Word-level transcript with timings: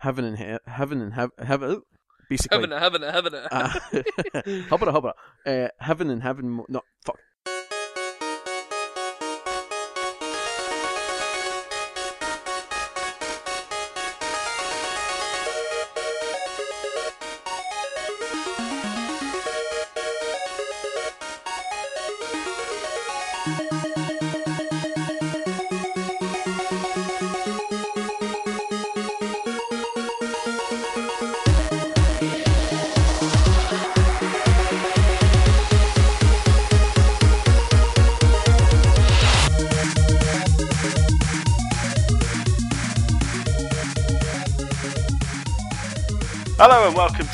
heaven 0.00 0.24
and 0.24 0.36
he- 0.38 0.58
heaven 0.66 1.00
and 1.00 1.12
heaven, 1.14 1.32
heaven 1.44 1.82
basically. 2.28 2.58
Having 2.68 2.72
it, 2.72 2.80
having 2.80 3.02
it, 3.02 3.12
having 3.12 3.34
it. 3.34 3.46
Uh, 3.50 3.68
hubbara 4.70 4.92
hubbara. 4.94 5.12
Uh, 5.46 5.68
heaven 5.78 6.10
and 6.10 6.22
heaven. 6.22 6.50
mo- 6.50 6.66
No, 6.68 6.80
fuck. 7.04 7.18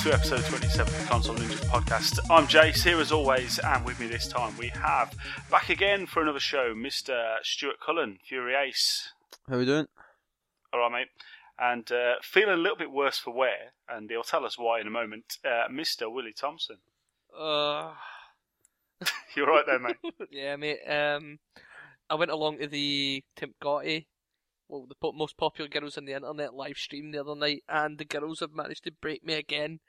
To 0.07 0.15
episode 0.15 0.45
27 0.45 0.95
of 0.95 1.01
the 1.01 1.07
Console 1.09 1.35
Ninjas 1.35 1.65
podcast. 1.65 2.21
I'm 2.31 2.47
Jayce 2.47 2.85
here 2.85 3.01
as 3.01 3.11
always, 3.11 3.59
and 3.59 3.85
with 3.85 3.99
me 3.99 4.07
this 4.07 4.29
time 4.29 4.57
we 4.57 4.69
have 4.69 5.13
back 5.51 5.69
again 5.69 6.07
for 6.07 6.23
another 6.23 6.39
show, 6.39 6.75
Mr. 6.77 7.39
Stuart 7.43 7.81
Cullen, 7.85 8.21
Fury 8.25 8.55
Ace. 8.55 9.13
How 9.49 9.59
we 9.59 9.65
doing? 9.65 9.89
All 10.73 10.79
right, 10.79 10.93
mate. 10.93 11.09
And 11.59 11.91
uh, 11.91 12.15
feeling 12.23 12.55
a 12.55 12.57
little 12.57 12.77
bit 12.77 12.93
worse 12.93 13.19
for 13.19 13.35
wear, 13.35 13.73
and 13.89 14.09
he'll 14.09 14.23
tell 14.23 14.47
us 14.47 14.57
why 14.57 14.81
in 14.81 14.87
a 14.87 14.91
moment, 14.91 15.39
uh, 15.45 15.67
Mr. 15.69 16.09
Willie 16.09 16.33
Thompson. 16.33 16.77
Uh, 17.37 17.91
You're 19.35 19.49
right 19.49 19.65
there, 19.67 19.81
mate. 19.81 19.97
yeah, 20.31 20.55
mate. 20.55 20.85
Um, 20.89 21.41
I 22.09 22.15
went 22.15 22.31
along 22.31 22.59
to 22.59 22.69
the 22.69 23.25
Tim 23.35 23.55
Gotti, 23.61 24.07
well, 24.69 24.87
the 24.89 25.13
most 25.13 25.37
popular 25.37 25.69
girls 25.69 25.97
on 25.97 26.05
the 26.05 26.13
internet 26.13 26.55
live 26.55 26.77
stream 26.77 27.11
the 27.11 27.21
other 27.21 27.37
night, 27.37 27.63
and 27.69 27.99
the 27.99 28.05
girls 28.05 28.41
have 28.41 28.53
managed 28.53 28.85
to 28.85 28.93
break 28.93 29.25
me 29.25 29.35
again. 29.35 29.81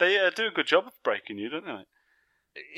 They 0.00 0.18
uh, 0.18 0.30
do 0.34 0.46
a 0.48 0.50
good 0.50 0.66
job 0.66 0.86
of 0.88 0.94
breaking 1.04 1.38
you, 1.38 1.48
don't 1.48 1.64
they? 1.66 1.84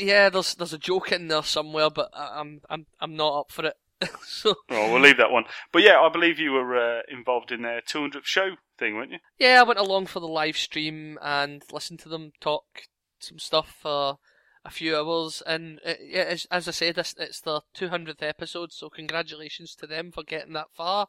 Yeah, 0.05 0.29
there's 0.29 0.55
there's 0.55 0.75
a 0.75 0.79
joke 0.79 1.13
in 1.13 1.29
there 1.29 1.43
somewhere, 1.43 1.89
but 1.89 2.11
I- 2.13 2.41
I'm 2.41 2.61
I'm 2.69 2.87
I'm 3.01 3.17
not 3.17 3.39
up 3.41 3.51
for 3.51 3.65
it. 3.65 3.77
so 4.27 4.55
Well, 4.69 4.93
we'll 4.93 5.01
leave 5.01 5.17
that 5.17 5.31
one. 5.31 5.45
But 5.73 5.83
yeah, 5.83 6.01
I 6.01 6.09
believe 6.11 6.39
you 6.39 6.53
were 6.53 6.77
uh, 6.77 7.03
involved 7.09 7.53
in 7.53 7.63
their 7.63 7.81
200th 7.81 8.25
show 8.25 8.57
thing, 8.79 8.97
weren't 8.97 9.13
you? 9.13 9.19
yeah, 9.39 9.61
I 9.61 9.63
went 9.63 9.79
along 9.79 10.07
for 10.07 10.19
the 10.21 10.27
live 10.29 10.57
stream 10.59 11.19
and 11.23 11.63
listened 11.73 12.01
to 12.01 12.09
them 12.09 12.33
talk 12.41 12.65
some 13.21 13.39
stuff 13.39 13.77
for 13.81 14.17
a 14.65 14.71
few 14.71 14.97
hours. 14.97 15.41
And 15.47 15.79
uh, 15.87 15.95
yeah, 16.05 16.23
as, 16.25 16.47
as 16.51 16.67
I 16.67 16.73
said, 16.73 16.99
it's, 16.99 17.15
it's 17.17 17.41
their 17.41 17.61
200th 17.77 18.23
episode, 18.23 18.73
so 18.73 18.89
congratulations 18.91 19.75
to 19.77 19.87
them 19.87 20.11
for 20.11 20.25
getting 20.25 20.53
that 20.55 20.73
far. 20.75 21.07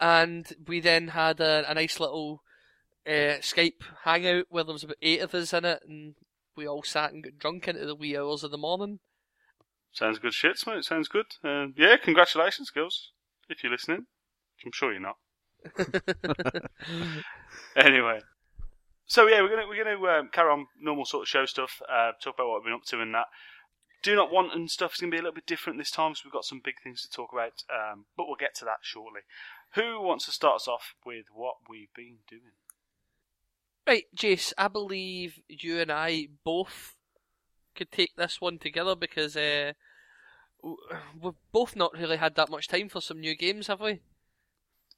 And 0.00 0.52
we 0.66 0.80
then 0.80 1.08
had 1.08 1.40
a, 1.40 1.64
a 1.70 1.74
nice 1.74 2.00
little 2.00 2.42
uh, 3.08 3.40
Skype 3.40 3.82
hangout 4.04 4.46
where 4.50 4.64
there 4.64 4.72
was 4.72 4.84
about 4.84 4.96
eight 5.02 5.20
of 5.20 5.34
us 5.34 5.52
in 5.52 5.64
it, 5.64 5.82
and 5.88 6.14
we 6.56 6.68
all 6.68 6.82
sat 6.82 7.12
and 7.12 7.24
got 7.24 7.38
drunk 7.38 7.66
into 7.68 7.86
the 7.86 7.94
wee 7.94 8.16
hours 8.16 8.44
of 8.44 8.50
the 8.50 8.58
morning. 8.58 9.00
Sounds 9.92 10.18
good 10.18 10.34
shit, 10.34 10.62
mate. 10.66 10.84
Sounds 10.84 11.08
good. 11.08 11.26
Uh, 11.42 11.68
yeah, 11.76 11.96
congratulations, 11.96 12.70
girls, 12.70 13.12
if 13.48 13.62
you're 13.62 13.72
listening. 13.72 14.06
I'm 14.64 14.72
sure 14.72 14.92
you're 14.92 15.00
not. 15.00 15.16
Anyway, 17.76 18.20
so 19.06 19.26
yeah, 19.26 19.40
we're 19.40 19.48
gonna 19.48 19.66
we're 19.68 19.84
gonna 19.84 20.18
um, 20.18 20.28
carry 20.32 20.50
on 20.50 20.66
normal 20.80 21.04
sort 21.04 21.22
of 21.22 21.28
show 21.28 21.46
stuff. 21.46 21.80
Uh, 21.88 22.12
talk 22.22 22.34
about 22.34 22.48
what 22.48 22.60
we've 22.60 22.66
been 22.66 22.74
up 22.74 22.84
to 22.86 23.00
and 23.00 23.14
that. 23.14 23.26
Do 24.02 24.14
not 24.14 24.32
want 24.32 24.54
and 24.54 24.70
stuff 24.70 24.94
is 24.94 25.00
gonna 25.00 25.10
be 25.10 25.16
a 25.16 25.22
little 25.22 25.34
bit 25.34 25.46
different 25.46 25.78
this 25.78 25.90
time 25.90 26.12
because 26.12 26.24
we've 26.24 26.32
got 26.32 26.44
some 26.44 26.60
big 26.62 26.74
things 26.82 27.02
to 27.02 27.10
talk 27.10 27.32
about. 27.32 27.62
Um, 27.72 28.06
but 28.16 28.26
we'll 28.26 28.36
get 28.36 28.54
to 28.56 28.64
that 28.64 28.82
shortly. 28.82 29.20
Who 29.74 30.02
wants 30.02 30.26
to 30.26 30.32
start 30.32 30.56
us 30.56 30.68
off 30.68 30.94
with 31.04 31.26
what 31.32 31.56
we've 31.68 31.92
been 31.94 32.18
doing? 32.28 32.52
Right, 33.88 34.04
Jayce, 34.14 34.52
I 34.58 34.68
believe 34.68 35.40
you 35.48 35.80
and 35.80 35.90
I 35.90 36.28
both 36.44 36.94
could 37.74 37.90
take 37.90 38.16
this 38.16 38.38
one 38.38 38.58
together 38.58 38.94
because 38.94 39.34
uh, 39.34 39.72
we've 40.62 41.32
both 41.52 41.74
not 41.74 41.94
really 41.94 42.18
had 42.18 42.34
that 42.34 42.50
much 42.50 42.68
time 42.68 42.90
for 42.90 43.00
some 43.00 43.18
new 43.18 43.34
games, 43.34 43.68
have 43.68 43.80
we? 43.80 44.00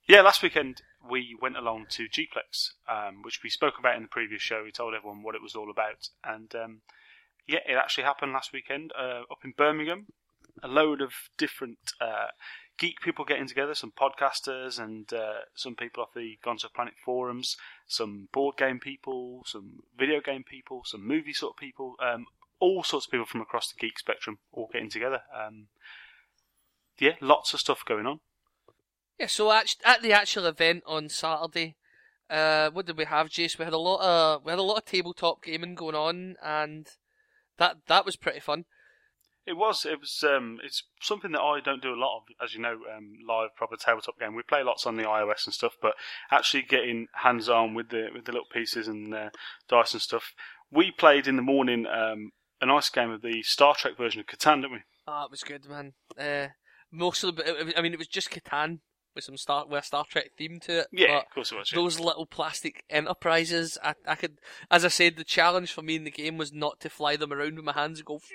Yeah, 0.08 0.22
last 0.22 0.42
weekend 0.42 0.82
we 1.08 1.36
went 1.40 1.56
along 1.56 1.86
to 1.90 2.08
Gplex, 2.08 2.70
um, 2.88 3.22
which 3.22 3.44
we 3.44 3.48
spoke 3.48 3.74
about 3.78 3.94
in 3.94 4.02
the 4.02 4.08
previous 4.08 4.42
show. 4.42 4.64
We 4.64 4.72
told 4.72 4.94
everyone 4.94 5.22
what 5.22 5.36
it 5.36 5.42
was 5.42 5.54
all 5.54 5.70
about, 5.70 6.08
and 6.24 6.52
um, 6.56 6.80
yeah, 7.46 7.60
it 7.68 7.76
actually 7.76 8.04
happened 8.04 8.32
last 8.32 8.52
weekend 8.52 8.90
uh, 8.98 9.20
up 9.30 9.44
in 9.44 9.54
Birmingham. 9.56 10.06
A 10.64 10.68
load 10.68 11.00
of 11.00 11.12
different 11.38 11.78
uh, 12.00 12.26
geek 12.76 13.00
people 13.02 13.24
getting 13.24 13.46
together, 13.46 13.74
some 13.74 13.92
podcasters 13.92 14.82
and 14.82 15.12
uh, 15.12 15.42
some 15.54 15.76
people 15.76 16.02
off 16.02 16.12
the 16.12 16.38
Gonzo 16.44 16.72
Planet 16.74 16.94
forums, 17.04 17.56
some 17.90 18.28
board 18.32 18.56
game 18.56 18.78
people, 18.78 19.42
some 19.46 19.80
video 19.98 20.20
game 20.20 20.44
people, 20.44 20.82
some 20.84 21.06
movie 21.06 21.32
sort 21.32 21.54
of 21.54 21.56
people, 21.56 21.96
um, 22.00 22.26
all 22.60 22.84
sorts 22.84 23.06
of 23.06 23.10
people 23.10 23.26
from 23.26 23.40
across 23.40 23.72
the 23.72 23.78
geek 23.78 23.98
spectrum 23.98 24.38
all 24.52 24.68
getting 24.72 24.90
together. 24.90 25.22
Um, 25.34 25.66
yeah, 26.98 27.14
lots 27.20 27.52
of 27.52 27.60
stuff 27.60 27.84
going 27.84 28.06
on. 28.06 28.20
Yeah, 29.18 29.26
so 29.26 29.50
act- 29.50 29.82
at 29.84 30.02
the 30.02 30.12
actual 30.12 30.46
event 30.46 30.84
on 30.86 31.08
Saturday, 31.08 31.76
uh, 32.30 32.70
what 32.70 32.86
did 32.86 32.96
we 32.96 33.06
have, 33.06 33.28
Jayce? 33.28 33.58
We 33.58 33.64
had 33.64 33.74
a 33.74 33.78
lot 33.78 34.00
of 34.00 34.44
we 34.44 34.50
had 34.50 34.58
a 34.58 34.62
lot 34.62 34.78
of 34.78 34.84
tabletop 34.84 35.42
gaming 35.42 35.74
going 35.74 35.96
on, 35.96 36.36
and 36.42 36.86
that 37.58 37.78
that 37.88 38.06
was 38.06 38.16
pretty 38.16 38.40
fun. 38.40 38.66
It 39.46 39.56
was. 39.56 39.84
It 39.84 40.00
was. 40.00 40.22
Um, 40.22 40.58
it's 40.62 40.84
something 41.00 41.32
that 41.32 41.40
I 41.40 41.60
don't 41.60 41.82
do 41.82 41.94
a 41.94 41.96
lot 41.96 42.18
of, 42.18 42.22
as 42.42 42.54
you 42.54 42.60
know. 42.60 42.78
Um, 42.96 43.14
live 43.26 43.50
proper 43.56 43.76
tabletop 43.76 44.18
game. 44.18 44.34
We 44.34 44.42
play 44.42 44.62
lots 44.62 44.86
on 44.86 44.96
the 44.96 45.04
iOS 45.04 45.46
and 45.46 45.54
stuff, 45.54 45.74
but 45.80 45.94
actually 46.30 46.62
getting 46.62 47.06
hands 47.14 47.48
on 47.48 47.74
with 47.74 47.88
the 47.88 48.08
with 48.14 48.26
the 48.26 48.32
little 48.32 48.48
pieces 48.52 48.86
and 48.86 49.14
uh, 49.14 49.30
dice 49.68 49.92
and 49.92 50.02
stuff. 50.02 50.32
We 50.70 50.90
played 50.90 51.26
in 51.26 51.36
the 51.36 51.42
morning 51.42 51.86
um, 51.86 52.30
a 52.60 52.66
nice 52.66 52.90
game 52.90 53.10
of 53.10 53.22
the 53.22 53.42
Star 53.42 53.74
Trek 53.74 53.96
version 53.96 54.20
of 54.20 54.26
Catan, 54.26 54.62
didn't 54.62 54.72
we? 54.72 54.78
Oh, 55.06 55.24
it 55.24 55.30
was 55.30 55.42
good, 55.42 55.68
man. 55.68 55.94
Uh, 56.18 56.48
most 56.92 57.24
of 57.24 57.36
the, 57.36 57.72
I 57.76 57.82
mean, 57.82 57.92
it 57.92 57.98
was 57.98 58.08
just 58.08 58.30
Catan 58.30 58.80
with 59.14 59.24
some 59.24 59.36
Star 59.36 59.66
with 59.66 59.82
a 59.82 59.86
Star 59.86 60.04
Trek 60.08 60.30
theme 60.36 60.60
to 60.60 60.80
it. 60.80 60.86
Yeah, 60.92 61.06
but 61.08 61.26
of 61.26 61.34
course 61.34 61.52
it 61.52 61.58
was. 61.58 61.72
yeah. 61.72 61.76
those 61.76 62.00
little 62.00 62.26
plastic 62.26 62.84
enterprises, 62.90 63.78
I, 63.82 63.94
I 64.06 64.14
could, 64.14 64.38
as 64.70 64.84
I 64.84 64.88
said, 64.88 65.16
the 65.16 65.24
challenge 65.24 65.72
for 65.72 65.82
me 65.82 65.96
in 65.96 66.04
the 66.04 66.10
game 66.10 66.36
was 66.36 66.52
not 66.52 66.80
to 66.80 66.90
fly 66.90 67.16
them 67.16 67.32
around 67.32 67.56
with 67.56 67.64
my 67.64 67.72
hands 67.72 67.98
and 67.98 68.06
go. 68.06 68.18
Do 68.18 68.26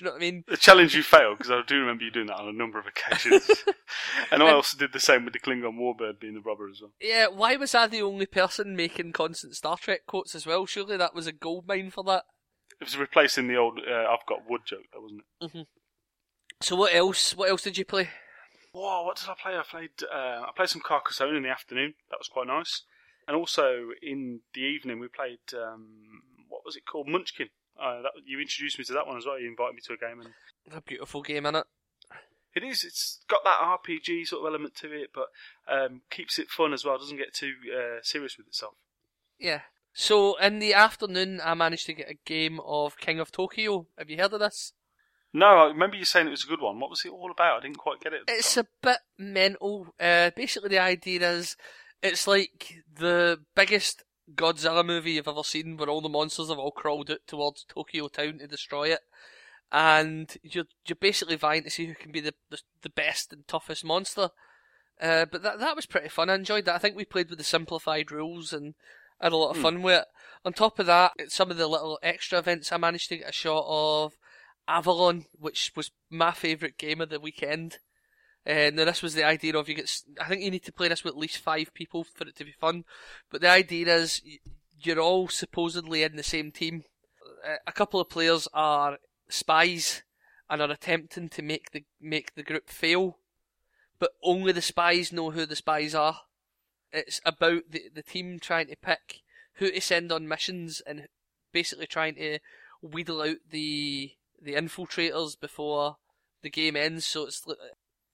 you 0.00 0.04
know 0.04 0.10
what 0.10 0.16
I 0.16 0.18
mean? 0.18 0.44
The 0.48 0.56
challenge 0.56 0.94
you 0.94 1.02
failed 1.02 1.38
because 1.38 1.50
I 1.50 1.60
do 1.66 1.78
remember 1.78 2.04
you 2.04 2.10
doing 2.10 2.26
that 2.26 2.38
on 2.38 2.48
a 2.48 2.52
number 2.52 2.78
of 2.78 2.86
occasions, 2.86 3.48
and 4.30 4.42
I 4.42 4.52
also 4.52 4.76
did 4.76 4.92
the 4.92 5.00
same 5.00 5.24
with 5.24 5.34
the 5.34 5.40
Klingon 5.40 5.78
Warbird 5.78 6.20
being 6.20 6.34
the 6.34 6.40
robber 6.40 6.68
as 6.68 6.80
well. 6.80 6.92
Yeah, 7.00 7.28
why 7.28 7.56
was 7.56 7.74
I 7.74 7.86
the 7.86 8.02
only 8.02 8.26
person 8.26 8.76
making 8.76 9.12
constant 9.12 9.54
Star 9.54 9.76
Trek 9.76 10.00
quotes 10.06 10.34
as 10.34 10.46
well? 10.46 10.66
Surely 10.66 10.96
that 10.96 11.14
was 11.14 11.26
a 11.26 11.32
gold 11.32 11.66
mine 11.68 11.90
for 11.90 12.04
that. 12.04 12.24
It 12.80 12.84
was 12.84 12.96
replacing 12.96 13.48
the 13.48 13.56
old 13.56 13.78
uh, 13.78 14.04
"I've 14.10 14.26
got 14.26 14.48
wood" 14.48 14.62
joke, 14.64 14.84
though, 14.92 15.00
wasn't 15.00 15.22
it? 15.40 15.66
So 16.60 16.76
what 16.76 16.94
else? 16.94 17.36
What 17.36 17.50
else 17.50 17.62
did 17.62 17.78
you 17.78 17.84
play? 17.84 18.08
Whoa, 18.78 19.02
what 19.04 19.16
did 19.16 19.28
I 19.28 19.34
play? 19.40 19.56
I 19.56 19.62
played 19.68 19.90
uh, 20.02 20.42
I 20.46 20.50
played 20.54 20.68
some 20.68 20.82
Carcassonne 20.84 21.34
in 21.34 21.42
the 21.42 21.48
afternoon. 21.48 21.94
That 22.10 22.18
was 22.20 22.28
quite 22.28 22.46
nice. 22.46 22.82
And 23.26 23.36
also 23.36 23.88
in 24.00 24.40
the 24.54 24.60
evening 24.60 25.00
we 25.00 25.08
played 25.08 25.40
um, 25.52 26.22
what 26.48 26.64
was 26.64 26.76
it 26.76 26.84
called? 26.90 27.08
Munchkin. 27.08 27.48
Uh, 27.80 28.02
that, 28.02 28.12
you 28.24 28.40
introduced 28.40 28.78
me 28.78 28.84
to 28.84 28.92
that 28.92 29.06
one 29.06 29.16
as 29.16 29.26
well. 29.26 29.38
You 29.38 29.48
invited 29.48 29.74
me 29.74 29.80
to 29.86 29.92
a 29.94 29.96
game, 29.96 30.20
and 30.20 30.30
It's 30.64 30.76
A 30.76 30.80
beautiful 30.80 31.22
game, 31.22 31.46
isn't 31.46 31.56
it? 31.56 31.66
it 32.54 32.64
is. 32.64 32.82
It's 32.84 33.20
got 33.28 33.44
that 33.44 33.60
RPG 33.60 34.26
sort 34.26 34.42
of 34.42 34.48
element 34.52 34.74
to 34.76 34.92
it, 34.92 35.10
but 35.14 35.26
um, 35.68 36.02
keeps 36.10 36.38
it 36.38 36.48
fun 36.48 36.72
as 36.72 36.84
well. 36.84 36.98
Doesn't 36.98 37.16
get 37.16 37.34
too 37.34 37.54
uh, 37.72 37.98
serious 38.02 38.36
with 38.36 38.48
itself. 38.48 38.74
Yeah. 39.38 39.60
So 39.92 40.36
in 40.38 40.58
the 40.58 40.74
afternoon, 40.74 41.40
I 41.44 41.54
managed 41.54 41.86
to 41.86 41.94
get 41.94 42.10
a 42.10 42.18
game 42.24 42.60
of 42.64 42.96
King 42.98 43.20
of 43.20 43.30
Tokyo. 43.32 43.86
Have 43.96 44.10
you 44.10 44.16
heard 44.16 44.32
of 44.32 44.40
this? 44.40 44.72
No, 45.32 45.46
I 45.46 45.66
remember 45.66 45.96
you 45.96 46.04
saying 46.04 46.26
it 46.26 46.30
was 46.30 46.44
a 46.44 46.48
good 46.48 46.60
one. 46.60 46.80
What 46.80 46.90
was 46.90 47.04
it 47.04 47.10
all 47.12 47.30
about? 47.30 47.58
I 47.58 47.62
didn't 47.62 47.78
quite 47.78 48.00
get 48.00 48.12
it. 48.14 48.22
It's 48.28 48.54
time. 48.54 48.64
a 48.82 48.86
bit 48.86 48.98
mental. 49.18 49.88
Uh, 50.00 50.30
basically, 50.34 50.70
the 50.70 50.78
idea 50.78 51.30
is 51.30 51.56
it's 52.02 52.26
like 52.26 52.76
the 52.92 53.38
biggest 53.54 54.04
Godzilla 54.34 54.84
movie 54.84 55.12
you've 55.12 55.28
ever 55.28 55.42
seen, 55.44 55.76
where 55.76 55.88
all 55.88 56.00
the 56.00 56.08
monsters 56.08 56.48
have 56.48 56.58
all 56.58 56.70
crawled 56.70 57.10
out 57.10 57.20
towards 57.26 57.64
Tokyo 57.64 58.08
town 58.08 58.38
to 58.38 58.46
destroy 58.46 58.88
it, 58.88 59.00
and 59.70 60.34
you're 60.42 60.64
you're 60.86 60.96
basically 60.96 61.36
vying 61.36 61.64
to 61.64 61.70
see 61.70 61.86
who 61.86 61.94
can 61.94 62.10
be 62.12 62.20
the 62.20 62.34
the, 62.50 62.58
the 62.82 62.90
best 62.90 63.32
and 63.32 63.46
toughest 63.46 63.84
monster. 63.84 64.30
Uh, 65.00 65.26
but 65.30 65.42
that 65.42 65.58
that 65.60 65.76
was 65.76 65.86
pretty 65.86 66.08
fun. 66.08 66.30
I 66.30 66.34
enjoyed 66.34 66.64
that. 66.64 66.74
I 66.74 66.78
think 66.78 66.96
we 66.96 67.04
played 67.04 67.28
with 67.28 67.38
the 67.38 67.44
simplified 67.44 68.10
rules 68.10 68.52
and 68.52 68.74
had 69.20 69.32
a 69.32 69.36
lot 69.36 69.50
of 69.50 69.56
Hmm. 69.56 69.62
fun 69.62 69.82
with 69.82 70.00
it. 70.02 70.04
On 70.44 70.52
top 70.52 70.78
of 70.78 70.86
that, 70.86 71.12
some 71.28 71.50
of 71.50 71.56
the 71.56 71.66
little 71.68 71.98
extra 72.02 72.38
events, 72.38 72.72
I 72.72 72.76
managed 72.78 73.08
to 73.10 73.18
get 73.18 73.28
a 73.28 73.32
shot 73.32 73.64
of 73.68 74.14
Avalon, 74.68 75.24
which 75.32 75.72
was 75.74 75.90
my 76.10 76.30
favourite 76.30 76.78
game 76.78 77.00
of 77.00 77.08
the 77.08 77.18
weekend. 77.18 77.78
Uh, 78.46 78.70
now 78.72 78.84
this 78.84 79.02
was 79.02 79.14
the 79.14 79.24
idea 79.24 79.56
of 79.56 79.68
you 79.68 79.74
get. 79.74 79.90
I 80.20 80.28
think 80.28 80.42
you 80.42 80.50
need 80.50 80.64
to 80.64 80.72
play 80.72 80.88
this 80.88 81.02
with 81.02 81.14
at 81.14 81.18
least 81.18 81.38
five 81.38 81.74
people 81.74 82.04
for 82.04 82.26
it 82.26 82.36
to 82.36 82.44
be 82.44 82.52
fun. 82.52 82.84
But 83.30 83.40
the 83.40 83.50
idea 83.50 83.94
is 83.94 84.22
you're 84.80 85.00
all 85.00 85.28
supposedly 85.28 86.02
in 86.02 86.16
the 86.16 86.22
same 86.22 86.52
team. 86.52 86.84
Uh, 87.46 87.56
A 87.66 87.72
couple 87.72 88.00
of 88.00 88.08
players 88.08 88.48
are 88.54 88.98
spies 89.28 90.02
and 90.48 90.62
are 90.62 90.70
attempting 90.70 91.28
to 91.30 91.42
make 91.42 91.72
the 91.72 91.84
make 92.00 92.34
the 92.34 92.42
group 92.42 92.68
fail, 92.68 93.18
but 93.98 94.12
only 94.22 94.52
the 94.52 94.62
spies 94.62 95.12
know 95.12 95.30
who 95.30 95.44
the 95.46 95.56
spies 95.56 95.94
are. 95.94 96.20
It's 96.92 97.20
about 97.24 97.62
the 97.70 97.90
the 97.94 98.02
team 98.02 98.38
trying 98.38 98.68
to 98.68 98.76
pick 98.76 99.22
who 99.54 99.70
to 99.70 99.80
send 99.80 100.12
on 100.12 100.28
missions 100.28 100.80
and 100.86 101.08
basically 101.52 101.86
trying 101.86 102.14
to 102.14 102.38
wheedle 102.80 103.20
out 103.20 103.38
the 103.50 104.12
the 104.40 104.54
infiltrators 104.54 105.38
before 105.38 105.96
the 106.42 106.50
game 106.50 106.76
ends. 106.76 107.04
So 107.04 107.26
it's 107.26 107.44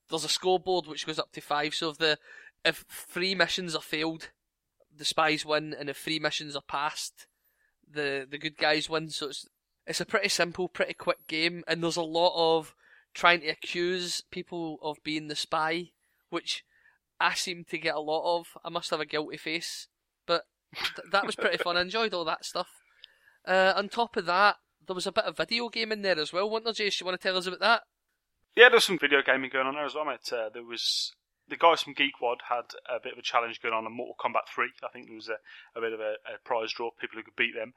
there's 0.09 0.25
a 0.25 0.29
scoreboard 0.29 0.87
which 0.87 1.06
goes 1.06 1.19
up 1.19 1.32
to 1.32 1.41
five. 1.41 1.75
So 1.75 1.91
if 1.91 1.99
the 1.99 2.19
if 2.65 2.85
three 2.88 3.35
missions 3.35 3.75
are 3.75 3.82
failed, 3.82 4.31
the 4.97 5.05
spies 5.05 5.44
win, 5.44 5.75
and 5.79 5.88
if 5.88 5.99
three 5.99 6.19
missions 6.19 6.56
are 6.56 6.62
passed, 6.62 7.26
the 7.88 8.26
the 8.29 8.38
good 8.38 8.56
guys 8.56 8.88
win. 8.88 9.11
So 9.11 9.29
it's 9.29 9.47
it's 9.87 10.00
a 10.00 10.06
pretty 10.06 10.29
simple, 10.29 10.69
pretty 10.69 10.94
quick 10.94 11.26
game, 11.26 11.62
and 11.67 11.82
there's 11.82 11.97
a 11.97 12.03
lot 12.03 12.32
of 12.37 12.75
trying 13.12 13.41
to 13.41 13.49
accuse 13.49 14.23
people 14.31 14.79
of 14.82 15.03
being 15.05 15.29
the 15.29 15.37
spy, 15.37 15.91
which 16.31 16.65
I 17.21 17.35
seem 17.35 17.65
to 17.71 17.79
get 17.79 17.94
a 17.94 18.00
lot 18.00 18.38
of. 18.38 18.49
I 18.65 18.71
must 18.71 18.91
have 18.91 19.00
a 19.00 19.06
guilty 19.06 19.37
face, 19.37 19.88
but 20.26 20.44
th- 20.75 21.09
that 21.12 21.26
was 21.26 21.37
pretty 21.37 21.59
fun. 21.59 21.76
I 21.76 21.82
enjoyed 21.82 22.15
all 22.15 22.25
that 22.25 22.44
stuff. 22.44 22.69
Uh, 23.47 23.75
on 23.76 23.88
top 23.88 24.17
of 24.17 24.26
that, 24.26 24.56
there 24.86 24.94
was 24.94 25.06
a 25.06 25.12
bit 25.12 25.25
of 25.25 25.36
video 25.36 25.69
game 25.69 25.92
in 25.92 26.02
there 26.02 26.19
as 26.19 26.32
well, 26.32 26.48
wasn't 26.48 26.76
there, 26.76 26.86
Jayce? 26.86 27.00
You 27.00 27.06
want 27.06 27.20
to 27.20 27.26
tell 27.26 27.36
us 27.36 27.46
about 27.46 27.60
that? 27.60 27.82
Yeah, 28.56 28.69
there 28.69 28.76
was 28.76 28.84
some 28.84 28.98
video 28.98 29.20
gaming 29.22 29.50
going 29.52 29.66
on 29.66 29.75
there 29.75 29.84
as 29.84 29.94
well, 29.94 30.04
mate. 30.04 30.32
Uh, 30.32 30.48
there 30.52 30.64
was 30.64 31.12
the 31.48 31.56
guys 31.56 31.82
from 31.82 31.94
Geekwad 31.94 32.48
had 32.48 32.72
a 32.88 33.00
bit 33.02 33.12
of 33.12 33.19
a 33.19 33.22
challenge 33.22 33.60
going 33.60 33.75
on 33.75 33.84
on 33.84 33.92
Mortal 33.92 34.16
Kombat 34.19 34.48
3. 34.54 34.69
I 34.82 34.88
think 34.88 35.06
there 35.06 35.16
was 35.16 35.28
a, 35.28 35.38
a 35.76 35.81
bit 35.81 35.92
of 35.92 36.00
a, 36.00 36.14
a 36.25 36.38
prize 36.44 36.72
draw, 36.72 36.90
people 36.90 37.19
who 37.19 37.25
could 37.25 37.36
beat 37.36 37.54
them. 37.54 37.75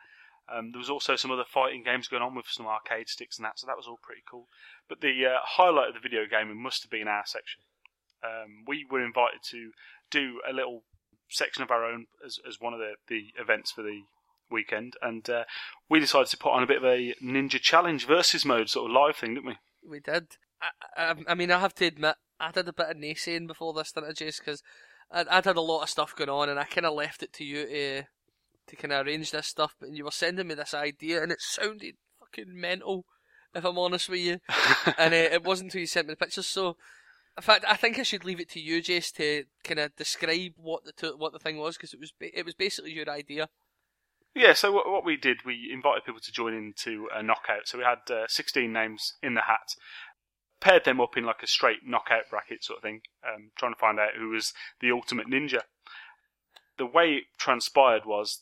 Um, 0.49 0.71
there 0.71 0.79
was 0.79 0.89
also 0.89 1.15
some 1.15 1.31
other 1.31 1.43
fighting 1.43 1.83
games 1.83 2.07
going 2.07 2.23
on 2.23 2.33
with 2.33 2.45
some 2.47 2.67
arcade 2.67 3.09
sticks 3.09 3.37
and 3.37 3.45
that, 3.45 3.59
so 3.59 3.67
that 3.67 3.75
was 3.75 3.87
all 3.87 3.99
pretty 4.01 4.21
cool. 4.29 4.47
But 4.87 5.01
the 5.01 5.25
uh, 5.25 5.39
highlight 5.43 5.89
of 5.89 5.93
the 5.95 5.99
video 5.99 6.21
gaming 6.29 6.61
must 6.61 6.83
have 6.83 6.91
been 6.91 7.07
our 7.07 7.25
section. 7.25 7.61
Um, 8.23 8.63
we 8.65 8.85
were 8.89 9.03
invited 9.03 9.41
to 9.49 9.71
do 10.09 10.39
a 10.47 10.53
little 10.53 10.83
section 11.29 11.63
of 11.63 11.71
our 11.71 11.83
own 11.83 12.07
as, 12.25 12.39
as 12.47 12.61
one 12.61 12.73
of 12.73 12.79
the, 12.79 12.93
the 13.07 13.33
events 13.37 13.71
for 13.71 13.81
the 13.81 14.03
weekend, 14.49 14.93
and 15.01 15.29
uh, 15.29 15.43
we 15.89 15.99
decided 15.99 16.27
to 16.29 16.37
put 16.37 16.51
on 16.51 16.63
a 16.63 16.67
bit 16.67 16.77
of 16.77 16.85
a 16.85 17.13
Ninja 17.23 17.59
Challenge 17.59 18.05
versus 18.05 18.45
mode 18.45 18.69
sort 18.69 18.89
of 18.89 18.95
live 18.95 19.17
thing, 19.17 19.35
didn't 19.35 19.47
we? 19.47 19.57
We 19.87 19.99
did. 19.99 20.27
I, 20.61 21.11
I, 21.11 21.15
I 21.29 21.35
mean, 21.35 21.51
I 21.51 21.59
have 21.59 21.75
to 21.75 21.85
admit, 21.85 22.15
I 22.39 22.51
did 22.51 22.67
a 22.67 22.73
bit 22.73 22.89
of 22.89 22.97
naysaying 22.97 23.47
before 23.47 23.73
this, 23.73 23.91
didn't 23.91 24.09
I, 24.09 24.13
Jayce? 24.13 24.39
Because 24.39 24.61
I'd, 25.11 25.27
I'd 25.27 25.45
had 25.45 25.57
a 25.57 25.61
lot 25.61 25.83
of 25.83 25.89
stuff 25.89 26.15
going 26.15 26.29
on, 26.29 26.49
and 26.49 26.59
I 26.59 26.65
kind 26.65 26.85
of 26.85 26.93
left 26.93 27.23
it 27.23 27.33
to 27.33 27.43
you 27.43 27.65
to 27.65 28.03
to 28.67 28.75
kind 28.75 28.91
of 28.91 29.05
arrange 29.07 29.31
this 29.31 29.47
stuff. 29.47 29.75
But 29.79 29.91
you 29.93 30.03
were 30.03 30.11
sending 30.11 30.47
me 30.47 30.55
this 30.55 30.73
idea, 30.73 31.23
and 31.23 31.31
it 31.31 31.41
sounded 31.41 31.95
fucking 32.19 32.59
mental, 32.59 33.05
if 33.55 33.63
I'm 33.65 33.77
honest 33.77 34.09
with 34.09 34.19
you. 34.19 34.39
and 34.97 35.13
uh, 35.13 35.17
it 35.17 35.43
wasn't 35.43 35.67
until 35.67 35.81
you 35.81 35.87
sent 35.87 36.07
me 36.07 36.13
the 36.13 36.17
pictures. 36.17 36.47
So, 36.47 36.75
in 37.37 37.43
fact, 37.43 37.65
I 37.67 37.75
think 37.75 37.97
I 37.97 38.03
should 38.03 38.25
leave 38.25 38.39
it 38.39 38.49
to 38.51 38.59
you, 38.59 38.81
Jayce, 38.81 39.11
to 39.13 39.45
kind 39.63 39.79
of 39.79 39.95
describe 39.95 40.53
what 40.57 40.83
the 40.83 40.91
to- 40.93 41.17
what 41.17 41.33
the 41.33 41.39
thing 41.39 41.57
was, 41.57 41.77
because 41.77 41.93
it 41.93 41.99
was 41.99 42.11
ba- 42.11 42.37
it 42.37 42.45
was 42.45 42.55
basically 42.55 42.91
your 42.91 43.09
idea. 43.09 43.49
Yeah, 44.35 44.53
so 44.53 44.71
what, 44.71 45.03
we 45.03 45.17
did, 45.17 45.45
we 45.45 45.71
invited 45.73 46.05
people 46.05 46.21
to 46.21 46.31
join 46.31 46.53
into 46.53 47.07
a 47.13 47.23
knockout. 47.23 47.67
So 47.67 47.77
we 47.77 47.83
had 47.83 48.13
uh, 48.13 48.27
16 48.27 48.71
names 48.71 49.13
in 49.23 49.33
the 49.33 49.41
hat, 49.41 49.75
paired 50.59 50.85
them 50.85 51.01
up 51.01 51.17
in 51.17 51.25
like 51.25 51.41
a 51.41 51.47
straight 51.47 51.79
knockout 51.85 52.29
bracket 52.29 52.63
sort 52.63 52.77
of 52.77 52.83
thing, 52.83 53.01
um, 53.27 53.51
trying 53.57 53.73
to 53.73 53.79
find 53.79 53.99
out 53.99 54.15
who 54.17 54.29
was 54.29 54.53
the 54.79 54.91
ultimate 54.91 55.27
ninja. 55.27 55.61
The 56.77 56.85
way 56.85 57.13
it 57.13 57.23
transpired 57.39 58.05
was 58.05 58.39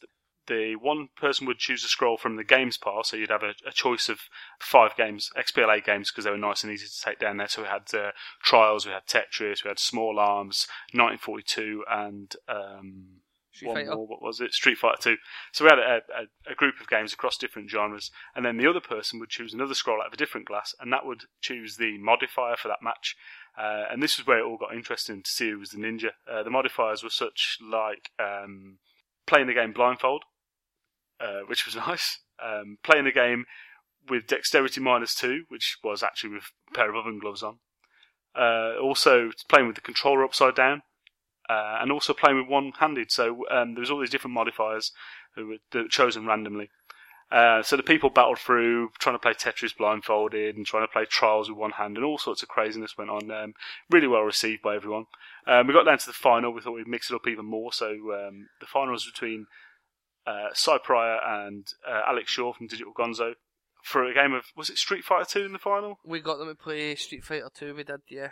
the 0.48 0.76
one 0.76 1.10
person 1.16 1.48
would 1.48 1.58
choose 1.58 1.84
a 1.84 1.88
scroll 1.88 2.18
from 2.18 2.36
the 2.36 2.44
games 2.44 2.78
pile, 2.78 3.04
so 3.04 3.18
you'd 3.18 3.30
have 3.30 3.44
a, 3.44 3.54
a 3.68 3.72
choice 3.72 4.10
of 4.10 4.20
five 4.60 4.96
games, 4.96 5.30
XBLA 5.38 5.84
games, 5.84 6.12
because 6.12 6.26
they 6.26 6.32
were 6.32 6.38
nice 6.38 6.64
and 6.64 6.72
easy 6.72 6.88
to 6.88 7.02
take 7.04 7.20
down 7.20 7.38
there. 7.38 7.48
So 7.48 7.64
we 7.64 7.68
had 7.68 7.94
uh, 7.94 8.12
Trials, 8.44 8.86
we 8.86 8.92
had 8.92 9.08
Tetris, 9.08 9.64
we 9.64 9.70
had 9.70 9.80
Small 9.80 10.20
Arms, 10.20 10.68
1942, 10.94 11.84
and 11.90 12.36
um, 12.48 13.22
Street 13.56 13.68
one 13.70 13.78
Fighter. 13.78 13.96
more. 13.96 14.08
What 14.08 14.22
was 14.22 14.42
it? 14.42 14.54
Street 14.54 14.78
Fighter 14.78 15.02
Two. 15.02 15.18
So 15.54 15.64
we 15.64 15.70
had 15.70 15.80
a, 15.80 16.02
a, 16.14 16.52
a 16.52 16.56
group 16.56 16.76
of 16.82 16.88
games 16.88 17.14
across 17.14 17.38
different 17.38 17.70
genres, 17.70 18.12
and 18.36 18.46
then 18.46 18.58
the 18.58 18.68
other 18.68 18.82
person 18.82 19.20
would 19.20 19.30
choose 19.30 19.54
another 19.54 19.74
scroll 19.74 20.02
out 20.02 20.08
of 20.08 20.14
a 20.14 20.18
different 20.18 20.48
glass, 20.48 20.76
and 20.80 20.92
that 20.92 21.06
would 21.06 21.24
choose 21.42 21.78
the 21.78 21.98
modifier 21.98 22.56
for 22.58 22.68
that 22.68 22.84
match. 22.84 23.16
Uh, 23.58 23.86
and 23.90 24.04
this 24.04 24.20
is 24.20 24.28
where 24.28 24.40
it 24.40 24.46
all 24.46 24.58
got 24.58 24.76
interesting 24.76 25.24
to 25.24 25.30
see 25.30 25.50
who 25.52 25.60
was 25.60 25.70
the 25.70 25.78
ninja. 25.78 26.10
Uh, 26.30 26.44
the 26.44 26.50
modifiers 26.50 27.04
were 27.04 27.10
such 27.10 27.58
like 27.62 28.10
um, 28.20 28.80
playing 29.26 29.48
the 29.48 29.54
game 29.54 29.72
blindfold, 29.72 30.24
uh, 31.20 31.42
which 31.48 31.66
was 31.66 31.76
nice. 31.88 32.20
Um, 32.44 32.78
playing 32.84 33.06
the 33.06 33.12
game 33.12 33.46
with 34.10 34.28
dexterity 34.28 34.82
minus 34.82 35.16
two, 35.16 35.44
which 35.48 35.78
was 35.84 36.04
actually 36.04 36.32
with 36.34 36.44
a 36.70 36.74
pair 36.76 36.90
of 36.90 36.96
oven 36.96 37.20
gloves 37.20 37.42
on. 37.42 37.60
Uh, 38.38 38.74
also 38.82 39.32
playing 39.48 39.68
with 39.68 39.76
the 39.76 39.82
controller 39.82 40.24
upside 40.24 40.56
down, 40.56 40.82
uh, 41.50 41.78
and 41.82 41.92
also 41.92 42.14
playing 42.14 42.38
with 42.38 42.48
one-handed. 42.48 43.12
So 43.12 43.46
um, 43.52 43.74
there 43.74 43.82
was 43.82 43.92
all 43.92 44.00
these 44.00 44.10
different 44.10 44.34
modifiers 44.34 44.92
who 45.36 45.48
were, 45.48 45.58
that 45.72 45.84
were 45.84 45.90
chosen 45.90 46.26
randomly. 46.26 46.70
Uh, 47.32 47.64
so 47.64 47.76
the 47.76 47.84
people 47.84 48.10
battled 48.10 48.38
through 48.38 48.90
trying 49.00 49.16
to 49.16 49.20
play 49.20 49.34
Tetris 49.34 49.76
blindfolded 49.76 50.56
and 50.56 50.66
trying 50.66 50.84
to 50.84 50.92
play 50.92 51.06
Trials 51.06 51.50
with 51.50 51.58
one 51.58 51.72
hand, 51.72 51.98
and 51.98 52.06
all 52.06 52.20
sorts 52.20 52.44
of 52.44 52.50
craziness 52.50 52.98
went 52.98 53.10
on. 53.10 53.32
Um, 53.32 53.54
really 53.90 54.08
well 54.08 54.22
received 54.22 54.62
by 54.62 54.76
everyone. 54.76 55.06
Um, 55.48 55.68
we 55.68 55.74
got 55.74 55.86
down 55.86 55.98
to 55.98 56.06
the 56.06 56.14
final. 56.14 56.54
We 56.54 56.62
thought 56.62 56.76
we'd 56.76 56.88
mix 56.88 57.10
it 57.10 57.16
up 57.16 57.28
even 57.28 57.46
more. 57.46 57.74
So 57.74 57.90
um, 57.90 58.50
the 58.60 58.68
final 58.68 58.94
was 58.94 59.06
between 59.06 59.48
uh, 60.28 60.50
Cy 60.54 60.78
Pryor 60.78 61.20
and 61.26 61.68
uh, 61.88 62.02
Alex 62.08 62.32
Shaw 62.32 62.54
from 62.54 62.68
Digital 62.68 62.94
Gonzo 62.94 63.34
for 63.84 64.04
a 64.04 64.14
game 64.14 64.34
of 64.34 64.46
was 64.56 64.70
it 64.70 64.78
Street 64.78 65.04
Fighter 65.04 65.30
Two 65.30 65.46
in 65.46 65.54
the 65.54 65.60
final? 65.60 66.00
We 66.06 66.20
got 66.20 66.38
them 66.38 66.48
to 66.48 66.56
play 66.56 66.96
Street 66.96 67.24
Fighter 67.24 67.50
2, 67.54 67.76
we 67.76 67.84
did, 67.84 68.02
yeah. 68.10 68.30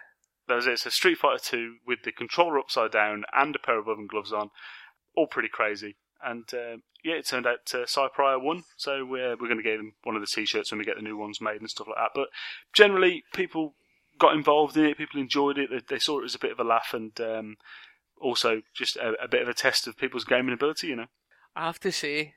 That 0.47 0.55
was 0.55 0.67
it. 0.67 0.79
So 0.79 0.89
Street 0.89 1.17
Fighter 1.17 1.41
2 1.41 1.75
with 1.87 2.03
the 2.03 2.11
controller 2.11 2.59
upside 2.59 2.91
down 2.91 3.23
and 3.33 3.55
a 3.55 3.59
pair 3.59 3.79
of 3.79 3.87
oven 3.87 4.07
gloves 4.07 4.33
on. 4.33 4.49
All 5.15 5.27
pretty 5.27 5.49
crazy. 5.49 5.95
And 6.21 6.45
uh, 6.53 6.77
yeah, 7.03 7.15
it 7.15 7.27
turned 7.27 7.47
out 7.47 7.73
uh, 7.73 7.85
Cy 7.85 8.07
won. 8.17 8.63
So 8.77 9.05
we're, 9.05 9.31
we're 9.31 9.47
going 9.47 9.57
to 9.57 9.63
give 9.63 9.79
him 9.79 9.93
one 10.03 10.15
of 10.15 10.21
the 10.21 10.27
t 10.27 10.45
shirts 10.45 10.71
when 10.71 10.79
we 10.79 10.85
get 10.85 10.95
the 10.95 11.01
new 11.01 11.17
ones 11.17 11.41
made 11.41 11.61
and 11.61 11.69
stuff 11.69 11.87
like 11.87 11.97
that. 11.97 12.11
But 12.15 12.29
generally, 12.73 13.23
people 13.33 13.75
got 14.19 14.35
involved 14.35 14.77
in 14.77 14.85
it. 14.85 14.97
People 14.97 15.19
enjoyed 15.19 15.57
it. 15.57 15.69
They, 15.69 15.95
they 15.95 15.99
saw 15.99 16.21
it 16.21 16.25
as 16.25 16.35
a 16.35 16.39
bit 16.39 16.51
of 16.51 16.59
a 16.59 16.63
laugh 16.63 16.93
and 16.93 17.19
um, 17.21 17.57
also 18.19 18.61
just 18.73 18.95
a, 18.97 19.13
a 19.21 19.27
bit 19.27 19.41
of 19.41 19.47
a 19.47 19.53
test 19.53 19.87
of 19.87 19.97
people's 19.97 20.23
gaming 20.23 20.53
ability, 20.53 20.87
you 20.87 20.95
know. 20.95 21.07
I 21.55 21.65
have 21.65 21.79
to 21.81 21.91
say, 21.91 22.35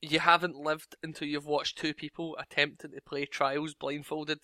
you 0.00 0.20
haven't 0.20 0.56
lived 0.56 0.96
until 1.02 1.28
you've 1.28 1.46
watched 1.46 1.78
two 1.78 1.92
people 1.92 2.36
attempting 2.38 2.92
to 2.92 3.00
play 3.00 3.26
Trials 3.26 3.74
blindfolded. 3.74 4.38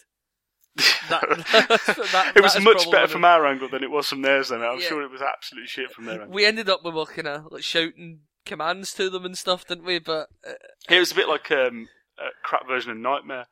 That- 1.09 1.23
that- 2.13 2.33
it 2.37 2.43
was 2.43 2.59
much 2.61 2.91
better 2.91 3.07
from 3.09 3.25
our 3.25 3.47
angle 3.47 3.69
than 3.69 3.83
it 3.85 3.91
was 3.91 4.09
from 4.09 4.23
theirs. 4.23 4.49
Then 4.49 4.63
I'm 4.63 4.81
Yeah. 4.81 4.87
sure 4.89 5.03
it 5.03 5.11
was 5.11 5.23
absolute 5.23 5.69
shit 5.69 5.91
from 5.93 6.07
their 6.07 6.21
angle. 6.23 6.35
We 6.35 6.45
ended 6.47 6.69
up 6.69 6.81
we 6.85 6.91
were 6.91 7.07
kind 7.07 7.29
of 7.29 7.47
like 7.51 7.63
shouting 7.63 8.21
commands 8.47 8.93
to 8.95 9.09
them 9.11 9.25
and 9.25 9.39
stuff, 9.39 9.67
didn't 9.67 9.85
we? 9.85 9.99
But 9.99 10.29
uh, 10.47 10.53
It 10.91 10.99
was 10.99 11.13
a 11.13 11.17
bit 11.17 11.29
like 11.29 11.51
um, 11.51 11.89
a 12.19 12.29
crap 12.43 12.67
version 12.67 12.91
of 12.91 12.97
Knightmare. 12.99 13.47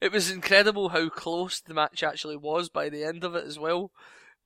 it 0.00 0.12
was 0.12 0.30
incredible 0.30 0.88
how 0.90 1.08
close 1.08 1.60
the 1.60 1.74
match 1.74 2.02
actually 2.02 2.36
was 2.36 2.68
by 2.68 2.88
the 2.88 3.04
end 3.04 3.24
of 3.24 3.34
it 3.34 3.44
as 3.44 3.58
well. 3.58 3.90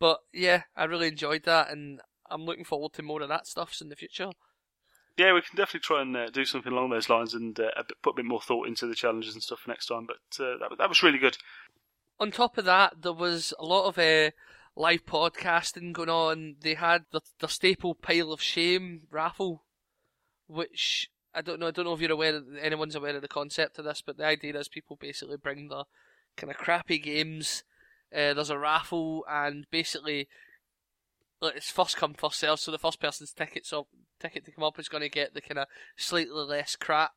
But 0.00 0.18
yeah, 0.32 0.62
I 0.76 0.85
really 0.85 1.09
enjoyed 1.09 1.44
that, 1.44 1.71
and 1.71 2.00
I'm 2.30 2.44
looking 2.44 2.64
forward 2.64 2.92
to 2.94 3.02
more 3.02 3.23
of 3.23 3.28
that 3.28 3.47
stuff 3.47 3.76
in 3.80 3.88
the 3.88 3.97
future. 3.97 4.30
Yeah, 5.18 5.35
we 5.35 5.42
can 5.42 5.56
definitely 5.56 5.80
try 5.80 6.00
and 6.00 6.16
uh, 6.16 6.30
do 6.30 6.47
something 6.47 6.73
along 6.73 6.88
those 6.90 7.11
lines 7.11 7.35
and 7.35 7.59
uh, 7.61 7.68
put 8.02 8.12
a 8.14 8.16
bit 8.16 8.25
more 8.25 8.40
thought 8.40 8.66
into 8.66 8.87
the 8.87 8.94
challenges 8.94 9.35
and 9.35 9.42
stuff 9.42 9.61
for 9.61 9.68
next 9.71 9.87
time. 9.87 10.06
But 10.06 10.42
uh, 10.42 10.56
that, 10.59 10.78
that 10.78 10.88
was 10.88 11.02
really 11.02 11.18
good. 11.18 11.37
On 12.21 12.31
top 12.31 12.59
of 12.59 12.64
that, 12.64 13.02
there 13.02 13.12
was 13.12 13.52
a 13.59 13.64
lot 13.64 13.87
of 13.88 13.99
uh, 13.99 14.31
live 14.76 15.04
podcasting 15.04 15.92
going 15.92 16.09
on. 16.09 16.57
They 16.61 16.75
had 16.75 17.04
the, 17.12 17.21
the 17.40 17.49
staple 17.49 17.95
pile 17.95 18.33
of 18.33 18.40
shame 18.40 19.02
raffle, 19.11 19.64
which 20.47 21.11
I 21.35 21.42
don't 21.42 21.61
know. 21.61 21.69
I 21.69 21.71
don't 21.71 21.85
know 21.85 21.95
if 21.95 22.00
you're 22.00 22.12
aware. 22.12 22.37
Of, 22.37 22.45
anyone's 22.61 22.95
aware 22.95 23.16
of 23.16 23.23
the 23.23 23.28
concept 23.28 23.78
of 23.78 23.85
this, 23.85 24.02
but 24.04 24.16
the 24.16 24.26
idea 24.26 24.57
is 24.59 24.69
people 24.69 24.97
basically 25.00 25.37
bring 25.37 25.69
the 25.69 25.85
kind 26.37 26.50
of 26.50 26.57
crappy 26.57 26.99
games. 26.99 27.64
Uh, 28.12 28.35
there's 28.35 28.50
a 28.50 28.59
raffle, 28.59 29.25
and 29.28 29.66
basically, 29.71 30.28
it's 31.42 31.71
first 31.71 31.97
come 31.97 32.14
first 32.14 32.40
serve. 32.40 32.61
So 32.61 32.71
the 32.71 32.78
first 32.78 33.00
person's 33.00 33.33
tickets 33.33 33.73
up, 33.73 33.88
ticket 34.21 34.45
to 34.45 34.52
come 34.52 34.64
up 34.64 34.78
is 34.78 34.88
going 34.88 35.02
to 35.02 35.09
get 35.09 35.35
the 35.35 35.40
kind 35.40 35.59
of 35.59 35.69
slightly 35.97 36.45
less 36.45 36.76
crap 36.76 37.12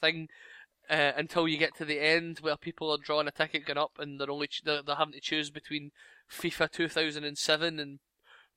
thing 0.00 0.28
uh, 0.90 1.12
until 1.16 1.46
you 1.48 1.56
get 1.56 1.74
to 1.76 1.84
the 1.84 2.00
end 2.00 2.38
where 2.40 2.56
people 2.56 2.90
are 2.90 2.98
drawing 3.02 3.28
a 3.28 3.30
ticket 3.30 3.64
going 3.66 3.78
up 3.78 3.92
and 3.98 4.20
they're 4.20 4.30
only 4.30 4.48
ch- 4.48 4.62
they're, 4.64 4.82
they're 4.82 4.96
having 4.96 5.12
to 5.14 5.20
choose 5.20 5.50
between 5.50 5.90
FIFA 6.30 6.70
2007 6.70 7.78
and 7.78 7.98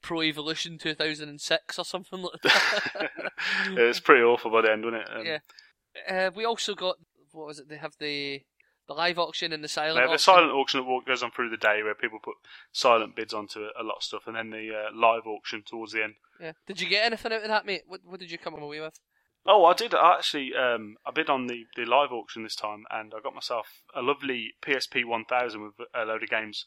Pro 0.01 0.21
Evolution 0.23 0.77
2006 0.77 1.79
or 1.79 1.85
something 1.85 2.21
like 2.21 2.41
that. 2.43 3.09
it 3.77 3.81
was 3.87 3.99
pretty 3.99 4.23
awful 4.23 4.51
by 4.51 4.61
the 4.61 4.71
end, 4.71 4.83
wasn't 4.83 5.03
it? 5.03 5.09
Um, 5.15 5.25
Yeah. 5.25 6.27
uh, 6.27 6.31
we 6.35 6.45
also 6.45 6.75
got 6.75 6.95
what 7.31 7.47
was 7.47 7.59
it? 7.59 7.69
They 7.69 7.77
have 7.77 7.93
the 7.99 8.41
the 8.87 8.93
live 8.93 9.17
auction 9.17 9.53
and 9.53 9.63
the 9.63 9.69
silent. 9.69 9.95
Yeah, 9.95 10.01
auction. 10.03 10.13
the 10.13 10.19
silent 10.19 10.51
auction 10.51 10.79
that 10.81 10.85
walk- 10.87 11.05
goes 11.07 11.23
on 11.23 11.31
through 11.31 11.49
the 11.49 11.57
day 11.57 11.81
where 11.83 11.95
people 11.95 12.19
put 12.21 12.35
silent 12.73 13.15
bids 13.15 13.33
onto 13.33 13.61
a 13.79 13.83
lot 13.83 13.95
of 13.97 14.03
stuff, 14.03 14.23
and 14.27 14.35
then 14.35 14.49
the 14.49 14.69
uh, 14.71 14.95
live 14.95 15.25
auction 15.25 15.63
towards 15.65 15.93
the 15.93 16.03
end. 16.03 16.13
Yeah. 16.39 16.51
Did 16.67 16.81
you 16.81 16.89
get 16.89 17.05
anything 17.05 17.31
out 17.31 17.43
of 17.43 17.47
that, 17.47 17.65
mate? 17.65 17.83
What 17.87 18.01
What 18.03 18.19
did 18.19 18.29
you 18.29 18.37
come 18.37 18.55
away 18.55 18.81
with? 18.81 18.99
Oh, 19.45 19.65
I 19.65 19.73
did. 19.73 19.93
I 19.93 20.15
actually, 20.15 20.55
um, 20.55 20.95
I 21.05 21.11
bid 21.11 21.29
on 21.29 21.47
the, 21.47 21.65
the 21.75 21.85
live 21.85 22.11
auction 22.11 22.43
this 22.43 22.55
time, 22.55 22.85
and 22.89 23.13
I 23.15 23.21
got 23.21 23.35
myself 23.35 23.81
a 23.95 24.01
lovely 24.01 24.53
PSP 24.61 25.05
1000 25.05 25.61
with 25.61 25.73
a 25.93 26.05
load 26.05 26.23
of 26.23 26.29
games, 26.29 26.65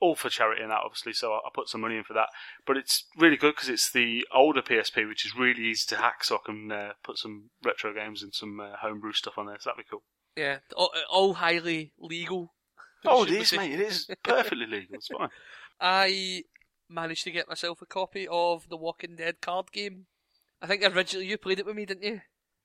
all 0.00 0.16
for 0.16 0.28
charity 0.28 0.62
and 0.62 0.70
that, 0.70 0.80
obviously. 0.84 1.12
So 1.12 1.32
I, 1.32 1.36
I 1.36 1.50
put 1.54 1.68
some 1.68 1.80
money 1.80 1.96
in 1.96 2.04
for 2.04 2.14
that. 2.14 2.28
But 2.66 2.76
it's 2.76 3.04
really 3.16 3.36
good 3.36 3.54
because 3.54 3.68
it's 3.68 3.92
the 3.92 4.26
older 4.34 4.62
PSP, 4.62 5.06
which 5.06 5.24
is 5.24 5.36
really 5.36 5.62
easy 5.62 5.84
to 5.88 5.96
hack. 5.96 6.24
So 6.24 6.36
I 6.36 6.38
can 6.44 6.72
uh, 6.72 6.92
put 7.04 7.18
some 7.18 7.50
retro 7.64 7.94
games 7.94 8.22
and 8.22 8.34
some 8.34 8.58
uh, 8.58 8.76
homebrew 8.80 9.12
stuff 9.12 9.38
on 9.38 9.46
there. 9.46 9.56
So 9.60 9.70
that'd 9.70 9.84
be 9.84 9.88
cool. 9.88 10.02
Yeah, 10.36 10.58
all, 10.76 10.90
all 11.10 11.34
highly 11.34 11.92
legal. 11.98 12.52
Oh, 13.04 13.22
it 13.22 13.30
is, 13.30 13.52
mate. 13.52 13.74
It 13.74 13.80
is 13.80 14.10
perfectly 14.24 14.66
legal. 14.66 14.96
It's 14.96 15.06
fine. 15.06 15.28
I 15.80 16.42
managed 16.88 17.22
to 17.24 17.30
get 17.30 17.48
myself 17.48 17.80
a 17.80 17.86
copy 17.86 18.26
of 18.28 18.68
the 18.68 18.76
Walking 18.76 19.14
Dead 19.14 19.40
card 19.40 19.70
game. 19.70 20.06
I 20.60 20.66
think 20.66 20.82
originally 20.82 21.26
you 21.26 21.38
played 21.38 21.58
it 21.58 21.66
with 21.66 21.76
me, 21.76 21.86
didn't 21.86 22.04
you? 22.04 22.20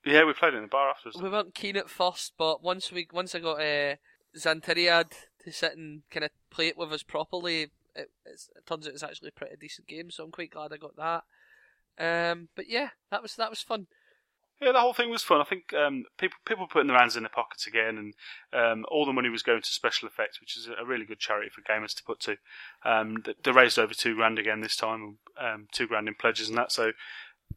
Yeah, 0.05 0.25
we 0.25 0.33
played 0.33 0.53
it 0.53 0.57
in 0.57 0.63
the 0.63 0.67
bar 0.67 0.89
afterwards. 0.89 1.21
We 1.21 1.29
weren't 1.29 1.55
keen 1.55 1.77
at 1.77 1.89
first, 1.89 2.33
but 2.37 2.61
once 2.61 2.91
we 2.91 3.07
once 3.11 3.33
I 3.35 3.39
got 3.39 3.61
uh, 3.61 3.95
Xantiriad 4.37 5.11
to 5.43 5.51
sit 5.51 5.77
and 5.77 6.03
kind 6.11 6.25
of 6.25 6.31
play 6.49 6.67
it 6.67 6.77
with 6.77 6.91
us 6.91 7.03
properly, 7.03 7.71
it, 7.95 8.11
it's, 8.25 8.49
it 8.55 8.65
turns 8.65 8.87
out 8.87 8.93
it's 8.93 9.03
actually 9.03 9.29
a 9.29 9.39
pretty 9.39 9.55
decent 9.59 9.87
game. 9.87 10.11
So 10.11 10.23
I'm 10.23 10.31
quite 10.31 10.51
glad 10.51 10.73
I 10.73 10.77
got 10.77 10.95
that. 10.97 11.23
Um, 11.99 12.49
but 12.55 12.67
yeah, 12.67 12.89
that 13.11 13.21
was 13.21 13.35
that 13.35 13.49
was 13.49 13.61
fun. 13.61 13.87
Yeah, 14.61 14.71
the 14.71 14.79
whole 14.79 14.93
thing 14.93 15.09
was 15.09 15.23
fun. 15.23 15.41
I 15.41 15.45
think 15.45 15.73
um, 15.73 16.05
people 16.17 16.37
people 16.45 16.67
putting 16.67 16.87
their 16.87 16.97
hands 16.97 17.15
in 17.15 17.23
their 17.23 17.29
pockets 17.29 17.67
again, 17.67 17.97
and 17.97 18.13
um, 18.53 18.85
all 18.89 19.05
the 19.05 19.13
money 19.13 19.29
was 19.29 19.43
going 19.43 19.61
to 19.61 19.69
special 19.69 20.07
effects, 20.07 20.39
which 20.39 20.57
is 20.57 20.67
a 20.67 20.85
really 20.85 21.05
good 21.05 21.19
charity 21.19 21.49
for 21.49 21.61
gamers 21.61 21.93
to 21.95 22.03
put 22.03 22.19
to. 22.21 22.37
Um, 22.85 23.23
they, 23.25 23.33
they 23.43 23.51
raised 23.51 23.77
over 23.77 23.93
two 23.93 24.15
grand 24.15 24.39
again 24.39 24.61
this 24.61 24.75
time, 24.75 25.17
um, 25.39 25.67
two 25.71 25.87
grand 25.87 26.07
in 26.07 26.15
pledges 26.15 26.49
and 26.49 26.57
that. 26.57 26.71
So 26.71 26.93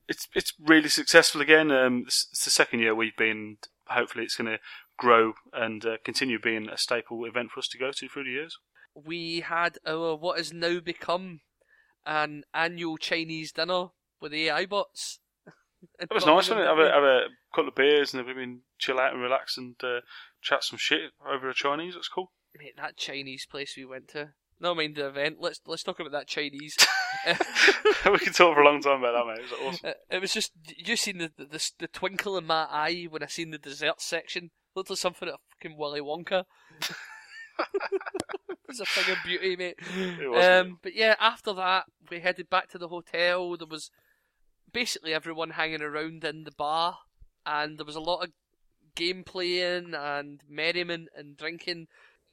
it's 0.09 0.29
it's 0.35 0.53
really 0.61 0.89
successful 0.89 1.41
again. 1.41 1.71
Um, 1.71 2.05
it's, 2.07 2.29
it's 2.33 2.45
the 2.45 2.51
second 2.51 2.81
year 2.81 2.95
we've 2.95 3.17
been. 3.17 3.59
Hopefully, 3.89 4.25
it's 4.25 4.37
going 4.37 4.51
to 4.51 4.59
grow 4.97 5.35
and 5.53 5.85
uh, 5.85 5.97
continue 6.05 6.39
being 6.41 6.69
a 6.69 6.79
staple 6.79 7.25
event 7.25 7.51
for 7.51 7.61
us 7.61 7.69
to 7.69 7.79
go 7.79 7.93
to 7.93 8.09
through 8.09 8.25
the 8.25 8.31
years. 8.31 8.59
We 8.95 9.41
had 9.41 9.79
our 9.87 10.17
what 10.17 10.39
has 10.39 10.53
now 10.53 10.81
become 10.81 11.41
an 12.05 12.45
annual 12.55 12.97
Chinese 12.97 13.53
dinner 13.53 13.89
with 14.21 14.33
the 14.33 14.49
AI 14.49 14.67
bots. 14.67 15.21
It 16.01 16.09
was 16.13 16.27
nice, 16.27 16.49
wasn't 16.49 16.61
it? 16.61 16.67
Have 16.67 16.79
a, 16.79 16.91
have 16.91 17.03
a 17.05 17.21
couple 17.55 17.69
of 17.69 17.75
beers 17.75 18.13
and 18.13 18.27
then 18.27 18.63
chill 18.79 18.99
out 18.99 19.13
and 19.13 19.23
relax 19.23 19.57
and 19.57 19.77
uh, 19.85 20.01
chat 20.43 20.65
some 20.65 20.79
shit 20.79 21.13
over 21.25 21.49
a 21.49 21.55
Chinese. 21.55 21.95
That's 21.95 22.09
cool. 22.09 22.33
Mate, 22.59 22.75
that 22.77 22.97
Chinese 22.97 23.47
place 23.47 23.77
we 23.77 23.85
went 23.85 24.09
to. 24.09 24.31
No 24.61 24.75
mind 24.75 24.97
the 24.97 25.09
event. 25.09 25.37
Let's 25.41 25.61
let's 25.67 25.83
talk 25.83 26.01
about 26.01 26.13
that 26.13 26.27
Chinese. 26.27 26.77
we 28.11 28.19
can 28.19 28.33
talk 28.33 28.55
for 28.55 28.63
a 28.63 28.65
long 28.65 28.81
time 28.81 29.01
about 29.03 29.13
that, 29.13 29.27
mate. 29.27 29.45
It 29.45 29.51
was 29.51 29.75
awesome. 29.75 29.91
Uh, 29.91 30.17
it 30.17 30.21
was 30.21 30.33
just 30.33 30.53
you 30.65 30.97
seen 30.97 31.19
the, 31.19 31.31
the 31.37 31.71
the 31.79 31.89
twinkle 31.89 32.39
in 32.39 32.47
my 32.47 32.67
eye 32.71 33.07
when 33.11 33.23
I 33.23 33.27
seen 33.27 33.51
the 33.51 33.59
dessert 33.59 34.01
section. 34.01 34.51
Looked 34.75 34.91
like 34.91 34.99
something 34.99 35.29
of 35.29 35.37
fucking 35.51 35.77
Willy 35.77 36.01
Wonka. 36.01 36.45
it 38.49 38.59
was 38.69 38.81
a 38.81 38.87
thing 38.87 39.13
of 39.13 39.19
beauty, 39.25 39.57
mate. 39.57 39.77
It 39.97 40.31
was. 40.31 40.45
Um, 40.45 40.79
but 40.83 40.95
yeah, 40.95 41.17
after 41.21 41.53
that 41.55 41.85
we 42.11 42.21
headed 42.21 42.49
back 42.49 42.69
to 42.71 42.79
the 42.79 42.89
hotel. 42.89 43.57
There 43.57 43.67
was 43.67 43.91
basically 44.73 45.15
everyone 45.15 45.51
hanging 45.51 45.83
around 45.83 46.25
in 46.25 46.45
the 46.45 46.53
bar, 46.53 46.99
and 47.45 47.79
there 47.79 47.87
was 47.87 47.97
a 47.97 48.01
lot 48.01 48.25
of 48.25 48.31
game 48.95 49.25
playing 49.25 49.95
and 49.95 50.43
merriment 50.49 51.09
and 51.17 51.37
drinking, 51.37 51.87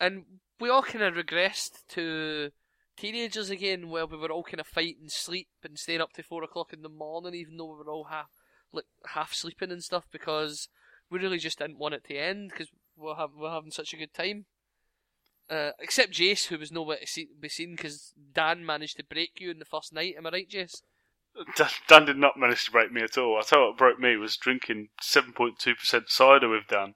and 0.04 0.26
we 0.60 0.70
all 0.70 0.84
kind 0.84 1.04
of 1.04 1.14
regressed 1.14 1.86
to 1.90 2.52
teenagers 2.98 3.50
again, 3.50 3.90
where 3.90 4.06
we 4.06 4.18
were 4.18 4.32
all 4.32 4.44
kind 4.44 4.60
of 4.60 4.68
fighting 4.68 5.08
sleep 5.08 5.48
and 5.64 5.80
staying 5.80 6.02
up 6.02 6.14
to 6.14 6.24
four 6.24 6.44
o'clock 6.44 6.74
in 6.74 6.82
the 6.82 6.90
morning, 6.90 7.34
even 7.34 7.58
though 7.58 7.72
we 7.72 7.78
were 7.78 7.92
all 7.92 8.06
half 8.06 8.30
like 8.72 8.86
half 9.14 9.34
sleeping 9.34 9.72
and 9.72 9.84
stuff, 9.84 10.06
because 10.12 10.68
we 11.10 11.20
really 11.20 11.38
just 11.38 11.60
didn't 11.60 11.78
want 11.78 11.94
it 11.94 12.04
to 12.06 12.18
end 12.18 12.50
because 12.50 12.68
we're, 12.98 13.16
hav- 13.16 13.36
we're 13.38 13.52
having 13.52 13.72
such 13.72 13.94
a 13.94 13.98
good 13.98 14.14
time. 14.14 14.46
Uh, 15.50 15.72
except 15.80 16.14
Jayce, 16.14 16.48
who 16.48 16.58
was 16.58 16.72
nowhere 16.72 16.98
to 16.98 17.08
see, 17.08 17.28
be 17.40 17.50
seen 17.50 17.76
because 17.76 18.14
Dan 18.34 18.66
managed 18.66 18.98
to 18.98 19.04
break 19.04 19.32
you 19.40 19.52
in 19.52 19.60
the 19.60 19.66
first 19.66 19.94
night. 19.94 20.16
Am 20.18 20.26
I 20.26 20.32
right, 20.32 20.50
Jayce? 20.50 20.82
Dan 21.88 22.06
did 22.06 22.18
not 22.18 22.38
manage 22.38 22.66
to 22.66 22.72
break 22.72 22.92
me 22.92 23.02
at 23.02 23.18
all. 23.18 23.38
I 23.38 23.42
tell 23.42 23.60
you 23.60 23.66
what 23.68 23.78
broke 23.78 24.00
me 24.00 24.16
was 24.18 24.38
drinking 24.38 24.90
7.2% 25.02 26.10
cider 26.10 26.50
with 26.50 26.68
Dan. 26.68 26.94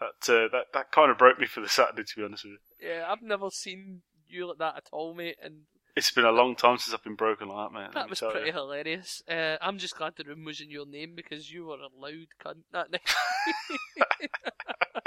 That, 0.00 0.32
uh, 0.32 0.48
that 0.52 0.66
that 0.74 0.92
kind 0.92 1.10
of 1.10 1.18
broke 1.18 1.40
me 1.40 1.46
for 1.46 1.60
the 1.60 1.68
Saturday, 1.68 2.04
to 2.04 2.16
be 2.16 2.24
honest 2.24 2.44
with 2.44 2.58
you. 2.80 2.88
Yeah, 2.88 3.06
I've 3.08 3.22
never 3.22 3.50
seen 3.50 4.02
you 4.28 4.46
like 4.48 4.58
that 4.58 4.76
at 4.76 4.88
all, 4.92 5.14
mate, 5.14 5.36
and 5.42 5.62
It's 5.96 6.12
been 6.12 6.24
a 6.24 6.30
long 6.30 6.54
time 6.54 6.78
since 6.78 6.94
I've 6.94 7.02
been 7.02 7.16
broken 7.16 7.48
like 7.48 7.72
that, 7.72 7.78
mate. 7.78 7.94
that 7.94 8.08
was 8.10 8.20
pretty 8.20 8.46
you. 8.46 8.52
hilarious. 8.52 9.22
Uh, 9.28 9.56
I'm 9.60 9.78
just 9.78 9.96
glad 9.96 10.12
the 10.16 10.24
room 10.24 10.44
was 10.44 10.60
in 10.60 10.70
your 10.70 10.86
name 10.86 11.14
because 11.16 11.50
you 11.50 11.66
were 11.66 11.78
a 11.78 11.88
loud 12.00 12.28
cunt 12.40 12.62
that 12.72 12.92
night. 12.92 13.00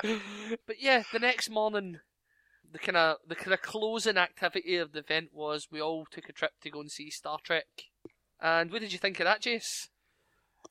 but 0.67 0.81
yeah, 0.81 1.03
the 1.13 1.19
next 1.19 1.49
morning, 1.49 1.99
the 2.69 2.79
kind 2.79 2.97
of 2.97 3.17
the 3.27 3.35
kind 3.35 3.53
of 3.53 3.61
closing 3.61 4.17
activity 4.17 4.75
of 4.77 4.91
the 4.91 4.99
event 4.99 5.29
was 5.33 5.67
we 5.71 5.81
all 5.81 6.05
took 6.09 6.27
a 6.27 6.33
trip 6.33 6.51
to 6.61 6.69
go 6.69 6.81
and 6.81 6.91
see 6.91 7.09
Star 7.09 7.37
Trek. 7.43 7.65
And 8.41 8.71
what 8.71 8.81
did 8.81 8.91
you 8.91 8.99
think 8.99 9.19
of 9.19 9.25
that, 9.25 9.41
Jayce? 9.43 9.87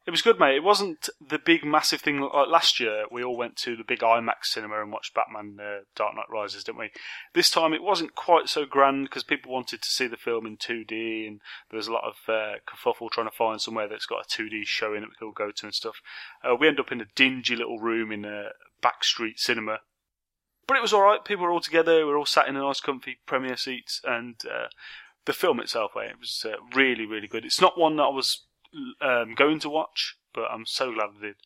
It 0.07 0.11
was 0.11 0.23
good, 0.23 0.41
mate. 0.41 0.57
It 0.57 0.65
wasn't 0.65 1.09
the 1.21 1.39
big, 1.39 1.65
massive 1.65 2.01
thing. 2.01 2.21
Like 2.21 2.49
last 2.49 2.81
year, 2.81 3.05
we 3.11 3.23
all 3.23 3.37
went 3.37 3.57
to 3.59 3.77
the 3.77 3.85
big 3.85 4.01
IMAX 4.01 4.45
cinema 4.47 4.81
and 4.81 4.91
watched 4.91 5.15
Batman 5.15 5.59
uh, 5.61 5.81
Dark 5.95 6.17
Knight 6.17 6.31
Rises, 6.31 6.65
didn't 6.65 6.79
we? 6.79 6.91
This 7.35 7.51
time, 7.51 7.73
it 7.73 7.83
wasn't 7.83 8.15
quite 8.15 8.49
so 8.49 8.65
grand 8.65 9.05
because 9.05 9.23
people 9.23 9.53
wanted 9.53 9.83
to 9.83 9.91
see 9.91 10.07
the 10.07 10.17
film 10.17 10.47
in 10.47 10.57
2D, 10.57 11.29
and 11.29 11.41
there 11.71 11.77
was 11.77 11.87
a 11.87 11.93
lot 11.93 12.05
of 12.05 12.17
uh, 12.29 12.55
kerfuffle 12.67 13.11
trying 13.11 13.29
to 13.29 13.37
find 13.37 13.61
somewhere 13.61 13.89
that's 13.89 14.07
got 14.07 14.25
a 14.25 14.29
2D 14.43 14.67
showing 14.67 15.03
that 15.03 15.11
we 15.11 15.15
could 15.19 15.27
all 15.27 15.33
go 15.33 15.51
to 15.51 15.67
and 15.67 15.75
stuff. 15.75 16.01
Uh, 16.43 16.57
we 16.57 16.67
ended 16.67 16.81
up 16.81 16.93
in 16.93 17.01
a 17.01 17.07
dingy 17.15 17.55
little 17.55 17.79
room 17.79 18.11
in 18.11 18.25
a 18.25 18.51
backstreet 18.83 19.39
cinema. 19.39 19.81
But 20.67 20.77
it 20.77 20.83
was 20.83 20.93
alright. 20.93 21.25
People 21.25 21.45
were 21.45 21.51
all 21.51 21.61
together. 21.61 21.99
We 21.99 22.05
were 22.05 22.17
all 22.17 22.27
sat 22.27 22.49
in 22.49 22.55
nice, 22.55 22.81
comfy 22.81 23.19
premiere 23.27 23.57
seats, 23.57 24.01
and 24.05 24.41
uh, 24.47 24.69
the 25.27 25.33
film 25.33 25.61
itself, 25.61 25.93
eh, 25.97 26.11
it 26.11 26.19
was 26.19 26.47
uh, 26.49 26.57
really, 26.75 27.07
really 27.07 27.29
good. 27.29 27.45
It's 27.45 27.61
not 27.61 27.79
one 27.79 27.97
that 27.97 28.05
I 28.05 28.09
was 28.09 28.47
um, 29.01 29.35
going 29.35 29.61
to 29.61 29.71
watch, 29.71 30.17
but 30.35 30.51
I'm 30.51 30.67
so 30.67 30.93
glad 30.93 31.11
I 31.19 31.23
did. 31.23 31.37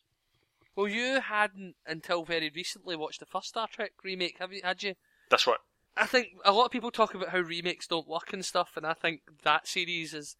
Well, 0.75 0.87
you 0.87 1.21
hadn't 1.21 1.75
until 1.87 2.25
very 2.25 2.51
recently 2.53 2.95
watched 2.95 3.21
the 3.21 3.25
first 3.25 3.49
Star 3.49 3.67
Trek 3.67 3.91
remake, 4.03 4.37
have 4.39 4.51
you? 4.51 4.61
Had 4.63 4.83
you? 4.83 4.95
That's 5.29 5.47
right. 5.47 5.57
I 5.97 6.05
think 6.05 6.29
a 6.43 6.51
lot 6.51 6.65
of 6.65 6.71
people 6.71 6.91
talk 6.91 7.13
about 7.13 7.29
how 7.29 7.39
remakes 7.39 7.87
don't 7.87 8.07
work 8.07 8.33
and 8.33 8.43
stuff, 8.43 8.71
and 8.75 8.85
I 8.85 8.93
think 8.93 9.21
that 9.43 9.67
series 9.67 10.13
is 10.13 10.35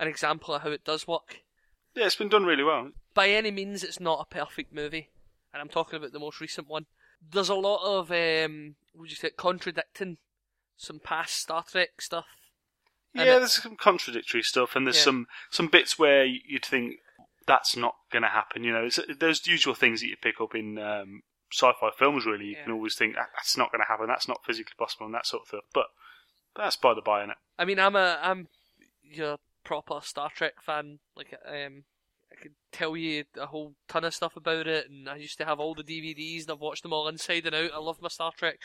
an 0.00 0.08
example 0.08 0.54
of 0.54 0.62
how 0.62 0.70
it 0.70 0.84
does 0.84 1.06
work. 1.06 1.42
Yeah, 1.94 2.06
it's 2.06 2.16
been 2.16 2.28
done 2.28 2.44
really 2.44 2.64
well. 2.64 2.90
By 3.14 3.30
any 3.30 3.50
means, 3.52 3.84
it's 3.84 4.00
not 4.00 4.20
a 4.20 4.34
perfect 4.34 4.74
movie, 4.74 5.10
and 5.52 5.62
I'm 5.62 5.68
talking 5.68 5.96
about 5.96 6.12
the 6.12 6.18
most 6.18 6.40
recent 6.40 6.66
one. 6.66 6.86
There's 7.30 7.48
a 7.48 7.54
lot 7.54 7.82
of 7.84 8.10
um, 8.10 8.74
would 8.94 9.10
you 9.10 9.16
say, 9.16 9.30
contradicting 9.30 10.18
some 10.76 10.98
past 10.98 11.36
Star 11.36 11.64
Trek 11.64 12.00
stuff. 12.00 12.26
And 13.18 13.26
yeah, 13.28 13.36
it- 13.36 13.38
there's 13.40 13.62
some 13.62 13.76
contradictory 13.76 14.42
stuff, 14.42 14.76
and 14.76 14.86
there's 14.86 14.96
Yeah. 14.98 15.04
some 15.04 15.26
some 15.50 15.68
bits 15.68 15.98
where 15.98 16.24
you'd 16.24 16.64
think 16.64 16.96
that's 17.46 17.76
not 17.76 17.94
going 18.10 18.22
to 18.22 18.28
happen. 18.28 18.64
You 18.64 18.72
know, 18.72 18.84
it's, 18.86 18.98
there's 19.18 19.46
usual 19.46 19.74
things 19.74 20.00
that 20.00 20.08
you 20.08 20.16
pick 20.16 20.40
up 20.40 20.54
in 20.54 20.78
um, 20.78 21.22
sci-fi 21.52 21.90
films. 21.96 22.26
Really, 22.26 22.46
you 22.46 22.56
Yeah. 22.56 22.64
can 22.64 22.72
always 22.72 22.96
think 22.96 23.16
"Ah, 23.18 23.26
that's 23.36 23.56
not 23.56 23.70
going 23.70 23.80
to 23.82 23.88
happen. 23.88 24.06
That's 24.08 24.28
not 24.28 24.44
physically 24.44 24.74
possible, 24.78 25.06
and 25.06 25.14
that 25.14 25.26
sort 25.26 25.42
of 25.42 25.48
stuff. 25.48 25.64
But 25.72 25.86
that's 26.56 26.76
by 26.76 26.94
the 26.94 27.02
by, 27.02 27.24
innit? 27.24 27.36
I 27.58 27.64
mean, 27.64 27.78
I'm 27.78 27.94
a 27.96 28.18
I'm 28.22 28.48
your 29.02 29.38
proper 29.64 30.00
Star 30.02 30.30
Trek 30.30 30.60
fan. 30.62 30.98
Like, 31.14 31.34
um, 31.46 31.84
I 32.32 32.34
could 32.42 32.54
tell 32.72 32.96
you 32.96 33.24
a 33.36 33.46
whole 33.46 33.76
ton 33.88 34.04
of 34.04 34.14
stuff 34.14 34.34
about 34.36 34.66
it, 34.66 34.90
and 34.90 35.08
I 35.08 35.16
used 35.16 35.38
to 35.38 35.44
have 35.44 35.60
all 35.60 35.74
the 35.74 35.84
DVDs, 35.84 36.42
and 36.42 36.50
I've 36.50 36.58
watched 36.60 36.82
them 36.82 36.92
all 36.92 37.06
inside 37.08 37.46
and 37.46 37.54
out. 37.54 37.72
I 37.72 37.78
love 37.78 38.02
my 38.02 38.08
Star 38.08 38.32
Trek, 38.32 38.58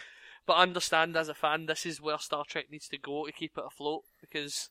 but 0.48 0.53
I 0.53 0.63
understand 0.63 1.15
as 1.15 1.29
a 1.29 1.36
fan, 1.36 1.67
this 1.67 1.86
is 1.86 2.01
where 2.01 2.17
Star 2.17 2.43
Trek 2.46 2.72
needs 2.72 2.88
to 2.88 2.98
go 2.98 3.25
to 3.27 3.31
keep 3.31 3.58
it 3.58 3.63
afloat 3.65 4.03
because 4.32 4.70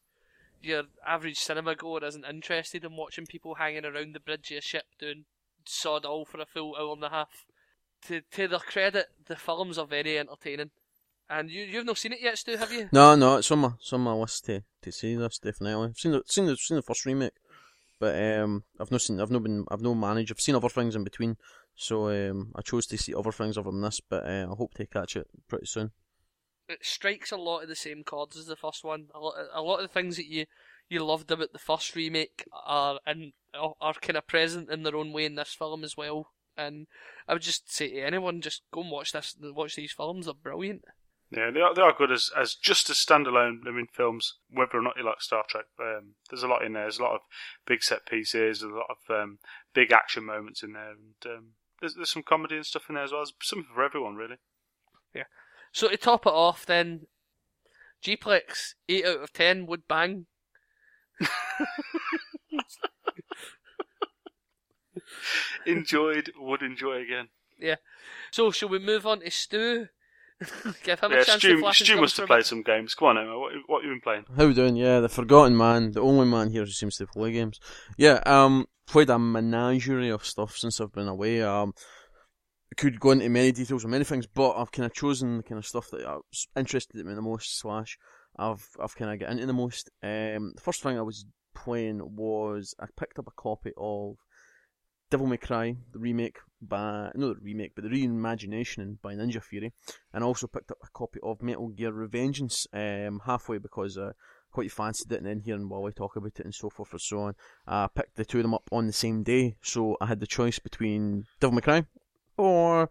your 0.63 0.85
average 1.07 1.39
cinema 1.39 1.75
goer 1.75 2.05
isn't 2.05 2.25
interested 2.25 2.85
in 2.85 2.97
watching 2.97 3.27
people 3.27 3.55
hanging 3.55 3.85
around 3.85 4.15
the 4.15 4.21
bridge 4.21 4.51
of 4.51 4.59
a 4.59 4.61
ship 4.61 4.85
doing 4.99 5.25
sod 5.65 6.05
all 6.05 6.25
for 6.25 6.41
a 6.41 6.47
full 6.47 6.77
hour 6.77 6.93
and 6.93 7.05
a 7.05 7.11
half. 7.11 7.47
To 8.09 8.23
to 8.33 8.49
their 8.49 8.59
credit, 8.59 9.07
the 9.27 9.37
films 9.37 9.77
are 9.77 9.87
very 9.87 10.19
entertaining. 10.19 10.71
And 11.29 11.51
you 11.51 11.63
you've 11.65 11.87
not 11.87 11.99
seen 11.99 12.13
it 12.13 12.21
yet, 12.21 12.39
Stu, 12.39 12.57
have 12.57 12.73
you? 12.73 12.89
No, 12.93 13.15
no, 13.15 13.37
it's 13.37 13.51
on 13.51 13.59
my 13.61 13.71
it's 13.79 13.93
on 13.93 14.01
my 14.01 14.13
list 14.13 14.47
to, 14.47 14.63
to 14.83 14.93
see 14.93 15.15
this 15.15 15.39
definitely. 15.39 15.85
I've 15.85 15.97
seen 15.97 16.13
the 16.13 16.23
seen 16.27 16.47
the 16.47 16.57
seen 16.57 16.77
the 16.77 16.83
first 16.83 17.05
remake, 17.05 17.35
but 17.99 18.21
um, 18.21 18.65
I've 18.81 18.91
not 18.91 19.03
seen 19.03 19.21
I've 19.21 19.31
not 19.31 19.43
been 19.43 19.65
I've 19.71 19.83
no 19.83 19.95
managed. 19.95 20.33
I've 20.33 20.41
seen 20.41 20.55
other 20.55 20.69
things 20.69 20.97
in 20.97 21.05
between, 21.05 21.37
so 21.77 22.09
um, 22.09 22.53
I 22.57 22.63
chose 22.63 22.87
to 22.87 22.99
see 22.99 23.15
other 23.15 23.33
things 23.33 23.59
other 23.59 23.71
than 23.71 23.83
this. 23.83 24.01
But 24.01 24.25
uh, 24.25 24.49
I 24.51 24.57
hope 24.57 24.75
to 24.75 24.87
catch 24.87 25.17
it 25.17 25.29
pretty 25.47 25.67
soon. 25.67 25.93
It 26.71 26.85
strikes 26.85 27.33
a 27.33 27.37
lot 27.37 27.63
of 27.63 27.69
the 27.69 27.77
same 27.77 28.05
chords 28.05 28.37
as 28.37 28.47
the 28.47 28.57
first 28.57 28.85
one. 28.85 29.07
A 29.15 29.19
lot, 29.19 29.35
a 29.53 29.63
lot 29.63 29.77
of 29.77 29.83
the 29.83 29.93
things 29.93 30.17
that 30.17 30.27
you 30.27 30.47
you 30.89 31.05
loved 31.05 31.31
about 31.31 31.53
the 31.53 31.59
first 31.59 31.95
remake 31.95 32.45
are 32.67 32.99
and 33.07 33.33
are, 33.55 33.95
kind 33.95 34.17
of 34.17 34.27
present 34.27 34.71
in 34.71 34.83
their 34.83 34.97
own 34.97 35.13
way 35.13 35.25
in 35.25 35.37
this 35.37 35.55
film 35.55 35.85
as 35.85 35.97
well. 35.97 36.33
And 36.57 36.89
I 37.29 37.33
would 37.33 37.43
just 37.43 37.73
say 37.73 37.91
to 37.91 38.01
anyone, 38.01 38.41
just 38.41 38.63
go 38.73 38.83
and 38.83 38.91
watch 38.91 39.13
this. 39.13 39.37
Watch 39.41 39.77
these 39.77 39.93
films; 39.93 40.27
they're 40.27 40.35
brilliant. 40.35 40.83
Yeah, 41.31 41.53
they 41.53 41.61
are, 41.61 41.73
they 41.73 41.83
are 41.83 41.95
good 41.97 42.11
as, 42.11 42.29
as 42.37 42.55
just 42.55 42.91
as 42.91 42.97
standalone. 42.97 43.61
I 43.67 43.71
mean, 43.71 43.87
films, 43.93 44.35
whether 44.51 44.77
or 44.77 44.83
not 44.83 44.97
you 44.97 45.05
like 45.05 45.21
Star 45.21 45.45
Trek. 45.49 45.67
Um, 45.81 46.15
there's 46.29 46.43
a 46.43 46.49
lot 46.49 46.65
in 46.65 46.73
there. 46.73 46.83
There's 46.83 46.99
a 46.99 47.05
lot 47.05 47.15
of 47.15 47.21
big 47.67 47.85
set 47.85 48.05
pieces. 48.05 48.63
A 48.63 48.67
lot 48.67 48.91
of 48.91 49.15
um, 49.15 49.39
big 49.73 49.93
action 49.93 50.25
moments 50.25 50.65
in 50.65 50.73
there, 50.73 50.91
and 50.91 51.15
um, 51.37 51.45
there's 51.81 51.95
there's 51.95 52.11
some 52.11 52.25
comedy 52.25 52.57
and 52.57 52.67
stuff 52.67 52.87
in 52.89 52.97
there 52.97 53.05
as 53.05 53.13
well. 53.13 53.21
There's 53.21 53.35
something 53.43 53.69
for 53.73 53.85
everyone, 53.85 54.17
really. 54.17 54.37
So 55.73 55.89
to 55.89 55.97
top 55.97 56.27
it 56.27 56.33
off, 56.33 56.67
then 56.67 57.07
Gplex 58.03 58.75
eight 58.89 59.07
out 59.07 59.23
of 59.23 59.33
ten 59.33 59.67
would 59.67 59.87
bang. 59.89 60.27
Enjoyed, 65.67 66.33
would 66.39 66.63
enjoy 66.63 67.03
again. 67.03 67.29
Yeah. 67.59 67.77
So 68.31 68.51
shall 68.51 68.69
we 68.69 68.79
move 68.79 69.07
on 69.07 69.21
to 69.21 69.31
Stu? 69.31 69.89
Give 70.83 70.99
him 70.99 71.13
yeah, 71.13 71.19
a 71.19 71.25
chance 71.25 71.41
Stu, 71.41 71.57
to 71.57 71.61
flash 71.61 71.81
Stu 71.81 72.01
must 72.01 72.17
have 72.17 72.27
played 72.27 72.47
some 72.47 72.63
games. 72.63 72.95
Come 72.95 73.09
on, 73.09 73.19
Emma. 73.19 73.39
What, 73.39 73.53
what 73.67 73.83
have 73.83 73.89
you 73.89 73.95
been 73.97 74.01
playing? 74.01 74.25
How 74.37 74.47
we 74.47 74.55
doing? 74.55 74.77
Yeah, 74.77 75.01
the 75.01 75.09
forgotten 75.09 75.57
man, 75.57 75.93
the 75.93 76.01
only 76.01 76.27
man 76.27 76.51
here 76.51 76.65
who 76.65 76.71
seems 76.71 76.97
to 76.97 77.07
play 77.07 77.33
games. 77.33 77.61
Yeah, 77.99 78.23
um, 78.25 78.67
played 78.87 79.11
a 79.11 79.19
menagerie 79.19 80.09
of 80.09 80.25
stuff 80.25 80.57
since 80.57 80.81
I've 80.81 80.93
been 80.93 81.09
away. 81.09 81.43
Um, 81.43 81.75
could 82.77 83.01
go 83.01 83.11
into 83.11 83.29
many 83.29 83.53
details 83.53 83.85
on 83.85 83.91
many 83.91 84.05
things, 84.05 84.27
but 84.27 84.53
I've 84.53 84.73
kind 84.73 84.87
of 84.87 84.95
chosen 84.95 85.39
the 85.39 85.43
kind 85.43 85.59
of 85.59 85.67
stuff 85.67 85.91
that 85.91 86.09
uh, 86.09 86.21
s- 86.33 86.47
interested 86.57 87.05
me 87.05 87.15
the 87.15 87.23
most. 87.23 87.59
Slash, 87.59 87.99
I've 88.37 88.67
I've 88.81 88.97
kind 88.97 89.11
of 89.11 89.19
got 89.21 89.31
into 89.31 89.47
the 89.47 89.53
most. 89.53 89.91
Um, 90.03 90.53
the 90.55 90.63
first 90.63 90.83
thing 90.83 90.99
I 90.99 91.03
was 91.03 91.27
playing 91.55 92.01
was 92.17 92.75
I 92.79 92.87
picked 92.97 93.19
up 93.19 93.27
a 93.27 93.33
copy 93.33 93.73
of 93.77 94.17
Devil 95.11 95.27
May 95.27 95.37
Cry, 95.37 95.77
the 95.93 95.99
remake 95.99 96.39
by 96.63 97.11
not 97.15 97.37
the 97.37 97.43
remake, 97.43 97.75
but 97.75 97.85
the 97.85 97.91
reimagination 97.91 98.99
by 99.03 99.15
Ninja 99.15 99.43
Theory, 99.43 99.73
and 100.13 100.23
I 100.23 100.27
also 100.27 100.47
picked 100.47 100.71
up 100.71 100.79
a 100.83 100.91
copy 100.93 101.19
of 101.23 101.43
Metal 101.43 101.69
Gear 101.69 101.93
Revengeance 101.93 102.67
um, 102.73 103.21
halfway 103.27 103.59
because 103.59 103.99
uh, 103.99 104.13
quite 104.53 104.71
fancied 104.71 105.11
it, 105.11 105.17
and 105.17 105.27
then 105.27 105.41
hearing 105.41 105.69
Wally 105.69 105.93
talk 105.93 106.15
about 106.15 106.39
it 106.39 106.45
and 106.45 106.55
so 106.55 106.71
forth 106.71 106.93
and 106.93 107.01
so 107.01 107.21
on, 107.21 107.35
I 107.67 107.89
picked 107.93 108.17
the 108.17 108.25
two 108.25 108.39
of 108.39 108.45
them 108.45 108.55
up 108.55 108.69
on 108.71 108.87
the 108.87 108.93
same 108.93 109.25
day, 109.25 109.57
so 109.61 109.97
I 110.01 110.07
had 110.07 110.21
the 110.21 110.27
choice 110.27 110.61
between 110.61 111.25
Devil 111.41 111.57
May 111.57 111.63
Cry 111.63 111.87
or 112.41 112.91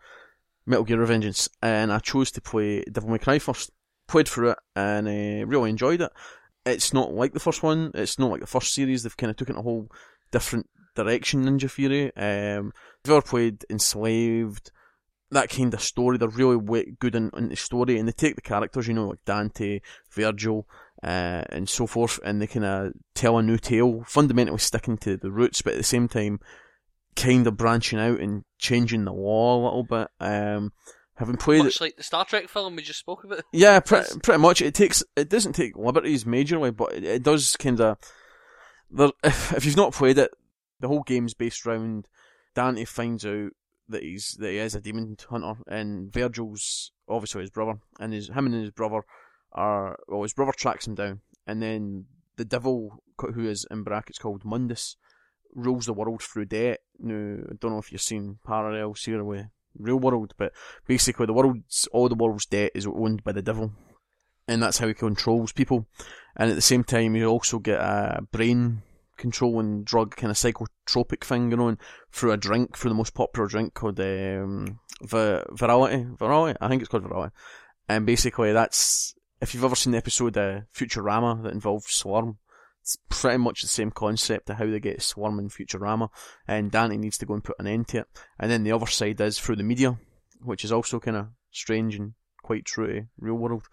Metal 0.66 0.86
Gear 0.86 0.98
Revengeance, 0.98 1.50
and 1.62 1.92
I 1.92 2.00
chose 2.00 2.32
to 2.32 2.42
play 2.42 2.84
Devil 2.92 3.10
May 3.10 3.18
Cry 3.18 3.40
first. 3.40 3.72
Played 4.08 4.28
through 4.28 4.50
it 4.52 4.58
and 4.76 5.08
uh, 5.08 5.46
really 5.46 5.70
enjoyed 5.70 6.02
it. 6.02 6.12
It's 6.66 6.94
not 6.94 7.14
like 7.14 7.34
the 7.34 7.40
first 7.40 7.62
one. 7.62 7.92
It's 7.94 8.18
not 8.18 8.32
like 8.32 8.42
the 8.42 8.48
first 8.48 8.74
series. 8.74 9.04
They've 9.04 9.16
kind 9.16 9.30
of 9.30 9.38
taken 9.38 9.56
a 9.56 9.62
whole 9.62 9.92
different 10.32 10.68
direction. 10.96 11.46
Ninja 11.46 11.70
Theory. 11.70 12.06
Um, 12.16 12.74
if 12.76 13.08
you've 13.08 13.18
ever 13.18 13.22
played 13.22 13.66
Enslaved, 13.70 14.72
that 15.30 15.50
kind 15.50 15.74
of 15.76 15.82
story, 15.82 16.18
they're 16.18 16.28
really 16.28 16.98
good 17.00 17.14
in, 17.14 17.30
in 17.38 17.50
the 17.50 17.56
story, 17.56 18.00
and 18.00 18.08
they 18.08 18.12
take 18.12 18.36
the 18.36 18.42
characters, 18.42 18.88
you 18.88 18.96
know, 18.96 19.10
like 19.10 19.24
Dante, 19.26 19.82
Virgil, 20.12 20.68
uh, 21.04 21.44
and 21.50 21.70
so 21.70 21.86
forth, 21.86 22.20
and 22.26 22.42
they 22.42 22.48
kind 22.48 22.66
of 22.66 22.94
tell 23.14 23.38
a 23.38 23.44
new 23.44 23.58
tale, 23.58 24.04
fundamentally 24.08 24.58
sticking 24.58 24.98
to 24.98 25.18
the 25.18 25.32
roots, 25.32 25.62
but 25.62 25.74
at 25.74 25.78
the 25.78 25.84
same 25.84 26.08
time, 26.08 26.40
kind 27.20 27.46
of 27.48 27.58
branching 27.58 28.00
out 28.00 28.20
and 28.20 28.44
changing 28.58 29.06
the 29.06 29.14
law 29.14 29.56
a 29.56 29.64
little 29.64 29.84
bit. 29.84 30.08
Um, 30.20 30.72
having 31.16 31.38
played 31.38 31.62
it, 31.62 31.66
Much 31.66 31.82
like 31.82 31.98
the 31.98 32.04
Star 32.04 32.26
Trek 32.26 32.48
film 32.48 32.76
we 32.76 32.82
just 32.82 33.00
spoke 33.00 33.24
about. 33.24 33.44
yeah, 33.52 33.80
pre- 33.80 34.04
pretty 34.24 34.42
much. 34.42 34.62
It 34.62 34.74
takes 34.74 35.04
it 35.16 35.30
doesn't 35.30 35.54
take 35.54 35.78
liberties 35.78 36.24
majorly, 36.24 36.76
but 36.76 36.94
it, 36.94 37.04
it 37.04 37.24
does 37.24 37.56
kind 37.58 37.80
of. 37.82 37.98
If, 39.24 39.54
if 39.54 39.66
you've 39.66 39.78
not 39.78 39.94
played 39.94 40.18
it, 40.18 40.32
the 40.80 40.88
whole 40.88 41.04
game's 41.04 41.36
based 41.36 41.64
around 41.68 42.08
Dante 42.56 42.86
finds 42.86 43.24
out 43.24 43.52
that 43.88 44.02
he's 44.02 44.36
that 44.40 44.50
he 44.50 44.58
is 44.58 44.74
a 44.74 44.82
demon 44.82 45.16
hunter, 45.30 45.62
and 45.68 46.12
Virgil's 46.12 46.92
obviously 47.08 47.42
his 47.42 47.52
brother, 47.52 47.80
and 48.00 48.14
his 48.14 48.30
him 48.30 48.48
and 48.48 48.56
his 48.56 48.72
brother 48.72 49.04
are 49.52 50.00
well, 50.08 50.24
his 50.24 50.34
brother 50.34 50.54
tracks 50.54 50.88
him 50.88 50.96
down, 50.96 51.22
and 51.46 51.62
then 51.62 52.06
the 52.38 52.46
devil 52.46 53.04
who 53.20 53.48
is 53.48 53.68
in 53.70 53.84
brackets 53.84 54.18
called 54.18 54.44
Mundus 54.44 54.96
rules 55.54 55.86
the 55.86 55.94
world 55.94 56.22
through 56.22 56.46
debt. 56.46 56.80
Now, 57.00 57.44
I 57.50 57.54
don't 57.60 57.72
know 57.72 57.80
if 57.80 57.92
you've 57.92 58.02
seen 58.02 58.40
parallels 58.46 59.04
here 59.04 59.24
with 59.24 59.48
real 59.78 60.00
world, 60.00 60.34
but 60.38 60.54
basically 60.88 61.26
the 61.26 61.34
world's 61.34 61.88
all 61.92 62.10
the 62.10 62.16
world's 62.16 62.46
debt 62.46 62.72
is 62.76 62.88
owned 62.88 63.24
by 63.24 63.32
the 63.32 63.42
devil, 63.42 63.72
and 64.48 64.62
that's 64.62 64.80
how 64.80 64.88
he 64.88 64.94
controls 64.94 65.52
people. 65.52 65.88
And 66.36 66.50
at 66.50 66.56
the 66.56 66.62
same 66.62 66.84
time, 66.84 67.16
you 67.16 67.26
also 67.28 67.60
get 67.60 67.80
a 67.80 68.22
brain 68.32 68.82
controlling 69.18 69.84
drug 69.84 70.16
kind 70.16 70.32
of 70.32 70.38
psychotropic 70.38 71.24
thing 71.24 71.50
going 71.50 71.60
on 71.62 71.78
through 72.12 72.32
a 72.32 72.38
drink, 72.38 72.78
through 72.78 72.90
the 72.90 72.96
most 72.96 73.14
popular 73.14 73.48
drink 73.48 73.74
called 73.74 74.00
um, 74.00 74.80
Vi- 75.02 75.44
Virality. 75.52 76.18
Virality, 76.18 76.56
I 76.62 76.68
think 76.68 76.82
it's 76.82 76.90
called 76.90 77.04
Virality. 77.04 77.32
And 77.88 78.06
basically, 78.06 78.54
that's 78.54 79.14
if 79.42 79.54
you've 79.54 79.64
ever 79.64 79.76
seen 79.76 79.92
the 79.92 79.98
episode 79.98 80.38
of 80.38 80.64
Futurama 80.74 81.44
that 81.44 81.54
involved 81.54 81.88
Slurm. 81.88 82.38
It's 82.82 82.98
pretty 83.10 83.38
much 83.38 83.62
the 83.62 83.68
same 83.68 83.92
concept 83.92 84.48
to 84.48 84.56
how 84.56 84.66
they 84.66 84.80
get 84.80 85.00
Slurm 85.00 85.40
in 85.40 85.50
Futurama, 85.50 86.10
and 86.48 86.72
Dante 86.72 86.98
needs 86.98 87.18
to 87.20 87.26
go 87.26 87.34
and 87.36 87.44
put 87.44 87.60
an 87.60 87.68
end 87.68 87.88
to 87.90 88.00
it. 88.00 88.08
And 88.40 88.50
then 88.50 88.64
the 88.64 88.72
other 88.72 88.88
side 88.88 89.22
is 89.22 89.40
through 89.40 89.58
the 89.58 89.64
media, 89.64 89.98
which 90.42 90.64
is 90.64 90.72
also 90.72 91.00
kind 91.00 91.18
of 91.18 91.28
strange 91.52 91.96
and 91.96 92.14
quite 92.42 92.66
true 92.66 92.88
to 92.88 93.08
real 93.20 93.36
world. 93.36 93.68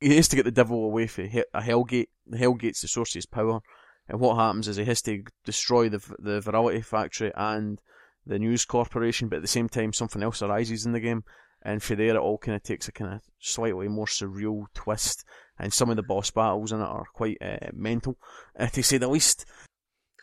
He 0.00 0.16
has 0.16 0.28
to 0.28 0.36
get 0.36 0.44
the 0.44 0.50
devil 0.50 0.84
away 0.84 1.06
from 1.06 1.26
a 1.54 1.60
Hellgate. 1.60 2.08
The 2.26 2.38
Hellgate's 2.38 2.82
the 2.82 2.88
source 2.88 3.10
of 3.12 3.18
his 3.18 3.26
power, 3.26 3.60
and 4.08 4.20
what 4.20 4.36
happens 4.36 4.68
is 4.68 4.76
he 4.76 4.84
has 4.84 5.02
to 5.02 5.24
destroy 5.44 5.88
the 5.88 5.98
the 6.18 6.40
Virality 6.40 6.84
factory 6.84 7.32
and 7.34 7.80
the 8.26 8.38
News 8.38 8.64
Corporation, 8.64 9.28
but 9.28 9.36
at 9.36 9.42
the 9.42 9.48
same 9.48 9.68
time 9.68 9.92
something 9.92 10.22
else 10.22 10.42
arises 10.42 10.84
in 10.84 10.92
the 10.92 11.00
game, 11.00 11.24
and 11.62 11.82
for 11.82 11.94
there 11.94 12.14
it 12.14 12.16
all 12.16 12.38
kind 12.38 12.56
of 12.56 12.62
takes 12.62 12.88
a 12.88 12.92
kind 12.92 13.14
of 13.14 13.20
slightly 13.38 13.88
more 13.88 14.06
surreal 14.06 14.66
twist, 14.74 15.24
and 15.58 15.72
some 15.72 15.90
of 15.90 15.96
the 15.96 16.02
boss 16.02 16.30
battles 16.30 16.72
in 16.72 16.80
it 16.80 16.84
are 16.84 17.06
quite 17.14 17.38
uh, 17.40 17.68
mental, 17.72 18.16
uh, 18.58 18.66
to 18.68 18.82
say 18.82 18.98
the 18.98 19.08
least. 19.08 19.44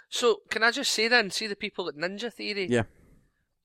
So 0.10 0.38
can 0.50 0.64
I 0.64 0.72
just 0.72 0.92
say 0.92 1.08
then, 1.08 1.32
see 1.32 1.48
the 1.48 1.56
people 1.56 1.88
at 1.90 1.96
Ninja 1.96 2.32
Theory? 2.32 2.68
Yeah. 2.70 2.84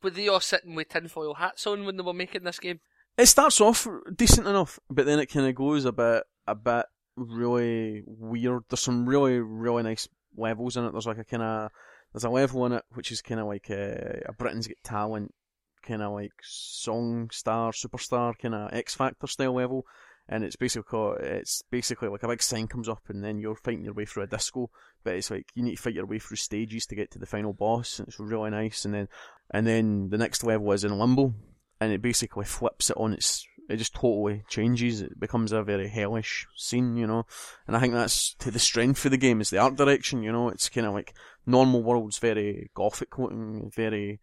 Were 0.02 0.10
they 0.10 0.28
all 0.28 0.40
sitting 0.40 0.74
with 0.74 0.88
tinfoil 0.88 1.34
hats 1.34 1.66
on 1.66 1.84
when 1.84 1.96
they 1.96 2.02
were 2.02 2.12
making 2.12 2.42
this 2.42 2.58
game? 2.58 2.80
It 3.16 3.26
starts 3.26 3.60
off 3.60 3.86
decent 4.16 4.46
enough, 4.46 4.80
but 4.90 5.06
then 5.06 5.20
it 5.20 5.26
kind 5.26 5.46
of 5.46 5.54
goes 5.54 5.84
a 5.84 5.92
bit, 5.92 6.24
a 6.46 6.54
bit 6.54 6.86
really 7.16 8.02
weird. 8.06 8.62
There's 8.68 8.80
some 8.80 9.06
really, 9.06 9.38
really 9.38 9.82
nice 9.82 10.08
levels 10.36 10.76
in 10.76 10.84
it. 10.84 10.92
There's 10.92 11.06
like 11.06 11.18
a 11.18 11.24
kind 11.24 11.42
of, 11.42 11.70
there's 12.12 12.24
a 12.24 12.30
level 12.30 12.66
in 12.66 12.72
it 12.72 12.84
which 12.94 13.12
is 13.12 13.22
kind 13.22 13.40
of 13.40 13.46
like 13.46 13.70
a, 13.70 14.22
a 14.26 14.32
Britain's 14.32 14.66
Got 14.66 14.78
Talent, 14.82 15.32
kind 15.82 16.02
of 16.02 16.12
like 16.12 16.32
song 16.42 17.30
star, 17.32 17.72
superstar, 17.72 18.38
kind 18.38 18.54
of 18.54 18.72
X 18.72 18.94
Factor 18.94 19.26
style 19.26 19.54
level. 19.54 19.86
And 20.28 20.44
it's 20.44 20.56
basically 20.56 21.16
it's 21.20 21.62
basically 21.70 22.08
like 22.08 22.22
a 22.22 22.28
big 22.28 22.42
sign 22.42 22.68
comes 22.68 22.88
up, 22.88 23.02
and 23.08 23.24
then 23.24 23.38
you're 23.38 23.56
fighting 23.56 23.84
your 23.84 23.94
way 23.94 24.04
through 24.04 24.22
a 24.22 24.28
disco. 24.28 24.70
But 25.02 25.16
it's 25.16 25.30
like 25.30 25.46
you 25.54 25.62
need 25.62 25.76
to 25.76 25.82
fight 25.82 25.94
your 25.94 26.06
way 26.06 26.20
through 26.20 26.36
stages 26.36 26.86
to 26.86 26.94
get 26.94 27.10
to 27.12 27.18
the 27.18 27.26
final 27.26 27.52
boss, 27.52 27.98
and 27.98 28.08
it's 28.08 28.20
really 28.20 28.50
nice. 28.50 28.84
And 28.84 28.94
then, 28.94 29.08
and 29.50 29.66
then 29.66 30.10
the 30.10 30.18
next 30.18 30.44
level 30.44 30.70
is 30.72 30.84
in 30.84 30.96
Limbo, 30.96 31.34
and 31.80 31.92
it 31.92 32.00
basically 32.00 32.44
flips 32.44 32.90
it 32.90 32.96
on 32.96 33.12
its 33.12 33.44
it 33.68 33.76
just 33.76 33.94
totally 33.94 34.42
changes 34.48 35.00
it 35.00 35.18
becomes 35.18 35.52
a 35.52 35.62
very 35.62 35.88
hellish 35.88 36.46
scene 36.56 36.96
you 36.96 37.06
know 37.06 37.24
and 37.66 37.76
i 37.76 37.80
think 37.80 37.94
that's 37.94 38.34
to 38.34 38.50
the 38.50 38.58
strength 38.58 39.04
of 39.04 39.10
the 39.10 39.16
game 39.16 39.40
is 39.40 39.50
the 39.50 39.58
art 39.58 39.76
direction 39.76 40.22
you 40.22 40.32
know 40.32 40.48
it's 40.48 40.68
kind 40.68 40.86
of 40.86 40.92
like 40.92 41.14
normal 41.46 41.82
world's 41.82 42.18
very 42.18 42.70
gothic 42.74 43.18
looking 43.18 43.70
very 43.74 44.20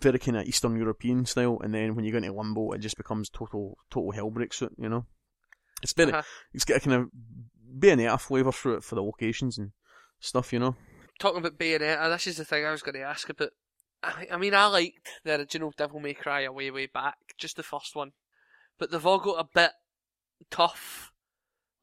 very 0.00 0.18
kind 0.18 0.36
of 0.36 0.46
eastern 0.46 0.76
european 0.76 1.24
style 1.26 1.58
and 1.62 1.74
then 1.74 1.94
when 1.94 2.04
you 2.04 2.12
go 2.12 2.18
into 2.18 2.32
limbo 2.32 2.72
it 2.72 2.78
just 2.78 2.96
becomes 2.96 3.28
total 3.28 3.76
total 3.90 4.12
hellbreak 4.12 4.52
suit 4.52 4.72
you 4.78 4.88
know 4.88 5.04
it's 5.82 5.92
very 5.92 6.12
Uh-huh. 6.12 6.22
it's 6.52 6.64
got 6.64 6.78
a 6.78 6.80
kind 6.80 6.96
of 6.96 7.10
bayonetta 7.78 8.20
flavour 8.20 8.52
through 8.52 8.76
it 8.76 8.84
for 8.84 8.94
the 8.94 9.02
locations 9.02 9.58
and 9.58 9.72
stuff 10.20 10.52
you 10.52 10.58
know 10.58 10.74
Talking 11.18 11.38
about 11.38 11.56
Bayonetta, 11.58 12.10
this 12.10 12.26
is 12.26 12.36
the 12.36 12.44
thing 12.44 12.66
I 12.66 12.70
was 12.70 12.82
going 12.82 12.94
to 12.96 13.00
ask 13.00 13.26
about. 13.30 13.48
I, 14.02 14.26
I 14.32 14.36
mean, 14.36 14.52
I 14.52 14.66
liked 14.66 15.08
the 15.24 15.36
original 15.38 15.72
Devil 15.74 15.98
May 15.98 16.12
Cry 16.12 16.42
a 16.42 16.52
way, 16.52 16.70
way 16.70 16.84
back, 16.92 17.14
just 17.38 17.56
the 17.56 17.62
first 17.62 17.96
one. 17.96 18.10
But 18.78 18.90
they've 18.90 19.06
all 19.06 19.18
got 19.18 19.40
a 19.40 19.48
bit 19.54 19.70
tough, 20.50 21.12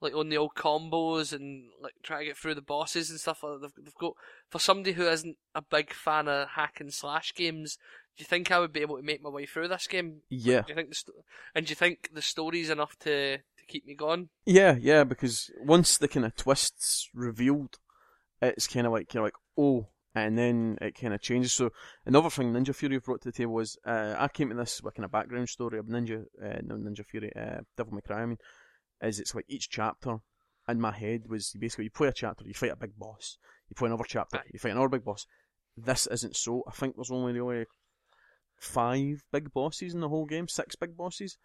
like 0.03 0.13
on 0.15 0.29
the 0.29 0.37
old 0.37 0.53
combos 0.55 1.33
and 1.33 1.69
like 1.81 1.93
trying 2.03 2.19
to 2.19 2.25
get 2.25 2.37
through 2.37 2.55
the 2.55 2.61
bosses 2.61 3.09
and 3.09 3.19
stuff. 3.19 3.41
like 3.43 3.53
that. 3.53 3.61
They've, 3.75 3.85
they've 3.85 3.95
got 3.95 4.13
for 4.49 4.59
somebody 4.59 4.93
who 4.93 5.07
isn't 5.07 5.37
a 5.55 5.61
big 5.61 5.93
fan 5.93 6.27
of 6.27 6.49
hack 6.49 6.79
and 6.79 6.93
slash 6.93 7.33
games. 7.33 7.77
Do 8.15 8.21
you 8.21 8.25
think 8.25 8.51
I 8.51 8.59
would 8.59 8.73
be 8.73 8.81
able 8.81 8.97
to 8.97 9.03
make 9.03 9.23
my 9.23 9.29
way 9.29 9.47
through 9.47 9.69
this 9.69 9.87
game? 9.87 10.21
yeah 10.29 10.61
Do 10.61 10.65
you 10.69 10.75
think 10.75 10.89
the 10.89 10.95
sto- 10.95 11.13
and 11.55 11.65
do 11.65 11.71
you 11.71 11.75
think 11.75 12.09
the 12.13 12.21
story's 12.21 12.69
enough 12.69 12.95
to 12.99 13.37
to 13.37 13.65
keep 13.67 13.87
me 13.87 13.95
going? 13.95 14.29
Yeah, 14.45 14.75
yeah, 14.79 15.03
because 15.03 15.49
once 15.59 15.97
the 15.97 16.07
kind 16.07 16.25
of 16.25 16.35
twist's 16.35 17.09
revealed, 17.13 17.79
it's 18.41 18.67
kind 18.67 18.85
of 18.85 18.93
like 18.93 19.13
you're 19.13 19.23
like, 19.23 19.37
oh, 19.57 19.87
and 20.13 20.37
then 20.37 20.77
it 20.79 20.93
kind 20.99 21.13
of 21.13 21.21
changes. 21.21 21.53
So 21.53 21.71
another 22.05 22.29
thing 22.29 22.53
Ninja 22.53 22.75
Theory 22.75 22.99
brought 22.99 23.21
to 23.21 23.29
the 23.29 23.37
table 23.37 23.53
was 23.53 23.77
uh, 23.85 24.15
I 24.17 24.27
came 24.27 24.49
to 24.49 24.55
this 24.55 24.81
with 24.83 24.93
kind 24.93 25.05
of 25.05 25.11
background 25.11 25.49
story 25.49 25.79
of 25.79 25.85
Ninja, 25.87 26.25
uh, 26.43 26.59
no 26.63 26.75
Ninja 26.75 27.05
Theory, 27.05 27.31
uh, 27.35 27.61
Devil 27.77 27.95
May 27.95 28.01
Cry. 28.01 28.21
I 28.21 28.25
mean, 28.27 28.37
is 29.03 29.19
it's 29.19 29.35
like 29.35 29.45
each 29.47 29.69
chapter 29.69 30.17
in 30.67 30.79
my 30.79 30.91
head 30.91 31.23
was 31.27 31.53
basically 31.59 31.85
you 31.85 31.91
play 31.91 32.07
a 32.07 32.13
chapter, 32.13 32.45
you 32.45 32.53
fight 32.53 32.71
a 32.71 32.75
big 32.75 32.97
boss, 32.97 33.37
you 33.69 33.75
play 33.75 33.87
another 33.87 34.05
chapter, 34.07 34.41
you 34.51 34.59
fight 34.59 34.71
another 34.71 34.89
big 34.89 35.03
boss. 35.03 35.27
This 35.75 36.07
isn't 36.07 36.35
so. 36.35 36.63
I 36.67 36.71
think 36.71 36.95
there's 36.95 37.11
only 37.11 37.33
really 37.33 37.65
five 38.55 39.23
big 39.31 39.51
bosses 39.53 39.93
in 39.93 39.99
the 39.99 40.09
whole 40.09 40.25
game, 40.25 40.47
six 40.47 40.75
big 40.75 40.95
bosses. 40.95 41.37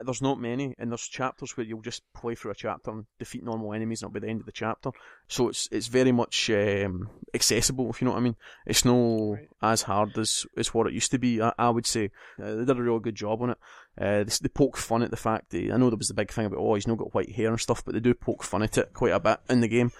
There's 0.00 0.22
not 0.22 0.40
many, 0.40 0.74
and 0.78 0.90
there's 0.90 1.06
chapters 1.08 1.56
where 1.56 1.64
you'll 1.66 1.80
just 1.82 2.02
play 2.14 2.34
through 2.34 2.50
a 2.52 2.54
chapter 2.54 2.90
and 2.90 3.06
defeat 3.18 3.42
normal 3.44 3.72
enemies, 3.72 4.02
and 4.02 4.08
it'll 4.10 4.20
be 4.20 4.26
the 4.26 4.30
end 4.30 4.40
of 4.40 4.46
the 4.46 4.52
chapter. 4.52 4.90
So 5.28 5.48
it's 5.48 5.68
it's 5.72 5.86
very 5.86 6.12
much 6.12 6.50
um, 6.50 7.08
accessible, 7.34 7.90
if 7.90 8.00
you 8.00 8.06
know 8.06 8.12
what 8.12 8.20
I 8.20 8.22
mean. 8.24 8.36
It's 8.66 8.84
no 8.84 9.34
Right. 9.34 9.48
as 9.62 9.82
hard 9.82 10.16
as, 10.18 10.46
as 10.56 10.72
what 10.74 10.86
it 10.86 10.92
used 10.92 11.10
to 11.12 11.18
be. 11.18 11.40
I, 11.40 11.52
I 11.58 11.70
would 11.70 11.86
say 11.86 12.10
uh, 12.42 12.54
they 12.56 12.64
did 12.64 12.78
a 12.78 12.82
real 12.82 12.98
good 12.98 13.14
job 13.14 13.42
on 13.42 13.50
it. 13.50 13.58
Uh, 13.98 14.24
they, 14.24 14.32
they 14.42 14.48
poke 14.48 14.76
fun 14.76 15.02
at 15.02 15.10
the 15.10 15.16
fact 15.16 15.50
that 15.50 15.72
I 15.72 15.76
know 15.76 15.88
there 15.90 15.96
was 15.96 16.08
the 16.08 16.14
big 16.14 16.30
thing 16.30 16.46
about 16.46 16.58
oh 16.58 16.74
he's 16.74 16.86
not 16.86 16.98
got 16.98 17.14
white 17.14 17.34
hair 17.34 17.48
and 17.48 17.60
stuff, 17.60 17.84
but 17.84 17.94
they 17.94 18.00
do 18.00 18.14
poke 18.14 18.42
fun 18.42 18.62
at 18.62 18.76
it 18.78 18.92
quite 18.92 19.12
a 19.12 19.20
bit 19.20 19.38
in 19.48 19.60
the 19.60 19.68
game. 19.68 19.92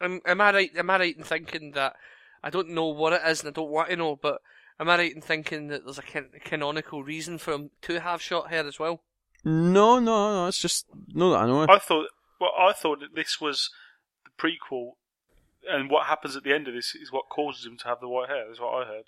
Am, 0.00 0.20
am 0.24 0.40
I 0.40 0.52
right? 0.52 0.70
Am 0.76 0.90
I 0.90 0.98
right 0.98 1.16
in 1.16 1.24
thinking 1.24 1.72
that 1.72 1.94
I 2.42 2.50
don't 2.50 2.70
know 2.70 2.86
what 2.86 3.12
it 3.12 3.22
is 3.26 3.40
and 3.40 3.48
I 3.48 3.52
don't 3.52 3.70
want 3.70 3.90
to 3.90 3.96
know, 3.96 4.16
but 4.16 4.40
am 4.78 4.88
I 4.88 4.96
right 4.96 5.14
in 5.14 5.20
thinking 5.20 5.68
that 5.68 5.84
there's 5.84 5.98
a 5.98 6.02
can- 6.02 6.30
canonical 6.42 7.02
reason 7.04 7.36
for 7.36 7.52
him 7.52 7.70
to 7.82 8.00
have 8.00 8.22
short 8.22 8.48
hair 8.48 8.66
as 8.66 8.78
well? 8.78 9.02
No, 9.44 9.98
no, 9.98 10.32
no. 10.34 10.46
It's 10.46 10.58
just 10.60 10.86
no 11.08 11.30
that 11.30 11.40
I 11.40 11.46
know. 11.46 11.66
I 11.68 11.78
thought, 11.78 12.06
well, 12.40 12.50
I 12.58 12.72
thought 12.72 13.00
that 13.00 13.14
this 13.14 13.40
was 13.40 13.70
the 14.24 14.30
prequel, 14.42 14.92
and 15.68 15.90
what 15.90 16.06
happens 16.06 16.36
at 16.36 16.44
the 16.44 16.52
end 16.54 16.68
of 16.68 16.74
this 16.74 16.94
is 16.94 17.10
what 17.12 17.28
causes 17.30 17.64
him 17.66 17.76
to 17.78 17.84
have 17.88 18.00
the 18.00 18.08
white 18.08 18.28
hair. 18.28 18.44
That's 18.46 18.60
what 18.60 18.82
I 18.82 18.86
heard. 18.86 19.04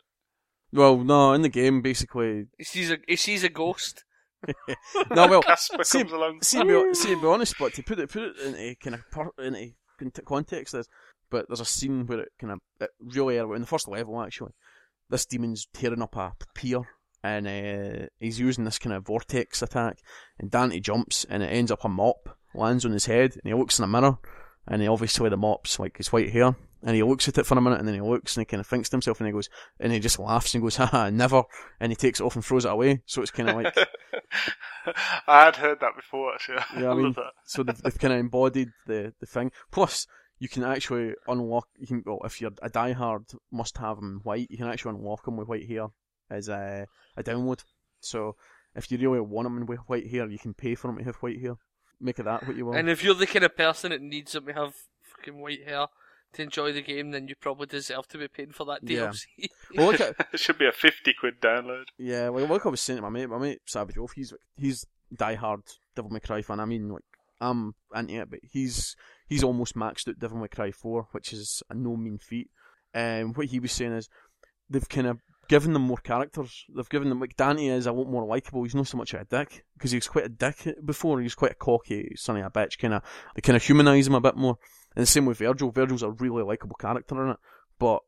Well, 0.72 0.98
no, 0.98 1.32
in 1.34 1.42
the 1.42 1.48
game, 1.50 1.82
basically. 1.82 2.46
He 2.56 2.64
sees 2.64 2.90
a 2.90 2.98
he 3.06 3.16
sees 3.16 3.44
a 3.44 3.48
ghost. 3.48 4.04
No, 5.14 5.28
well, 5.28 5.42
Casper 5.42 5.84
see- 5.84 5.98
comes 6.00 6.12
along. 6.12 6.42
see, 6.42 6.58
to 6.58 6.64
be, 6.64 6.94
see, 6.94 7.14
to 7.14 7.20
be 7.20 7.26
honest, 7.28 7.54
but 7.60 7.74
to 7.74 7.82
put 7.82 7.98
it 8.00 8.10
put 8.10 8.22
it 8.24 8.38
into 8.40 8.74
kind 8.82 8.94
of 8.96 9.08
per, 9.10 9.30
into 9.44 9.72
cont- 9.98 10.24
context, 10.26 10.74
is 10.74 10.88
but 11.30 11.46
there's 11.48 11.60
a 11.60 11.64
scene 11.64 12.06
where 12.06 12.20
it 12.20 12.28
kind 12.40 12.52
of 12.52 12.58
it 12.80 12.90
really 13.00 13.38
early 13.38 13.54
in 13.54 13.60
the 13.60 13.66
first 13.68 13.86
level 13.86 14.20
actually, 14.20 14.52
this 15.10 15.26
demon's 15.26 15.68
tearing 15.72 16.02
up 16.02 16.16
a 16.16 16.32
pier. 16.54 16.80
And 17.24 17.46
uh, 17.46 18.06
he's 18.18 18.40
using 18.40 18.64
this 18.64 18.78
kind 18.80 18.94
of 18.94 19.06
vortex 19.06 19.62
attack, 19.62 19.98
and 20.38 20.50
Dante 20.50 20.80
jumps, 20.80 21.24
and 21.30 21.42
it 21.42 21.46
ends 21.46 21.70
up 21.70 21.84
a 21.84 21.88
mop 21.88 22.36
lands 22.54 22.84
on 22.84 22.90
his 22.92 23.06
head, 23.06 23.32
and 23.32 23.42
he 23.44 23.54
looks 23.54 23.78
in 23.78 23.84
the 23.84 23.86
mirror, 24.00 24.18
and 24.66 24.82
he 24.82 24.88
obviously 24.88 25.30
the 25.30 25.36
mop's 25.36 25.78
like 25.78 25.98
his 25.98 26.12
white 26.12 26.30
hair, 26.32 26.56
and 26.82 26.96
he 26.96 27.02
looks 27.04 27.28
at 27.28 27.38
it 27.38 27.46
for 27.46 27.56
a 27.56 27.60
minute, 27.60 27.78
and 27.78 27.86
then 27.86 27.94
he 27.94 28.00
looks, 28.00 28.36
and 28.36 28.40
he 28.42 28.44
kind 28.46 28.60
of 28.60 28.66
thinks 28.66 28.88
to 28.88 28.94
himself, 28.96 29.20
and 29.20 29.28
he 29.28 29.32
goes, 29.32 29.48
and 29.78 29.92
he 29.92 30.00
just 30.00 30.18
laughs 30.18 30.52
and 30.52 30.62
goes, 30.64 30.74
haha, 30.78 31.10
never, 31.10 31.44
and 31.78 31.92
he 31.92 31.96
takes 31.96 32.18
it 32.18 32.24
off 32.24 32.34
and 32.34 32.44
throws 32.44 32.64
it 32.64 32.72
away. 32.72 33.02
So 33.06 33.22
it's 33.22 33.30
kind 33.30 33.48
of 33.50 33.54
like, 33.54 33.72
I 35.28 35.44
had 35.44 35.56
heard 35.56 35.78
that 35.80 35.94
before, 35.96 36.34
actually. 36.34 36.58
Yeah, 36.82 36.88
I 36.88 36.92
I 36.92 36.94
mean- 36.94 37.14
so 37.44 37.62
they've, 37.62 37.80
they've 37.82 37.98
kind 37.98 38.14
of 38.14 38.18
embodied 38.20 38.70
the, 38.86 39.14
the 39.20 39.26
thing. 39.26 39.52
Plus, 39.70 40.06
you 40.40 40.48
can 40.48 40.64
actually 40.64 41.14
unlock. 41.28 41.68
You 41.78 41.86
can, 41.86 42.02
well, 42.04 42.18
if 42.24 42.40
you're 42.40 42.50
a 42.62 42.68
diehard, 42.68 43.32
must 43.52 43.78
have 43.78 43.98
him 43.98 44.20
white. 44.24 44.48
You 44.50 44.58
can 44.58 44.66
actually 44.66 44.96
unlock 44.96 45.28
him 45.28 45.36
with 45.36 45.46
white 45.46 45.68
hair 45.68 45.86
as 46.32 46.48
a 46.48 46.86
a 47.16 47.22
download. 47.22 47.62
So 48.00 48.36
if 48.74 48.90
you 48.90 48.98
really 48.98 49.20
want 49.20 49.46
him 49.46 49.66
with 49.66 49.78
white 49.80 50.08
hair, 50.10 50.28
you 50.28 50.38
can 50.38 50.54
pay 50.54 50.74
for 50.74 50.88
them 50.88 50.98
to 50.98 51.04
have 51.04 51.16
white 51.16 51.40
hair. 51.40 51.54
Make 52.00 52.18
it 52.18 52.24
that 52.24 52.46
what 52.46 52.56
you 52.56 52.66
want. 52.66 52.78
And 52.78 52.88
if 52.90 53.04
you're 53.04 53.14
the 53.14 53.26
kind 53.26 53.44
of 53.44 53.56
person 53.56 53.90
that 53.90 54.00
needs 54.02 54.34
him 54.34 54.46
to 54.46 54.52
have 54.54 54.74
fucking 55.02 55.38
white 55.40 55.64
hair 55.64 55.86
to 56.32 56.42
enjoy 56.42 56.72
the 56.72 56.82
game, 56.82 57.10
then 57.10 57.28
you 57.28 57.34
probably 57.36 57.66
deserve 57.66 58.08
to 58.08 58.18
be 58.18 58.26
paying 58.26 58.50
for 58.52 58.64
that 58.66 58.80
Yeah. 58.82 59.10
DLC. 59.12 59.48
well, 59.76 59.92
look 59.92 60.00
at, 60.00 60.16
it 60.32 60.40
should 60.40 60.58
be 60.58 60.66
a 60.66 60.72
50 60.72 61.12
quid 61.20 61.40
download. 61.40 61.84
yeah, 61.98 62.28
well, 62.30 62.46
like 62.46 62.64
I 62.66 62.70
was 62.70 62.80
saying 62.80 62.96
to 62.96 63.02
my 63.02 63.10
mate, 63.10 63.28
my 63.28 63.38
mate 63.38 63.60
Savage 63.66 63.98
Wolf, 63.98 64.12
he's 64.16 64.32
he's 64.56 64.84
diehard 65.14 65.60
Devil 65.94 66.10
May 66.10 66.20
Cry 66.20 66.40
fan. 66.42 66.58
I 66.58 66.64
mean, 66.64 66.88
like 66.88 67.04
I'm 67.40 67.74
into 67.94 68.20
it, 68.22 68.30
but 68.30 68.40
he's 68.50 68.96
he's 69.28 69.44
almost 69.44 69.76
maxed 69.76 70.08
out 70.08 70.18
Devil 70.18 70.38
May 70.38 70.48
Cry 70.48 70.70
4, 70.72 71.08
which 71.12 71.32
is 71.32 71.62
a 71.70 71.74
no 71.74 71.96
mean 71.96 72.18
feat. 72.18 72.48
Um, 72.94 73.32
what 73.34 73.46
he 73.48 73.60
was 73.60 73.72
saying 73.72 73.92
is 73.92 74.08
they've 74.70 74.88
kind 74.88 75.06
of 75.06 75.20
given 75.48 75.72
them 75.72 75.82
more 75.82 75.98
characters. 75.98 76.64
They've 76.74 76.88
given 76.88 77.08
them 77.08 77.20
like 77.20 77.36
Dante 77.36 77.66
is 77.66 77.86
a 77.86 77.92
lot 77.92 78.08
more 78.08 78.24
likable. 78.24 78.62
He's 78.62 78.74
not 78.74 78.86
so 78.88 78.96
much 78.96 79.12
of 79.14 79.20
a 79.20 79.24
dick 79.24 79.64
because 79.74 79.90
he 79.90 79.96
was 79.96 80.08
quite 80.08 80.24
a 80.26 80.28
dick 80.28 80.76
before. 80.84 81.18
He 81.18 81.24
was 81.24 81.34
quite 81.34 81.52
a 81.52 81.56
cocky, 81.56 82.12
son 82.16 82.36
of 82.36 82.46
a 82.46 82.50
bitch 82.50 82.78
kind 82.78 82.94
of. 82.94 83.02
They 83.34 83.40
kind 83.42 83.56
of 83.56 83.62
humanise 83.62 84.06
him 84.06 84.14
a 84.14 84.20
bit 84.20 84.36
more. 84.36 84.56
And 84.96 85.02
the 85.02 85.06
same 85.06 85.26
with 85.26 85.38
Virgil. 85.38 85.70
Virgil's 85.70 86.02
a 86.02 86.10
really 86.10 86.42
likable 86.42 86.76
character 86.76 87.22
in 87.24 87.30
it, 87.32 87.36
but 87.78 88.00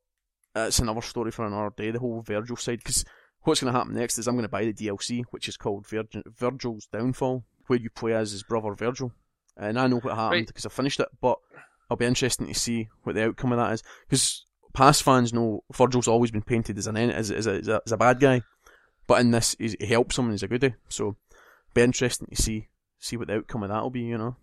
it's 0.54 0.78
another 0.78 1.02
story 1.02 1.30
for 1.30 1.46
another 1.46 1.72
day. 1.76 1.90
The 1.90 1.98
whole 1.98 2.22
Virgil 2.22 2.56
side 2.56 2.78
because. 2.78 3.04
What's 3.46 3.60
going 3.60 3.70
to 3.70 3.78
happen 3.78 3.92
next 3.92 4.16
is 4.16 4.26
I'm 4.26 4.36
going 4.36 4.44
to 4.44 4.48
buy 4.48 4.64
the 4.64 4.72
DLC, 4.72 5.22
which 5.30 5.48
is 5.48 5.58
called 5.58 5.86
Virgil's 5.86 6.86
Downfall, 6.90 7.44
where 7.66 7.78
you 7.78 7.90
play 7.90 8.14
as 8.14 8.30
his 8.32 8.42
brother 8.42 8.72
Virgil. 8.72 9.12
And 9.54 9.78
I 9.78 9.86
know 9.86 9.96
what 9.98 10.14
happened 10.14 10.30
Right. 10.32 10.46
because 10.46 10.64
I 10.64 10.70
finished 10.70 10.98
it, 10.98 11.08
but 11.20 11.36
I'll 11.90 11.98
be 11.98 12.06
interested 12.06 12.46
to 12.46 12.54
see 12.54 12.88
what 13.02 13.16
the 13.16 13.24
outcome 13.26 13.52
of 13.52 13.58
that 13.58 13.74
is. 13.74 13.82
Because 14.08 14.46
past 14.74 15.02
fans 15.02 15.32
know 15.32 15.64
Virgil's 15.72 16.08
always 16.08 16.30
been 16.30 16.42
painted 16.42 16.76
as 16.76 16.86
an 16.86 16.96
as, 16.96 17.30
as, 17.30 17.46
a, 17.46 17.52
as, 17.52 17.68
a, 17.68 17.80
as 17.86 17.92
a 17.92 17.96
bad 17.96 18.20
guy, 18.20 18.42
but 19.06 19.20
in 19.20 19.30
this 19.30 19.56
he's, 19.58 19.76
he 19.80 19.86
helps 19.86 20.18
him 20.18 20.26
and 20.26 20.34
he's 20.34 20.42
a 20.42 20.48
goodie. 20.48 20.74
So 20.88 21.16
be 21.72 21.82
interesting 21.82 22.28
to 22.34 22.42
see 22.42 22.68
see 22.98 23.16
what 23.16 23.28
the 23.28 23.36
outcome 23.36 23.62
of 23.62 23.70
that 23.70 23.82
will 23.82 23.90
be. 23.90 24.02
You 24.02 24.18
know. 24.18 24.36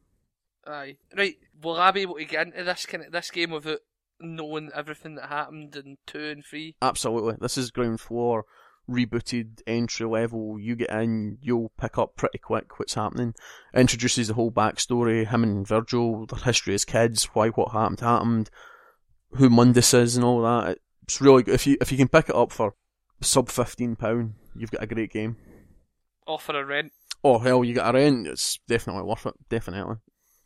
Aye. 0.66 0.98
Right, 1.16 1.36
will 1.62 1.80
I 1.80 1.92
be 1.92 2.02
able 2.02 2.16
to 2.16 2.26
get 2.26 2.48
into 2.48 2.64
this 2.64 2.86
kind 2.86 3.06
of 3.06 3.12
this 3.12 3.32
game 3.32 3.52
without 3.52 3.80
knowing 4.20 4.70
everything 4.74 5.16
that 5.16 5.30
happened 5.30 5.76
in 5.76 5.98
two 6.08 6.30
and 6.30 6.46
three? 6.46 6.76
Absolutely. 6.82 7.36
This 7.40 7.58
is 7.58 7.72
ground 7.72 8.00
floor, 8.00 8.46
rebooted, 8.90 9.62
entry 9.66 10.08
level. 10.08 10.60
You 10.60 10.76
get 10.76 10.92
in, 10.92 11.40
you'll 11.42 11.72
pick 11.80 11.98
up 11.98 12.16
pretty 12.16 12.38
quick 12.38 12.78
what's 12.80 12.94
happening. 12.94 13.34
Introduces 13.74 14.28
the 14.28 14.36
whole 14.36 14.52
backstory, 14.52 15.28
him 15.28 15.44
and 15.44 15.68
Virgil, 15.68 16.26
their 16.28 16.40
history 16.40 16.76
as 16.76 16.86
kids, 16.86 17.26
why 17.34 17.50
what 17.50 17.72
happened 17.72 18.02
happened, 18.02 18.50
who 19.36 19.50
Mundus 19.50 19.94
is 19.94 20.16
and 20.16 20.26
all 20.26 20.42
that. 20.42 20.78
It's 21.04 21.22
really 21.22 21.44
good. 21.44 21.56
If 21.56 21.68
you 21.68 21.78
if 21.82 21.92
you 21.92 21.98
can 21.98 22.08
pick 22.08 22.30
it 22.30 22.36
up 22.36 22.52
for 22.52 22.76
sub 23.22 23.50
fifteen 23.50 23.96
pound, 23.96 24.34
you've 24.56 24.72
got 24.72 24.84
a 24.84 24.88
great 24.88 25.12
game. 25.12 25.38
Offer 26.28 26.60
a 26.62 26.66
rent. 26.66 26.92
Oh 27.24 27.40
hell, 27.40 27.64
you 27.64 27.74
get 27.74 27.88
a 27.90 27.94
rent. 27.94 28.28
It's 28.28 28.60
definitely 28.68 29.04
worth 29.04 29.26
it. 29.26 29.34
Definitely. 29.50 29.98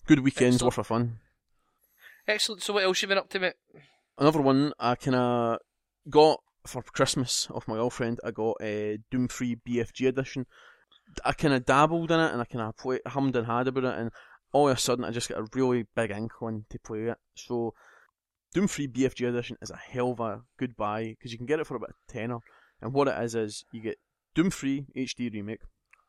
Good 0.05 0.19
weekends, 0.19 0.55
Excellent. 0.57 0.71
worth 0.71 0.77
of 0.79 0.87
fun. 0.87 1.19
Excellent. 2.27 2.61
So 2.61 2.73
what 2.73 2.83
else 2.83 3.01
you 3.01 3.07
been 3.07 3.17
up 3.17 3.29
to, 3.29 3.39
mate? 3.39 3.53
another 4.17 4.41
one 4.41 4.71
I 4.79 4.95
kind 4.95 5.15
of 5.15 5.57
got 6.09 6.39
for 6.65 6.81
Christmas 6.81 7.47
off 7.51 7.67
my 7.67 7.75
girlfriend. 7.75 8.19
I 8.23 8.31
got 8.31 8.55
a 8.61 8.97
Doom 9.11 9.27
3 9.27 9.57
BFG 9.67 10.07
edition. 10.07 10.45
I 11.23 11.33
kind 11.33 11.53
of 11.53 11.65
dabbled 11.65 12.11
in 12.11 12.19
it 12.19 12.31
and 12.31 12.41
I 12.41 12.45
kind 12.45 12.61
of 12.73 12.99
hummed 13.11 13.35
and 13.35 13.45
had 13.45 13.67
about 13.67 13.83
it, 13.83 13.99
and 13.99 14.11
all 14.51 14.69
of 14.69 14.77
a 14.77 14.79
sudden 14.79 15.05
I 15.05 15.11
just 15.11 15.29
got 15.29 15.39
a 15.39 15.47
really 15.53 15.85
big 15.95 16.11
inkling 16.11 16.65
to 16.69 16.79
play 16.79 17.03
it. 17.03 17.17
So 17.35 17.73
Doom 18.55 18.69
3 18.69 18.87
BFG 18.87 19.27
edition 19.27 19.57
is 19.61 19.69
a 19.69 19.75
hell 19.75 20.11
of 20.11 20.21
a 20.21 20.43
good 20.57 20.77
buy 20.77 21.09
because 21.09 21.33
you 21.33 21.37
can 21.37 21.45
get 21.45 21.59
it 21.59 21.67
for 21.67 21.75
about 21.75 21.89
a 21.89 22.09
tenner. 22.09 22.37
And 22.81 22.93
what 22.93 23.09
it 23.09 23.21
is 23.21 23.35
is 23.35 23.65
you 23.73 23.81
get 23.81 23.97
Doom 24.33 24.49
3 24.49 24.85
HD 24.95 25.33
remake, 25.33 25.59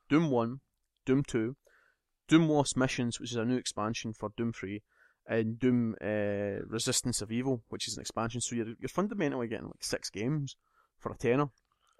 Doom 0.08 0.30
One, 0.30 0.60
Doom 1.04 1.24
Two, 1.24 1.56
Doom 2.28 2.48
Lost 2.48 2.76
Missions, 2.76 3.18
which 3.18 3.32
is 3.32 3.36
a 3.36 3.44
new 3.44 3.56
expansion 3.56 4.12
for 4.12 4.30
Doom 4.36 4.52
3, 4.52 4.80
and 5.28 5.58
Doom 5.58 5.96
uh, 6.00 6.62
Resurrection 6.70 7.10
of 7.20 7.32
Evil, 7.32 7.64
which 7.68 7.88
is 7.88 7.96
an 7.96 8.02
expansion. 8.02 8.40
So 8.40 8.54
you're 8.54 8.74
you're 8.78 8.88
fundamentally 8.90 9.48
getting 9.48 9.66
like 9.66 9.82
six 9.82 10.08
games 10.08 10.54
for 11.00 11.10
a 11.10 11.16
tenner 11.16 11.46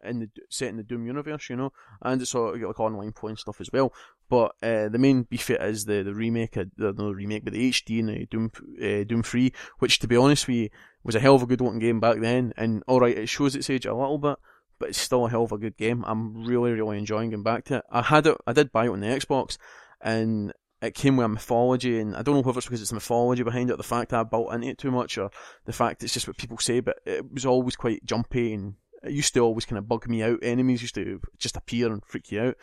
in 0.05 0.21
the 0.21 0.29
set 0.51 0.69
in 0.69 0.77
the 0.77 0.83
Doom 0.83 1.07
universe, 1.07 1.49
you 1.51 1.57
know, 1.57 1.73
and 2.03 2.21
it's 2.21 2.35
all 2.35 2.57
like 2.57 2.81
online 2.81 3.13
play 3.13 3.31
and 3.31 3.39
stuff 3.39 3.61
as 3.61 3.71
well. 3.73 3.93
But 4.29 4.55
uh, 4.63 4.89
the 4.89 4.99
main 4.99 5.23
beef 5.23 5.51
it 5.51 5.63
is 5.63 5.85
the 5.85 6.03
the 6.03 6.15
remake, 6.15 6.57
uh, 6.57 6.65
the 6.77 7.15
remake, 7.15 7.45
but 7.45 7.53
the 7.53 7.71
HD 7.71 8.01
and 8.01 8.09
the 8.09 8.27
Doom 8.27 8.51
uh, 8.83 9.05
Doom 9.05 9.23
3, 9.23 9.53
which 9.79 9.99
to 10.01 10.09
be 10.09 10.17
honest 10.17 10.47
with 10.47 10.57
you 10.57 10.69
was 11.05 11.15
a 11.15 11.21
hell 11.21 11.37
of 11.37 11.43
a 11.43 11.47
good 11.47 11.61
looking 11.61 11.79
game 11.79 12.01
back 12.01 12.21
then. 12.21 12.53
And 12.57 12.83
all 12.87 13.01
right, 13.01 13.17
it 13.17 13.29
shows 13.29 13.55
its 13.55 13.71
age 13.71 13.87
a 13.87 13.95
little 13.95 14.19
bit, 14.19 14.37
but 14.79 14.89
it's 14.89 14.99
still 14.99 15.27
a 15.27 15.31
hell 15.31 15.45
of 15.45 15.53
a 15.53 15.59
good 15.59 15.77
game. 15.77 16.05
I'm 16.07 16.45
really 16.45 16.73
really 16.73 16.99
enjoying 16.99 17.31
going 17.31 17.43
back 17.43 17.65
to 17.67 17.77
it. 17.77 17.85
I 17.91 18.03
had 18.03 18.27
it, 18.27 18.37
I 18.47 18.53
did 18.53 18.73
buy 18.73 18.87
it 18.87 18.91
on 18.91 19.01
the 19.01 19.07
Xbox, 19.07 19.59
and 20.01 20.53
it 20.83 20.95
came 20.95 21.17
with 21.17 21.27
a 21.27 21.29
mythology, 21.29 21.99
and 21.99 22.15
I 22.15 22.23
don't 22.23 22.35
know 22.35 22.43
whether 22.43 22.59
it's 22.59 22.67
because 22.67 22.81
it's 22.81 22.91
the 22.91 22.97
mythology 22.97 23.43
behind 23.43 23.71
it, 23.71 23.77
the 23.77 23.83
fact 23.83 24.11
that 24.11 24.21
I 24.21 24.23
built 24.25 24.53
into 24.53 24.69
it 24.69 24.79
too 24.79 24.91
much, 24.91 25.17
or 25.17 25.31
the 25.65 25.73
fact 25.73 26.03
it's 26.03 26.13
just 26.13 26.27
what 26.27 26.37
people 26.37 26.59
say, 26.59 26.81
but 26.81 26.99
it 27.07 27.33
was 27.33 27.47
always 27.47 27.77
quite 27.77 28.05
jumpy, 28.05 28.53
and 28.53 28.75
it 29.07 29.13
used 29.13 29.35
to 29.35 29.41
always 29.41 29.65
kind 29.65 29.79
of 29.79 29.89
bug 29.89 30.09
me 30.09 30.23
out. 30.23 30.39
Enemies 30.43 30.83
used 30.83 30.95
to 30.97 31.21
just 31.39 31.57
appear 31.57 31.93
and 31.93 32.05
freak 32.05 32.33
you 32.33 32.41
out. 32.41 32.57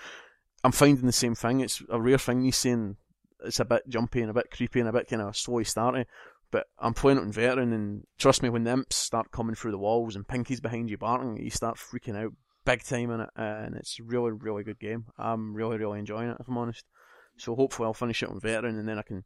I'm 0.63 0.71
finding 0.71 1.05
the 1.05 1.11
same 1.11 1.35
thing. 1.35 1.59
It's 1.59 1.81
a 1.89 1.99
rare 1.99 2.17
thing 2.17 2.41
these 2.41 2.57
saying 2.57 2.97
it's 3.43 3.59
a 3.59 3.65
bit 3.65 3.87
jumpy 3.89 4.21
and 4.21 4.29
a 4.29 4.33
bit 4.33 4.51
creepy 4.51 4.79
and 4.79 4.89
a 4.89 4.93
bit 4.93 5.09
kind 5.09 5.21
of 5.21 5.33
slowy 5.33 5.67
starting. 5.67 6.05
But 6.51 6.67
I'm 6.77 6.93
playing 6.93 7.17
it 7.17 7.21
on 7.21 7.31
veteran, 7.31 7.73
and 7.73 8.03
trust 8.19 8.43
me, 8.43 8.49
when 8.49 8.63
the 8.63 8.71
imps 8.71 8.95
start 8.95 9.31
coming 9.31 9.55
through 9.55 9.71
the 9.71 9.77
walls 9.79 10.15
and 10.15 10.27
Pinky's 10.27 10.61
behind 10.61 10.89
you 10.89 10.99
barking, 10.99 11.37
you 11.37 11.49
start 11.49 11.77
freaking 11.77 12.15
out 12.15 12.31
big 12.63 12.83
time 12.83 13.09
in 13.09 13.21
it, 13.21 13.29
and 13.35 13.75
it's 13.75 13.99
a 13.99 14.03
really, 14.03 14.31
really 14.31 14.63
good 14.63 14.79
game. 14.79 15.05
I'm 15.17 15.55
really, 15.55 15.77
really 15.77 15.97
enjoying 15.97 16.29
it, 16.29 16.37
if 16.39 16.47
I'm 16.47 16.57
honest. 16.57 16.85
So 17.37 17.55
hopefully 17.55 17.87
I'll 17.87 17.95
finish 17.95 18.21
it 18.21 18.29
on 18.29 18.39
veteran, 18.39 18.77
and 18.77 18.87
then 18.87 18.99
I 18.99 19.01
can 19.01 19.23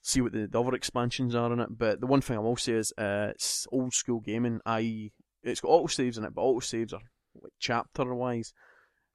see 0.00 0.22
what 0.22 0.32
the, 0.32 0.46
the 0.46 0.58
other 0.58 0.74
expansions 0.74 1.34
are 1.34 1.52
in 1.52 1.60
it. 1.60 1.68
But 1.76 2.00
the 2.00 2.06
one 2.06 2.22
thing 2.22 2.38
I 2.38 2.40
will 2.40 2.56
say 2.56 2.72
is 2.72 2.90
uh, 2.96 3.28
it's 3.32 3.66
old 3.70 3.92
school 3.92 4.20
gaming. 4.20 4.60
I 4.64 5.10
it's 5.46 5.60
got 5.60 5.68
auto 5.68 5.86
saves 5.86 6.18
in 6.18 6.24
it, 6.24 6.34
but 6.34 6.42
auto 6.42 6.60
saves 6.60 6.92
are 6.92 7.00
like 7.42 7.52
chapter 7.58 8.14
wise. 8.14 8.52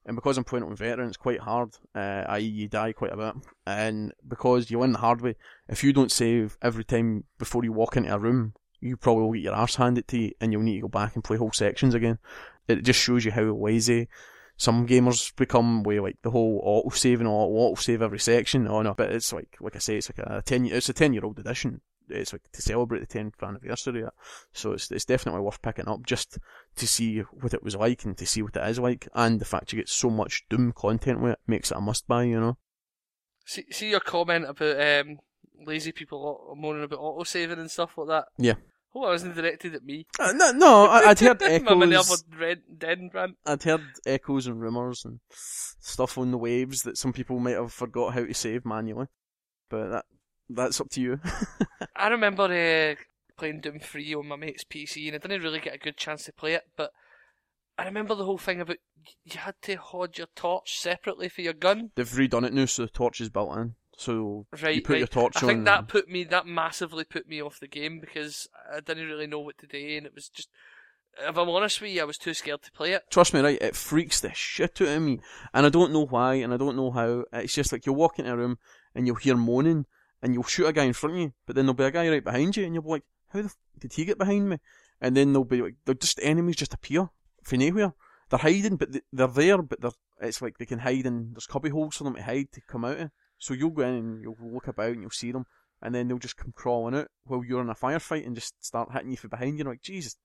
And 0.06 0.16
because 0.16 0.38
I'm 0.38 0.44
playing 0.44 0.66
it 0.66 0.68
on 0.68 0.76
veteran, 0.76 1.10
it's 1.10 1.18
quite 1.18 1.42
hard. 1.42 1.76
Uh, 1.94 2.24
i.e., 2.30 2.42
you 2.42 2.68
die 2.68 2.92
quite 2.92 3.14
a 3.14 3.18
bit, 3.18 3.36
and 3.68 4.12
because 4.28 4.72
you 4.72 4.80
win 4.80 4.94
the 4.94 4.98
hard 4.98 5.22
way, 5.22 5.36
if 5.68 5.84
you 5.84 5.94
don't 5.94 6.12
save 6.12 6.58
every 6.62 6.84
time 6.84 7.26
before 7.38 7.64
you 7.64 7.72
walk 7.72 7.98
into 7.98 8.12
a 8.12 8.18
room, 8.18 8.54
you 8.80 8.98
probably 8.98 9.24
will 9.24 9.34
get 9.34 9.44
your 9.44 9.54
arse 9.54 9.76
handed 9.76 10.08
to 10.08 10.18
you, 10.18 10.32
and 10.42 10.52
you'll 10.52 10.64
need 10.64 10.78
to 10.78 10.82
go 10.82 10.88
back 10.88 11.14
and 11.14 11.24
play 11.24 11.38
whole 11.38 11.52
sections 11.52 11.94
again. 11.94 12.18
it 12.68 12.82
just 12.82 13.00
shows 13.00 13.26
you 13.26 13.32
how 13.32 13.44
lazy 13.44 14.08
some 14.58 14.86
gamers 14.88 15.36
become 15.36 15.82
with 15.82 16.00
like 16.00 16.18
the 16.22 16.30
whole 16.30 16.62
auto 16.64 16.96
saving 16.96 17.28
or 17.28 17.48
auto 17.48 17.82
save 17.82 18.02
every 18.02 18.20
section. 18.20 18.68
Oh 18.68 18.82
no, 18.82 18.94
but 18.94 19.12
it's 19.12 19.34
like 19.34 19.58
like 19.60 19.76
I 19.76 19.80
say, 19.80 19.98
it's 19.98 20.12
like 20.16 20.26
a 20.26 20.42
ten 20.44 20.66
it's 20.66 20.90
a 20.90 20.94
ten 20.94 21.14
year 21.14 21.26
old 21.26 21.40
edition. 21.40 21.82
It's 22.12 22.34
like 22.34 22.52
to 22.52 22.62
celebrate 22.62 23.00
the 23.00 23.06
tenth 23.06 23.42
anniversary. 23.42 24.04
So 24.54 24.74
it's 24.74 24.92
it's 24.92 25.06
definitely 25.06 25.42
worth 25.42 25.62
picking 25.62 25.88
up 25.88 26.06
just 26.06 26.38
to 26.76 26.88
see 26.88 27.20
what 27.20 27.54
it 27.54 27.64
was 27.64 27.76
like 27.76 28.06
and 28.06 28.18
to 28.18 28.26
see 28.26 28.42
what 28.42 28.56
it 28.56 28.70
is 28.70 28.80
like, 28.80 29.08
and 29.14 29.40
the 29.40 29.46
fact 29.46 29.72
you 29.72 29.80
get 29.80 29.90
so 29.90 30.10
much 30.10 30.46
Doom 30.50 30.74
content 30.74 31.22
with 31.22 31.34
it 31.34 31.40
makes 31.48 31.72
it 31.72 31.78
a 31.78 31.82
must 31.82 32.08
buy. 32.08 32.24
You 32.24 32.40
know. 32.40 32.58
See, 33.46 33.66
see 33.72 33.90
your 33.90 34.00
comment 34.00 34.46
about 34.48 34.80
um, 34.80 35.20
lazy 35.66 35.92
people 35.92 36.56
moaning 36.58 36.84
about 36.84 37.00
auto 37.00 37.24
saving 37.24 37.60
and 37.60 37.72
stuff 37.72 37.98
like 37.98 38.08
that. 38.08 38.26
Yeah. 38.38 38.56
Oh, 38.94 39.06
I 39.06 39.12
wasn't 39.12 39.36
directed 39.36 39.74
at 39.74 39.86
me. 39.86 40.06
Uh, 40.20 40.34
no, 40.34 40.52
no, 40.52 40.86
I, 40.86 41.08
would 41.08 41.20
heard 41.20 41.42
echoes. 41.42 42.24
Red 42.38 42.62
Den 42.78 43.10
rant. 43.14 43.38
I'd 43.46 43.64
heard 43.64 43.86
echoes 44.06 44.48
and 44.48 44.60
rumours 44.60 45.06
and 45.06 45.22
stuff 45.30 46.18
on 46.18 46.32
the 46.32 46.38
waves 46.38 46.84
that 46.84 46.98
some 46.98 47.14
people 47.14 47.40
might 47.40 47.52
have 47.56 47.72
forgot 47.72 48.14
how 48.14 48.26
to 48.26 48.34
save 48.34 48.66
manually. 48.66 49.08
But 49.70 49.90
that 49.92 50.06
that's 50.56 50.82
up 50.82 50.90
to 50.92 51.02
you. 51.02 51.20
I 51.96 52.08
remember 52.08 52.44
uh, 52.44 52.96
playing 53.38 53.62
Doom 53.62 53.80
3 53.80 54.14
on 54.16 54.28
my 54.28 54.36
mate's 54.36 54.64
PC, 54.64 55.08
and 55.08 55.16
I 55.16 55.20
didn't 55.20 55.44
really 55.44 55.60
get 55.60 55.76
a 55.76 55.80
good 55.80 55.98
chance 55.98 56.24
to 56.26 56.34
play 56.34 56.54
it, 56.54 56.64
but 56.76 56.92
I 57.78 57.86
remember 57.86 58.16
the 58.16 58.26
whole 58.26 58.38
thing 58.38 58.62
about 58.62 58.78
you 59.24 59.40
had 59.40 59.56
to 59.64 59.76
hold 59.76 60.18
your 60.18 60.28
torch 60.36 60.78
separately 60.78 61.28
for 61.30 61.42
your 61.42 61.54
gun. 61.54 61.92
They've 61.96 62.08
redone 62.08 62.46
it 62.46 62.54
now, 62.54 62.66
so 62.66 62.84
the 62.84 62.90
torch 62.90 63.20
is 63.22 63.30
built 63.30 63.58
in. 63.58 63.76
So 63.98 64.46
Right, 64.62 64.76
you 64.76 64.82
put 64.82 64.94
right. 64.94 65.00
your 65.00 65.08
torch 65.08 65.38
I 65.38 65.46
on. 65.46 65.48
think 65.48 65.66
that 65.66 65.88
put 65.88 66.10
me, 66.10 66.24
that 66.26 66.46
massively 66.48 67.04
put 67.04 67.28
me 67.28 67.42
off 67.42 67.60
the 67.60 67.68
game 67.68 68.00
because 68.00 68.48
I 68.72 68.80
didn't 68.80 69.08
really 69.08 69.28
know 69.28 69.40
what 69.40 69.58
to 69.60 69.68
do, 69.68 69.78
and 69.98 70.06
it 70.06 70.14
was 70.16 70.30
just, 70.30 70.50
if 71.20 71.38
I'm 71.38 71.50
honest 71.50 71.82
with 71.82 71.92
you, 71.92 72.02
I 72.02 72.06
was 72.06 72.18
too 72.18 72.34
scared 72.34 72.62
to 72.64 72.72
play 72.72 72.94
it. 72.94 73.04
Trust 73.10 73.34
me, 73.34 73.42
right? 73.42 73.62
It 73.62 73.76
freaks 73.76 74.20
the 74.20 74.32
shit 74.34 74.82
out 74.82 74.88
of 74.88 75.02
me, 75.02 75.20
and 75.54 75.66
I 75.66 75.70
don't 75.70 75.92
know 75.92 76.06
why, 76.06 76.36
and 76.36 76.54
I 76.54 76.58
don't 76.58 76.76
know 76.78 76.92
how. 76.92 77.26
It's 77.34 77.54
just 77.54 77.72
like 77.72 77.86
you'll 77.86 77.96
walk 77.96 78.18
into 78.20 78.32
a 78.32 78.38
room 78.38 78.58
and 78.96 79.06
you'll 79.08 79.16
hear 79.18 79.36
moaning, 79.36 79.86
and 80.22 80.34
you'll 80.34 80.44
shoot 80.44 80.68
a 80.68 80.74
guy 80.74 80.84
in 80.84 80.94
front 80.94 81.16
of 81.16 81.22
you, 81.22 81.34
but 81.46 81.56
then 81.56 81.66
there'll 81.66 81.74
be 81.74 81.84
a 81.84 81.92
guy 81.92 82.10
right 82.10 82.24
behind 82.24 82.56
you, 82.56 82.66
and 82.66 82.74
you'll 82.74 82.84
be 82.84 82.90
like, 82.90 83.04
"How 83.30 83.40
the 83.40 83.46
f- 83.46 83.58
did 83.80 83.94
he 83.94 84.06
get 84.06 84.18
behind 84.18 84.50
me?" 84.50 84.60
And 85.00 85.18
then 85.18 85.34
there'll 85.34 85.46
be 85.46 85.62
like, 85.62 85.76
they're 85.86 85.96
just 85.96 86.20
enemies 86.22 86.58
just 86.58 86.74
appear 86.74 87.10
from 87.44 87.60
nowhere. 87.60 87.94
They're 88.30 88.40
hiding, 88.40 88.78
but 88.78 88.92
they- 88.92 89.02
they're 89.12 89.28
there, 89.28 89.62
but 89.62 89.82
they're 89.82 89.92
it's 90.22 90.42
like 90.42 90.58
they 90.60 90.66
can 90.68 90.80
hide, 90.80 91.06
and 91.08 91.36
there's 91.36 91.48
cubby 91.48 91.70
holes 91.70 91.98
for 91.98 92.04
them 92.04 92.16
to 92.16 92.22
hide 92.24 92.52
to 92.52 92.62
come 92.62 92.86
out 92.86 93.00
of. 93.00 93.12
So 93.40 93.56
you'll 93.56 93.72
go 93.72 93.82
in 93.82 93.96
and 93.96 94.22
you'll 94.22 94.38
look 94.40 94.68
about 94.68 94.92
and 94.92 95.02
you'll 95.02 95.10
see 95.10 95.32
them, 95.32 95.46
and 95.82 95.96
then 95.96 96.08
they'll 96.08 96.20
just 96.20 96.38
come 96.38 96.54
crawling 96.56 96.96
out 96.96 97.08
while 97.24 97.44
you're 97.44 97.62
in 97.62 97.70
a 97.70 97.76
firefight 97.76 98.26
and 98.28 98.36
just 98.36 98.64
start 98.64 98.92
hitting 98.94 99.10
you 99.10 99.18
from 99.18 99.32
behind. 99.32 99.58
You're 99.58 99.68
like, 99.68 99.82
Jesus 99.82 100.16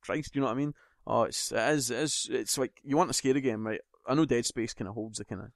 Christ, 0.00 0.34
you 0.34 0.40
know 0.40 0.48
what 0.48 0.54
I 0.54 0.58
mean? 0.58 0.74
Oh, 1.06 1.22
it's 1.22 1.52
it 1.52 1.58
is 1.70 1.90
it 1.90 1.98
is 1.98 2.28
it's 2.30 2.58
like 2.58 2.80
you 2.82 2.96
want 2.96 3.10
a 3.10 3.14
scary 3.14 3.40
game, 3.40 3.64
right? 3.64 3.80
I 4.06 4.14
know 4.14 4.24
Dead 4.24 4.44
Space 4.44 4.74
kind 4.74 4.88
of 4.88 4.94
holds 4.94 5.18
the 5.18 5.24
kind 5.24 5.40
of 5.42 5.48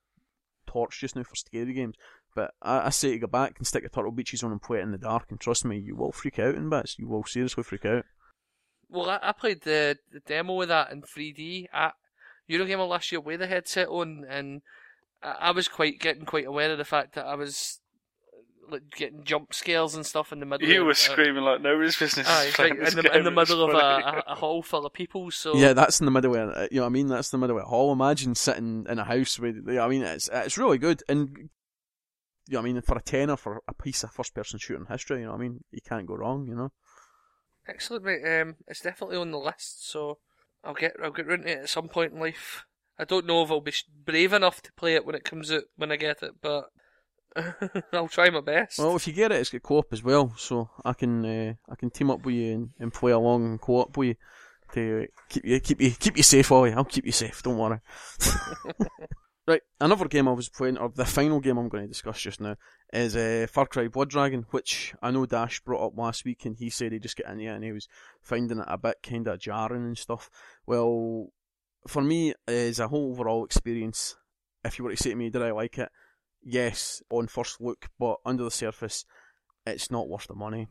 torch 0.67 1.01
just 1.01 1.17
now 1.17 1.25
for 1.25 1.35
scary 1.35 1.73
games, 1.73 1.97
but 2.39 2.55
I, 2.63 2.87
I 2.87 2.91
say 2.91 3.11
to 3.11 3.19
go 3.19 3.27
back 3.27 3.55
and 3.59 3.67
stick 3.67 3.83
the 3.83 3.89
Turtle 3.89 4.13
Beaches 4.13 4.45
on 4.45 4.53
and 4.53 4.63
play 4.63 4.79
it 4.79 4.83
in 4.83 4.93
the 4.93 4.99
dark, 4.99 5.25
and 5.29 5.41
trust 5.41 5.65
me, 5.65 5.77
you 5.77 5.97
will 5.97 6.13
freak 6.13 6.39
out 6.39 6.55
in 6.55 6.71
bits. 6.71 6.97
You 6.97 7.09
will 7.09 7.25
seriously 7.25 7.65
freak 7.65 7.85
out. 7.85 8.05
Well, 8.89 9.11
I, 9.11 9.19
I 9.21 9.33
played 9.33 9.63
the, 9.63 9.99
the 10.13 10.21
demo 10.21 10.63
of 10.63 10.69
that 10.69 10.93
in 10.93 11.03
3D 11.03 11.67
at 11.73 11.95
Eurogamer 12.49 12.89
last 12.89 13.11
year 13.11 13.21
with 13.21 13.41
the 13.41 13.49
headset 13.49 13.89
on, 13.89 14.25
and 14.29 14.63
I, 15.21 15.37
I 15.41 15.51
was 15.51 15.67
quite 15.67 15.99
getting 15.99 16.27
quite 16.27 16.47
aware 16.47 16.71
of 16.71 16.79
the 16.79 16.85
fact 16.85 17.17
that 17.17 17.27
I 17.27 17.35
was 17.35 17.81
like 18.71 18.89
getting 18.97 19.25
jump 19.25 19.53
scares 19.53 19.97
and 19.97 20.07
stuff 20.07 20.33
in 20.33 20.39
the 20.39 20.47
middle. 20.47 20.69
You 20.69 20.83
of, 20.83 20.87
were 20.87 20.93
uh, 20.93 20.95
screaming 20.95 21.43
like 21.43 21.61
nobody's 21.61 21.97
business. 21.97 22.29
Aye, 22.29 22.51
playing 22.55 22.75
right, 22.75 22.85
this 22.85 22.95
in 22.95 23.03
the, 23.03 23.17
in 23.19 23.25
the 23.25 23.33
middle 23.33 23.65
of 23.65 23.75
a, 23.75 23.77
a, 23.77 24.23
a 24.29 24.35
hall 24.37 24.63
full 24.63 24.87
of 24.87 24.93
people. 24.93 25.33
So 25.33 25.57
Yeah, 25.57 25.73
that's 25.73 25.99
in 25.99 26.05
the 26.05 26.13
middle 26.13 26.37
of 26.37 26.57
it. 26.57 26.71
You 26.71 26.77
know 26.77 26.83
what 26.83 26.91
I 26.91 26.93
mean? 26.93 27.09
That's 27.09 27.31
the 27.31 27.39
middle 27.39 27.57
of 27.57 27.65
it. 27.65 27.67
Hall. 27.67 27.93
Imagine 27.93 28.37
sitting 28.37 28.87
in 28.89 28.99
a 29.01 29.05
house 29.05 29.41
with. 29.41 29.57
You 29.57 29.75
know 29.75 29.85
I 29.85 29.89
mean, 29.89 30.03
it's 30.03 30.31
it's 30.33 30.57
really 30.57 30.79
good, 30.79 31.03
and 31.09 31.51
you 32.49 32.55
know 32.55 32.61
what 32.61 32.69
I 32.69 32.73
mean 32.73 32.83
for 32.83 32.97
a 32.97 33.03
tenner 33.03 33.37
for 33.37 33.63
a 33.69 33.75
piece 33.75 34.03
of 34.03 34.11
first 34.11 34.35
person 34.35 34.59
shooting 34.59 34.87
history. 34.87 35.21
You 35.21 35.27
know 35.27 35.33
what 35.33 35.39
I 35.39 35.43
mean? 35.43 35.65
You 35.71 35.81
can't 35.87 36.07
go 36.07 36.17
wrong. 36.17 36.47
You 36.47 36.55
know. 36.55 36.73
excellent, 37.69 38.05
mate. 38.05 38.41
Um, 38.41 38.57
it's 38.67 38.81
definitely 38.81 39.19
on 39.19 39.31
the 39.31 39.39
list. 39.39 39.89
So 39.91 40.19
I'll 40.65 40.75
get 40.75 40.97
I'll 41.03 41.13
get 41.13 41.29
into 41.29 41.47
it 41.49 41.59
at 41.59 41.69
some 41.69 41.89
point 41.89 42.15
in 42.15 42.21
life. 42.21 42.65
I 42.99 43.05
don't 43.05 43.27
know 43.27 43.43
if 43.43 43.51
I'll 43.51 43.61
be 43.61 43.75
brave 44.05 44.33
enough 44.33 44.63
to 44.63 44.73
play 44.73 44.95
it 44.95 45.05
when 45.05 45.15
it 45.15 45.25
comes 45.25 45.53
out 45.53 45.65
when 45.77 45.93
I 45.93 45.97
get 45.97 46.23
it, 46.23 46.33
but 46.41 46.71
I'll 47.93 48.09
try 48.09 48.31
my 48.31 48.41
best. 48.41 48.79
Well, 48.79 48.97
if 48.97 49.07
you 49.07 49.13
get 49.13 49.31
it, 49.31 49.41
it's 49.41 49.51
got 49.51 49.63
co-op 49.63 49.93
as 49.93 50.03
well, 50.03 50.35
so 50.37 50.71
I 50.85 50.95
can 50.95 51.25
uh, 51.25 51.55
I 51.71 51.75
can 51.77 51.91
team 51.91 52.11
up 52.11 52.25
with 52.25 52.35
you 52.35 52.55
and, 52.55 52.71
and 52.81 52.93
play 52.93 53.13
along 53.13 53.45
and 53.45 53.61
co-op 53.61 53.97
with 53.97 54.09
you 54.09 54.15
to 54.73 55.07
keep 55.29 55.45
you 55.45 55.61
keep 55.61 55.81
you 55.83 55.91
keep 55.91 56.17
you 56.17 56.23
safe, 56.23 56.51
Ollie. 56.51 56.73
I'll 56.73 56.85
keep 56.85 57.05
you 57.05 57.13
safe. 57.13 57.43
Don't 57.43 57.59
worry. 57.59 57.81
right, 59.49 59.63
another 59.81 60.07
game 60.07 60.29
I 60.29 60.33
was 60.33 60.49
playing, 60.49 60.79
or 60.79 60.91
the 60.91 61.05
final 61.05 61.41
game 61.41 61.59
I'm 61.59 61.69
going 61.69 61.85
to 61.85 61.89
discuss 61.89 62.21
just 62.21 62.41
now, 62.41 62.57
is 62.93 63.17
uh, 63.17 63.47
Far 63.51 63.67
Cry 63.67 63.89
Blood 63.89 64.11
Dragon, 64.11 64.47
which 64.51 64.95
I 65.03 65.11
know 65.11 65.27
Dash 65.27 65.61
brought 65.61 65.87
up 65.87 65.99
last 65.99 66.25
week, 66.25 66.45
and 66.45 66.57
he 66.57 66.71
said 66.71 66.93
he 66.93 66.99
just 66.99 67.17
got 67.17 67.33
into 67.33 67.45
it 67.45 67.49
and 67.49 67.65
he 67.65 67.73
was 67.73 67.89
finding 68.21 68.59
it 68.59 68.65
a 68.69 68.79
bit 68.79 68.99
kind 69.03 69.27
of 69.27 69.41
jarring 69.41 69.85
and 69.85 69.99
stuff. 69.99 70.31
Well, 70.67 71.33
for 71.87 72.03
me, 72.03 72.35
as 72.47 72.79
a 72.79 72.89
whole 72.89 73.11
overall 73.13 73.45
experience, 73.45 74.17
if 74.65 74.79
you 74.79 74.85
were 74.85 74.91
to 74.91 74.97
say 74.97 75.11
to 75.11 75.17
me, 75.17 75.31
did 75.31 75.43
I 75.43 75.53
like 75.53 75.79
it? 75.79 75.91
Yes, 76.43 77.03
on 77.11 77.27
first 77.27 77.61
look, 77.61 77.89
but 77.99 78.19
under 78.25 78.45
the 78.45 78.51
surface, 78.51 79.05
it's 79.67 79.91
not 79.91 80.09
worth 80.09 80.29
the 80.29 80.35
money. 80.35 80.69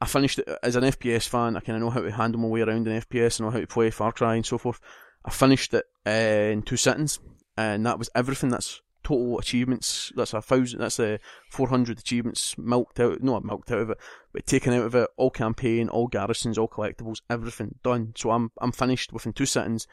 I 0.00 0.06
finished 0.06 0.38
it 0.38 0.48
as 0.62 0.76
an 0.76 0.84
FPS 0.84 1.26
fan. 1.26 1.56
I 1.56 1.60
kind 1.60 1.76
of 1.76 1.82
know 1.82 1.90
how 1.90 2.02
to 2.02 2.10
handle 2.10 2.40
my 2.40 2.48
way 2.48 2.60
around 2.60 2.86
an 2.86 3.00
FPS, 3.00 3.38
and 3.38 3.46
know 3.46 3.50
how 3.50 3.60
to 3.60 3.66
play 3.66 3.90
Far 3.90 4.12
Cry 4.12 4.34
and 4.36 4.44
so 4.44 4.58
forth. 4.58 4.80
I 5.24 5.30
finished 5.30 5.74
it 5.74 5.84
uh, 6.06 6.52
in 6.52 6.62
two 6.62 6.76
sittings, 6.76 7.18
and 7.56 7.84
that 7.86 7.98
was 7.98 8.10
everything. 8.14 8.50
That's 8.50 8.80
total 9.02 9.38
achievements. 9.38 10.12
That's 10.16 10.34
a 10.34 10.42
thousand. 10.42 10.80
That's 10.80 10.98
a 10.98 11.18
four 11.50 11.68
hundred 11.68 11.98
achievements 11.98 12.58
milked 12.58 12.98
out. 13.00 13.22
Not 13.22 13.44
milked 13.44 13.70
out 13.70 13.78
of 13.78 13.90
it, 13.90 13.98
but 14.32 14.46
taken 14.46 14.72
out 14.72 14.86
of 14.86 14.94
it. 14.94 15.08
All 15.16 15.30
campaign, 15.30 15.88
all 15.88 16.08
garrisons, 16.08 16.58
all 16.58 16.68
collectibles, 16.68 17.22
everything 17.30 17.76
done. 17.82 18.12
So 18.16 18.30
I'm 18.30 18.50
I'm 18.60 18.72
finished 18.72 19.12
within 19.12 19.32
two 19.32 19.46
sittings, 19.46 19.86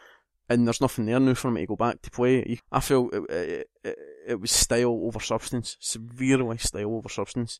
and 0.49 0.67
there's 0.67 0.81
nothing 0.81 1.05
there 1.05 1.19
now 1.19 1.33
for 1.35 1.51
me 1.51 1.61
to 1.61 1.67
go 1.67 1.75
back 1.75 2.01
to 2.01 2.11
play. 2.11 2.59
I 2.71 2.79
feel 2.79 3.09
it, 3.13 3.31
it, 3.31 3.69
it, 3.83 3.97
it 4.27 4.41
was 4.41 4.51
style 4.51 5.01
over 5.03 5.19
substance, 5.19 5.77
severely 5.79 6.57
style 6.57 6.95
over 6.95 7.09
substance. 7.09 7.59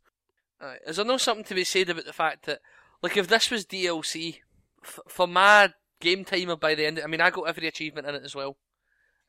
Aye. 0.60 0.78
Is 0.88 0.96
there 0.96 1.06
no 1.06 1.18
something 1.18 1.46
to 1.46 1.56
be 1.56 1.63
said 1.63 1.89
about 1.89 2.06
the 2.06 2.13
fact 2.13 2.46
that, 2.46 2.60
like, 3.02 3.18
if 3.18 3.28
this 3.28 3.52
was 3.52 3.66
DLC, 3.66 4.39
f- 4.84 5.00
for 5.08 5.28
my 5.28 5.74
game 6.00 6.26
timer 6.26 6.56
by 6.56 6.76
the 6.76 6.86
end, 6.86 7.02
I 7.04 7.08
mean, 7.08 7.22
I 7.22 7.30
got 7.30 7.44
every 7.44 7.68
achievement 7.68 8.08
in 8.08 8.16
it 8.16 8.24
as 8.24 8.36
well, 8.36 8.58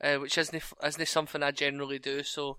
uh, 0.05 0.17
which 0.17 0.37
isn't 0.37 0.62
isn't 0.85 1.09
something 1.09 1.43
I 1.43 1.51
generally 1.51 1.99
do. 1.99 2.23
So, 2.23 2.59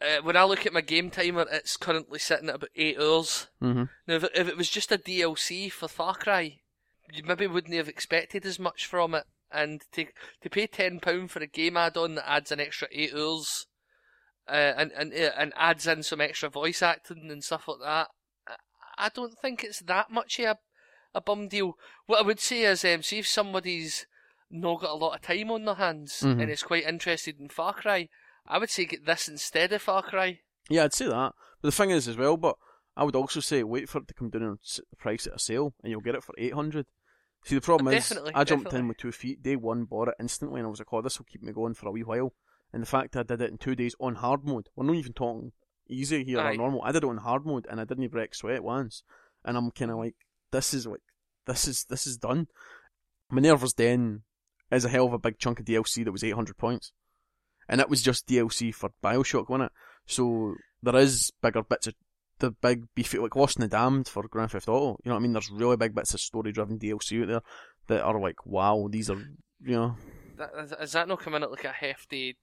uh, 0.00 0.22
when 0.22 0.36
I 0.36 0.44
look 0.44 0.66
at 0.66 0.72
my 0.72 0.82
game 0.82 1.10
timer, 1.10 1.46
it's 1.50 1.76
currently 1.76 2.18
sitting 2.18 2.48
at 2.48 2.56
about 2.56 2.70
eight 2.76 2.98
hours. 2.98 3.48
Mm-hmm. 3.62 3.84
Now, 4.06 4.14
if 4.14 4.24
it, 4.24 4.32
if 4.34 4.48
it 4.48 4.56
was 4.56 4.68
just 4.68 4.92
a 4.92 4.98
DLC 4.98 5.70
for 5.72 5.88
Far 5.88 6.14
Cry, 6.14 6.58
you 7.12 7.22
maybe 7.24 7.46
wouldn't 7.46 7.74
have 7.74 7.88
expected 7.88 8.44
as 8.44 8.58
much 8.58 8.86
from 8.86 9.14
it. 9.14 9.24
And 9.50 9.82
to 9.92 10.06
to 10.42 10.50
pay 10.50 10.66
ten 10.66 11.00
pound 11.00 11.30
for 11.30 11.40
a 11.40 11.46
game 11.46 11.76
add-on 11.76 12.16
that 12.16 12.30
adds 12.30 12.52
an 12.52 12.60
extra 12.60 12.88
eight 12.92 13.14
hours, 13.14 13.66
uh, 14.48 14.72
and 14.76 14.92
and 14.92 15.12
uh, 15.12 15.30
and 15.38 15.52
adds 15.56 15.86
in 15.86 16.02
some 16.02 16.20
extra 16.20 16.48
voice 16.48 16.82
acting 16.82 17.30
and 17.30 17.44
stuff 17.44 17.68
like 17.68 17.80
that, 17.80 18.08
I- 18.46 19.06
I 19.06 19.08
don't 19.08 19.38
think 19.38 19.64
it's 19.64 19.80
that 19.80 20.10
much 20.10 20.38
of 20.40 20.46
a 20.46 20.58
a 21.14 21.20
bum 21.20 21.48
deal. 21.48 21.76
What 22.06 22.20
I 22.20 22.26
would 22.26 22.40
say 22.40 22.62
is, 22.62 22.84
um, 22.84 23.02
see 23.02 23.18
if 23.18 23.26
somebody's 23.26 24.06
not 24.52 24.80
got 24.80 24.90
a 24.90 24.94
lot 24.94 25.14
of 25.14 25.22
time 25.22 25.50
on 25.50 25.64
their 25.64 25.74
hands 25.76 26.20
Mhm. 26.22 26.42
and 26.42 26.50
is 26.50 26.62
quite 26.62 26.84
interested 26.84 27.40
in 27.40 27.48
Far 27.48 27.72
Cry, 27.74 28.08
I 28.46 28.58
would 28.58 28.70
say 28.70 28.84
get 28.84 29.06
this 29.06 29.28
instead 29.28 29.72
of 29.72 29.82
Far 29.82 30.02
Cry. 30.02 30.40
Yeah, 30.68 30.84
I'd 30.84 30.94
say 30.94 31.06
that. 31.06 31.34
But 31.60 31.68
the 31.68 31.72
thing 31.72 31.90
is, 31.90 32.06
as 32.08 32.16
well, 32.16 32.36
but 32.36 32.56
I 32.96 33.04
would 33.04 33.16
also 33.16 33.40
say 33.40 33.62
wait 33.62 33.88
for 33.88 33.98
it 33.98 34.08
to 34.08 34.14
come 34.14 34.30
down 34.30 34.42
and 34.42 34.58
the 34.90 34.96
price 34.96 35.26
at 35.26 35.34
a 35.34 35.38
sale, 35.38 35.74
and 35.82 35.90
you'll 35.90 36.00
get 36.00 36.14
it 36.14 36.22
for 36.24 36.34
eight 36.38 36.52
hundred. 36.54 36.86
See, 37.44 37.54
the 37.56 37.60
problem 37.60 37.88
Oh, 37.88 37.96
is, 37.96 38.12
I 38.12 38.44
jumped 38.44 38.66
definitely. 38.66 38.78
in 38.80 38.88
with 38.88 38.96
two 38.98 39.10
feet. 39.12 39.42
Day 39.42 39.56
one, 39.56 39.84
bought 39.84 40.08
it 40.08 40.14
instantly, 40.20 40.60
and 40.60 40.66
I 40.66 40.70
was 40.70 40.78
like, 40.78 40.92
"Oh, 40.92 41.02
this 41.02 41.18
will 41.18 41.26
keep 41.26 41.42
me 41.42 41.52
going 41.52 41.74
for 41.74 41.88
a 41.88 41.90
wee 41.90 42.04
while." 42.04 42.34
And 42.72 42.82
the 42.82 42.86
fact 42.86 43.16
I 43.16 43.22
did 43.24 43.40
it 43.42 43.50
in 43.50 43.58
two 43.58 43.74
days 43.74 43.94
on 43.98 44.16
hard 44.16 44.44
mode, 44.44 44.68
we're 44.76 44.84
not 44.86 44.94
even 44.96 45.12
talking 45.12 45.52
easy 45.88 46.24
here 46.24 46.38
Aye. 46.40 46.52
or 46.52 46.56
normal. 46.56 46.82
I 46.82 46.92
did 46.92 47.02
it 47.02 47.08
on 47.08 47.18
hard 47.18 47.44
mode, 47.44 47.66
and 47.68 47.80
I 47.80 47.84
didn't 47.84 48.04
even 48.04 48.12
break 48.12 48.34
sweat 48.34 48.62
once. 48.62 49.02
And 49.44 49.56
I'm 49.56 49.70
kind 49.72 49.90
of 49.90 49.96
like, 49.98 50.14
"This 50.52 50.72
is 50.72 50.86
like, 50.86 51.02
this 51.46 51.66
is 51.66 51.84
this 51.84 52.06
is 52.06 52.16
done." 52.16 52.46
Minerva's 53.30 53.72
Den 53.72 54.22
is 54.72 54.84
a 54.84 54.88
hell 54.88 55.06
of 55.06 55.12
a 55.12 55.18
big 55.18 55.38
chunk 55.38 55.60
of 55.60 55.66
DLC 55.66 56.04
that 56.04 56.12
was 56.12 56.24
eight 56.24 56.34
hundred 56.34 56.56
points, 56.58 56.92
and 57.68 57.78
that 57.80 57.90
was 57.90 58.02
just 58.02 58.26
DLC 58.26 58.74
for 58.74 58.90
Bioshock, 59.04 59.48
wasn't 59.48 59.66
it? 59.66 59.72
So 60.06 60.54
there 60.82 60.96
is 60.96 61.30
bigger 61.42 61.62
bits 61.62 61.86
of 61.86 61.94
the 62.38 62.50
big 62.50 62.84
beefy 62.94 63.18
like 63.18 63.36
Lost 63.36 63.56
in 63.56 63.62
the 63.62 63.68
Damned 63.68 64.08
for 64.08 64.26
Grand 64.26 64.50
Theft 64.50 64.68
Auto. 64.68 64.98
You 65.04 65.10
know 65.10 65.14
what 65.14 65.20
I 65.20 65.22
mean? 65.22 65.32
There's 65.32 65.50
really 65.50 65.76
big 65.76 65.94
bits 65.94 66.12
of 66.14 66.20
story 66.20 66.50
driven 66.52 66.78
DLC 66.78 67.22
out 67.22 67.28
there 67.28 67.42
that 67.88 68.02
are 68.04 68.20
like, 68.20 68.44
wow, 68.46 68.88
these 68.90 69.10
are 69.10 69.16
you 69.64 69.76
know 69.76 69.96
That, 70.38 70.50
is- 70.80 70.92
that 70.92 71.06
not 71.08 71.20
coming 71.20 71.42
at 71.42 71.50
like 71.52 71.64
a 71.64 71.68
hefty 71.72 72.36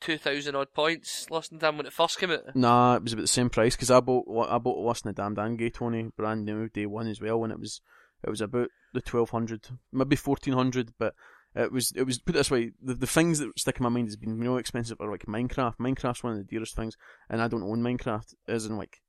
two 0.00 0.18
thousand 0.18 0.54
odd 0.54 0.72
points? 0.72 1.28
Lost 1.30 1.50
and 1.50 1.60
Damned 1.60 1.78
when 1.78 1.86
it 1.86 1.92
first 1.92 2.18
came 2.18 2.30
out. 2.30 2.54
Nah, 2.54 2.96
it 2.96 3.02
was 3.02 3.12
about 3.12 3.22
the 3.22 3.26
same 3.28 3.50
price 3.50 3.74
because 3.74 3.90
I 3.90 4.00
bought 4.00 4.26
I 4.48 4.58
bought 4.58 4.78
Lost 4.78 5.04
in 5.04 5.08
the 5.10 5.14
Damned 5.14 5.38
and 5.38 5.58
Gay 5.58 5.70
Tony 5.70 6.10
brand 6.16 6.44
new 6.44 6.68
day 6.68 6.86
one 6.86 7.08
as 7.08 7.20
well, 7.20 7.42
and 7.42 7.52
it 7.52 7.58
was 7.58 7.80
it 8.22 8.30
was 8.30 8.40
about 8.40 8.68
the 8.94 9.00
twelve 9.00 9.30
hundred, 9.30 9.66
maybe 9.92 10.14
fourteen 10.16 10.54
hundred, 10.54 10.92
but 10.98 11.14
It 11.54 11.72
was 11.72 11.92
it 11.96 12.04
was 12.04 12.18
put 12.18 12.34
this 12.34 12.50
way. 12.50 12.72
The, 12.80 12.94
the 12.94 13.06
things 13.06 13.40
that 13.40 13.58
stick 13.58 13.78
in 13.78 13.82
my 13.82 13.88
mind 13.88 14.06
has 14.08 14.16
been 14.16 14.38
more 14.38 14.60
expensive 14.60 15.00
are 15.00 15.10
like 15.10 15.26
Minecraft. 15.26 15.78
Minecraft's 15.78 16.22
one 16.22 16.34
of 16.34 16.38
the 16.38 16.44
dearest 16.44 16.76
things, 16.76 16.96
and 17.28 17.42
I 17.42 17.48
don't 17.48 17.64
own 17.64 17.82
Minecraft 17.82 18.34
as 18.46 18.66
in 18.66 18.76
like 18.76 19.00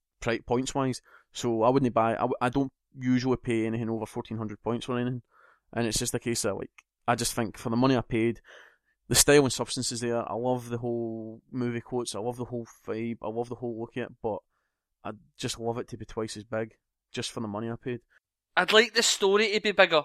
points 0.47 0.73
wise. 0.73 1.01
So 1.33 1.63
I 1.63 1.69
wouldn't 1.69 1.93
buy. 1.93 2.15
I, 2.15 2.27
I 2.41 2.49
don't 2.49 2.71
usually 2.99 3.37
pay 3.37 3.65
anything 3.65 3.89
over 3.89 4.05
fourteen 4.05 4.37
hundred 4.37 4.61
points 4.63 4.89
or 4.89 4.97
anything, 4.97 5.21
and 5.71 5.85
it's 5.85 5.99
just 5.99 6.15
a 6.15 6.19
case 6.19 6.43
of 6.45 6.57
like 6.57 6.71
I 7.07 7.15
just 7.15 7.33
think 7.33 7.57
for 7.57 7.69
the 7.69 7.75
money 7.75 7.95
I 7.95 8.01
paid, 8.01 8.41
the 9.07 9.15
style 9.15 9.43
and 9.43 9.53
substance 9.53 9.91
is 9.91 9.99
there. 9.99 10.27
I 10.27 10.33
love 10.33 10.69
the 10.69 10.79
whole 10.79 11.41
movie 11.51 11.81
quotes. 11.81 12.15
I 12.15 12.19
love 12.19 12.37
the 12.37 12.45
whole 12.45 12.65
vibe. 12.87 13.17
I 13.21 13.27
love 13.27 13.49
the 13.49 13.55
whole 13.55 13.79
look 13.79 13.97
at 13.97 14.03
it, 14.03 14.13
but 14.23 14.39
I 15.05 15.11
just 15.37 15.59
love 15.59 15.77
it 15.77 15.87
to 15.89 15.97
be 15.97 16.05
twice 16.05 16.37
as 16.37 16.43
big, 16.43 16.73
just 17.13 17.31
for 17.31 17.39
the 17.39 17.47
money 17.47 17.69
I 17.69 17.75
paid. 17.75 17.99
I'd 18.57 18.73
like 18.73 18.93
the 18.93 19.03
story 19.03 19.51
to 19.53 19.61
be 19.61 19.71
bigger. 19.71 20.03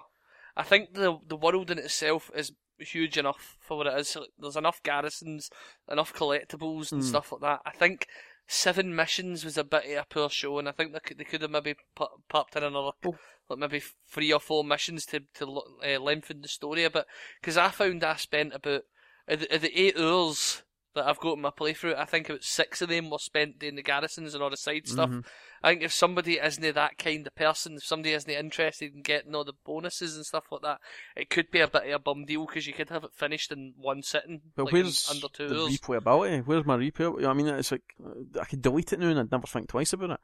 I 0.56 0.62
think 0.62 0.94
the 0.94 1.18
the 1.26 1.36
world 1.36 1.70
in 1.70 1.78
itself 1.78 2.30
is 2.34 2.52
huge 2.78 3.16
enough 3.18 3.56
for 3.60 3.78
what 3.78 3.86
it 3.86 3.98
is. 3.98 4.16
There's 4.38 4.56
enough 4.56 4.82
garrisons, 4.82 5.50
enough 5.90 6.12
collectibles 6.12 6.92
and 6.92 7.02
Mm. 7.02 7.06
stuff 7.06 7.32
like 7.32 7.40
that. 7.42 7.60
I 7.64 7.70
think 7.70 8.06
seven 8.46 8.94
missions 8.94 9.44
was 9.44 9.56
a 9.58 9.64
bit 9.64 9.84
of 9.86 10.02
a 10.02 10.06
poor 10.08 10.30
show, 10.30 10.58
and 10.58 10.68
I 10.68 10.72
think 10.72 10.92
they 10.92 11.00
could, 11.00 11.18
they 11.18 11.24
could 11.24 11.42
have 11.42 11.50
maybe 11.50 11.74
pu- 11.94 12.22
popped 12.28 12.54
in 12.56 12.62
another, 12.62 12.92
Oh. 13.04 13.18
like 13.48 13.58
maybe 13.58 13.80
three 14.08 14.32
or 14.32 14.40
four 14.40 14.62
missions 14.64 15.04
to 15.06 15.20
to 15.34 15.62
uh, 15.84 15.98
lengthen 16.00 16.42
the 16.42 16.48
story 16.48 16.84
a 16.84 16.90
bit. 16.90 17.06
Because 17.40 17.56
I 17.56 17.70
found 17.70 18.04
I 18.04 18.16
spent 18.16 18.54
about 18.54 18.82
the, 19.26 19.54
of 19.54 19.60
the 19.62 19.78
eight 19.80 19.98
hours 19.98 20.62
that 20.96 21.06
I've 21.06 21.20
got 21.20 21.34
in 21.34 21.40
my 21.42 21.50
playthrough, 21.50 21.96
I 21.96 22.04
think 22.04 22.28
about 22.28 22.42
six 22.42 22.82
of 22.82 22.88
them 22.88 23.08
were 23.08 23.18
spent 23.18 23.60
doing 23.60 23.76
the 23.76 23.82
garrisons 23.82 24.34
and 24.34 24.42
all 24.42 24.50
the 24.50 24.56
side 24.56 24.88
stuff. 24.88 25.08
Mhm. 25.10 25.24
I 25.62 25.70
think 25.70 25.82
if 25.82 25.92
somebody 25.92 26.34
isn't 26.34 26.74
that 26.74 26.98
kind 26.98 27.26
of 27.26 27.34
person, 27.34 27.74
if 27.76 27.84
somebody 27.84 28.12
isn't 28.12 28.30
interested 28.30 28.94
in 28.94 29.02
getting 29.02 29.34
all 29.34 29.44
the 29.44 29.54
bonuses 29.64 30.16
and 30.16 30.26
stuff 30.26 30.44
like 30.50 30.62
that, 30.62 30.80
it 31.16 31.30
could 31.30 31.50
be 31.50 31.60
a 31.60 31.68
bit 31.68 31.84
of 31.86 31.92
a 31.94 31.98
bum 31.98 32.24
deal 32.24 32.44
because 32.46 32.66
you 32.66 32.72
could 32.74 32.90
have 32.90 33.04
it 33.04 33.14
finished 33.14 33.52
in 33.52 33.74
one 33.76 34.02
sitting, 34.02 34.40
But 34.56 34.64
like 34.64 34.72
where's 34.74 35.08
under 35.10 35.28
two 35.28 35.48
the 35.48 35.60
hours. 35.62 35.78
replayability? 35.78 36.44
Where's 36.46 36.66
my 36.66 36.76
replay? 36.76 37.24
I 37.26 37.32
mean, 37.32 37.46
it's 37.48 37.70
like 37.72 37.82
uh, 38.04 38.40
I 38.40 38.44
could 38.44 38.62
delete 38.62 38.92
it 38.92 38.98
now 39.00 39.08
and 39.08 39.20
I'd 39.20 39.30
never 39.30 39.46
think 39.46 39.68
twice 39.68 39.92
about 39.92 40.10
it. 40.10 40.20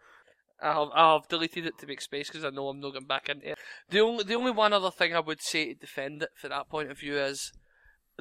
I 0.63 0.75
have, 0.75 0.89
I 0.95 1.13
have 1.15 1.27
deleted 1.29 1.67
it 1.67 1.77
to 1.79 1.87
make 1.89 2.01
space 2.01 2.29
because 2.29 2.45
I 2.45 2.51
know 2.51 2.69
I'm 2.69 2.79
not 2.79 2.93
going 2.93 3.07
back 3.07 3.29
into 3.29 3.51
it. 3.51 3.59
The 3.89 3.99
only 3.99 4.23
the 4.23 4.35
only 4.35 4.53
one 4.53 4.73
other 4.73 4.93
thing 4.93 5.13
I 5.13 5.19
would 5.19 5.43
say 5.43 5.67
to 5.67 5.75
defend 5.75 6.23
it 6.23 6.29
for 6.37 6.49
that 6.49 6.69
point 6.69 6.89
of 6.89 7.01
view 7.01 7.19
is 7.19 7.53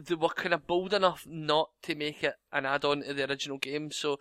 they 0.07 0.15
were 0.15 0.29
kind 0.29 0.53
of 0.53 0.67
bold 0.67 0.93
enough 0.93 1.25
not 1.27 1.69
to 1.83 1.95
make 1.95 2.23
it 2.23 2.35
an 2.51 2.65
add-on 2.65 3.03
to 3.03 3.13
the 3.13 3.29
original 3.29 3.57
game. 3.57 3.91
So, 3.91 4.19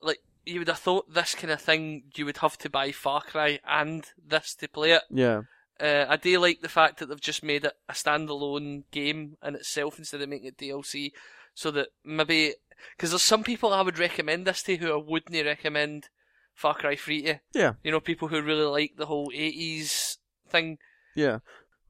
like, 0.00 0.18
you 0.46 0.58
would 0.60 0.68
have 0.68 0.78
thought 0.78 1.12
this 1.12 1.34
kind 1.34 1.50
of 1.50 1.60
thing 1.60 2.04
you 2.14 2.24
would 2.24 2.38
have 2.38 2.56
to 2.58 2.70
buy 2.70 2.92
Far 2.92 3.20
Cry 3.22 3.58
and 3.66 4.04
this 4.24 4.54
to 4.56 4.68
play 4.68 4.92
it. 4.92 5.02
Yeah, 5.10 5.42
Uh, 5.80 6.06
I 6.08 6.16
do 6.16 6.38
like 6.38 6.60
the 6.60 6.68
fact 6.68 6.98
that 6.98 7.06
they've 7.08 7.20
just 7.20 7.42
made 7.42 7.64
it 7.64 7.74
a 7.88 7.92
standalone 7.92 8.84
game 8.90 9.36
in 9.44 9.54
itself 9.54 9.98
instead 9.98 10.20
of 10.20 10.28
making 10.28 10.48
it 10.48 10.58
DLC, 10.58 11.12
so 11.54 11.70
that 11.70 11.88
maybe 12.04 12.54
because 12.96 13.10
there's 13.10 13.22
some 13.22 13.44
people 13.44 13.72
I 13.72 13.82
would 13.82 13.98
recommend 13.98 14.46
this 14.46 14.62
to 14.64 14.76
who 14.76 14.92
I 14.92 14.96
wouldn't 14.96 15.44
recommend 15.46 16.08
Far 16.54 16.74
Cry 16.74 16.96
3 16.96 17.22
to. 17.22 17.40
yeah, 17.54 17.72
You 17.82 17.90
know, 17.92 18.00
people 18.00 18.28
who 18.28 18.40
really 18.42 18.64
like 18.64 18.92
the 18.96 19.06
whole 19.06 19.30
80s 19.30 20.16
thing. 20.48 20.78
yeah. 21.14 21.38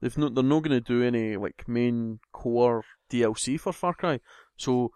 They've 0.01 0.17
no, 0.17 0.29
they're 0.29 0.43
not 0.43 0.63
going 0.63 0.71
to 0.71 0.81
do 0.81 1.03
any 1.03 1.37
like 1.37 1.67
main 1.67 2.19
core 2.31 2.83
DLC 3.11 3.59
for 3.59 3.73
Far 3.73 3.93
Cry, 3.93 4.19
so 4.57 4.91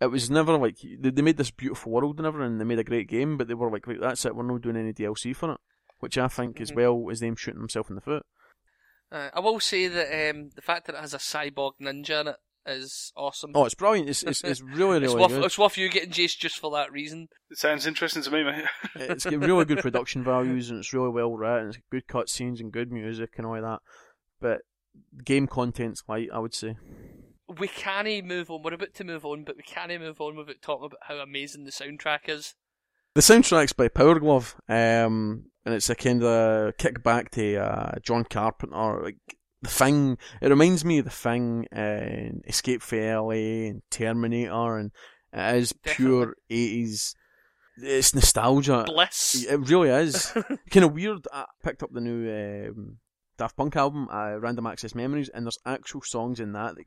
it 0.00 0.06
was 0.10 0.30
never 0.30 0.56
like 0.58 0.78
they, 0.98 1.10
they 1.10 1.22
made 1.22 1.36
this 1.36 1.50
beautiful 1.50 1.92
world 1.92 2.18
and 2.18 2.26
everything. 2.26 2.52
And 2.52 2.60
They 2.60 2.64
made 2.64 2.78
a 2.78 2.84
great 2.84 3.08
game, 3.08 3.36
but 3.36 3.46
they 3.48 3.54
were 3.54 3.70
like, 3.70 3.86
right, 3.86 4.00
that's 4.00 4.24
it. 4.24 4.34
We're 4.34 4.42
not 4.42 4.62
doing 4.62 4.76
any 4.76 4.92
DLC 4.92 5.34
for 5.36 5.52
it, 5.52 5.58
which 6.00 6.18
I 6.18 6.28
think 6.28 6.60
as 6.60 6.72
Mhm. 6.72 6.76
well 6.76 7.08
is 7.10 7.20
them 7.20 7.36
shooting 7.36 7.60
themselves 7.60 7.88
in 7.90 7.94
the 7.96 8.00
foot. 8.02 8.24
Uh, 9.12 9.28
I 9.34 9.40
will 9.40 9.60
say 9.60 9.88
that 9.88 10.30
um, 10.30 10.50
the 10.56 10.62
fact 10.62 10.86
that 10.86 10.94
it 10.96 11.00
has 11.00 11.12
a 11.14 11.18
cyborg 11.18 11.72
ninja 11.80 12.22
in 12.22 12.28
it 12.28 12.36
is 12.66 13.12
awesome. 13.16 13.50
Oh, 13.54 13.64
it's 13.66 13.74
brilliant. 13.74 14.08
It's 14.08 14.22
it's, 14.22 14.42
it's 14.42 14.62
really 14.62 14.96
it's, 15.04 15.12
really 15.12 15.20
worth, 15.20 15.30
good. 15.32 15.44
it's 15.44 15.58
worth 15.58 15.76
you 15.76 15.88
getting 15.90 16.10
Jayce 16.10 16.38
just 16.38 16.58
for 16.58 16.70
that 16.72 16.90
reason. 16.90 17.28
It 17.50 17.58
sounds 17.58 17.86
interesting 17.86 18.22
to 18.22 18.30
me, 18.30 18.42
mate. 18.44 18.64
it's 18.94 19.24
got 19.24 19.38
really 19.40 19.64
good 19.66 19.78
production 19.82 20.24
values 20.24 20.70
and 20.70 20.78
it's 20.78 20.92
really 20.92 21.10
well 21.10 21.32
written. 21.36 21.68
It's 21.68 21.76
got 21.76 21.84
good 21.90 22.06
cutscenes 22.08 22.60
and 22.60 22.72
good 22.72 22.90
music 22.90 23.30
and 23.36 23.46
all 23.46 23.60
that. 23.60 23.80
But 24.40 24.62
game 25.24 25.46
content's 25.46 26.02
light, 26.08 26.28
I 26.32 26.38
would 26.38 26.54
say. 26.54 26.76
We 27.58 27.68
can't 27.68 28.24
move 28.24 28.50
on. 28.50 28.62
We're 28.62 28.74
about 28.74 28.94
to 28.94 29.04
move 29.04 29.24
on, 29.24 29.44
but 29.44 29.56
we 29.56 29.62
can't 29.62 30.00
move 30.00 30.20
on 30.20 30.36
without 30.36 30.62
talking 30.62 30.86
about 30.86 31.00
how 31.02 31.16
amazing 31.16 31.64
the 31.64 31.70
soundtrack 31.70 32.28
is. 32.28 32.54
The 33.14 33.20
soundtrack's 33.20 33.74
by 33.74 33.88
Power 33.88 34.18
Glove, 34.18 34.54
um, 34.68 35.50
and 35.66 35.74
it's 35.74 35.90
a 35.90 35.94
kind 35.94 36.22
of 36.22 36.76
kickback 36.78 37.28
to 37.32 37.56
uh, 37.56 37.98
John 38.02 38.24
Carpenter, 38.24 39.02
like 39.02 39.18
the 39.60 39.68
Thing. 39.68 40.16
It 40.40 40.48
reminds 40.48 40.84
me 40.84 40.98
of 40.98 41.04
the 41.04 41.10
Thing 41.10 41.66
and 41.70 42.42
Escape 42.46 42.80
from 42.80 43.00
LA 43.00 43.68
and 43.68 43.82
Terminator, 43.90 44.78
and 44.78 44.92
it 45.32 45.56
is 45.56 45.74
pure 45.84 46.36
eighties. 46.48 47.14
It's 47.76 48.14
nostalgia. 48.14 48.84
Bliss. 48.86 49.46
It 49.48 49.60
really 49.68 49.90
is. 49.90 50.32
kind 50.70 50.84
of 50.84 50.92
weird. 50.92 51.26
I 51.32 51.44
picked 51.62 51.82
up 51.82 51.92
the 51.92 52.00
new 52.00 52.70
um, 52.70 52.98
Daft 53.38 53.56
Punk 53.56 53.76
album, 53.76 54.08
uh, 54.10 54.38
Random 54.38 54.66
Access 54.66 54.94
Memories, 54.94 55.28
and 55.28 55.44
there's 55.44 55.58
actual 55.66 56.02
songs 56.02 56.40
in 56.40 56.52
that, 56.52 56.76
that 56.76 56.84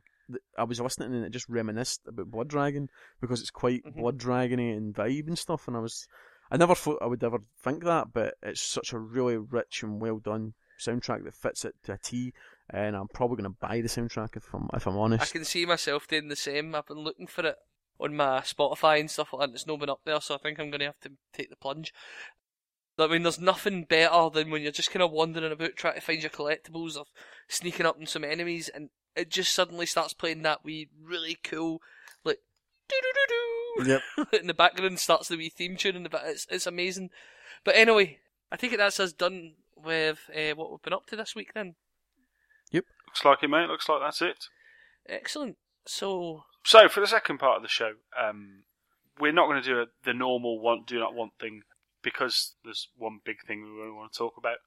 I 0.58 0.64
was 0.64 0.80
listening 0.80 1.14
and 1.14 1.24
it 1.24 1.30
just 1.30 1.48
reminisced 1.48 2.02
about 2.06 2.30
Blood 2.30 2.48
Dragon 2.48 2.88
because 3.20 3.40
it's 3.40 3.50
quite 3.50 3.84
Mhm. 3.84 3.96
Blood 3.96 4.18
Dragony 4.18 4.76
and 4.76 4.94
vibe 4.94 5.26
and 5.28 5.38
stuff. 5.38 5.68
And 5.68 5.76
I 5.76 5.80
was, 5.80 6.08
I 6.50 6.56
never 6.56 6.74
thought 6.74 6.98
I 7.02 7.06
would 7.06 7.22
ever 7.22 7.38
think 7.62 7.84
that, 7.84 8.12
but 8.12 8.34
it's 8.42 8.60
such 8.60 8.92
a 8.92 8.98
really 8.98 9.36
rich 9.36 9.82
and 9.82 10.00
well 10.00 10.18
done 10.18 10.54
soundtrack 10.78 11.24
that 11.24 11.34
fits 11.34 11.64
it 11.64 11.74
to 11.84 11.92
a 11.92 11.98
T. 11.98 12.32
And 12.68 12.96
I'm 12.96 13.08
probably 13.08 13.36
going 13.42 13.52
to 13.54 13.58
buy 13.60 13.80
the 13.80 13.88
soundtrack 13.88 14.36
if 14.36 14.52
I'm 14.52 14.68
if 14.74 14.86
I'm 14.86 14.96
honest. 14.98 15.22
I 15.22 15.38
can 15.38 15.44
see 15.44 15.64
myself 15.64 16.08
doing 16.08 16.28
the 16.28 16.36
same. 16.36 16.74
I've 16.74 16.86
been 16.86 16.98
looking 16.98 17.28
for 17.28 17.46
it 17.46 17.56
on 18.00 18.16
my 18.16 18.40
Spotify 18.40 18.98
and 19.00 19.10
stuff 19.10 19.32
like 19.32 19.40
that. 19.40 19.44
and 19.44 19.54
It's 19.54 19.66
not 19.66 19.78
been 19.78 19.88
up 19.88 20.00
there, 20.04 20.20
so 20.20 20.34
I 20.34 20.38
think 20.38 20.58
I'm 20.58 20.70
going 20.70 20.80
to 20.80 20.86
have 20.86 21.00
to 21.00 21.12
take 21.32 21.48
the 21.50 21.56
plunge. 21.56 21.94
I 22.98 23.06
mean, 23.06 23.22
there's 23.22 23.38
nothing 23.38 23.84
better 23.84 24.30
than 24.30 24.50
when 24.50 24.62
you're 24.62 24.72
just 24.72 24.90
kind 24.90 25.02
of 25.02 25.12
wandering 25.12 25.52
about 25.52 25.76
trying 25.76 25.94
to 25.94 26.00
find 26.00 26.20
your 26.22 26.30
collectibles 26.30 26.96
or 26.96 27.04
sneaking 27.46 27.84
up 27.86 27.98
on 28.00 28.06
some 28.06 28.24
enemies, 28.24 28.68
and 28.68 28.88
it 29.16 29.30
just 29.30 29.54
suddenly 29.54 29.86
starts 29.86 30.12
playing 30.12 30.42
that 30.42 30.64
wee 30.64 30.88
really 31.02 31.38
cool, 31.42 31.80
like 32.24 32.40
doo 32.88 32.96
doo 33.02 33.12
doo 33.28 33.32
Yep. 33.84 34.32
in 34.40 34.46
the 34.46 34.54
background 34.54 34.98
starts 34.98 35.28
the 35.28 35.36
wee 35.36 35.48
theme 35.50 35.76
tune 35.76 35.96
in 35.96 36.02
the 36.02 36.08
back. 36.08 36.22
It's 36.26 36.46
it's 36.50 36.66
amazing. 36.66 37.10
But 37.64 37.76
anyway, 37.76 38.18
I 38.50 38.56
think 38.56 38.76
that's 38.76 39.00
us 39.00 39.12
done 39.12 39.54
with 39.76 40.30
uh, 40.34 40.54
what 40.54 40.70
we've 40.70 40.82
been 40.82 40.92
up 40.92 41.06
to 41.06 41.16
this 41.16 41.34
week. 41.34 41.52
Then 41.54 41.74
Yep. 42.70 42.84
Looks 43.06 43.24
like 43.24 43.42
it, 43.42 43.48
mate. 43.48 43.68
Looks 43.68 43.88
like 43.88 44.00
that's 44.00 44.22
it. 44.22 44.46
excellent. 45.08 45.56
So 45.86 46.44
So 46.64 46.88
for 46.88 47.00
the 47.00 47.06
second 47.06 47.38
part 47.38 47.56
of 47.56 47.62
the 47.62 47.68
show, 47.68 47.92
um, 48.20 48.64
we're 49.18 49.32
not 49.32 49.46
going 49.48 49.62
to 49.62 49.68
do 49.68 49.80
a, 49.80 49.86
the 50.04 50.12
normal 50.14 50.60
want 50.60 50.86
do 50.86 50.98
not 50.98 51.14
want 51.14 51.32
thing 51.40 51.62
because 52.02 52.54
there's 52.64 52.88
one 52.96 53.20
big 53.24 53.36
thing 53.46 53.62
we 53.62 53.70
really 53.70 53.92
want 53.92 54.12
to 54.12 54.18
talk 54.18 54.34
about, 54.36 54.58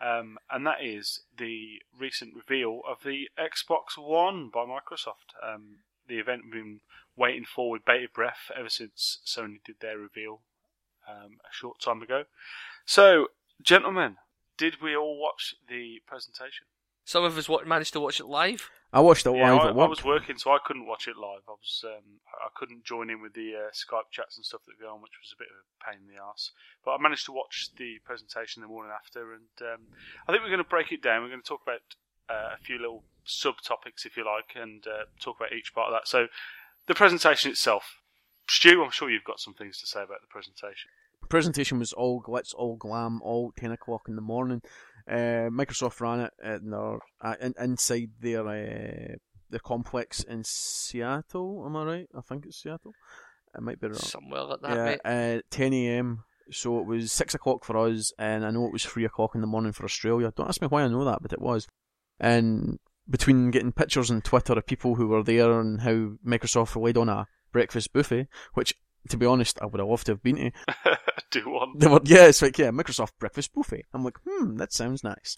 um, 0.00 0.38
and 0.50 0.66
that 0.66 0.82
is 0.82 1.20
the 1.36 1.82
recent 1.98 2.34
reveal 2.34 2.80
of 2.88 2.98
the 3.04 3.28
Xbox 3.38 3.96
One 3.96 4.50
by 4.52 4.60
Microsoft. 4.60 5.34
Um, 5.42 5.78
the 6.06 6.18
event 6.18 6.42
we've 6.44 6.52
been 6.52 6.80
waiting 7.16 7.44
for 7.44 7.70
with 7.70 7.84
bated 7.84 8.12
breath 8.12 8.50
ever 8.56 8.68
since 8.68 9.20
Sony 9.24 9.62
did 9.64 9.76
their 9.80 9.98
reveal 9.98 10.40
um, 11.08 11.38
a 11.44 11.52
short 11.52 11.80
time 11.80 12.02
ago. 12.02 12.24
So, 12.84 13.28
gentlemen, 13.62 14.16
did 14.58 14.82
we 14.82 14.96
all 14.96 15.18
watch 15.18 15.54
the 15.68 16.02
presentation? 16.06 16.66
some 17.04 17.24
of 17.24 17.36
us 17.36 17.48
managed 17.66 17.92
to 17.92 18.00
watch 18.00 18.18
it 18.18 18.26
live. 18.26 18.70
I 18.94 19.00
watched 19.00 19.26
it 19.26 19.34
Yeah, 19.34 19.52
live 19.52 19.66
I, 19.66 19.68
at. 19.70 19.76
I 19.76 19.88
was 19.88 20.04
working, 20.04 20.38
so 20.38 20.52
I 20.52 20.58
couldn't 20.64 20.86
watch 20.86 21.08
it 21.08 21.16
live. 21.16 21.42
I 21.48 21.52
was 21.52 21.84
um, 21.84 22.20
I 22.30 22.46
I 22.46 22.48
couldn't 22.54 22.84
join 22.84 23.10
in 23.10 23.20
with 23.20 23.34
the 23.34 23.54
uh, 23.56 23.70
Skype 23.72 24.10
chats 24.12 24.36
and 24.36 24.46
stuff 24.46 24.60
that 24.66 24.80
go 24.80 24.94
on, 24.94 25.02
which 25.02 25.18
was 25.20 25.34
a 25.34 25.38
bit 25.38 25.48
of 25.50 25.58
a 25.58 25.90
pain 25.90 26.06
in 26.06 26.14
the 26.14 26.22
ass. 26.22 26.52
But 26.84 26.92
I 26.92 27.02
managed 27.02 27.26
to 27.26 27.32
watch 27.32 27.70
the 27.76 27.98
presentation 28.04 28.62
the 28.62 28.68
morning 28.68 28.92
after, 28.94 29.32
and 29.34 29.50
um, 29.62 29.80
I 30.28 30.32
think 30.32 30.42
we're 30.42 30.54
going 30.54 30.62
to 30.62 30.68
break 30.68 30.92
it 30.92 31.02
down. 31.02 31.22
We're 31.22 31.30
going 31.34 31.42
to 31.42 31.48
talk 31.48 31.62
about 31.62 31.82
uh, 32.30 32.54
a 32.54 32.62
few 32.62 32.78
little 32.78 33.02
subtopics, 33.26 34.06
if 34.06 34.16
you 34.16 34.24
like, 34.24 34.54
and 34.54 34.86
uh, 34.86 35.04
talk 35.20 35.36
about 35.40 35.52
each 35.52 35.74
part 35.74 35.88
of 35.88 35.94
that. 35.94 36.06
So, 36.06 36.28
the 36.86 36.94
presentation 36.94 37.50
itself, 37.50 38.00
Stu, 38.48 38.84
I'm 38.84 38.90
sure 38.90 39.10
you've 39.10 39.24
got 39.24 39.40
some 39.40 39.54
things 39.54 39.80
to 39.80 39.86
say 39.86 40.02
about 40.02 40.20
the 40.20 40.28
presentation. 40.28 40.90
presentation 41.28 41.78
was 41.78 41.92
all 41.92 42.22
glitz, 42.22 42.54
all 42.54 42.76
glam, 42.76 43.20
all 43.22 43.52
ten 43.56 43.72
o'clock 43.72 44.02
in 44.06 44.16
the 44.16 44.22
morning. 44.22 44.62
Uh, 45.08 45.50
Microsoft 45.50 46.00
ran 46.00 46.20
it 46.20 46.32
in 46.42 46.70
their, 46.70 46.98
uh, 47.20 47.34
in, 47.40 47.54
inside 47.58 48.10
their 48.20 48.46
uh, 48.48 49.16
their 49.50 49.60
complex 49.60 50.22
in 50.22 50.42
Seattle. 50.44 51.64
Am 51.66 51.76
I 51.76 51.84
right? 51.84 52.08
I 52.16 52.20
think 52.22 52.46
it's 52.46 52.62
Seattle. 52.62 52.92
It 53.54 53.62
might 53.62 53.80
be 53.80 53.88
wrong. 53.88 53.96
Somewhere 53.96 54.42
like 54.44 54.60
that, 54.62 55.00
yeah, 55.04 55.36
uh, 55.38 55.40
10 55.50 55.72
a.m. 55.74 56.24
So 56.50 56.78
it 56.80 56.86
was 56.86 57.12
six 57.12 57.34
o'clock 57.34 57.64
for 57.64 57.76
us, 57.76 58.12
and 58.18 58.44
I 58.44 58.50
know 58.50 58.66
it 58.66 58.72
was 58.72 58.84
three 58.84 59.04
o'clock 59.04 59.34
in 59.34 59.40
the 59.40 59.46
morning 59.46 59.72
for 59.72 59.84
Australia. 59.84 60.32
Don't 60.34 60.48
ask 60.48 60.60
me 60.60 60.68
why 60.68 60.82
I 60.82 60.88
know 60.88 61.04
that, 61.04 61.22
but 61.22 61.32
it 61.32 61.40
was. 61.40 61.68
And 62.18 62.78
between 63.08 63.50
getting 63.50 63.72
pictures 63.72 64.10
on 64.10 64.22
Twitter 64.22 64.54
of 64.54 64.66
people 64.66 64.94
who 64.96 65.08
were 65.08 65.22
there 65.22 65.60
and 65.60 65.82
how 65.82 66.12
Microsoft 66.26 66.74
relied 66.74 66.96
on 66.96 67.08
a 67.08 67.26
breakfast 67.52 67.92
buffet, 67.92 68.28
which, 68.54 68.74
to 69.08 69.16
be 69.16 69.26
honest, 69.26 69.58
I 69.60 69.66
would 69.66 69.80
have 69.80 69.88
loved 69.88 70.06
to 70.06 70.12
have 70.12 70.22
been 70.22 70.36
to. 70.36 70.98
do 71.30 71.50
one. 71.50 71.72
They 71.76 71.86
were, 71.86 72.00
yeah, 72.04 72.26
it's 72.26 72.42
like, 72.42 72.58
yeah, 72.58 72.70
Microsoft 72.70 73.12
breakfast 73.18 73.52
buffet. 73.52 73.84
I'm 73.92 74.04
like, 74.04 74.18
hmm, 74.26 74.56
that 74.56 74.72
sounds 74.72 75.04
nice. 75.04 75.36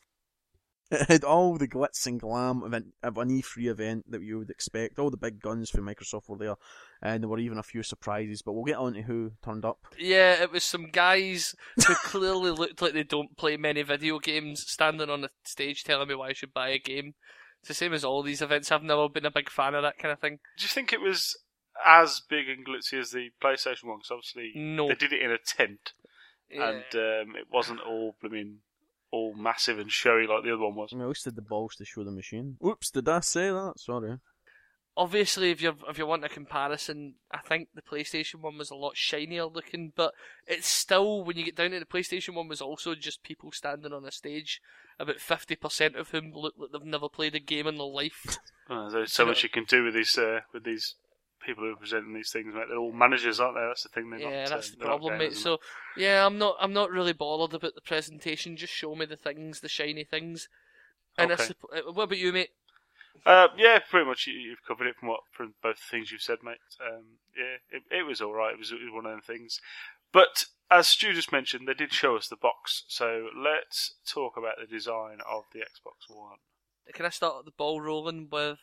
It 0.89 1.09
had 1.09 1.25
all 1.25 1.59
the 1.59 1.67
glitz 1.67 2.07
and 2.07 2.21
glam 2.21 2.62
of 2.62 2.73
an, 2.73 2.93
of 3.03 3.19
an 3.19 3.29
E3 3.29 3.67
event 3.67 4.05
that 4.09 4.23
you 4.23 4.39
would 4.39 4.51
expect. 4.51 5.01
All 5.01 5.11
the 5.11 5.17
big 5.17 5.43
guns 5.43 5.69
from 5.69 5.87
Microsoft 5.87 6.29
were 6.29 6.39
there, 6.39 6.55
and 7.03 7.23
there 7.23 7.29
were 7.29 7.41
even 7.41 7.59
a 7.59 7.64
few 7.64 7.83
surprises. 7.83 8.41
But 8.41 8.53
we'll 8.53 8.64
get 8.64 8.77
on 8.77 8.95
to 8.95 9.03
who 9.03 9.33
turned 9.45 9.64
up. 9.64 9.79
Yeah, 9.99 10.41
it 10.41 10.53
was 10.53 10.62
some 10.62 10.91
guys 10.91 11.57
who 11.75 11.95
clearly 12.05 12.53
looked 12.53 12.81
like 12.81 12.93
they 12.93 13.03
don't 13.03 13.37
play 13.37 13.57
many 13.57 13.83
video 13.83 14.21
games 14.21 14.64
standing 14.71 15.11
on 15.11 15.23
the 15.23 15.31
stage 15.43 15.83
telling 15.83 16.07
me 16.07 16.14
why 16.14 16.29
I 16.29 16.35
should 16.35 16.55
buy 16.55 16.69
a 16.69 16.79
game. 16.79 17.14
It's 17.61 17.69
the 17.69 17.75
same 17.75 17.93
as 17.93 18.05
all 18.05 18.23
these 18.23 18.43
events. 18.43 18.71
I've 18.71 18.85
never 18.85 19.09
been 19.09 19.27
a 19.27 19.31
big 19.33 19.51
fan 19.51 19.75
of 19.75 19.83
that 19.83 19.99
kind 19.99 20.12
of 20.12 20.21
thing. 20.21 20.39
Do 20.57 20.62
you 20.62 20.69
think 20.69 20.93
it 20.93 21.01
was 21.01 21.37
as 21.85 22.20
big 22.29 22.49
and 22.49 22.64
glitzy 22.66 22.99
as 22.99 23.11
the 23.11 23.31
PlayStation 23.43 23.85
one? 23.85 23.99
Because 23.99 24.11
obviously 24.11 24.53
No. 24.55 24.89
they 24.89 24.95
did 24.95 25.12
it 25.12 25.22
in 25.22 25.31
a 25.31 25.39
tent, 25.39 25.93
Yeah. 26.51 26.68
and 26.70 26.85
um, 27.31 27.37
it 27.37 27.47
wasn't 27.51 27.81
all 27.81 28.16
blooming 28.20 28.59
all 29.12 29.35
massive 29.35 29.79
and 29.79 29.91
showy 29.93 30.27
like 30.27 30.43
the 30.45 30.53
other 30.53 30.62
one 30.64 30.74
was. 30.74 30.91
I 30.93 30.97
mean, 30.97 31.03
at 31.05 31.09
least 31.09 31.24
had 31.24 31.37
the 31.37 31.43
balls 31.43 31.77
to 31.77 31.85
show 31.85 32.03
the 32.05 32.11
machine. 32.11 32.57
Oops, 32.64 32.91
did 32.91 33.09
I 33.09 33.20
say 33.20 33.49
that? 33.51 33.74
Sorry. 33.79 34.18
obviously 34.99 35.51
if 35.51 35.61
you 35.61 35.74
if 35.89 35.99
you 35.99 36.07
want 36.07 36.24
a 36.24 36.29
comparison, 36.29 37.14
I 37.31 37.39
think 37.39 37.68
the 37.74 37.83
PlayStation 37.83 38.37
one 38.37 38.59
was 38.59 38.70
a 38.70 38.74
lot 38.74 38.97
shinier 38.97 39.45
looking, 39.47 39.93
but 39.95 40.12
it's 40.47 40.66
still 40.66 41.22
when 41.24 41.37
you 41.37 41.45
get 41.45 41.55
down 41.57 41.70
to 41.70 41.79
the 41.79 41.85
PlayStation 41.87 42.35
one 42.35 42.49
was 42.49 42.61
also 42.62 42.95
just 42.95 43.22
people 43.22 43.53
standing 43.53 43.93
on 43.93 44.05
a 44.05 44.11
stage. 44.11 44.61
About 44.99 45.20
fifty 45.20 45.57
percent 45.57 45.95
of 45.97 46.09
whom 46.09 46.33
look 46.33 46.55
like 46.57 46.70
they've 46.72 46.83
never 46.83 47.09
played 47.11 47.35
a 47.35 47.39
game 47.39 47.66
in 47.66 47.77
their 47.77 47.87
life. 47.87 48.39
There's 48.68 49.12
so 49.12 49.22
You 49.22 49.27
know- 49.27 49.31
much 49.33 49.43
you 49.43 49.51
can 49.51 49.64
do 49.64 49.85
with 49.85 49.93
these 49.95 50.16
uh, 50.16 50.41
with 50.55 50.64
these 50.64 50.95
people 51.45 51.64
who 51.64 51.72
are 51.72 51.76
presenting 51.76 52.14
these 52.14 52.30
things, 52.30 52.55
mate. 52.55 52.66
They're 52.68 52.78
all 52.78 52.93
managers, 52.93 53.41
aren't 53.41 53.57
they? 53.57 53.62
That's 53.66 53.82
the 53.82 53.89
thing. 53.89 54.11
They're 54.11 54.20
yeah, 54.20 54.49
not, 54.49 54.55
that's 54.55 54.70
uh, 54.70 54.70
the 54.70 54.76
problem, 54.78 55.18
mate. 55.18 55.37
So 55.37 55.59
yeah, 55.97 56.24
I'm 56.26 56.39
not 56.39 56.57
I'm 56.61 56.72
not 56.72 56.91
really 56.91 57.12
bothered 57.12 57.55
about 57.55 57.74
the 57.74 57.80
presentation. 57.80 58.57
Just 58.57 58.72
show 58.72 58.95
me 58.95 59.07
the 59.07 59.16
things, 59.16 59.61
the 59.61 59.68
shiny 59.68 60.05
things. 60.05 60.49
And 61.18 61.32
I 61.32 61.34
Okay. 61.34 61.37
supp- 61.37 61.72
uh, 61.72 61.93
what 61.93 62.05
about 62.05 62.18
you, 62.18 62.32
mate? 62.32 62.51
uh, 63.24 63.49
yeah, 63.57 63.78
pretty 63.78 64.07
much. 64.07 64.26
You, 64.26 64.34
you've 64.34 64.64
covered 64.66 64.87
it 64.87 64.97
from 64.97 65.09
what 65.09 65.20
from 65.32 65.55
both 65.62 65.78
things 65.78 66.11
you've 66.12 66.22
said, 66.22 66.39
mate. 66.43 66.59
Um, 66.80 67.18
yeah, 67.37 67.57
it, 67.70 67.82
it 67.91 68.03
was 68.05 68.20
all 68.20 68.32
right. 68.34 68.53
It 68.53 68.59
was, 68.59 68.72
it 68.72 68.80
was 68.82 68.93
one 68.93 69.07
of 69.07 69.12
them 69.12 69.20
things. 69.20 69.61
But 70.12 70.47
as 70.70 70.89
Stu 70.89 71.12
just 71.12 71.32
mentioned, 71.32 71.66
they 71.66 71.74
did 71.74 71.93
show 71.93 72.16
us 72.16 72.28
the 72.28 72.37
box. 72.37 72.84
So 72.89 73.28
let's 73.37 73.95
talk 74.07 74.37
about 74.37 74.57
the 74.61 74.66
design 74.66 75.18
of 75.28 75.45
the 75.53 75.61
Xbox 75.61 76.09
One. 76.09 76.39
Can 76.93 77.07
I 77.07 77.11
start 77.11 77.45
the 77.45 77.53
ball 77.53 77.80
rolling 77.80 78.28
with 78.30 78.59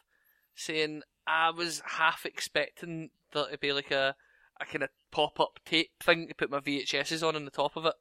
saying 0.56 1.02
I 1.26 1.50
was 1.52 1.82
half 1.86 2.26
expecting 2.26 3.10
there 3.34 3.48
to 3.48 3.58
be 3.58 3.74
like 3.74 3.92
a 3.92 4.16
a 4.62 4.66
kind 4.66 4.84
of 4.84 4.90
pop 5.12 5.40
up 5.40 5.60
tape 5.66 5.92
thing 6.02 6.28
to 6.28 6.36
put 6.36 6.52
my 6.52 6.60
VHSs 6.60 7.28
on 7.28 7.36
on 7.36 7.46
the 7.46 7.52
top 7.52 7.76
of 7.76 7.86
it. 7.86 7.96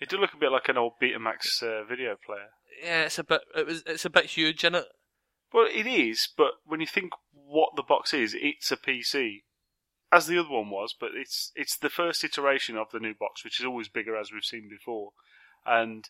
It 0.00 0.08
did 0.08 0.20
look 0.20 0.34
a 0.34 0.38
bit 0.38 0.52
like 0.52 0.68
an 0.68 0.76
old 0.76 0.94
Betamax 1.00 1.62
uh, 1.62 1.84
video 1.84 2.16
player. 2.24 2.50
Yeah, 2.82 3.04
it's 3.04 3.18
a 3.18 3.24
bit 3.24 3.42
it 3.56 3.66
was 3.66 3.82
it's 3.86 4.04
a 4.04 4.10
bit 4.10 4.26
huge 4.26 4.64
in 4.64 4.74
it. 4.74 4.86
Well, 5.52 5.68
it 5.72 5.86
is, 5.86 6.28
but 6.36 6.54
when 6.64 6.80
you 6.80 6.86
think 6.86 7.12
what 7.32 7.76
the 7.76 7.84
box 7.84 8.12
is, 8.12 8.34
it's 8.36 8.72
a 8.72 8.76
PC, 8.76 9.42
as 10.10 10.26
the 10.26 10.36
other 10.36 10.50
one 10.50 10.68
was. 10.68 10.94
But 10.98 11.10
it's 11.14 11.52
it's 11.54 11.76
the 11.76 11.88
first 11.88 12.24
iteration 12.24 12.76
of 12.76 12.88
the 12.92 12.98
new 12.98 13.14
box, 13.14 13.44
which 13.44 13.60
is 13.60 13.66
always 13.66 13.88
bigger, 13.88 14.16
as 14.16 14.32
we've 14.32 14.42
seen 14.42 14.68
before, 14.68 15.12
and 15.64 16.08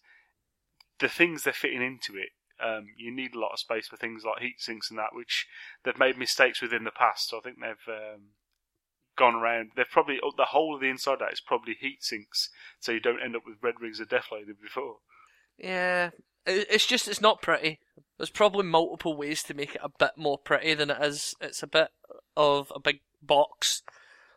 the 0.98 1.08
things 1.08 1.42
they're 1.42 1.52
fitting 1.52 1.82
into 1.82 2.18
it. 2.18 2.30
Um, 2.62 2.86
you 2.96 3.14
need 3.14 3.34
a 3.34 3.38
lot 3.38 3.52
of 3.52 3.58
space 3.58 3.88
for 3.88 3.96
things 3.96 4.22
like 4.24 4.42
heat 4.42 4.60
sinks 4.60 4.90
and 4.90 4.98
that, 4.98 5.14
which 5.14 5.46
they've 5.84 5.98
made 5.98 6.16
mistakes 6.16 6.62
with 6.62 6.72
in 6.72 6.84
the 6.84 6.90
past. 6.90 7.28
So 7.28 7.38
I 7.38 7.40
think 7.40 7.56
they've 7.60 7.94
um, 7.94 8.20
gone 9.16 9.34
around. 9.34 9.70
They've 9.76 9.86
probably 9.90 10.18
oh, 10.22 10.32
the 10.36 10.46
whole 10.46 10.74
of 10.74 10.80
the 10.80 10.88
inside 10.88 11.18
that 11.20 11.32
is 11.32 11.40
probably 11.40 11.76
heat 11.78 12.02
sinks, 12.02 12.50
so 12.80 12.92
you 12.92 13.00
don't 13.00 13.22
end 13.22 13.36
up 13.36 13.42
with 13.46 13.62
red 13.62 13.80
rings 13.80 14.00
of 14.00 14.08
death 14.08 14.26
like 14.30 14.46
before. 14.62 14.96
Yeah, 15.58 16.10
it's 16.46 16.86
just 16.86 17.08
it's 17.08 17.20
not 17.20 17.42
pretty. 17.42 17.80
There's 18.18 18.30
probably 18.30 18.64
multiple 18.64 19.16
ways 19.16 19.42
to 19.44 19.54
make 19.54 19.74
it 19.74 19.80
a 19.82 19.88
bit 19.88 20.12
more 20.16 20.38
pretty 20.38 20.74
than 20.74 20.90
it 20.90 21.02
is. 21.02 21.34
It's 21.40 21.62
a 21.62 21.66
bit 21.66 21.88
of 22.36 22.72
a 22.74 22.80
big 22.80 23.00
box. 23.22 23.82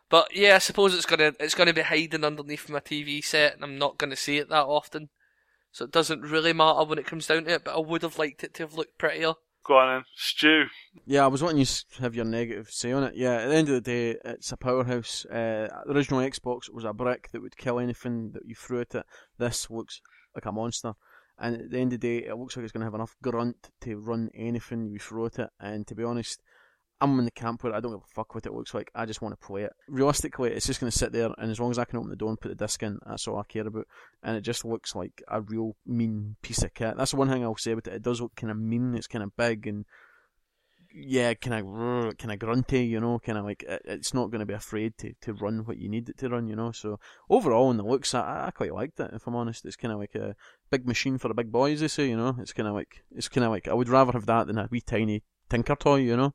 But 0.08 0.34
yeah, 0.34 0.56
I 0.56 0.58
suppose 0.58 0.94
it's 0.94 1.06
gonna 1.06 1.34
it's 1.38 1.54
gonna 1.54 1.74
be 1.74 1.82
hiding 1.82 2.24
underneath 2.24 2.68
my 2.68 2.80
TV 2.80 3.22
set, 3.22 3.54
and 3.54 3.64
I'm 3.64 3.78
not 3.78 3.98
gonna 3.98 4.16
see 4.16 4.38
it 4.38 4.48
that 4.48 4.64
often. 4.64 5.10
So 5.70 5.84
it 5.84 5.92
doesn't 5.92 6.22
really 6.22 6.52
matter 6.52 6.84
when 6.84 6.98
it 6.98 7.06
comes 7.06 7.26
down 7.26 7.44
to 7.44 7.54
it. 7.54 7.64
But 7.64 7.76
I 7.76 7.80
would 7.80 8.02
have 8.02 8.18
liked 8.18 8.44
it 8.44 8.54
to 8.54 8.62
have 8.64 8.74
looked 8.74 8.98
prettier. 8.98 9.34
Go 9.64 9.76
on 9.76 9.96
then, 9.96 10.04
Stu. 10.14 10.64
Yeah, 11.04 11.24
I 11.24 11.26
was 11.26 11.42
wanting 11.42 11.58
you 11.58 11.66
to 11.66 12.00
have 12.00 12.14
your 12.14 12.24
negative 12.24 12.70
say 12.70 12.92
on 12.92 13.04
it. 13.04 13.14
Yeah, 13.16 13.34
at 13.34 13.48
the 13.48 13.54
end 13.54 13.68
of 13.68 13.74
the 13.74 13.80
day, 13.82 14.16
it's 14.24 14.50
a 14.50 14.56
powerhouse. 14.56 15.26
Uh, 15.26 15.68
the 15.86 15.92
original 15.92 16.20
Xbox 16.20 16.72
was 16.72 16.84
a 16.84 16.94
brick 16.94 17.30
that 17.32 17.42
would 17.42 17.56
kill 17.56 17.78
anything 17.78 18.30
that 18.32 18.46
you 18.46 18.54
threw 18.54 18.80
at 18.80 18.94
it. 18.94 19.04
This 19.38 19.68
looks 19.68 20.00
like 20.34 20.46
a 20.46 20.52
monster. 20.52 20.94
And 21.38 21.56
at 21.56 21.70
the 21.70 21.78
end 21.78 21.92
of 21.92 22.00
the 22.00 22.08
day, 22.08 22.26
it 22.26 22.36
looks 22.36 22.56
like 22.56 22.64
it's 22.64 22.72
going 22.72 22.80
to 22.80 22.86
have 22.86 22.94
enough 22.94 23.16
grunt 23.22 23.70
to 23.82 23.96
run 23.96 24.30
anything 24.34 24.88
you 24.88 24.98
throw 24.98 25.26
at 25.26 25.38
it. 25.38 25.50
And 25.60 25.86
to 25.86 25.94
be 25.94 26.02
honest, 26.02 26.42
I'm 27.00 27.18
in 27.18 27.24
the 27.24 27.30
camp 27.30 27.62
where 27.62 27.74
I 27.74 27.80
don't 27.80 27.92
give 27.92 28.00
a 28.00 28.14
fuck 28.14 28.34
what 28.34 28.46
it 28.46 28.52
looks 28.52 28.74
like. 28.74 28.90
I 28.94 29.06
just 29.06 29.22
want 29.22 29.38
to 29.38 29.46
play 29.46 29.62
it. 29.62 29.72
Realistically, 29.88 30.50
it's 30.50 30.66
just 30.66 30.80
going 30.80 30.90
to 30.90 30.98
sit 30.98 31.12
there, 31.12 31.30
and 31.38 31.50
as 31.50 31.60
long 31.60 31.70
as 31.70 31.78
I 31.78 31.84
can 31.84 31.98
open 31.98 32.10
the 32.10 32.16
door 32.16 32.30
and 32.30 32.40
put 32.40 32.48
the 32.48 32.54
disc 32.54 32.82
in, 32.82 32.98
that's 33.06 33.28
all 33.28 33.38
I 33.38 33.44
care 33.44 33.66
about. 33.66 33.86
And 34.22 34.36
it 34.36 34.40
just 34.40 34.64
looks 34.64 34.94
like 34.94 35.22
a 35.28 35.40
real 35.40 35.76
mean 35.86 36.36
piece 36.42 36.62
of 36.62 36.74
kit. 36.74 36.96
That's 36.96 37.12
the 37.12 37.16
one 37.16 37.28
thing 37.28 37.44
I'll 37.44 37.56
say 37.56 37.72
about 37.72 37.86
it. 37.86 37.94
It 37.94 38.02
does 38.02 38.20
look 38.20 38.34
kind 38.34 38.50
of 38.50 38.58
mean. 38.58 38.94
It's 38.94 39.06
kind 39.06 39.22
of 39.22 39.36
big 39.36 39.66
and 39.66 39.84
yeah, 40.92 41.34
kind 41.34 41.54
of 41.54 42.16
kind 42.18 42.32
of 42.32 42.38
grunty, 42.38 42.84
you 42.84 43.00
know, 43.00 43.18
kind 43.18 43.38
of 43.38 43.44
like 43.44 43.62
it, 43.62 43.82
it's 43.84 44.14
not 44.14 44.30
going 44.30 44.40
to 44.40 44.46
be 44.46 44.54
afraid 44.54 44.96
to, 44.98 45.12
to 45.20 45.34
run 45.34 45.60
what 45.60 45.76
you 45.76 45.88
need 45.88 46.08
it 46.08 46.18
to 46.18 46.28
run, 46.28 46.48
you 46.48 46.56
know. 46.56 46.72
So 46.72 46.98
overall, 47.28 47.70
in 47.70 47.76
the 47.76 47.84
looks, 47.84 48.14
I, 48.14 48.46
I 48.46 48.50
quite 48.50 48.74
liked 48.74 48.98
it. 49.00 49.10
If 49.12 49.26
I'm 49.26 49.36
honest, 49.36 49.64
it's 49.64 49.76
kind 49.76 49.92
of 49.92 50.00
like 50.00 50.14
a 50.14 50.34
big 50.70 50.86
machine 50.86 51.18
for 51.18 51.28
the 51.28 51.34
big 51.34 51.52
boys, 51.52 51.80
they 51.80 51.88
say, 51.88 52.08
you 52.08 52.16
know. 52.16 52.36
It's 52.40 52.52
kind 52.52 52.68
of 52.68 52.74
like 52.74 53.04
it's 53.14 53.28
kind 53.28 53.44
of 53.44 53.50
like 53.50 53.68
I 53.68 53.74
would 53.74 53.88
rather 53.88 54.12
have 54.12 54.26
that 54.26 54.46
than 54.46 54.58
a 54.58 54.68
wee 54.70 54.80
tiny 54.80 55.22
tinker 55.48 55.76
toy, 55.76 55.96
you 55.96 56.16
know. 56.16 56.34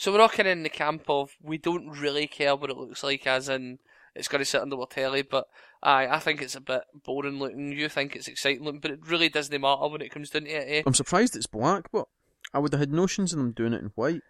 So 0.00 0.10
we're 0.10 0.22
all 0.22 0.30
kind 0.30 0.48
of 0.48 0.52
in 0.52 0.62
the 0.62 0.70
camp 0.70 1.10
of 1.10 1.36
we 1.42 1.58
don't 1.58 1.90
really 1.90 2.26
care 2.26 2.56
what 2.56 2.70
it 2.70 2.76
looks 2.78 3.04
like, 3.04 3.26
as 3.26 3.50
in 3.50 3.80
it's 4.14 4.28
going 4.28 4.38
to 4.38 4.46
sit 4.46 4.62
under 4.62 4.80
our 4.80 4.86
telly. 4.86 5.20
But 5.20 5.46
I, 5.82 6.06
I 6.06 6.18
think 6.18 6.40
it's 6.40 6.54
a 6.54 6.60
bit 6.62 6.84
boring 7.04 7.38
looking. 7.38 7.72
You 7.72 7.90
think 7.90 8.16
it's 8.16 8.26
exciting 8.26 8.64
looking, 8.64 8.80
but 8.80 8.92
it 8.92 9.06
really 9.06 9.28
doesn't 9.28 9.60
matter 9.60 9.88
when 9.88 10.00
it 10.00 10.10
comes 10.10 10.30
down 10.30 10.44
to 10.44 10.48
it. 10.48 10.64
Eh? 10.66 10.82
I'm 10.86 10.94
surprised 10.94 11.36
it's 11.36 11.46
black, 11.46 11.92
but 11.92 12.06
I 12.54 12.60
would 12.60 12.72
have 12.72 12.80
had 12.80 12.94
notions 12.94 13.34
of 13.34 13.40
them 13.40 13.52
doing 13.52 13.74
it 13.74 13.82
in 13.82 13.92
white, 13.94 14.22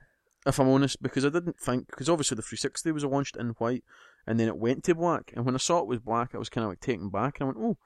if 0.44 0.58
I'm 0.58 0.68
honest, 0.68 1.00
because 1.00 1.24
I 1.24 1.28
didn't 1.28 1.60
think 1.60 1.86
because 1.86 2.08
obviously 2.08 2.34
the 2.34 2.42
360 2.42 2.90
was 2.90 3.04
launched 3.04 3.36
in 3.36 3.50
white, 3.50 3.84
and 4.26 4.40
then 4.40 4.48
it 4.48 4.56
went 4.56 4.82
to 4.84 4.96
black, 4.96 5.32
and 5.36 5.46
when 5.46 5.54
I 5.54 5.58
saw 5.58 5.78
it 5.78 5.86
was 5.86 6.00
black, 6.00 6.34
I 6.34 6.38
was 6.38 6.48
kind 6.48 6.64
of 6.64 6.70
like 6.70 6.80
taken 6.80 7.10
back, 7.10 7.38
and 7.38 7.44
I 7.44 7.52
went, 7.52 7.58
oh, 7.60 7.78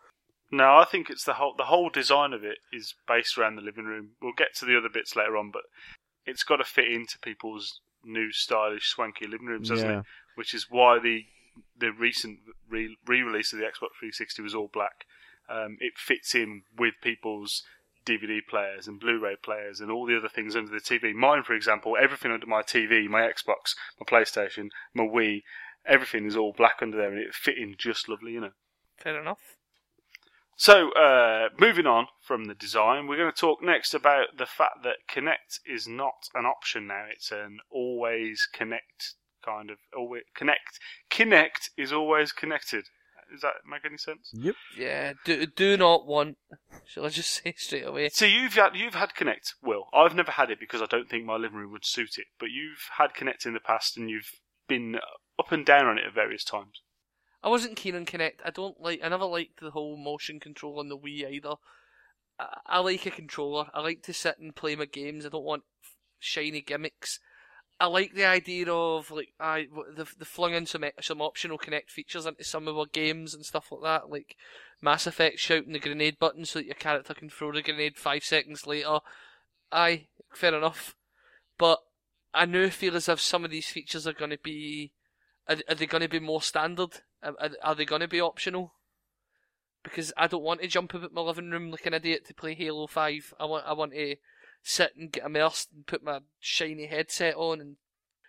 No, 0.50 0.78
I 0.78 0.86
think 0.86 1.10
it's 1.10 1.24
the 1.24 1.34
whole 1.34 1.54
the 1.54 1.64
whole 1.64 1.90
design 1.90 2.32
of 2.32 2.44
it 2.44 2.60
is 2.72 2.94
based 3.06 3.36
around 3.36 3.56
the 3.56 3.62
living 3.62 3.84
room. 3.84 4.12
We'll 4.22 4.32
get 4.32 4.54
to 4.60 4.64
the 4.64 4.78
other 4.78 4.88
bits 4.88 5.14
later 5.14 5.36
on, 5.36 5.50
but 5.50 5.64
it's 6.26 6.42
got 6.42 6.56
to 6.56 6.64
fit 6.64 6.90
into 6.90 7.18
people's 7.18 7.80
new 8.04 8.32
stylish, 8.32 8.88
swanky 8.88 9.26
living 9.26 9.46
rooms, 9.46 9.68
doesn't 9.68 9.88
Yeah. 9.88 10.00
it? 10.00 10.06
Which 10.34 10.54
is 10.54 10.70
why 10.70 10.98
the 10.98 11.26
the 11.78 11.92
recent 11.92 12.40
re 12.68 12.96
release 13.06 13.52
of 13.52 13.58
the 13.60 13.64
Xbox 13.64 13.94
360 14.00 14.42
was 14.42 14.54
all 14.54 14.68
black. 14.72 15.06
Um, 15.48 15.76
it 15.80 15.96
fits 15.96 16.34
in 16.34 16.62
with 16.76 16.94
people's 17.02 17.62
DVD 18.04 18.40
players 18.46 18.88
and 18.88 18.98
Blu-ray 19.00 19.36
players 19.36 19.80
and 19.80 19.90
all 19.90 20.04
the 20.04 20.16
other 20.16 20.28
things 20.28 20.56
under 20.56 20.70
the 20.70 20.80
TV. 20.80 21.14
Mine, 21.14 21.42
for 21.42 21.54
example, 21.54 21.96
everything 22.00 22.32
under 22.32 22.46
my 22.46 22.62
TV, 22.62 23.08
my 23.08 23.22
Xbox, 23.22 23.74
my 24.00 24.04
PlayStation, 24.06 24.70
my 24.94 25.04
Wii, 25.04 25.42
everything 25.86 26.26
is 26.26 26.36
all 26.36 26.52
black 26.52 26.78
under 26.82 26.96
there, 26.96 27.10
and 27.12 27.18
it 27.20 27.34
fit 27.34 27.56
in 27.56 27.76
just 27.78 28.08
lovely, 28.08 28.32
you 28.32 28.40
know. 28.40 28.52
Fair 28.98 29.20
enough. 29.20 29.53
So, 30.56 30.92
uh, 30.92 31.48
moving 31.58 31.86
on 31.86 32.06
from 32.20 32.44
the 32.44 32.54
design, 32.54 33.06
we're 33.06 33.16
going 33.16 33.32
to 33.32 33.40
talk 33.40 33.62
next 33.62 33.92
about 33.92 34.38
the 34.38 34.46
fact 34.46 34.84
that 34.84 35.08
Kinect 35.10 35.58
is 35.66 35.88
not 35.88 36.28
an 36.34 36.46
option 36.46 36.86
now. 36.86 37.06
It's 37.10 37.32
an 37.32 37.58
always 37.70 38.48
connect 38.52 39.14
kind 39.44 39.70
of 39.70 39.78
always 39.96 40.22
connect. 40.34 40.78
Kinect 41.10 41.70
is 41.76 41.92
always 41.92 42.32
connected. 42.32 42.86
Does 43.30 43.40
that 43.40 43.54
make 43.68 43.84
any 43.84 43.96
sense? 43.96 44.30
yep. 44.32 44.54
Yeah, 44.76 45.14
do 45.24 45.46
do 45.46 45.76
not 45.76 46.06
want. 46.06 46.36
Shall 46.86 47.06
I 47.06 47.08
just 47.08 47.42
say 47.42 47.54
straight 47.56 47.86
away? 47.86 48.08
So 48.10 48.26
you've 48.26 48.54
had 48.54 48.74
you've 48.74 48.94
had 48.94 49.14
Kinect, 49.14 49.54
Will. 49.62 49.86
I've 49.92 50.14
never 50.14 50.32
had 50.32 50.50
it 50.50 50.60
because 50.60 50.82
I 50.82 50.86
don't 50.86 51.08
think 51.08 51.24
my 51.24 51.36
living 51.36 51.58
room 51.58 51.72
would 51.72 51.86
suit 51.86 52.18
it. 52.18 52.26
But 52.38 52.50
you've 52.50 52.88
had 52.98 53.14
Kinect 53.14 53.46
in 53.46 53.54
the 53.54 53.60
past, 53.60 53.96
and 53.96 54.10
you've 54.10 54.30
been 54.68 54.96
up 55.38 55.52
and 55.52 55.64
down 55.64 55.86
on 55.86 55.98
it 55.98 56.06
at 56.06 56.14
various 56.14 56.44
times. 56.44 56.82
I 57.44 57.48
wasn't 57.48 57.76
keen 57.76 57.94
on 57.94 58.06
Kinect. 58.06 58.40
I 58.42 58.50
don't 58.50 58.80
like. 58.80 59.00
I 59.04 59.08
never 59.08 59.26
liked 59.26 59.60
the 59.60 59.70
whole 59.70 59.98
motion 59.98 60.40
control 60.40 60.80
on 60.80 60.88
the 60.88 60.96
Wii 60.96 61.30
either. 61.30 61.56
I, 62.38 62.46
I 62.66 62.78
like 62.78 63.04
a 63.04 63.10
controller. 63.10 63.66
I 63.74 63.82
like 63.82 64.02
to 64.04 64.14
sit 64.14 64.38
and 64.38 64.56
play 64.56 64.74
my 64.74 64.86
games. 64.86 65.26
I 65.26 65.28
don't 65.28 65.44
want 65.44 65.64
shiny 66.18 66.62
gimmicks. 66.62 67.20
I 67.78 67.86
like 67.86 68.14
the 68.14 68.24
idea 68.24 68.72
of 68.72 69.10
like 69.10 69.34
I 69.38 69.66
the 69.94 70.06
the 70.18 70.24
flung 70.24 70.54
in 70.54 70.64
some 70.64 70.84
some 71.02 71.20
optional 71.20 71.58
Kinect 71.58 71.90
features 71.90 72.24
into 72.24 72.44
some 72.44 72.66
of 72.66 72.78
our 72.78 72.86
games 72.86 73.34
and 73.34 73.44
stuff 73.44 73.70
like 73.70 73.82
that, 73.82 74.10
like 74.10 74.36
Mass 74.80 75.06
Effect 75.06 75.38
shouting 75.38 75.74
the 75.74 75.78
grenade 75.78 76.18
button 76.18 76.46
so 76.46 76.60
that 76.60 76.66
your 76.66 76.76
character 76.76 77.12
can 77.12 77.28
throw 77.28 77.52
the 77.52 77.60
grenade 77.60 77.98
five 77.98 78.24
seconds 78.24 78.66
later. 78.66 79.00
Aye, 79.70 80.06
fair 80.32 80.54
enough. 80.54 80.96
But 81.58 81.80
I 82.32 82.46
now 82.46 82.70
feel 82.70 82.96
as 82.96 83.08
if 83.10 83.20
some 83.20 83.44
of 83.44 83.50
these 83.50 83.68
features 83.68 84.06
are 84.06 84.14
going 84.14 84.30
to 84.30 84.38
be 84.42 84.92
are 85.46 85.74
they 85.74 85.86
going 85.86 86.02
to 86.02 86.08
be 86.08 86.20
more 86.20 86.40
standard? 86.40 87.02
Are, 87.24 87.34
are, 87.40 87.50
are 87.62 87.74
they 87.74 87.84
going 87.84 88.02
to 88.02 88.08
be 88.08 88.20
optional? 88.20 88.74
because 89.84 90.12
I 90.16 90.26
don't 90.26 90.42
want 90.42 90.62
to 90.62 90.66
jump 90.66 90.94
about 90.94 91.12
my 91.12 91.20
living 91.20 91.50
room 91.50 91.70
like 91.70 91.86
an 91.86 91.94
idiot 91.94 92.26
to 92.26 92.34
play 92.34 92.54
Halo 92.54 92.88
Five. 92.88 93.32
I 93.38 93.44
want 93.44 93.64
I 93.66 93.74
want 93.74 93.92
to 93.92 94.16
sit 94.64 94.96
and 94.96 95.12
get 95.12 95.24
immersed 95.24 95.68
and 95.72 95.86
put 95.86 96.02
my 96.02 96.20
shiny 96.40 96.86
headset 96.86 97.36
on 97.36 97.60
and 97.60 97.76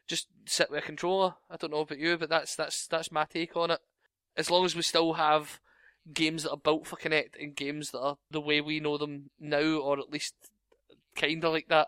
just 0.06 0.28
sit 0.46 0.70
with 0.70 0.84
a 0.84 0.86
controller. 0.86 1.36
I 1.50 1.56
don't 1.56 1.72
know 1.72 1.80
about 1.80 1.98
you, 1.98 2.18
but 2.18 2.30
that's 2.30 2.56
that's 2.56 2.86
that's 2.86 3.12
my 3.12 3.26
take 3.26 3.56
on 3.56 3.72
it. 3.72 3.80
As 4.38 4.52
long 4.52 4.66
as 4.66 4.76
we 4.76 4.82
still 4.82 5.14
have 5.14 5.62
games 6.14 6.44
that 6.44 6.52
are 6.52 6.58
built 6.58 6.86
for 6.86 6.98
Kinect 6.98 7.42
and 7.42 7.56
games 7.56 7.92
that 7.92 8.02
are 8.02 8.18
the 8.30 8.42
way 8.42 8.62
we 8.62 8.82
know 8.82 8.98
them 8.98 9.32
now, 9.40 9.78
or 9.78 9.98
at 9.98 10.12
least 10.12 10.36
kind 11.16 11.44
of 11.44 11.54
like 11.54 11.70
that. 11.70 11.88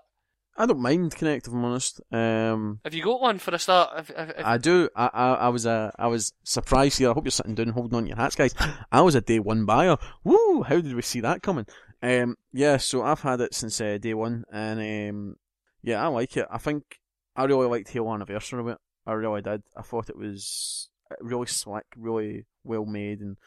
I 0.58 0.66
don't 0.66 0.80
mind 0.80 1.14
Kinect 1.16 1.48
if 1.48 1.54
I'm 1.54 1.64
honest. 1.64 2.02
Um, 2.12 2.80
Have 2.84 2.94
you 2.94 3.04
got 3.04 3.22
one 3.22 3.38
for 3.38 3.54
a 3.54 3.60
start? 3.60 3.96
Have, 3.96 4.08
have, 4.10 4.36
have- 4.36 4.46
I 4.46 4.58
do. 4.58 4.90
I, 4.96 5.10
I 5.14 5.34
I 5.34 5.50
was 5.50 5.66
uh, 5.66 5.92
I 6.00 6.08
was 6.08 6.34
surprised 6.44 6.98
here. 6.98 7.10
I 7.10 7.14
hope 7.14 7.26
you're 7.26 7.32
sitting 7.32 7.56
down, 7.56 7.70
holding 7.70 7.96
on 7.96 8.04
to 8.04 8.08
your 8.10 8.18
hats, 8.18 8.36
guys. 8.36 8.56
I 8.92 9.02
was 9.02 9.16
a 9.16 9.22
day 9.22 9.40
one 9.40 9.66
buyer. 9.66 9.98
Woo! 10.24 10.64
How 10.64 10.82
did 10.82 10.96
we 10.96 11.02
see 11.04 11.20
that 11.22 11.44
coming? 11.44 11.68
Um, 12.02 12.38
yeah. 12.52 12.78
So 12.78 13.04
I've 13.04 13.22
had 13.22 13.42
it 13.42 13.54
since 13.54 13.80
uh, 13.80 13.98
day 14.00 14.14
one, 14.16 14.46
and 14.52 14.80
um, 15.12 15.36
yeah, 15.84 16.04
I 16.04 16.08
like 16.08 16.36
it. 16.38 16.48
I 16.50 16.58
think 16.58 17.00
I 17.36 17.44
really 17.44 17.68
liked 17.68 17.90
Halo 17.90 18.14
Anniversary 18.14 18.60
of 18.60 18.68
it. 18.68 18.78
I 19.06 19.14
really 19.14 19.42
did. 19.42 19.62
I 19.76 19.84
thought 19.84 20.10
it 20.10 20.18
was 20.18 20.90
really 21.22 21.46
slick, 21.46 21.86
really 21.96 22.46
well 22.64 22.86
made, 22.86 23.20
and 23.22 23.38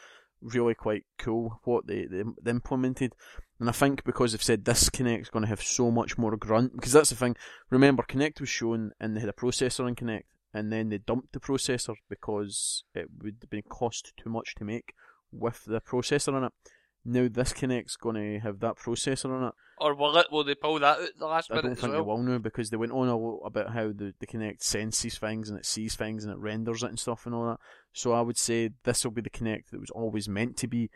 really 0.42 0.74
quite 0.74 1.04
cool 1.18 1.60
what 1.64 1.86
they, 1.86 2.06
they, 2.06 2.22
they 2.42 2.50
implemented. 2.50 3.14
And 3.58 3.68
I 3.68 3.72
think 3.72 4.04
because 4.04 4.32
they've 4.32 4.42
said 4.42 4.64
this 4.64 4.88
Kinect's 4.88 5.30
going 5.30 5.42
to 5.42 5.48
have 5.48 5.62
so 5.62 5.90
much 5.90 6.16
more 6.16 6.36
grunt, 6.36 6.74
because 6.74 6.92
that's 6.92 7.10
the 7.10 7.16
thing. 7.16 7.36
Remember, 7.68 8.02
Kinect 8.02 8.40
was 8.40 8.48
shown 8.48 8.92
and 8.98 9.16
they 9.16 9.20
had 9.20 9.28
a 9.28 9.34
processor 9.34 9.86
in 9.86 9.94
Kinect, 9.94 10.24
and 10.54 10.72
then 10.72 10.88
they 10.88 10.98
dumped 10.98 11.32
the 11.32 11.40
processor 11.40 11.94
because 12.08 12.84
it 12.94 13.08
would 13.22 13.36
have 13.42 13.50
been 13.50 13.62
cost 13.62 14.12
too 14.16 14.30
much 14.30 14.54
to 14.56 14.64
make 14.64 14.94
with 15.30 15.64
the 15.66 15.80
processor 15.80 16.36
in 16.36 16.44
it. 16.44 16.52
Now 17.04 17.28
this 17.30 17.52
Kinect's 17.52 17.96
going 17.96 18.16
to 18.16 18.38
have 18.40 18.60
that 18.60 18.76
processor 18.76 19.30
on 19.30 19.48
it. 19.48 19.54
or 19.78 19.94
will 19.94 20.16
it? 20.18 20.26
Will 20.30 20.44
they 20.44 20.54
pull 20.54 20.78
that 20.80 20.98
out 20.98 21.08
the 21.18 21.26
last 21.26 21.50
I 21.50 21.54
minute 21.54 21.62
don't 21.62 21.72
as 21.72 21.80
think 21.80 21.92
well? 21.94 22.02
they 22.02 22.06
will 22.06 22.18
now 22.22 22.38
because 22.38 22.68
they 22.70 22.76
went 22.76 22.92
on 22.92 23.08
a 23.08 23.16
lot 23.16 23.38
about 23.46 23.72
how 23.72 23.88
the, 23.88 24.12
the 24.20 24.26
Kinect 24.26 24.62
senses 24.62 25.16
things 25.18 25.48
and 25.48 25.58
it 25.58 25.64
sees 25.64 25.94
things 25.96 26.24
and 26.24 26.32
it 26.32 26.38
renders 26.38 26.82
it 26.82 26.90
and 26.90 26.98
stuff 26.98 27.24
and 27.24 27.34
all 27.34 27.46
that. 27.46 27.58
So 27.92 28.12
I 28.12 28.20
would 28.20 28.36
say 28.36 28.70
this 28.84 29.04
will 29.04 29.12
be 29.12 29.22
the 29.22 29.30
Kinect 29.30 29.70
that 29.70 29.80
was 29.80 29.90
always 29.90 30.28
meant 30.28 30.56
to 30.58 30.66
be, 30.66 30.90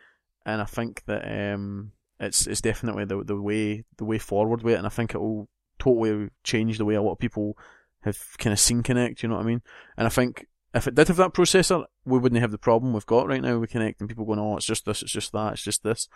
and 0.44 0.60
I 0.60 0.66
think 0.66 1.04
that 1.06 1.24
um, 1.54 1.92
it's 2.20 2.46
it's 2.46 2.60
definitely 2.60 3.06
the 3.06 3.24
the 3.24 3.40
way 3.40 3.84
the 3.96 4.04
way 4.04 4.18
forward 4.18 4.62
with 4.62 4.74
it, 4.74 4.78
and 4.78 4.86
I 4.86 4.90
think 4.90 5.14
it 5.14 5.18
will 5.18 5.48
totally 5.78 6.28
change 6.44 6.78
the 6.78 6.84
way 6.84 6.94
a 6.94 7.02
lot 7.02 7.12
of 7.12 7.18
people 7.18 7.56
have 8.02 8.18
kind 8.38 8.52
of 8.52 8.60
seen 8.60 8.82
Kinect. 8.82 9.22
You 9.22 9.30
know 9.30 9.36
what 9.36 9.44
I 9.44 9.46
mean? 9.46 9.62
And 9.96 10.06
I 10.06 10.10
think 10.10 10.46
if 10.74 10.86
it 10.86 10.94
did 10.94 11.08
have 11.08 11.16
that 11.18 11.32
processor, 11.32 11.84
we 12.04 12.18
wouldn't 12.18 12.40
have 12.40 12.50
the 12.50 12.58
problem 12.58 12.92
we've 12.92 13.06
got 13.06 13.28
right 13.28 13.42
now 13.42 13.58
with 13.58 13.72
Kinect 13.72 14.00
and 14.00 14.08
people 14.08 14.24
going, 14.24 14.38
oh, 14.38 14.56
it's 14.56 14.66
just 14.66 14.84
this, 14.84 15.02
it's 15.02 15.12
just 15.12 15.32
that, 15.32 15.54
it's 15.54 15.62
just 15.62 15.82
this. 15.82 16.08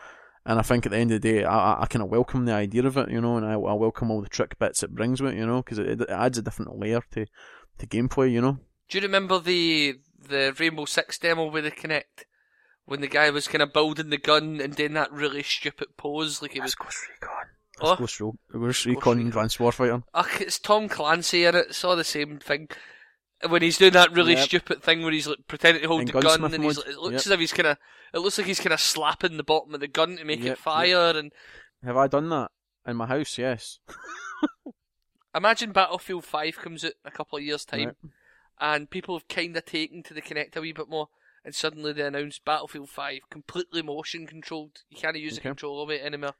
And 0.44 0.58
I 0.58 0.62
think 0.62 0.86
at 0.86 0.92
the 0.92 0.98
end 0.98 1.12
of 1.12 1.20
the 1.20 1.32
day, 1.32 1.44
I, 1.44 1.74
I, 1.74 1.82
I 1.82 1.86
kind 1.86 2.02
of 2.02 2.10
welcome 2.10 2.44
the 2.44 2.52
idea 2.52 2.84
of 2.84 2.96
it, 2.96 3.10
you 3.10 3.20
know, 3.20 3.36
and 3.36 3.46
I, 3.46 3.52
I 3.52 3.74
welcome 3.74 4.10
all 4.10 4.20
the 4.20 4.28
trick 4.28 4.58
bits 4.58 4.82
it 4.82 4.94
brings 4.94 5.20
with 5.20 5.34
it, 5.34 5.38
you 5.38 5.46
know, 5.46 5.62
because 5.62 5.78
it, 5.78 6.00
it 6.00 6.10
adds 6.10 6.38
a 6.38 6.42
different 6.42 6.78
layer 6.78 7.02
to, 7.12 7.26
to 7.78 7.86
gameplay, 7.86 8.30
you 8.32 8.40
know. 8.40 8.58
Do 8.88 8.98
you 8.98 9.02
remember 9.02 9.38
the 9.38 9.96
the 10.18 10.54
Rainbow 10.58 10.86
Six 10.86 11.18
demo 11.18 11.50
with 11.50 11.64
the 11.64 11.70
Kinect? 11.70 12.24
When 12.86 13.02
the 13.02 13.06
guy 13.06 13.28
was 13.28 13.46
kind 13.46 13.60
of 13.60 13.74
building 13.74 14.08
the 14.08 14.16
gun 14.16 14.62
and 14.62 14.74
doing 14.74 14.94
that 14.94 15.12
really 15.12 15.42
stupid 15.42 15.88
pose, 15.98 16.40
like 16.40 16.52
he 16.52 16.60
was. 16.60 16.74
Ghost 16.74 16.96
Recon. 17.10 17.46
Oh. 17.82 17.96
Ghost, 17.96 18.18
Ro- 18.18 18.38
Ghost 18.50 18.86
Recon 18.86 19.18
Recon. 19.18 19.28
Advanced 19.28 19.58
Warfighter. 19.58 20.02
Ugh, 20.14 20.40
it's 20.40 20.58
Tom 20.58 20.88
Clancy 20.88 21.44
in 21.44 21.54
it. 21.54 21.66
It's 21.68 21.84
all 21.84 21.96
the 21.96 22.02
same 22.04 22.38
thing. 22.38 22.68
When 23.46 23.62
he's 23.62 23.78
doing 23.78 23.92
that 23.92 24.10
really 24.12 24.32
Yep. 24.34 24.44
stupid 24.44 24.82
thing 24.82 25.02
where 25.02 25.12
he's 25.12 25.28
like 25.28 25.46
pretending 25.46 25.82
to 25.82 25.88
hold 25.88 26.06
the 26.08 26.12
gun 26.12 26.42
and 26.52 26.64
he's, 26.64 26.78
it 26.78 26.98
looks 26.98 27.12
Yep. 27.12 27.26
as 27.26 27.30
if 27.30 27.40
he's 27.40 27.52
kind 27.52 27.68
of 27.68 27.78
it 28.12 28.18
looks 28.18 28.36
like 28.38 28.46
he's 28.48 28.58
kind 28.58 28.72
of 28.72 28.80
slapping 28.80 29.36
the 29.36 29.44
bottom 29.44 29.74
of 29.74 29.80
the 29.80 29.86
gun 29.86 30.16
to 30.16 30.24
make 30.24 30.40
Yep, 30.40 30.52
it 30.54 30.58
fire. 30.58 31.12
And 31.16 31.32
Have 31.84 31.96
I 31.96 32.06
done 32.08 32.28
that? 32.30 32.50
In 32.86 32.96
my 32.96 33.06
house, 33.06 33.38
yes. 33.38 33.78
imagine 35.34 35.72
Battlefield 35.72 36.24
Five 36.24 36.56
comes 36.56 36.84
out 36.84 36.92
in 37.04 37.08
a 37.08 37.10
couple 37.10 37.38
of 37.38 37.44
years' 37.44 37.64
time, 37.64 37.96
and 38.60 38.90
people 38.90 39.16
have 39.16 39.28
kind 39.28 39.56
of 39.56 39.64
taken 39.64 40.02
to 40.04 40.14
the 40.14 40.22
Kinect 40.22 40.56
a 40.56 40.60
wee 40.60 40.72
bit 40.72 40.88
more. 40.88 41.08
And 41.44 41.54
suddenly 41.54 41.92
they 41.92 42.02
announce 42.02 42.38
Battlefield 42.40 42.90
5 42.90 43.20
completely 43.30 43.80
motion 43.80 44.26
controlled. 44.26 44.82
You 44.90 44.98
can't 44.98 45.16
use 45.16 45.34
Okay. 45.38 45.48
controller 45.48 45.86
with 45.86 46.00
it 46.00 46.04
anymore. 46.04 46.34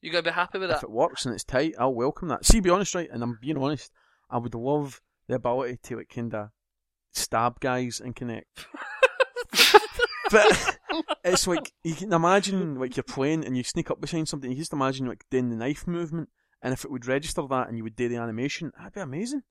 You're 0.00 0.12
gonna 0.12 0.22
be 0.22 0.30
happy 0.30 0.58
with 0.58 0.70
that. 0.70 0.78
If 0.78 0.82
it 0.84 0.90
works 0.90 1.26
and 1.26 1.34
it's 1.34 1.44
tight, 1.44 1.74
I'll 1.78 1.94
welcome 1.94 2.28
that. 2.28 2.44
See, 2.44 2.60
be 2.60 2.70
honest, 2.70 2.94
right, 2.94 3.08
and 3.10 3.22
I'm 3.22 3.38
being 3.40 3.58
honest, 3.58 3.92
I 4.30 4.38
would 4.38 4.54
love 4.54 5.00
the 5.28 5.34
ability 5.34 5.78
to 5.84 5.96
like 5.96 6.08
kind 6.08 6.34
of 6.34 6.50
stab 7.12 7.60
guys 7.60 8.00
and 8.00 8.14
Kinect. 8.14 8.42
but 10.30 10.78
it's 11.24 11.46
like 11.46 11.72
you 11.84 11.94
can 11.94 12.12
imagine 12.12 12.76
like 12.76 12.96
you're 12.96 13.04
playing 13.04 13.44
and 13.44 13.56
you 13.56 13.62
sneak 13.62 13.90
up 13.90 14.00
behind 14.00 14.28
something. 14.28 14.50
You 14.50 14.56
just 14.56 14.72
imagine 14.72 15.06
like 15.06 15.24
doing 15.30 15.50
the 15.50 15.56
knife 15.56 15.86
movement, 15.86 16.28
and 16.62 16.72
if 16.72 16.84
it 16.84 16.90
would 16.90 17.06
register 17.06 17.42
that 17.48 17.68
and 17.68 17.76
you 17.76 17.84
would 17.84 17.96
do 17.96 18.08
the 18.08 18.16
animation, 18.16 18.72
that'd 18.76 18.94
be 18.94 19.00
amazing. 19.00 19.42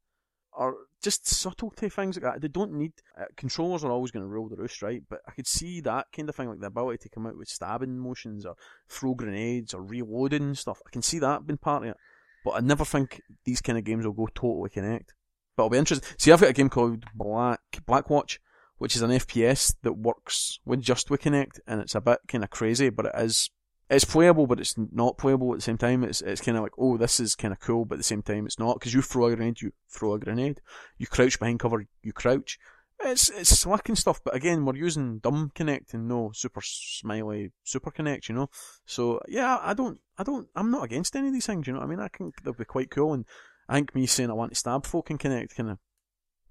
Or 0.57 0.76
just 1.03 1.28
subtlety 1.28 1.89
things 1.89 2.15
like 2.15 2.23
that. 2.23 2.41
They 2.41 2.47
don't 2.47 2.71
need 2.73 2.93
uh, 3.19 3.26
controllers 3.36 3.84
are 3.84 3.91
always 3.91 4.11
going 4.11 4.23
to 4.23 4.30
rule 4.30 4.47
the 4.47 4.55
roost, 4.55 4.82
right? 4.82 5.03
But 5.09 5.19
I 5.28 5.32
could 5.32 5.47
see 5.47 5.82
that 5.82 6.07
kind 6.15 6.30
of 6.30 6.36
thing, 6.36 6.47
like 6.47 6.61
the 6.61 6.67
ability 6.67 6.99
to 6.99 7.09
come 7.09 7.28
out 7.28 7.38
with 7.38 7.49
stabbing 7.49 7.99
motions 7.99 8.45
or 8.45 8.55
throw 8.88 9.15
grenades 9.15 9.73
or 9.73 9.84
reloading 9.84 10.43
and 10.43 10.57
stuff. 10.57 10.82
I 10.88 10.89
can 10.91 11.01
see 11.01 11.19
that 11.19 11.45
being 11.45 11.57
part 11.57 11.84
of 11.84 11.89
it. 11.89 11.97
But 12.45 12.51
I 12.51 12.59
never 12.61 12.86
think 12.86 13.21
these 13.43 13.59
kind 13.59 13.78
of 13.78 13.84
games 13.84 14.05
will 14.05 14.13
go 14.13 14.30
totally 14.34 14.69
Kinect. 14.69 15.09
But 15.56 15.64
I'll 15.64 15.70
be 15.70 15.78
interested. 15.78 16.08
See, 16.20 16.32
I've 16.32 16.41
got 16.41 16.49
a 16.49 16.53
game 16.53 16.70
called 16.70 17.06
Black 17.14 17.62
Blackwater, 17.86 18.39
which 18.78 18.95
is 18.95 19.01
an 19.01 19.12
FPS 19.12 19.76
that 19.84 19.93
works 19.93 20.60
with 20.66 20.82
just 20.82 21.10
with 21.10 21.22
Kinect, 21.22 21.60
and 21.68 21.82
it's 21.82 21.95
a 21.95 22.01
bit 22.01 22.20
kind 22.28 22.43
of 22.43 22.49
crazy, 22.49 22.89
but 22.89 23.06
it 23.06 23.14
is 23.16 23.49
it's 23.89 24.06
playable, 24.06 24.47
but 24.47 24.60
it's 24.60 24.76
not 24.78 25.18
playable 25.18 25.51
at 25.53 25.60
the 25.60 25.64
same 25.64 25.78
time. 25.78 26.03
It's 26.03 26.22
it's 26.22 26.41
kind 26.41 26.58
of 26.58 26.64
like, 26.64 26.74
oh, 26.78 26.97
this 26.97 27.20
is 27.20 27.36
kind 27.36 27.51
of 27.51 27.60
cool, 27.60 27.86
but 27.86 27.95
at 27.95 27.99
the 27.99 28.03
same 28.03 28.24
time, 28.24 28.45
it's 28.45 28.60
not 28.60 28.80
because 28.80 28.93
you 28.93 29.01
throw 29.01 29.28
a 29.28 29.36
grenade, 29.36 29.62
you 29.62 29.72
throw 29.89 30.14
a 30.14 30.20
grenade, 30.20 30.60
you 30.97 31.08
crouch 31.08 31.39
behind 31.39 31.60
cover, 31.60 31.86
you 32.01 32.14
crouch. 32.14 32.58
It's 32.99 33.30
it's 33.30 33.60
slick 33.60 33.89
and 33.89 33.97
stuff, 33.97 34.22
but 34.24 34.34
again, 34.34 34.66
we're 34.66 34.76
using 34.76 35.20
dumb 35.20 35.51
Kinect 35.53 35.93
and 35.93 36.08
no 36.08 36.32
super 36.34 36.62
smiley 36.64 37.51
super 37.64 37.91
Kinect, 37.91 38.30
you 38.30 38.36
know. 38.36 38.49
So 38.86 39.22
yeah, 39.28 39.60
I 39.62 39.74
don't, 39.74 39.99
I 40.18 40.24
don't, 40.24 40.47
I'm 40.56 40.72
not 40.72 40.86
against 40.86 41.16
any 41.16 41.28
of 41.28 41.34
these 41.34 41.45
things, 41.45 41.68
you 41.68 41.74
know. 41.74 41.82
I 41.82 41.86
mean, 41.86 41.99
I 41.99 42.08
think 42.08 42.41
they'll 42.41 42.53
be 42.53 42.66
quite 42.66 42.89
cool, 42.89 43.14
and 43.14 43.26
I 43.68 43.76
think 43.76 43.95
me 43.95 44.05
saying 44.05 44.30
I 44.30 44.34
want 44.34 44.51
to 44.51 44.55
stab 44.55 44.86
folk 44.86 45.09
in 45.09 45.18
Kinect 45.18 45.55
kind 45.55 45.72
of 45.72 45.80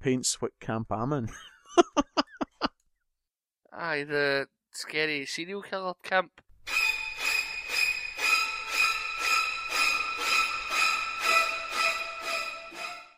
paints 0.00 0.42
what 0.42 0.52
camp 0.60 0.88
I'm 0.90 1.12
in. 1.12 1.28
Aye, 3.72 4.04
the 4.04 4.46
scary 4.72 5.26
serial 5.26 5.62
killer 5.62 5.94
camp. 6.02 6.40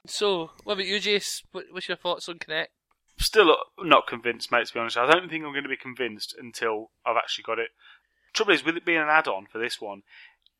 So, 0.07 0.51
what 0.64 0.74
about 0.74 0.86
you, 0.86 0.97
Jayce? 0.97 1.42
What's 1.53 1.88
your 1.88 1.97
thoughts 1.97 2.28
on 2.28 2.38
Kinect? 2.38 2.66
Still 3.18 3.57
not 3.78 4.07
convinced, 4.07 4.53
mate. 4.53 4.66
To 4.66 4.74
be 4.74 4.80
honest, 4.80 4.97
I 4.97 5.11
don't 5.11 5.28
think 5.28 5.44
I'm 5.44 5.53
going 5.53 5.64
to 5.64 5.68
be 5.68 5.76
convinced 5.76 6.34
until 6.38 6.90
I've 7.05 7.16
actually 7.16 7.44
got 7.44 7.59
it. 7.59 7.70
Trouble 8.34 8.53
is, 8.53 8.64
with 8.64 8.76
it 8.76 8.84
being 8.84 9.01
an 9.01 9.09
add-on 9.09 9.47
for 9.51 9.59
this 9.59 9.80
one, 9.80 10.03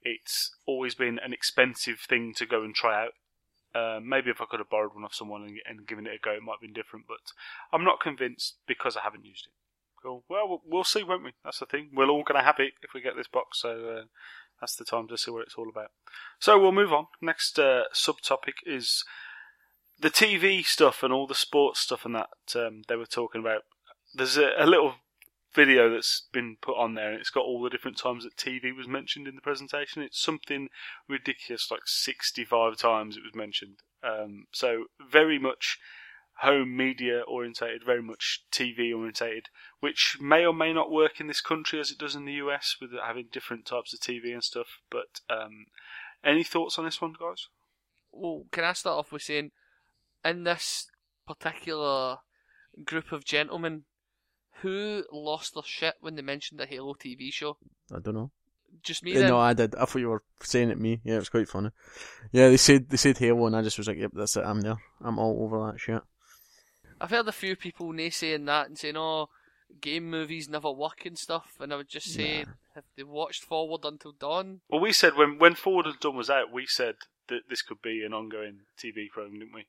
it's 0.03 0.57
always 0.67 0.95
been 0.95 1.19
an 1.23 1.33
expensive 1.33 2.01
thing 2.01 2.33
to 2.37 2.47
go 2.47 2.63
and 2.63 2.75
try 2.75 3.03
out. 3.03 3.13
Uh, 3.77 4.01
maybe 4.03 4.31
if 4.31 4.41
I 4.41 4.47
could 4.49 4.61
have 4.61 4.71
borrowed 4.71 4.95
one 4.95 5.05
off 5.05 5.15
someone 5.15 5.43
and, 5.43 5.59
and 5.69 5.87
given 5.87 6.07
it 6.07 6.15
a 6.15 6.19
go, 6.25 6.33
it 6.33 6.43
might 6.43 6.55
have 6.55 6.61
been 6.67 6.73
different. 6.73 7.07
But 7.07 7.19
I'm 7.73 7.85
not 7.85 8.01
convinced 8.01 8.57
because 8.67 8.97
I 8.97 9.01
haven't 9.03 9.25
used 9.27 9.47
it. 9.47 9.53
Cool. 10.03 10.25
Well, 10.29 10.49
we'll- 10.49 10.63
we'll 10.65 10.85
see, 10.85 11.03
won't 11.03 11.25
we? 11.25 11.33
That's 11.45 11.59
the 11.59 11.67
thing. 11.67 11.91
We're 11.93 12.09
all 12.09 12.23
going 12.25 12.39
to 12.41 12.45
have 12.45 12.61
it 12.61 12.75
if 12.83 12.91
we 12.95 13.01
get 13.01 13.17
this 13.17 13.29
box, 13.29 13.61
so 13.61 13.71
uh, 13.99 14.05
that's 14.61 14.77
the 14.77 14.85
time 14.85 15.09
to 15.09 15.19
see 15.19 15.31
what 15.31 15.43
it's 15.43 15.57
all 15.57 15.69
about. 15.69 15.91
So 16.39 16.59
we'll 16.59 16.73
move 16.73 16.93
on. 16.93 17.07
Next 17.21 17.59
uh, 17.59 17.85
subtopic 17.95 18.59
is 18.65 19.05
the 19.99 20.11
TV 20.11 20.65
stuff 20.65 21.03
and 21.03 21.13
all 21.13 21.27
the 21.27 21.35
sports 21.35 21.81
stuff 21.81 22.05
and 22.05 22.15
that 22.15 22.29
um, 22.55 22.83
they 22.89 22.97
were 22.97 23.07
talking 23.07 23.41
about. 23.41 23.63
There's 24.15 24.37
a, 24.37 24.53
a 24.59 24.67
little 24.67 24.95
video 25.57 25.91
that's 25.91 26.29
been 26.33 26.57
put 26.61 26.77
on 26.77 26.95
there, 26.95 27.11
and 27.11 27.21
it's 27.21 27.31
got 27.31 27.45
all 27.45 27.63
the 27.63 27.71
different 27.71 27.99
times 27.99 28.23
that 28.23 28.37
TV 28.37 28.77
was 28.77 28.87
mentioned 28.87 29.27
in 29.27 29.35
the 29.35 29.41
presentation. 29.41 30.03
It's 30.03 30.23
something 30.23 30.69
ridiculous, 31.09 31.71
like 31.71 31.87
65 31.87 32.77
times 32.77 33.17
it 33.17 33.25
was 33.25 33.35
mentioned. 33.35 33.79
Um, 34.05 34.47
so 34.53 34.85
very 35.11 35.39
much 35.39 35.79
home 36.41 36.77
media 36.77 37.23
orientated, 37.27 37.83
very 37.85 38.03
much 38.03 38.45
TV 38.53 38.95
orientated, 38.95 39.49
which 39.81 40.19
may 40.21 40.45
or 40.45 40.53
may 40.53 40.73
not 40.73 40.91
work 40.91 41.19
in 41.19 41.27
this 41.27 41.41
country 41.41 41.81
as 41.81 41.91
it 41.91 41.99
does 41.99 42.15
in 42.15 42.27
the 42.27 42.35
US 42.35 42.77
with 42.81 42.91
having 42.93 43.29
different 43.33 43.65
types 43.65 43.95
of 43.95 44.01
TV 44.01 44.33
and 44.33 44.45
stuff. 44.45 44.79
But 44.91 45.21
um, 45.31 45.67
any 46.23 46.45
thoughts 46.45 46.79
on 46.79 46.85
this 46.85 47.01
one, 47.01 47.15
guys? 47.19 47.49
Well, 48.13 48.45
can 48.53 48.65
I 48.65 48.75
start 48.75 48.99
off 48.99 49.13
with 49.13 49.23
saying, 49.23 49.53
in 50.25 50.45
this 50.45 50.89
particular 51.27 52.19
group 52.85 53.13
of 53.13 53.25
gentlemen, 53.25 53.85
who 54.63 55.05
lost 55.13 55.55
their 55.55 55.63
shit 55.65 55.95
when 56.01 56.15
they 56.17 56.23
mentioned 56.23 56.61
the 56.61 56.67
Halo 56.67 56.95
TV 56.95 57.33
show? 57.33 57.57
I 57.95 57.99
don't 57.99 58.15
know. 58.15 58.31
Just 58.83 59.03
me 59.03 59.17
uh, 59.17 59.21
then? 59.21 59.29
no, 59.29 59.39
I 59.39 59.55
did. 59.55 59.75
I 59.75 59.85
thought 59.85 60.01
you 60.01 60.09
were 60.09 60.23
saying 60.41 60.71
it 60.71 60.79
me. 60.79 61.01
Yeah, 61.05 61.15
it 61.15 61.21
was 61.21 61.29
quite 61.29 61.49
funny. 61.49 61.71
Yeah, 62.33 62.49
they 62.49 62.57
said 62.57 62.91
they 62.91 62.97
said 62.97 63.19
Halo, 63.19 63.47
and 63.47 63.57
I 63.57 63.63
just 63.63 63.79
was 63.79 63.89
like, 63.89 63.99
"Yep, 63.99 64.13
that's 64.15 64.37
it. 64.37 64.45
I'm 64.45 64.61
there. 64.61 64.77
I'm 65.03 65.19
all 65.19 65.43
over 65.43 65.71
that 65.71 65.81
shit." 65.81 66.03
I've 67.01 67.11
heard 67.11 67.29
a 67.29 67.33
few 67.33 67.57
people 67.57 67.93
nay 67.93 68.11
saying 68.11 68.45
that 68.47 68.69
and 68.69 68.79
saying, 68.79 68.97
"Oh, 68.97 69.29
game 69.81 70.11
movies 70.11 70.49
never 70.49 70.71
work 70.71 71.05
and 71.05 71.19
stuff. 71.19 71.57
And 71.61 71.73
I 71.73 71.77
would 71.77 71.89
just 71.89 72.13
say, 72.13 72.45
Nah. 72.45 72.53
if 72.77 72.85
they 72.97 73.03
watched 73.03 73.45
Forward 73.45 73.85
Unto 73.85 74.13
Dawn, 74.19 74.61
Well, 74.69 74.81
we 74.81 74.93
said 74.93 75.17
when 75.17 75.39
when 75.39 75.55
Forward 75.55 75.87
Unto 75.87 75.99
Dawn 75.99 76.17
was 76.17 76.31
out, 76.31 76.53
we 76.53 76.67
said 76.67 76.97
that 77.29 77.49
this 77.49 77.63
could 77.63 77.83
be 77.83 78.05
an 78.05 78.13
ongoing 78.13 78.61
TV 78.79 79.09
program, 79.11 79.41
didn't 79.41 79.55
we? 79.55 79.67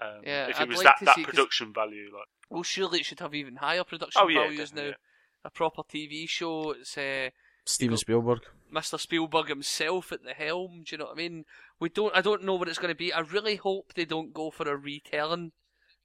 Um, 0.00 0.20
Yeah, 0.24 0.44
if 0.48 0.56
it 0.56 0.62
I'd 0.62 0.68
was 0.68 0.78
like 0.78 0.84
that, 0.86 0.98
to 1.00 1.04
that 1.06 1.14
see- 1.16 1.24
production 1.24 1.72
value, 1.72 2.04
like 2.12 2.28
well, 2.50 2.62
surely 2.62 3.00
it 3.00 3.06
should 3.06 3.20
have 3.20 3.34
even 3.34 3.56
higher 3.56 3.84
production 3.84 4.22
oh 4.24 4.28
yeah, 4.28 4.44
values 4.44 4.72
now. 4.72 4.76
definitely, 4.82 4.96
A 5.44 5.50
proper 5.50 5.82
TV 5.82 6.28
show. 6.28 6.70
It's 6.72 6.96
uh, 6.96 7.30
Steven 7.64 7.96
Spielberg. 7.98 8.40
Mr. 8.72 8.98
Spielberg 8.98 9.48
himself 9.48 10.12
at 10.12 10.24
the 10.24 10.32
helm. 10.34 10.82
Do 10.84 10.94
you 10.94 10.98
know 10.98 11.06
what 11.06 11.12
I 11.14 11.16
mean? 11.16 11.44
We 11.80 11.88
don't. 11.90 12.14
I 12.16 12.20
don't 12.22 12.44
know 12.44 12.54
what 12.54 12.68
it's 12.68 12.78
going 12.78 12.92
to 12.92 12.98
be. 12.98 13.12
I 13.12 13.20
really 13.20 13.56
hope 13.56 13.92
they 13.94 14.04
don't 14.06 14.32
go 14.32 14.50
for 14.50 14.68
a 14.68 14.76
retelling 14.76 15.52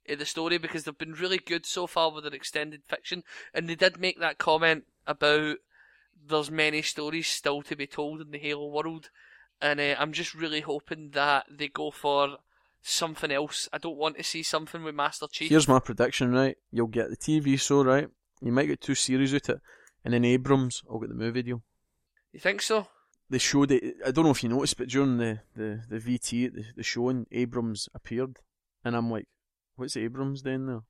of 0.08 0.18
the 0.18 0.26
story 0.26 0.58
because 0.58 0.84
they've 0.84 0.98
been 0.98 1.12
really 1.14 1.38
good 1.38 1.64
so 1.64 1.86
far 1.86 2.10
with 2.12 2.24
their 2.24 2.34
extended 2.34 2.82
fiction, 2.86 3.22
and 3.54 3.68
they 3.68 3.74
did 3.74 3.98
make 3.98 4.18
that 4.20 4.36
comment 4.38 4.84
about 5.06 5.56
there's 6.26 6.50
many 6.50 6.82
stories 6.82 7.26
still 7.28 7.62
to 7.62 7.76
be 7.76 7.86
told 7.86 8.20
in 8.20 8.30
the 8.30 8.38
Halo 8.38 8.66
world, 8.68 9.08
and 9.62 9.80
uh, 9.80 9.94
I'm 9.98 10.12
just 10.12 10.34
really 10.34 10.60
hoping 10.60 11.10
that 11.10 11.46
they 11.50 11.68
go 11.68 11.90
for 11.90 12.36
something 12.84 13.30
else. 13.32 13.68
I 13.72 13.78
don't 13.78 13.96
want 13.96 14.16
to 14.18 14.22
see 14.22 14.42
something 14.42 14.84
with 14.84 14.94
Master 14.94 15.26
Chief. 15.30 15.48
Here's 15.48 15.66
my 15.66 15.80
prediction, 15.80 16.32
right? 16.32 16.56
You'll 16.70 16.86
get 16.86 17.08
the 17.10 17.16
TV 17.16 17.58
show, 17.58 17.82
right? 17.82 18.08
You 18.42 18.52
might 18.52 18.66
get 18.66 18.80
two 18.80 18.94
series 18.94 19.34
out 19.34 19.48
it, 19.48 19.60
and 20.04 20.12
then 20.14 20.24
Abrams 20.24 20.82
will 20.86 21.00
get 21.00 21.08
the 21.08 21.14
movie 21.14 21.42
deal. 21.42 21.62
you 22.32 22.40
think 22.40 22.60
so? 22.62 22.86
They 23.30 23.38
showed 23.38 23.70
it. 23.72 23.96
I 24.06 24.10
don't 24.10 24.24
know 24.26 24.30
if 24.32 24.42
you 24.42 24.50
noticed, 24.50 24.76
but 24.76 24.88
during 24.88 25.16
the 25.16 25.40
the, 25.56 25.80
the 25.88 25.98
VT, 25.98 26.52
the, 26.52 26.64
the 26.76 26.82
showing, 26.82 27.26
Abrams 27.32 27.88
appeared, 27.94 28.36
and 28.84 28.94
I'm 28.94 29.10
like, 29.10 29.26
what's 29.76 29.96
Abrams 29.96 30.42
doing 30.42 30.66
there? 30.66 30.80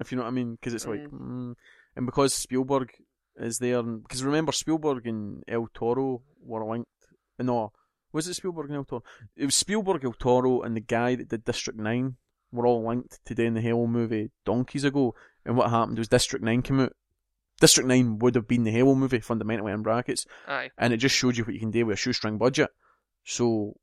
If 0.00 0.10
you 0.10 0.16
know 0.16 0.24
what 0.24 0.30
I 0.30 0.32
mean, 0.32 0.56
because 0.56 0.74
it's 0.74 0.86
like, 0.86 1.00
Mm. 1.02 1.12
mm. 1.12 1.54
and 1.94 2.04
because 2.06 2.34
Spielberg 2.34 2.90
is 3.36 3.58
there, 3.58 3.80
because 3.80 4.24
remember 4.24 4.50
Spielberg 4.50 5.06
and 5.06 5.44
El 5.46 5.68
Toro 5.72 6.22
were 6.42 6.64
linked. 6.68 6.90
No, 7.38 7.72
was 8.14 8.28
it 8.28 8.34
Spielberg 8.34 8.68
and 8.68 8.76
El 8.76 8.84
Toro? 8.84 9.02
It 9.36 9.44
was 9.44 9.56
Spielberg, 9.56 10.04
El 10.04 10.12
Toro, 10.12 10.62
and 10.62 10.76
the 10.76 10.80
guy 10.80 11.16
that 11.16 11.28
did 11.28 11.44
District 11.44 11.78
Nine 11.78 12.16
were 12.52 12.66
all 12.66 12.86
linked 12.86 13.18
to 13.26 13.34
doing 13.34 13.54
the 13.54 13.60
Halo 13.60 13.86
movie 13.88 14.30
donkeys 14.46 14.84
ago. 14.84 15.14
And 15.44 15.56
what 15.56 15.70
happened 15.70 15.98
was 15.98 16.08
District 16.08 16.42
Nine 16.44 16.62
came 16.62 16.80
out. 16.80 16.92
District 17.60 17.88
Nine 17.88 18.20
would 18.20 18.36
have 18.36 18.46
been 18.46 18.62
the 18.62 18.70
Halo 18.70 18.94
movie 18.94 19.18
fundamentally 19.18 19.72
in 19.72 19.82
brackets, 19.82 20.26
Aye. 20.46 20.70
and 20.78 20.92
it 20.92 20.98
just 20.98 21.16
showed 21.16 21.36
you 21.36 21.44
what 21.44 21.54
you 21.54 21.60
can 21.60 21.72
do 21.72 21.84
with 21.86 21.94
a 21.94 21.96
shoestring 21.96 22.38
budget. 22.38 22.70
So 23.24 23.74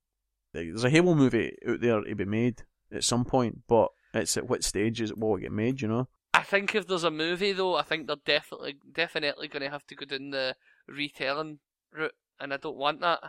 eh, 0.56 0.64
there's 0.64 0.86
a 0.86 0.90
Halo 0.90 1.14
movie 1.14 1.54
out 1.68 1.82
there 1.82 2.02
to 2.02 2.16
be 2.16 2.26
made 2.26 2.64
at 2.94 3.04
some 3.04 3.26
point, 3.26 3.60
but 3.68 3.90
it's 4.14 4.38
at 4.38 4.50
what 4.50 4.64
stage 4.64 5.02
is 5.02 5.12
it 5.12 5.18
will 5.18 5.36
it 5.36 5.42
get 5.42 5.52
made? 5.52 5.82
You 5.82 5.90
know? 5.90 6.08
I 6.34 6.44
think 6.44 6.74
if 6.74 6.88
there's 6.88 7.04
a 7.04 7.12
movie 7.12 7.52
though, 7.52 7.76
I 7.76 7.84
think 7.84 8.08
they're 8.08 8.16
definitely 8.26 8.78
definitely 8.94 9.50
going 9.50 9.64
to 9.64 9.70
have 9.70 9.86
to 9.88 9.96
go 9.96 10.06
down 10.06 10.30
the 10.30 10.56
retelling 10.88 11.60
route, 11.94 12.16
and 12.40 12.54
I 12.54 12.58
don't 12.58 12.78
want 12.78 13.02
that. 13.02 13.20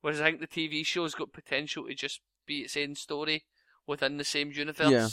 Whereas 0.00 0.20
I 0.20 0.24
think 0.30 0.40
the 0.40 0.46
TV 0.46 0.84
show's 0.84 1.14
got 1.14 1.32
potential 1.32 1.86
to 1.86 1.94
just 1.94 2.20
be 2.46 2.58
its 2.58 2.76
own 2.76 2.94
story 2.94 3.44
within 3.86 4.16
the 4.18 4.24
same 4.24 4.52
universe. 4.52 4.90
Yeah. 4.90 5.08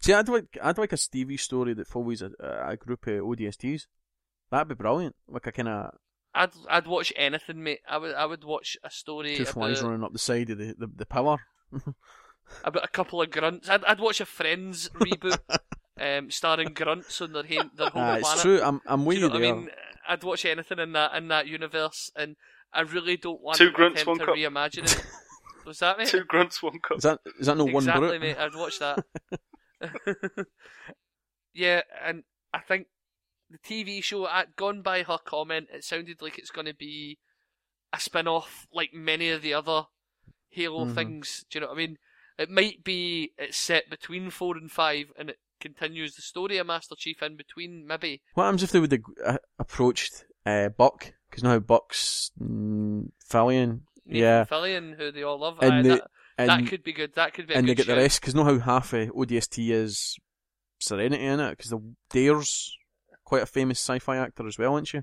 See, 0.00 0.12
I'd 0.12 0.28
like 0.28 0.56
I'd 0.62 0.78
like 0.78 0.92
a 0.92 0.96
Stevie 0.96 1.36
story 1.36 1.74
that 1.74 1.88
follows 1.88 2.22
a, 2.22 2.30
a 2.40 2.76
group 2.76 3.06
of 3.06 3.14
ODSTs. 3.14 3.86
That'd 4.50 4.68
be 4.68 4.74
brilliant. 4.74 5.16
Like 5.28 5.46
a 5.46 5.52
kind 5.52 5.68
of 5.68 5.94
I'd 6.34 6.50
I'd 6.68 6.86
watch 6.86 7.12
anything, 7.16 7.62
mate. 7.62 7.80
I 7.88 7.98
would 7.98 8.14
I 8.14 8.26
would 8.26 8.44
watch 8.44 8.76
a 8.84 8.90
story 8.90 9.36
two 9.36 9.44
flies 9.44 9.82
running 9.82 10.04
up 10.04 10.12
the 10.12 10.18
side 10.18 10.50
of 10.50 10.58
the 10.58 10.74
the, 10.78 10.86
the 10.94 11.06
power. 11.06 11.38
about 12.64 12.84
a 12.84 12.88
couple 12.88 13.20
of 13.22 13.30
grunts. 13.30 13.68
I'd 13.68 13.84
I'd 13.84 14.00
watch 14.00 14.20
a 14.20 14.26
Friends 14.26 14.88
reboot, 14.94 15.38
um, 16.00 16.30
starring 16.30 16.74
grunts 16.74 17.20
on 17.20 17.32
their 17.32 17.42
home, 17.44 17.70
their 17.76 17.90
home 17.90 18.02
Ah, 18.02 18.14
it's 18.14 18.22
planet. 18.24 18.42
true. 18.42 18.60
I'm 18.62 18.80
I'm 18.86 19.04
with 19.04 19.18
you 19.18 19.24
you 19.24 19.30
know. 19.30 19.36
I 19.36 19.40
mean? 19.40 19.70
I'd 20.08 20.22
watch 20.24 20.44
anything 20.44 20.78
in 20.78 20.92
that 20.92 21.14
in 21.14 21.28
that 21.28 21.46
universe, 21.46 22.10
and 22.16 22.36
I 22.72 22.80
really 22.82 23.16
don't 23.16 23.40
want 23.40 23.58
Two 23.58 23.66
to 23.66 23.70
grunts, 23.72 24.02
attempt 24.02 24.08
one 24.08 24.18
to 24.18 24.26
cup. 24.26 24.34
reimagine 24.36 24.84
it. 24.84 25.06
Was 25.66 25.78
that 25.80 25.98
mate? 25.98 26.08
two 26.08 26.24
grunts, 26.24 26.62
one 26.62 26.78
cup. 26.80 26.98
Is 26.98 27.02
that 27.04 27.20
is 27.38 27.46
that 27.46 27.56
no 27.56 27.64
one 27.64 27.76
exactly, 27.84 28.18
mate. 28.18 28.36
I'd 28.38 28.54
watch 28.54 28.78
that. 28.78 29.04
yeah, 31.54 31.82
and 32.04 32.22
I 32.52 32.60
think 32.60 32.86
the 33.50 33.58
TV 33.58 34.02
show, 34.02 34.28
at 34.28 34.56
gone 34.56 34.82
by 34.82 35.02
her 35.02 35.18
comment, 35.24 35.68
it 35.72 35.84
sounded 35.84 36.20
like 36.22 36.38
it's 36.38 36.50
going 36.50 36.66
to 36.66 36.74
be 36.74 37.18
a 37.92 38.00
spin-off, 38.00 38.66
like 38.72 38.92
many 38.92 39.30
of 39.30 39.42
the 39.42 39.54
other 39.54 39.84
Halo 40.50 40.84
Mhm. 40.86 40.94
things. 40.94 41.44
Do 41.50 41.58
you 41.58 41.60
know 41.62 41.68
what 41.68 41.74
I 41.74 41.78
mean? 41.78 41.98
It 42.38 42.50
might 42.50 42.84
be 42.84 43.32
it's 43.38 43.56
set 43.58 43.90
between 43.90 44.30
four 44.30 44.56
and 44.56 44.70
five, 44.70 45.12
and 45.18 45.30
it 45.30 45.38
continues 45.60 46.14
the 46.14 46.22
story 46.22 46.58
of 46.58 46.66
Master 46.66 46.94
Chief 46.96 47.22
in 47.22 47.36
between, 47.36 47.86
maybe. 47.86 48.22
What 48.34 48.44
happens 48.44 48.62
if 48.62 48.70
they 48.70 48.80
would 48.80 48.92
have 48.92 49.02
uh, 49.24 49.38
approached 49.58 50.24
uh, 50.46 50.68
Buck? 50.68 51.12
Because 51.30 51.42
now 51.42 51.58
Buck's 51.58 52.30
mm, 52.40 53.10
Fallion, 53.24 53.82
yeah, 54.06 54.44
Fillion, 54.44 54.96
who 54.96 55.12
they 55.12 55.22
all 55.22 55.38
love. 55.38 55.58
And 55.60 55.72
Aye, 55.72 55.82
they- 55.82 55.88
that, 55.90 56.10
and 56.38 56.48
that 56.48 56.66
could 56.68 56.82
be 56.84 56.92
good. 56.92 57.14
That 57.14 57.34
could 57.34 57.46
be 57.46 57.54
a 57.54 57.58
and 57.58 57.66
they 57.66 57.74
good 57.74 57.86
get 57.86 57.92
the 57.94 58.00
rest 58.00 58.20
because 58.20 58.34
know 58.34 58.44
how 58.44 58.58
half 58.58 58.92
of 58.92 59.08
ODST 59.10 59.70
is 59.72 60.16
Serenity 60.78 61.24
in 61.24 61.40
it 61.40 61.50
because 61.50 61.70
the 61.70 61.80
Dare's 62.10 62.76
quite 63.24 63.42
a 63.42 63.46
famous 63.46 63.78
sci-fi 63.80 64.16
actor 64.16 64.46
as 64.46 64.58
well, 64.58 64.76
isn't 64.76 64.86
she? 64.86 65.00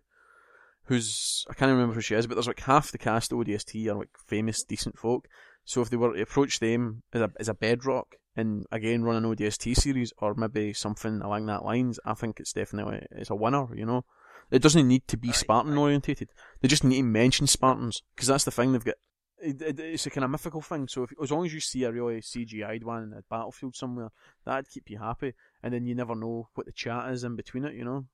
Who's 0.85 1.45
I 1.49 1.53
can't 1.53 1.71
remember 1.71 1.93
who 1.95 2.01
she 2.01 2.15
is, 2.15 2.27
but 2.27 2.35
there's 2.35 2.47
like 2.47 2.61
half 2.61 2.91
the 2.91 2.97
cast 2.97 3.31
of 3.31 3.39
ODST 3.39 3.87
are 3.87 3.95
like 3.95 4.09
famous, 4.27 4.63
decent 4.63 4.97
folk. 4.97 5.27
So 5.63 5.81
if 5.81 5.89
they 5.89 5.97
were 5.97 6.13
to 6.13 6.21
approach 6.21 6.59
them 6.59 7.03
as 7.11 7.21
a 7.21 7.31
as 7.39 7.49
a 7.49 7.53
bedrock 7.53 8.15
and 8.35 8.65
again 8.71 9.03
run 9.03 9.15
an 9.15 9.29
ODST 9.35 9.75
series 9.75 10.13
or 10.19 10.35
maybe 10.35 10.73
something 10.73 11.21
along 11.21 11.47
that 11.47 11.65
lines, 11.65 11.99
I 12.05 12.13
think 12.13 12.39
it's 12.39 12.53
definitely 12.53 13.05
it's 13.11 13.29
a 13.31 13.35
winner. 13.35 13.75
You 13.75 13.85
know, 13.85 14.05
it 14.51 14.61
doesn't 14.61 14.87
need 14.87 15.07
to 15.07 15.17
be 15.17 15.29
Aye, 15.29 15.33
Spartan 15.33 15.77
orientated. 15.77 16.29
They 16.61 16.67
just 16.67 16.83
need 16.83 16.97
to 16.97 17.03
mention 17.03 17.47
Spartans 17.47 18.01
because 18.15 18.27
that's 18.27 18.43
the 18.45 18.51
thing 18.51 18.71
they've 18.71 18.83
got. 18.83 18.95
It, 19.37 19.61
it, 19.61 19.79
it's 19.79 20.05
a 20.05 20.09
kind 20.09 20.23
of 20.23 20.29
mythical 20.31 20.61
thing. 20.61 20.87
So 20.87 21.03
if, 21.03 21.11
as 21.21 21.31
long 21.31 21.45
as 21.45 21.53
you 21.53 21.59
see 21.59 21.83
a 21.83 21.91
really 21.91 22.21
CGI'd 22.21 22.83
one 22.83 23.03
in 23.03 23.13
a 23.13 23.21
battlefield 23.29 23.75
somewhere, 23.75 24.09
that'd 24.45 24.69
keep 24.69 24.89
you 24.89 24.97
happy. 24.97 25.33
And 25.61 25.73
then 25.73 25.85
you 25.85 25.93
never 25.95 26.15
know 26.15 26.49
what 26.53 26.65
the 26.65 26.71
chat 26.71 27.11
is 27.11 27.23
in 27.23 27.35
between 27.35 27.65
it. 27.65 27.75
You 27.75 27.83
know, 27.85 28.05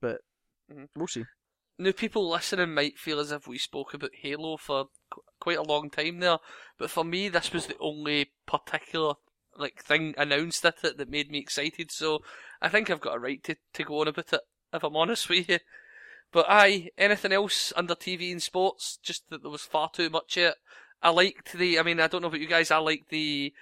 but 0.00 0.20
Mhm. 0.72 0.88
we'll 0.96 1.06
see. 1.06 1.24
Now, 1.78 1.92
people 1.92 2.28
listening 2.28 2.74
might 2.74 2.98
feel 2.98 3.18
as 3.18 3.32
if 3.32 3.48
we 3.48 3.58
spoke 3.58 3.94
about 3.94 4.14
Halo 4.14 4.56
for 4.56 4.86
qu- 5.10 5.22
quite 5.40 5.58
a 5.58 5.62
long 5.62 5.90
time 5.90 6.20
there, 6.20 6.38
but 6.78 6.90
for 6.90 7.04
me, 7.04 7.28
this 7.28 7.52
was 7.52 7.66
the 7.66 7.76
only 7.78 8.32
particular 8.46 9.14
like 9.56 9.82
thing 9.82 10.14
announced 10.16 10.64
at 10.64 10.82
it 10.84 10.96
that 10.96 11.10
made 11.10 11.30
me 11.30 11.38
excited. 11.38 11.90
So 11.90 12.20
I 12.60 12.68
think 12.68 12.88
I've 12.88 13.00
got 13.00 13.16
a 13.16 13.18
right 13.18 13.42
to, 13.44 13.56
to 13.74 13.84
go 13.84 14.00
on 14.00 14.08
about 14.08 14.32
it, 14.32 14.40
if 14.72 14.82
I'm 14.82 14.96
honest 14.96 15.28
with 15.28 15.48
you. 15.48 15.58
But 16.32 16.46
aye, 16.48 16.90
anything 16.96 17.32
else 17.32 17.72
under 17.76 17.94
TV 17.94 18.32
and 18.32 18.42
sports? 18.42 18.98
Just 19.02 19.28
that 19.30 19.42
there 19.42 19.50
was 19.50 19.62
far 19.62 19.90
too 19.90 20.08
much 20.08 20.36
of 20.36 20.44
it. 20.44 20.54
I 21.02 21.10
liked 21.10 21.52
the. 21.52 21.78
I 21.78 21.82
mean, 21.82 22.00
I 22.00 22.06
don't 22.06 22.22
know 22.22 22.28
about 22.28 22.40
you 22.40 22.46
guys. 22.48 22.70
I 22.70 22.78
liked 22.78 23.10
the. 23.10 23.52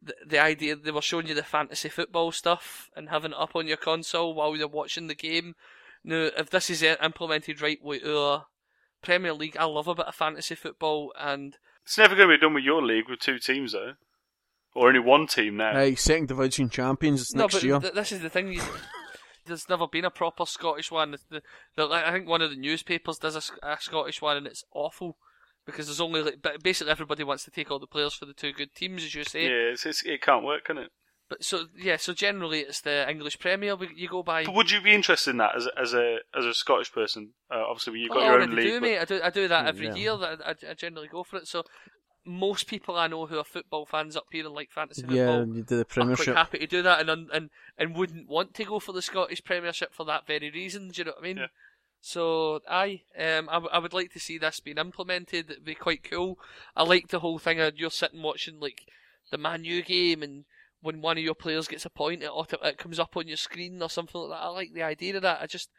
The, 0.00 0.14
the 0.24 0.38
idea 0.38 0.76
they 0.76 0.92
were 0.92 1.02
showing 1.02 1.26
you 1.26 1.34
the 1.34 1.42
fantasy 1.42 1.88
football 1.88 2.30
stuff 2.30 2.88
and 2.94 3.08
having 3.08 3.32
it 3.32 3.36
up 3.36 3.56
on 3.56 3.66
your 3.66 3.76
console 3.76 4.32
while 4.32 4.54
you're 4.56 4.68
watching 4.68 5.08
the 5.08 5.14
game. 5.16 5.56
Now, 6.04 6.28
if 6.36 6.50
this 6.50 6.70
is 6.70 6.84
uh, 6.84 6.94
implemented 7.02 7.60
right 7.60 7.80
with 7.82 8.06
our 8.06 8.46
Premier 9.02 9.32
League, 9.32 9.56
I 9.56 9.64
love 9.64 9.88
a 9.88 9.96
bit 9.96 10.06
of 10.06 10.14
fantasy 10.14 10.54
football, 10.54 11.12
and 11.18 11.56
It's 11.84 11.98
never 11.98 12.14
going 12.14 12.28
to 12.28 12.36
be 12.36 12.40
done 12.40 12.54
with 12.54 12.62
your 12.62 12.80
league 12.80 13.08
with 13.08 13.18
two 13.18 13.40
teams 13.40 13.72
though, 13.72 13.94
or 14.72 14.86
only 14.86 15.00
one 15.00 15.26
team 15.26 15.56
now. 15.56 15.72
Hey, 15.72 15.96
second 15.96 16.28
division 16.28 16.70
champions 16.70 17.34
no, 17.34 17.42
next 17.42 17.54
but 17.54 17.62
year. 17.64 17.80
th- 17.80 17.94
this 17.94 18.12
is 18.12 18.20
the 18.20 18.30
thing. 18.30 18.52
You, 18.52 18.62
there's 19.48 19.68
never 19.68 19.86
been 19.88 20.04
a 20.04 20.10
proper 20.10 20.46
Scottish 20.46 20.90
one. 20.90 21.16
The, 21.30 21.42
the, 21.76 21.86
like, 21.86 22.04
I 22.04 22.12
think 22.12 22.28
one 22.28 22.42
of 22.42 22.50
the 22.50 22.56
newspapers 22.56 23.18
does 23.18 23.34
a, 23.36 23.66
a 23.66 23.76
Scottish 23.80 24.22
one, 24.22 24.36
and 24.36 24.46
it's 24.46 24.64
awful 24.72 25.16
because 25.66 25.86
there's 25.86 26.00
only 26.00 26.22
like 26.22 26.36
basically 26.62 26.90
everybody 26.90 27.24
wants 27.24 27.44
to 27.44 27.50
take 27.50 27.70
all 27.70 27.78
the 27.78 27.86
players 27.86 28.14
for 28.14 28.24
the 28.26 28.32
two 28.34 28.52
good 28.52 28.74
teams, 28.74 29.04
as 29.04 29.14
you 29.14 29.24
say. 29.24 29.42
yeah, 29.44 29.72
it's, 29.72 29.84
it's, 29.84 30.02
it 30.04 30.22
can't 30.22 30.44
work, 30.44 30.64
can 30.64 30.78
it? 30.78 30.90
But 31.28 31.44
so 31.44 31.64
yeah, 31.76 31.98
so 31.98 32.14
generally 32.14 32.60
it's 32.60 32.80
the 32.80 33.06
English 33.10 33.38
Premier 33.38 33.76
you 33.94 34.08
go 34.08 34.22
by. 34.22 34.44
But 34.46 34.54
would 34.54 34.70
you 34.70 34.80
be 34.80 34.94
interested 34.94 35.32
in 35.32 35.36
that 35.36 35.54
as 35.56 35.66
a, 35.66 35.78
as 35.78 35.92
a 35.92 36.16
as 36.34 36.46
a 36.46 36.54
Scottish 36.54 36.90
person? 36.90 37.34
Uh, 37.54 37.64
obviously, 37.68 37.98
you've 38.00 38.08
got 38.12 38.20
I 38.20 38.24
your 38.24 38.34
already 38.36 38.50
own 38.52 38.56
league. 38.56 38.66
do, 38.66 38.80
but- 38.80 38.86
mate. 38.86 38.98
I 38.98 39.04
do, 39.04 39.20
I 39.24 39.30
do 39.30 39.48
that 39.48 39.64
Mm, 39.66 39.68
every 39.68 39.86
yeah. 39.88 39.94
year. 39.94 40.16
That 40.16 40.38
I, 40.46 40.70
I 40.70 40.72
generally 40.74 41.08
go 41.08 41.24
for 41.24 41.36
it. 41.36 41.46
So 41.46 41.64
most 42.24 42.66
people 42.66 42.96
I 42.96 43.06
know 43.06 43.26
who 43.26 43.38
are 43.38 43.44
football 43.44 43.86
fans 43.86 44.16
up 44.16 44.26
here 44.30 44.44
and 44.44 44.54
like 44.54 44.70
fantasy 44.70 45.02
Yeah, 45.08 45.38
football 45.38 45.56
you 45.56 45.62
do 45.62 45.76
the 45.78 45.84
Premiership. 45.84 45.88
Are 45.88 46.16
quite 46.16 46.24
Premiership. 46.24 46.36
happy 46.36 46.58
to 46.58 46.66
do 46.66 46.82
that 46.82 47.08
and 47.08 47.30
and 47.32 47.50
and 47.78 47.94
wouldn't 47.96 48.28
want 48.28 48.54
to 48.54 48.64
go 48.64 48.78
for 48.80 48.92
the 48.92 49.02
Scottish 49.02 49.42
Premiership 49.44 49.94
for 49.94 50.04
that 50.06 50.26
very 50.26 50.50
reason. 50.50 50.88
Do 50.88 51.00
you 51.00 51.04
know 51.06 51.12
what 51.12 51.20
I 51.24 51.26
mean? 51.26 51.36
Yeah. 51.38 51.46
So, 52.00 52.60
aye, 52.68 53.02
um, 53.18 53.48
I, 53.48 53.54
w- 53.54 53.70
I 53.72 53.78
would 53.80 53.92
like 53.92 54.12
to 54.12 54.20
see 54.20 54.38
this 54.38 54.60
being 54.60 54.78
implemented. 54.78 55.50
It'd 55.50 55.64
be 55.64 55.74
quite 55.74 56.04
cool. 56.08 56.38
I 56.76 56.84
like 56.84 57.08
the 57.08 57.18
whole 57.18 57.40
thing 57.40 57.58
of 57.58 57.76
you're 57.76 57.90
sitting 57.90 58.22
watching 58.22 58.60
like 58.60 58.82
the 59.32 59.38
Man 59.38 59.64
U 59.64 59.82
game, 59.82 60.22
and 60.22 60.44
when 60.80 61.00
one 61.00 61.18
of 61.18 61.24
your 61.24 61.34
players 61.34 61.66
gets 61.66 61.84
a 61.84 61.90
point, 61.90 62.22
it, 62.22 62.28
auto- 62.30 62.58
it 62.62 62.78
comes 62.78 63.00
up 63.00 63.16
on 63.16 63.26
your 63.26 63.36
screen 63.36 63.82
or 63.82 63.90
something 63.90 64.20
like 64.20 64.30
that. 64.38 64.44
I 64.44 64.48
like 64.48 64.72
the 64.74 64.82
idea 64.84 65.16
of 65.16 65.22
that. 65.22 65.40
I 65.42 65.46
just, 65.46 65.70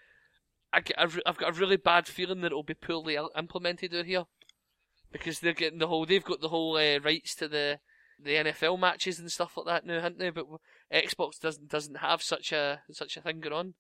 I 0.74 0.82
get, 0.82 1.00
I've, 1.00 1.18
I've 1.26 1.38
got 1.38 1.56
a 1.56 1.60
really 1.60 1.78
bad 1.78 2.06
feeling 2.06 2.42
that 2.42 2.48
it'll 2.48 2.64
be 2.64 2.74
poorly 2.74 3.18
implemented 3.38 3.96
out 3.96 4.06
here 4.06 4.26
because 5.12 5.40
they're 5.40 5.54
getting 5.54 5.80
the 5.80 5.88
whole, 5.88 6.06
they've 6.06 6.24
got 6.24 6.42
the 6.42 6.50
whole 6.50 6.78
uh, 6.78 7.00
rights 7.00 7.36
to 7.36 7.48
the 7.48 7.80
the 8.22 8.36
NFL 8.36 8.78
matches 8.80 9.18
and 9.18 9.32
stuff 9.32 9.56
like 9.56 9.66
that 9.66 9.86
now, 9.86 10.02
haven't 10.02 10.20
they? 10.20 10.30
But 10.30 10.46
Xbox 10.94 11.40
doesn't 11.40 11.70
doesn't 11.70 11.98
have 11.98 12.22
such 12.22 12.52
a 12.52 12.82
such 12.92 13.18
a 13.18 13.22
thing 13.22 13.40
going 13.40 13.54
on. 13.54 13.74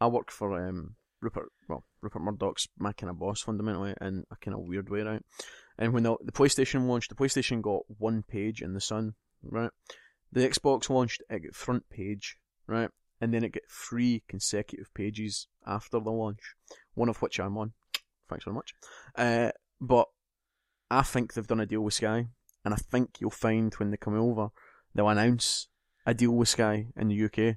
I 0.00 0.06
work 0.06 0.30
for 0.30 0.68
um, 0.68 0.96
Rupert. 1.20 1.50
Well, 1.68 1.84
Rupert 2.00 2.22
Murdoch's 2.22 2.68
my 2.78 2.92
kind 2.92 3.10
of 3.10 3.18
boss 3.18 3.42
fundamentally, 3.42 3.94
in 4.00 4.24
a 4.30 4.36
kind 4.36 4.54
of 4.54 4.60
weird 4.60 4.90
way, 4.90 5.02
right? 5.02 5.22
And 5.78 5.92
when 5.92 6.02
the, 6.02 6.16
the 6.22 6.32
PlayStation 6.32 6.86
launched, 6.86 7.08
the 7.08 7.14
PlayStation 7.14 7.62
got 7.62 7.82
one 7.98 8.24
page 8.28 8.62
in 8.62 8.74
the 8.74 8.80
Sun, 8.80 9.14
right? 9.42 9.70
The 10.32 10.48
Xbox 10.48 10.90
launched, 10.90 11.22
it 11.30 11.44
got 11.44 11.54
front 11.54 11.88
page, 11.88 12.36
right? 12.66 12.90
And 13.20 13.32
then 13.32 13.44
it 13.44 13.52
got 13.52 13.62
three 13.70 14.22
consecutive 14.28 14.92
pages 14.94 15.48
after 15.66 15.98
the 16.00 16.10
launch, 16.10 16.54
one 16.94 17.08
of 17.08 17.22
which 17.22 17.40
I'm 17.40 17.56
on. 17.56 17.72
Thanks 18.28 18.44
very 18.44 18.54
much. 18.54 18.74
Uh, 19.16 19.50
but 19.80 20.06
I 20.90 21.02
think 21.02 21.34
they've 21.34 21.46
done 21.46 21.60
a 21.60 21.66
deal 21.66 21.82
with 21.82 21.94
Sky, 21.94 22.28
and 22.64 22.74
I 22.74 22.76
think 22.76 23.20
you'll 23.20 23.30
find 23.30 23.72
when 23.74 23.90
they 23.90 23.96
come 23.96 24.18
over, 24.18 24.48
they'll 24.94 25.08
announce 25.08 25.68
a 26.06 26.14
deal 26.14 26.32
with 26.32 26.48
Sky 26.48 26.86
in 26.96 27.08
the 27.08 27.24
UK, 27.24 27.56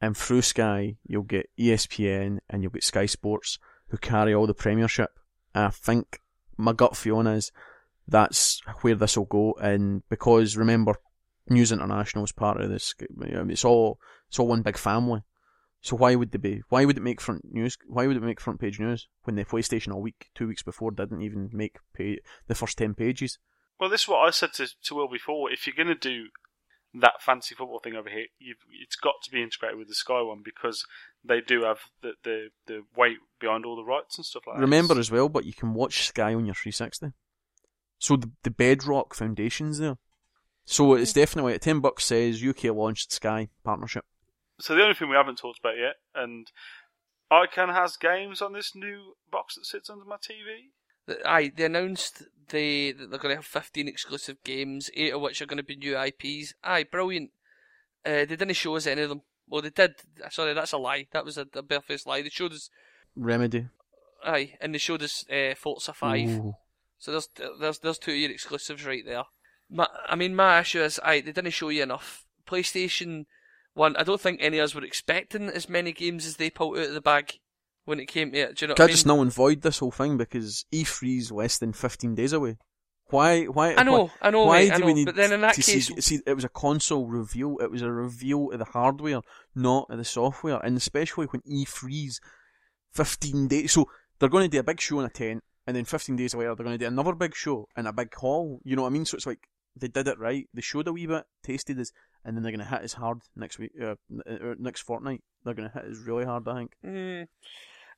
and 0.00 0.16
through 0.16 0.42
Sky 0.42 0.96
you'll 1.06 1.22
get 1.22 1.50
ESPN 1.58 2.38
and 2.50 2.62
you'll 2.62 2.72
get 2.72 2.84
Sky 2.84 3.06
Sports 3.06 3.58
who 3.88 3.96
carry 3.96 4.34
all 4.34 4.46
the 4.46 4.54
Premiership. 4.54 5.10
I 5.54 5.70
think 5.70 6.20
my 6.56 6.72
gut 6.72 6.96
feeling 6.96 7.28
is 7.28 7.52
that's 8.08 8.60
where 8.82 8.96
this 8.96 9.16
will 9.16 9.24
go, 9.24 9.54
and 9.60 10.02
because 10.08 10.56
remember, 10.56 10.96
News 11.48 11.72
International 11.72 12.24
is 12.24 12.32
part 12.32 12.60
of 12.60 12.70
this. 12.70 12.94
It's 12.98 13.64
all 13.64 13.98
it's 14.28 14.38
all 14.38 14.48
one 14.48 14.62
big 14.62 14.76
family. 14.76 15.22
So 15.84 15.96
why 15.96 16.14
would 16.14 16.30
they 16.30 16.38
be? 16.38 16.62
Why 16.70 16.86
would 16.86 16.96
it 16.96 17.02
make 17.02 17.20
front 17.20 17.44
news? 17.44 17.76
Why 17.86 18.06
would 18.06 18.16
it 18.16 18.22
make 18.22 18.40
front 18.40 18.58
page 18.58 18.80
news 18.80 19.06
when 19.24 19.36
the 19.36 19.44
PlayStation 19.44 19.92
a 19.92 19.98
week, 19.98 20.30
two 20.34 20.48
weeks 20.48 20.62
before 20.62 20.90
didn't 20.90 21.20
even 21.20 21.50
make 21.52 21.76
pay, 21.92 22.20
the 22.46 22.54
first 22.54 22.78
ten 22.78 22.94
pages? 22.94 23.38
Well, 23.78 23.90
this 23.90 24.04
is 24.04 24.08
what 24.08 24.26
I 24.26 24.30
said 24.30 24.54
to, 24.54 24.66
to 24.84 24.94
Will 24.94 25.08
before. 25.08 25.52
If 25.52 25.66
you're 25.66 25.76
going 25.76 25.94
to 25.94 26.08
do 26.08 26.28
that 26.94 27.20
fancy 27.20 27.54
football 27.54 27.80
thing 27.80 27.96
over 27.96 28.08
here, 28.08 28.24
you've, 28.38 28.56
it's 28.80 28.96
got 28.96 29.16
to 29.24 29.30
be 29.30 29.42
integrated 29.42 29.76
with 29.76 29.88
the 29.88 29.94
Sky 29.94 30.22
one 30.22 30.40
because 30.42 30.86
they 31.22 31.42
do 31.42 31.64
have 31.64 31.80
the, 32.00 32.12
the, 32.22 32.48
the 32.66 32.84
weight 32.96 33.18
behind 33.38 33.66
all 33.66 33.76
the 33.76 33.84
rights 33.84 34.16
and 34.16 34.24
stuff 34.24 34.44
like 34.46 34.56
that. 34.56 34.62
Remember 34.62 34.98
as 34.98 35.10
well, 35.10 35.28
but 35.28 35.44
you 35.44 35.52
can 35.52 35.74
watch 35.74 36.06
Sky 36.06 36.32
on 36.32 36.46
your 36.46 36.54
360. 36.54 37.08
So 37.98 38.16
the, 38.16 38.30
the 38.42 38.50
bedrock 38.50 39.14
foundation's 39.14 39.80
there. 39.80 39.98
So 40.64 40.94
it's 40.94 41.12
definitely 41.12 41.52
at 41.52 41.60
ten 41.60 41.80
bucks 41.80 42.06
says 42.06 42.42
UK 42.42 42.64
launched 42.74 43.12
Sky 43.12 43.48
partnership. 43.62 44.06
So 44.60 44.74
the 44.74 44.82
only 44.82 44.94
thing 44.94 45.08
we 45.08 45.16
haven't 45.16 45.38
talked 45.38 45.58
about 45.58 45.76
yet, 45.76 45.96
and 46.14 46.50
ICANN 47.32 47.74
has 47.74 47.96
games 47.96 48.40
on 48.40 48.52
this 48.52 48.74
new 48.74 49.16
box 49.30 49.56
that 49.56 49.66
sits 49.66 49.90
under 49.90 50.04
my 50.04 50.16
TV. 50.16 50.70
The- 51.06 51.28
Aye, 51.28 51.52
they 51.56 51.64
announced 51.64 52.22
they 52.48 52.92
that 52.92 53.10
they're 53.10 53.18
going 53.18 53.32
to 53.32 53.36
have 53.38 53.44
15 53.46 53.88
exclusive 53.88 54.42
games, 54.44 54.90
eight 54.94 55.12
of 55.12 55.20
which 55.20 55.42
are 55.42 55.46
going 55.46 55.56
to 55.58 55.62
be 55.62 55.76
new 55.76 55.98
IPs. 55.98 56.54
Aye, 56.62 56.84
brilliant. 56.84 57.30
Uh, 58.06 58.24
they 58.24 58.36
didn't 58.36 58.52
show 58.54 58.76
us 58.76 58.86
any 58.86 59.02
of 59.02 59.08
them. 59.08 59.22
Well, 59.48 59.62
they 59.62 59.70
did. 59.70 59.94
Sorry, 60.30 60.54
that's 60.54 60.72
a 60.72 60.78
lie. 60.78 61.06
That 61.12 61.24
was 61.24 61.36
a, 61.36 61.46
a 61.54 61.62
barefaced 61.62 62.06
lie. 62.06 62.22
They 62.22 62.28
showed 62.28 62.52
us. 62.52 62.70
Remedy. 63.16 63.66
Aye, 64.24 64.54
and 64.60 64.72
they 64.74 64.78
showed 64.78 65.02
us 65.02 65.24
uh, 65.30 65.54
Forza 65.56 65.92
5. 65.92 66.28
Ooh. 66.28 66.54
So 66.98 67.10
there's 67.10 67.28
there's 67.60 67.78
there's 67.80 67.98
two 67.98 68.12
year 68.14 68.30
exclusives 68.30 68.86
right 68.86 69.04
there. 69.04 69.24
My, 69.70 69.88
I 70.08 70.14
mean, 70.16 70.34
my 70.34 70.60
issue 70.60 70.80
is, 70.82 71.00
aye, 71.02 71.20
they 71.20 71.32
didn't 71.32 71.50
show 71.50 71.68
you 71.70 71.82
enough. 71.82 72.24
PlayStation 72.46 73.26
One, 73.74 73.96
I 73.96 74.04
don't 74.04 74.20
think 74.20 74.38
any 74.40 74.58
of 74.58 74.64
us 74.64 74.74
were 74.74 74.84
expecting 74.84 75.48
as 75.48 75.68
many 75.68 75.92
games 75.92 76.26
as 76.26 76.36
they 76.36 76.48
pulled 76.50 76.78
out 76.78 76.86
of 76.86 76.94
the 76.94 77.00
bag 77.00 77.38
when 77.84 78.00
it 78.00 78.06
came 78.06 78.30
to 78.32 78.38
it. 78.38 78.56
Do 78.56 78.64
you 78.64 78.68
know 78.68 78.74
Can 78.74 78.82
what 78.84 78.84
I 78.84 78.84
I 78.84 78.86
mean? 78.86 78.94
just 78.94 79.06
null 79.06 79.22
and 79.22 79.32
void 79.32 79.62
this 79.62 79.78
whole 79.80 79.90
thing 79.90 80.16
because 80.16 80.64
E3's 80.72 81.32
less 81.32 81.58
than 81.58 81.72
fifteen 81.72 82.14
days 82.14 82.32
away. 82.32 82.56
Why? 83.10 83.44
Why? 83.44 83.74
I 83.74 83.82
know, 83.82 84.10
I 84.22 84.30
know, 84.30 84.46
Why 84.46 84.66
do 84.66 84.72
I 84.74 84.78
know. 84.78 84.86
we 84.86 84.94
need 84.94 85.04
but 85.04 85.16
then 85.16 85.32
in 85.32 85.42
that 85.42 85.54
to 85.56 85.62
case, 85.62 85.88
see, 85.88 86.00
see? 86.00 86.20
It 86.26 86.34
was 86.34 86.44
a 86.44 86.48
console 86.48 87.06
reveal. 87.06 87.56
It 87.60 87.70
was 87.70 87.82
a 87.82 87.92
reveal 87.92 88.50
of 88.52 88.58
the 88.60 88.64
hardware, 88.64 89.20
not 89.54 89.86
of 89.90 89.98
the 89.98 90.04
software, 90.04 90.58
and 90.64 90.76
especially 90.76 91.26
when 91.26 91.42
E3's 91.42 92.20
fifteen 92.92 93.48
days. 93.48 93.72
So 93.72 93.86
they're 94.18 94.28
going 94.28 94.44
to 94.44 94.48
do 94.48 94.60
a 94.60 94.64
big 94.64 94.80
show 94.80 95.00
in 95.00 95.06
a 95.06 95.10
tent, 95.10 95.42
and 95.66 95.76
then 95.76 95.84
fifteen 95.84 96.16
days 96.16 96.34
later 96.34 96.54
they're 96.54 96.64
going 96.64 96.78
to 96.78 96.84
do 96.84 96.86
another 96.86 97.14
big 97.14 97.34
show 97.34 97.68
in 97.76 97.86
a 97.86 97.92
big 97.92 98.14
hall. 98.14 98.60
You 98.64 98.76
know 98.76 98.82
what 98.82 98.88
I 98.88 98.92
mean? 98.92 99.04
So 99.04 99.16
it's 99.16 99.26
like 99.26 99.48
they 99.76 99.88
did 99.88 100.08
it 100.08 100.18
right. 100.18 100.48
They 100.54 100.62
showed 100.62 100.88
a 100.88 100.92
wee 100.92 101.06
bit, 101.06 101.24
tasted 101.42 101.78
us, 101.78 101.92
and 102.24 102.36
then 102.36 102.42
they're 102.42 102.52
going 102.52 102.64
to 102.64 102.70
hit 102.70 102.82
us 102.82 102.94
hard 102.94 103.18
next 103.36 103.58
week, 103.58 103.72
uh, 103.80 103.94
uh, 104.28 104.54
next 104.58 104.82
fortnight. 104.82 105.22
They're 105.44 105.54
going 105.54 105.68
to 105.70 105.74
hit 105.78 105.90
us 105.90 105.98
really 106.06 106.24
hard. 106.24 106.48
I 106.48 106.54
think. 106.56 106.72
Mm, 106.84 107.26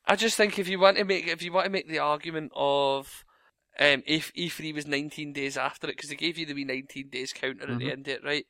I 0.07 0.17
just 0.17 0.37
think 0.37 0.59
if 0.59 0.69
you 0.69 0.79
want 0.79 0.97
to 0.99 1.05
make 1.05 1.27
if 1.27 1.43
you 1.43 1.53
want 1.53 1.65
to 1.67 1.71
make 1.71 1.89
the 1.89 1.99
argument 1.99 2.53
of 2.55 3.25
um, 3.79 4.03
if 4.07 4.33
E3 4.35 4.75
was 4.75 4.87
19 4.87 5.33
days 5.33 5.57
after 5.57 5.87
it 5.89 5.97
because 5.97 6.09
they 6.11 6.17
gave 6.17 6.39
you 6.39 6.47
the 6.47 6.55
wee 6.55 6.65
19 6.65 7.09
days 7.11 7.33
counter 7.33 7.71
at 7.71 7.79
the 7.79 7.85
Mhm. 7.87 7.93
end 7.93 8.09
of 8.09 8.15
it, 8.15 8.25
right? 8.25 8.47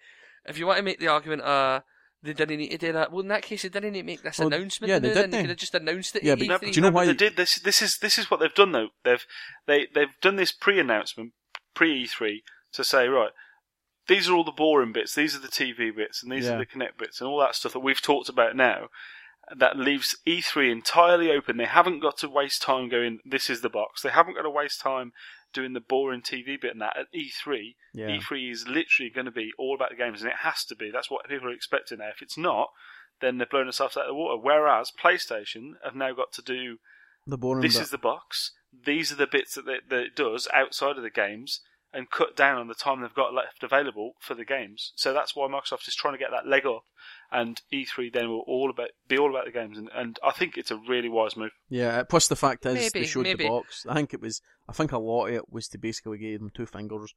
If 0.48 0.58
you 0.58 0.66
want 0.66 0.76
to 0.78 0.82
make 0.84 1.00
the 1.00 1.08
argument, 1.08 1.42
uh, 1.42 1.80
they 2.22 2.32
didn't 2.32 2.58
need 2.58 2.68
to 2.70 2.78
do 2.78 2.92
that. 2.92 3.10
Well, 3.10 3.20
in 3.22 3.28
that 3.28 3.42
case, 3.42 3.62
they 3.62 3.68
didn't 3.68 3.92
need 3.92 4.00
to 4.02 4.06
make 4.06 4.22
this 4.22 4.38
Well, 4.38 4.48
announcement. 4.48 4.88
yeah, 4.88 4.98
didn't 5.00 5.14
they 5.14 5.20
they? 5.20 5.22
did, 5.26 5.30
They 5.32 5.40
could 5.42 5.50
have 5.50 5.58
just 5.58 5.74
announced 5.74 6.16
it. 6.16 6.22
Yeah, 6.22 6.32
at 6.34 6.38
but 6.38 6.46
E3. 6.62 6.72
do 6.72 6.76
you 6.76 6.82
know 6.82 6.90
why- 6.90 7.06
They 7.06 7.14
did 7.14 7.36
this. 7.36 7.56
This 7.56 7.82
is 7.82 7.98
this 7.98 8.16
is 8.18 8.30
what 8.30 8.38
they've 8.40 8.54
done 8.54 8.72
though. 8.72 8.88
They've 9.04 9.24
they 9.66 9.86
they've 9.94 10.14
done 10.20 10.36
this 10.36 10.52
pre-announcement, 10.52 11.32
pre 11.74 12.04
E3 12.06 12.42
to 12.72 12.84
say 12.84 13.08
right. 13.08 13.30
These 14.08 14.28
are 14.28 14.34
all 14.34 14.44
the 14.44 14.52
boring 14.52 14.92
bits. 14.92 15.14
These 15.14 15.34
are 15.34 15.40
the 15.40 15.48
TV 15.48 15.90
bits, 15.94 16.22
and 16.22 16.30
these 16.30 16.44
Yeah. 16.46 16.54
are 16.54 16.58
the 16.58 16.66
Kinect 16.66 16.96
bits, 16.98 17.20
and 17.20 17.28
all 17.28 17.40
that 17.40 17.54
stuff 17.56 17.72
that 17.72 17.80
we've 17.80 18.00
talked 18.02 18.28
about 18.28 18.54
now. 18.56 18.88
That 19.54 19.78
leaves 19.78 20.16
E3 20.26 20.70
entirely 20.72 21.30
open. 21.30 21.56
They 21.56 21.66
haven't 21.66 22.00
got 22.00 22.16
to 22.18 22.28
waste 22.28 22.62
time 22.62 22.88
going. 22.88 23.20
This 23.24 23.48
is 23.48 23.60
the 23.60 23.68
box. 23.68 24.02
They 24.02 24.10
haven't 24.10 24.34
got 24.34 24.42
to 24.42 24.50
waste 24.50 24.80
time 24.80 25.12
doing 25.52 25.72
the 25.72 25.80
boring 25.80 26.20
TV 26.22 26.56
bit 26.60 26.72
and 26.72 26.80
that 26.82 26.96
at 26.96 27.06
E3. 27.14 27.76
Yeah. 27.94 28.08
E3 28.08 28.50
is 28.50 28.66
literally 28.66 29.08
going 29.08 29.24
to 29.26 29.30
be 29.30 29.52
all 29.56 29.74
about 29.76 29.90
the 29.90 29.96
games, 29.96 30.20
and 30.22 30.30
it 30.30 30.38
has 30.38 30.64
to 30.64 30.74
be. 30.74 30.90
That's 30.90 31.10
what 31.10 31.28
people 31.28 31.48
are 31.48 31.52
expecting 31.52 31.98
now. 31.98 32.08
If 32.08 32.22
it's 32.22 32.36
not, 32.36 32.70
then 33.20 33.38
they're 33.38 33.46
blowing 33.46 33.66
themselves 33.66 33.96
out 33.96 34.02
of 34.04 34.08
the 34.08 34.14
water. 34.14 34.36
Whereas 34.42 34.90
PlayStation 34.90 35.74
have 35.84 35.94
now 35.94 36.12
got 36.12 36.32
to 36.32 36.42
do 36.42 36.78
The 37.26 37.38
boring 37.38 37.62
this 37.62 37.74
bit. 37.76 37.82
is 37.84 37.90
the 37.90 37.98
box. 37.98 38.52
These 38.84 39.12
are 39.12 39.16
the 39.16 39.26
bits 39.28 39.54
that, 39.54 39.64
they, 39.64 39.78
that 39.88 40.02
it 40.06 40.16
does 40.16 40.48
outside 40.52 40.96
of 40.96 41.02
the 41.04 41.10
games, 41.10 41.60
and 41.96 42.10
cut 42.10 42.36
down 42.36 42.58
on 42.58 42.68
the 42.68 42.74
time 42.74 43.00
they've 43.00 43.14
got 43.14 43.32
left 43.32 43.62
available 43.62 44.12
for 44.20 44.34
the 44.34 44.44
games. 44.44 44.92
So 44.96 45.14
that's 45.14 45.34
why 45.34 45.48
Microsoft 45.48 45.88
is 45.88 45.94
trying 45.94 46.12
to 46.12 46.18
get 46.18 46.30
that 46.30 46.46
leg 46.46 46.66
up, 46.66 46.84
and 47.32 47.60
E3 47.72 48.12
then 48.12 48.28
will 48.28 48.44
all 48.46 48.68
about 48.68 48.90
be 49.08 49.16
all 49.16 49.30
about 49.30 49.46
the 49.46 49.50
games, 49.50 49.78
and, 49.78 49.88
and 49.94 50.18
I 50.22 50.32
think 50.32 50.58
it's 50.58 50.70
a 50.70 50.76
really 50.76 51.08
wise 51.08 51.36
move. 51.36 51.52
Yeah, 51.70 52.00
uh, 52.00 52.04
plus 52.04 52.28
the 52.28 52.36
fact 52.36 52.66
is 52.66 52.92
they 52.92 53.04
showed 53.04 53.22
maybe. 53.22 53.44
the 53.44 53.50
box. 53.50 53.86
I 53.88 53.94
think 53.94 54.12
it 54.12 54.20
was. 54.20 54.42
I 54.68 54.72
think 54.72 54.92
a 54.92 54.98
lot 54.98 55.28
of 55.28 55.34
it 55.34 55.50
was 55.50 55.68
to 55.68 55.78
basically 55.78 56.18
give 56.18 56.38
them 56.38 56.50
two 56.54 56.66
fingers, 56.66 57.14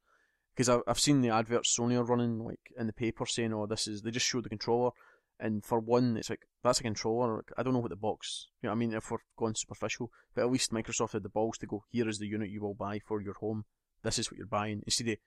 because 0.56 0.70
I've 0.86 0.98
seen 0.98 1.20
the 1.20 1.28
adverts 1.28 1.76
Sony 1.76 1.96
are 1.96 2.04
running 2.04 2.38
like 2.38 2.72
in 2.78 2.86
the 2.86 2.94
paper 2.94 3.26
saying, 3.26 3.52
"Oh, 3.52 3.66
this 3.66 3.86
is." 3.86 4.00
They 4.00 4.10
just 4.10 4.26
showed 4.26 4.44
the 4.44 4.48
controller, 4.48 4.92
and 5.38 5.62
for 5.62 5.78
one, 5.78 6.16
it's 6.16 6.30
like 6.30 6.46
that's 6.64 6.80
a 6.80 6.84
controller. 6.84 7.36
Like, 7.36 7.52
I 7.58 7.62
don't 7.62 7.74
know 7.74 7.80
what 7.80 7.90
the 7.90 7.96
box. 7.96 8.48
You 8.62 8.68
know, 8.68 8.70
what 8.70 8.76
I 8.76 8.78
mean, 8.78 8.94
if 8.94 9.10
we're 9.10 9.18
going 9.36 9.56
superficial, 9.56 10.10
but 10.34 10.42
at 10.42 10.50
least 10.50 10.72
Microsoft 10.72 11.12
had 11.12 11.22
the 11.22 11.28
balls 11.28 11.58
to 11.58 11.66
go. 11.66 11.84
Here 11.90 12.08
is 12.08 12.18
the 12.18 12.26
unit 12.26 12.48
you 12.48 12.62
will 12.62 12.74
buy 12.74 12.98
for 12.98 13.20
your 13.20 13.34
home. 13.34 13.66
This 14.02 14.18
is 14.18 14.30
what 14.30 14.38
you're 14.38 14.46
buying. 14.46 14.82
Instead 14.86 15.08
of, 15.08 15.18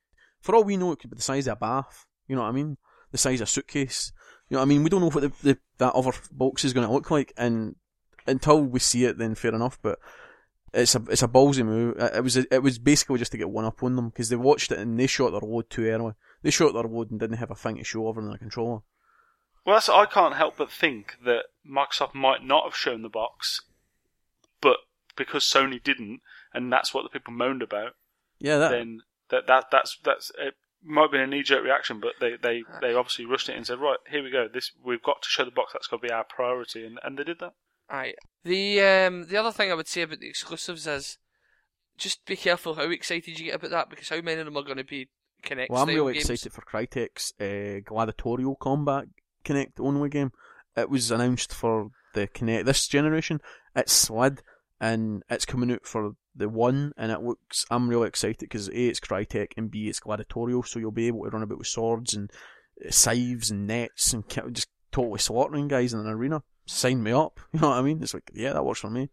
for 0.42 0.56
all 0.56 0.64
we 0.64 0.78
know, 0.78 0.92
it 0.92 1.00
could 1.00 1.10
be 1.10 1.16
the 1.16 1.22
size 1.22 1.48
of 1.48 1.54
a 1.54 1.60
bath. 1.60 2.06
You 2.28 2.36
know 2.36 2.42
what 2.42 2.50
I 2.50 2.54
mean? 2.54 2.78
The 3.12 3.18
size 3.18 3.42
of 3.42 3.48
a 3.48 3.52
suitcase. 3.52 4.12
You 4.50 4.56
know 4.56 4.60
what 4.60 4.66
I 4.66 4.70
mean? 4.70 4.84
We 4.84 4.90
don't 4.90 5.02
know 5.02 5.10
what 5.10 5.22
the, 5.22 5.32
the 5.42 5.58
that 5.78 5.94
other 5.94 6.12
box 6.32 6.66
is 6.66 6.74
going 6.74 6.88
to 6.88 6.94
look 6.94 7.12
like, 7.12 7.34
and 7.38 7.76
until 8.28 8.62
we 8.62 8.80
see 8.80 9.06
it, 9.06 9.18
then 9.18 9.36
fair 9.36 9.54
enough. 9.54 9.80
But 9.82 10.00
it's 10.74 10.96
a 10.96 11.04
it's 11.10 11.24
a 11.24 11.28
ballsy 11.28 11.66
move. 11.66 11.98
It 11.98 12.24
was 12.24 12.38
it 12.38 12.64
was 12.64 12.80
basically 12.80 13.20
just 13.20 13.32
to 13.32 13.38
get 13.38 13.50
one 13.50 13.66
up 13.66 13.84
on 13.84 13.96
them 13.96 14.10
because 14.10 14.30
they 14.30 14.36
watched 14.36 14.72
it 14.72 14.80
and 14.80 15.00
they 15.00 15.08
shot 15.08 15.32
their 15.32 15.42
load 15.42 15.70
too 15.70 15.86
early. 15.86 16.14
They 16.42 16.52
shot 16.52 16.74
their 16.74 16.84
load 16.84 17.12
and 17.12 17.20
didn't 17.20 17.38
have 17.38 17.52
a 17.52 17.56
thing 17.56 17.78
to 17.78 17.84
show 17.84 18.08
other 18.08 18.22
than 18.22 18.34
a 18.34 18.38
controller. 18.38 18.82
Well, 19.66 19.76
that's, 19.76 19.88
I 19.88 20.06
can't 20.06 20.36
help 20.36 20.58
but 20.58 20.72
think 20.72 21.16
that 21.24 21.46
Microsoft 21.66 22.14
might 22.14 22.44
not 22.44 22.66
have 22.66 22.76
shown 22.76 23.02
the 23.02 23.10
box, 23.10 23.62
but 24.60 24.78
because 25.16 25.46
Sony 25.46 25.82
didn't, 25.82 26.20
and 26.54 26.72
that's 26.72 26.94
what 26.94 27.04
the 27.04 27.10
people 27.10 27.34
moaned 27.34 27.62
about, 27.62 27.96
Yeah, 28.44 28.58
that 28.58 28.72
then 28.72 29.00
that 29.30 29.48
that 29.48 29.66
that's 29.72 29.98
that's 30.04 30.32
it 30.38 30.54
might 30.84 31.04
have 31.04 31.12
been 31.12 31.22
a 31.22 31.28
knee 31.28 31.44
jerk 31.44 31.64
reaction, 31.64 32.02
but 32.02 32.12
they, 32.20 32.36
they, 32.36 32.62
they 32.82 32.94
obviously 32.94 33.26
rushed 33.26 33.48
it 33.48 33.56
and 33.56 33.66
said, 33.66 33.80
right, 33.80 33.98
here 34.12 34.22
we 34.22 34.30
go. 34.30 34.50
This 34.54 34.72
we've 34.84 35.02
got 35.02 35.22
to 35.22 35.30
show 35.30 35.46
the 35.46 35.52
box. 35.52 35.72
That's 35.72 35.88
got 35.88 36.02
to 36.02 36.08
be 36.08 36.12
our 36.12 36.26
priority, 36.26 36.86
and, 36.86 37.00
and 37.04 37.18
they 37.18 37.24
did 37.24 37.40
that. 37.40 37.54
Aye. 37.90 38.16
The 38.44 38.82
um 38.82 39.28
the 39.28 39.38
other 39.38 39.52
thing 39.52 39.72
I 39.72 39.76
would 39.76 39.88
say 39.88 40.02
about 40.02 40.20
the 40.20 40.28
exclusives 40.28 40.86
is 40.86 41.18
just 41.98 42.26
be 42.26 42.36
careful 42.36 42.76
how 42.76 42.90
excited 42.90 43.40
you 43.40 43.46
get 43.46 43.56
about 43.56 43.72
that 43.72 43.90
because 43.90 44.10
how 44.10 44.20
many 44.22 44.42
of 44.42 44.46
them 44.46 44.58
are 44.58 44.64
going 44.64 44.78
to 44.78 44.84
be 44.84 45.10
Kinect 45.44 45.70
Well, 45.70 45.84
I'm 45.84 45.88
really 45.90 46.14
games. 46.14 46.30
excited 46.30 46.54
for 46.54 46.62
Crytek's 46.62 47.34
uh, 47.40 47.82
Gladiatorial 47.86 48.56
Combat 48.56 49.06
Kinect 49.46 49.80
only 49.80 50.10
game. 50.10 50.32
It 50.76 50.90
was 50.90 51.12
announced 51.12 51.54
for 51.54 51.90
the 52.14 52.28
Kinect 52.28 52.66
this 52.66 52.88
generation. 52.88 53.40
It's 53.76 53.94
slid 53.94 54.42
and 54.82 55.24
it's 55.30 55.46
coming 55.46 55.72
out 55.72 55.86
for 55.86 56.14
the 56.36 56.50
one, 56.50 56.94
and 56.98 57.12
it 57.12 57.22
looks. 57.22 57.66
I'm 57.70 57.90
really 57.90 58.08
excited 58.08 58.40
because 58.40 58.70
a 58.70 58.88
it's 58.88 59.00
Crytek 59.00 59.54
and 59.58 59.70
b 59.70 59.88
it's 59.90 60.00
Gladiatorial, 60.00 60.64
so 60.64 60.80
you'll 60.80 60.92
be 60.92 61.08
able 61.08 61.24
to 61.24 61.30
run 61.30 61.44
about 61.44 61.60
with 61.60 61.68
swords 61.68 62.14
and 62.14 62.32
uh, 62.86 62.92
scythes 62.92 63.52
and 63.52 63.68
nets 63.68 64.14
and 64.14 64.28
just 64.30 64.70
totally 64.92 65.20
slaughtering 65.20 65.68
guys 65.68 65.94
in 65.94 66.00
an 66.00 66.08
arena. 66.08 66.44
Sign 66.66 67.04
me 67.04 67.12
up. 67.12 67.40
You 67.54 67.60
know 67.60 67.70
what 67.70 67.78
I 67.78 67.82
mean? 67.82 68.02
It's 68.02 68.14
like 68.14 68.32
yeah, 68.34 68.54
that 68.54 68.66
works 68.66 68.80
for 68.80 68.90
me. 68.90 69.10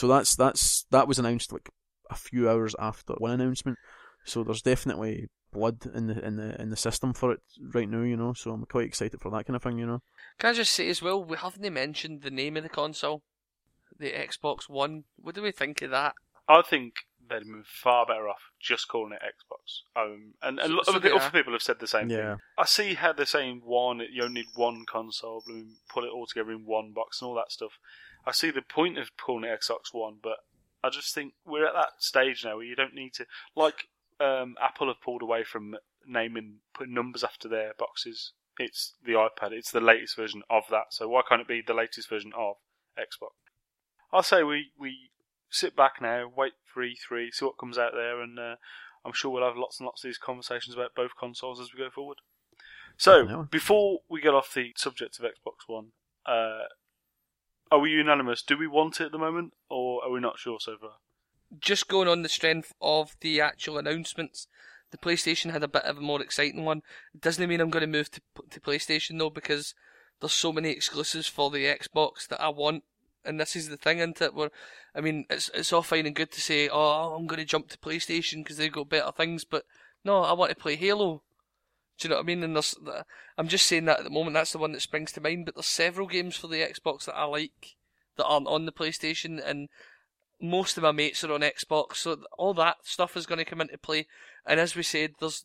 So 0.00 0.08
that's 0.08 0.34
that's 0.34 0.86
that 0.90 1.06
was 1.06 1.18
announced 1.18 1.52
like 1.52 1.68
a 2.08 2.14
few 2.14 2.48
hours 2.48 2.74
after 2.78 3.12
one 3.18 3.32
announcement. 3.32 3.76
So 4.24 4.42
there's 4.42 4.62
definitely 4.62 5.28
blood 5.52 5.78
in 5.94 6.06
the 6.06 6.24
in 6.24 6.36
the 6.36 6.60
in 6.60 6.70
the 6.70 6.76
system 6.76 7.12
for 7.12 7.32
it 7.32 7.40
right 7.74 7.88
now, 7.88 8.02
you 8.02 8.16
know. 8.16 8.32
So 8.32 8.52
I'm 8.52 8.64
quite 8.66 8.86
excited 8.86 9.20
for 9.20 9.30
that 9.32 9.46
kind 9.46 9.56
of 9.56 9.62
thing, 9.62 9.78
you 9.78 9.86
know. 9.86 10.02
Can 10.38 10.50
I 10.50 10.52
just 10.54 10.72
say 10.72 10.88
as 10.88 11.02
well, 11.02 11.22
we 11.24 11.36
haven't 11.36 11.72
mentioned 11.72 12.22
the 12.22 12.30
name 12.30 12.56
of 12.56 12.62
the 12.62 12.68
console, 12.68 13.22
the 13.98 14.10
Xbox 14.12 14.68
One. 14.68 15.04
What 15.16 15.34
do 15.34 15.42
we 15.42 15.52
think 15.52 15.82
of 15.82 15.90
that? 15.90 16.14
I 16.48 16.62
think 16.62 16.94
they'd 17.28 17.44
be 17.44 17.60
far 17.64 18.06
better 18.06 18.28
off 18.28 18.40
just 18.60 18.88
calling 18.88 19.12
it 19.12 19.22
Xbox. 19.22 19.82
Um, 20.00 20.34
and 20.42 20.58
and 20.58 20.68
So- 20.70 20.74
lo- 20.74 20.82
so 20.84 20.90
other, 20.96 21.08
they 21.08 21.14
other 21.14 21.30
people 21.30 21.52
have 21.52 21.62
said 21.62 21.78
the 21.78 21.86
same 21.86 22.10
Yeah. 22.10 22.34
thing. 22.36 22.42
I 22.58 22.64
see 22.64 22.94
how 22.94 23.12
they're 23.12 23.24
saying 23.26 23.60
one, 23.64 24.00
you 24.10 24.24
only 24.24 24.40
need 24.42 24.48
one 24.56 24.84
console, 24.86 25.42
blooming 25.46 25.76
put 25.88 26.04
it 26.04 26.10
all 26.10 26.26
together 26.26 26.50
in 26.52 26.64
one 26.66 26.92
box 26.92 27.20
and 27.20 27.28
all 27.28 27.34
that 27.36 27.52
stuff. 27.52 27.78
I 28.26 28.32
see 28.32 28.50
the 28.50 28.62
point 28.62 28.98
of 28.98 29.16
calling 29.16 29.44
it 29.44 29.60
Xbox 29.60 29.92
One, 29.94 30.18
but 30.22 30.38
I 30.82 30.90
just 30.90 31.14
think 31.14 31.34
we're 31.44 31.66
at 31.66 31.74
that 31.74 32.02
stage 32.02 32.44
now 32.44 32.56
where 32.56 32.64
you 32.66 32.74
don't 32.74 32.94
need 32.94 33.14
to 33.14 33.26
like 33.54 33.88
um, 34.20 34.54
Apple 34.62 34.88
have 34.88 35.00
pulled 35.02 35.22
away 35.22 35.44
from 35.44 35.76
naming 36.06 36.56
putting 36.74 36.94
numbers 36.94 37.24
after 37.24 37.48
their 37.48 37.72
boxes. 37.78 38.32
It's 38.58 38.94
the 39.04 39.12
iPad. 39.12 39.52
It's 39.52 39.70
the 39.70 39.80
latest 39.80 40.16
version 40.16 40.42
of 40.50 40.64
that. 40.70 40.86
So 40.90 41.08
why 41.08 41.22
can't 41.28 41.40
it 41.40 41.48
be 41.48 41.62
the 41.66 41.74
latest 41.74 42.08
version 42.08 42.32
of 42.36 42.56
Xbox? 42.98 43.30
I'll 44.12 44.22
say 44.22 44.42
we 44.42 44.72
we 44.78 45.10
sit 45.50 45.76
back 45.76 45.94
now, 46.00 46.30
wait 46.34 46.52
for 46.64 46.82
E3, 46.82 47.32
see 47.32 47.44
what 47.44 47.58
comes 47.58 47.78
out 47.78 47.92
there, 47.94 48.20
and 48.20 48.38
uh, 48.38 48.56
I'm 49.04 49.12
sure 49.12 49.30
we'll 49.30 49.44
have 49.44 49.56
lots 49.56 49.80
and 49.80 49.86
lots 49.86 50.04
of 50.04 50.08
these 50.08 50.18
conversations 50.18 50.74
about 50.74 50.94
both 50.94 51.12
consoles 51.18 51.60
as 51.60 51.72
we 51.72 51.78
go 51.78 51.90
forward. 51.90 52.18
So, 52.96 53.46
before 53.50 54.00
we 54.08 54.20
get 54.20 54.34
off 54.34 54.52
the 54.52 54.72
subject 54.76 55.18
of 55.18 55.24
Xbox 55.24 55.66
One, 55.66 55.92
uh, 56.26 56.64
are 57.70 57.78
we 57.78 57.90
unanimous? 57.90 58.42
Do 58.42 58.58
we 58.58 58.66
want 58.66 59.00
it 59.00 59.06
at 59.06 59.12
the 59.12 59.18
moment, 59.18 59.54
or 59.70 60.04
are 60.04 60.10
we 60.10 60.20
not 60.20 60.38
sure 60.38 60.58
so 60.60 60.76
far? 60.78 60.96
Just 61.58 61.88
going 61.88 62.08
on 62.08 62.22
the 62.22 62.28
strength 62.28 62.72
of 62.80 63.16
the 63.20 63.40
actual 63.40 63.78
announcements, 63.78 64.46
the 64.90 64.98
PlayStation 64.98 65.50
had 65.50 65.62
a 65.62 65.68
bit 65.68 65.84
of 65.84 65.98
a 65.98 66.00
more 66.00 66.22
exciting 66.22 66.64
one. 66.64 66.82
It 67.14 67.20
doesn't 67.20 67.48
mean 67.48 67.60
I'm 67.60 67.70
going 67.70 67.80
to 67.80 67.86
move 67.86 68.10
to 68.12 68.20
to 68.50 68.60
PlayStation 68.60 69.18
though, 69.18 69.30
because 69.30 69.74
there's 70.20 70.32
so 70.32 70.52
many 70.52 70.70
exclusives 70.70 71.26
for 71.26 71.50
the 71.50 71.64
Xbox 71.64 72.28
that 72.28 72.40
I 72.40 72.48
want, 72.50 72.84
and 73.24 73.40
this 73.40 73.56
is 73.56 73.68
the 73.68 73.76
thing, 73.76 73.98
isn't 73.98 74.20
it? 74.20 74.34
Where, 74.34 74.50
I 74.94 75.00
mean, 75.00 75.26
it's 75.30 75.50
it's 75.54 75.72
all 75.72 75.82
fine 75.82 76.06
and 76.06 76.14
good 76.14 76.30
to 76.32 76.40
say, 76.40 76.68
oh, 76.68 77.14
I'm 77.16 77.26
going 77.26 77.40
to 77.40 77.44
jump 77.44 77.68
to 77.70 77.78
PlayStation 77.78 78.44
because 78.44 78.56
they've 78.56 78.70
got 78.72 78.88
better 78.88 79.12
things, 79.12 79.44
but 79.44 79.64
no, 80.04 80.22
I 80.22 80.32
want 80.32 80.50
to 80.50 80.56
play 80.56 80.76
Halo. 80.76 81.22
Do 81.98 82.08
you 82.08 82.10
know 82.10 82.16
what 82.16 82.22
I 82.22 82.26
mean? 82.26 82.42
And 82.42 82.54
there's, 82.56 82.74
I'm 83.36 83.48
just 83.48 83.66
saying 83.66 83.84
that 83.84 83.98
at 83.98 84.04
the 84.04 84.10
moment. 84.10 84.34
That's 84.34 84.52
the 84.52 84.58
one 84.58 84.72
that 84.72 84.80
springs 84.80 85.12
to 85.12 85.20
mind. 85.20 85.44
But 85.44 85.54
there's 85.54 85.66
several 85.66 86.06
games 86.06 86.34
for 86.34 86.46
the 86.46 86.60
Xbox 86.60 87.04
that 87.04 87.16
I 87.16 87.24
like 87.24 87.76
that 88.16 88.24
aren't 88.24 88.46
on 88.46 88.64
the 88.64 88.72
PlayStation, 88.72 89.38
and 89.44 89.68
most 90.40 90.76
of 90.76 90.82
my 90.82 90.92
mates 90.92 91.22
are 91.24 91.32
on 91.32 91.40
Xbox, 91.40 91.96
so 91.96 92.18
all 92.38 92.54
that 92.54 92.78
stuff 92.82 93.16
is 93.16 93.26
going 93.26 93.38
to 93.38 93.44
come 93.44 93.60
into 93.60 93.78
play. 93.78 94.06
And 94.46 94.58
as 94.58 94.74
we 94.74 94.82
said, 94.82 95.12
there's 95.20 95.44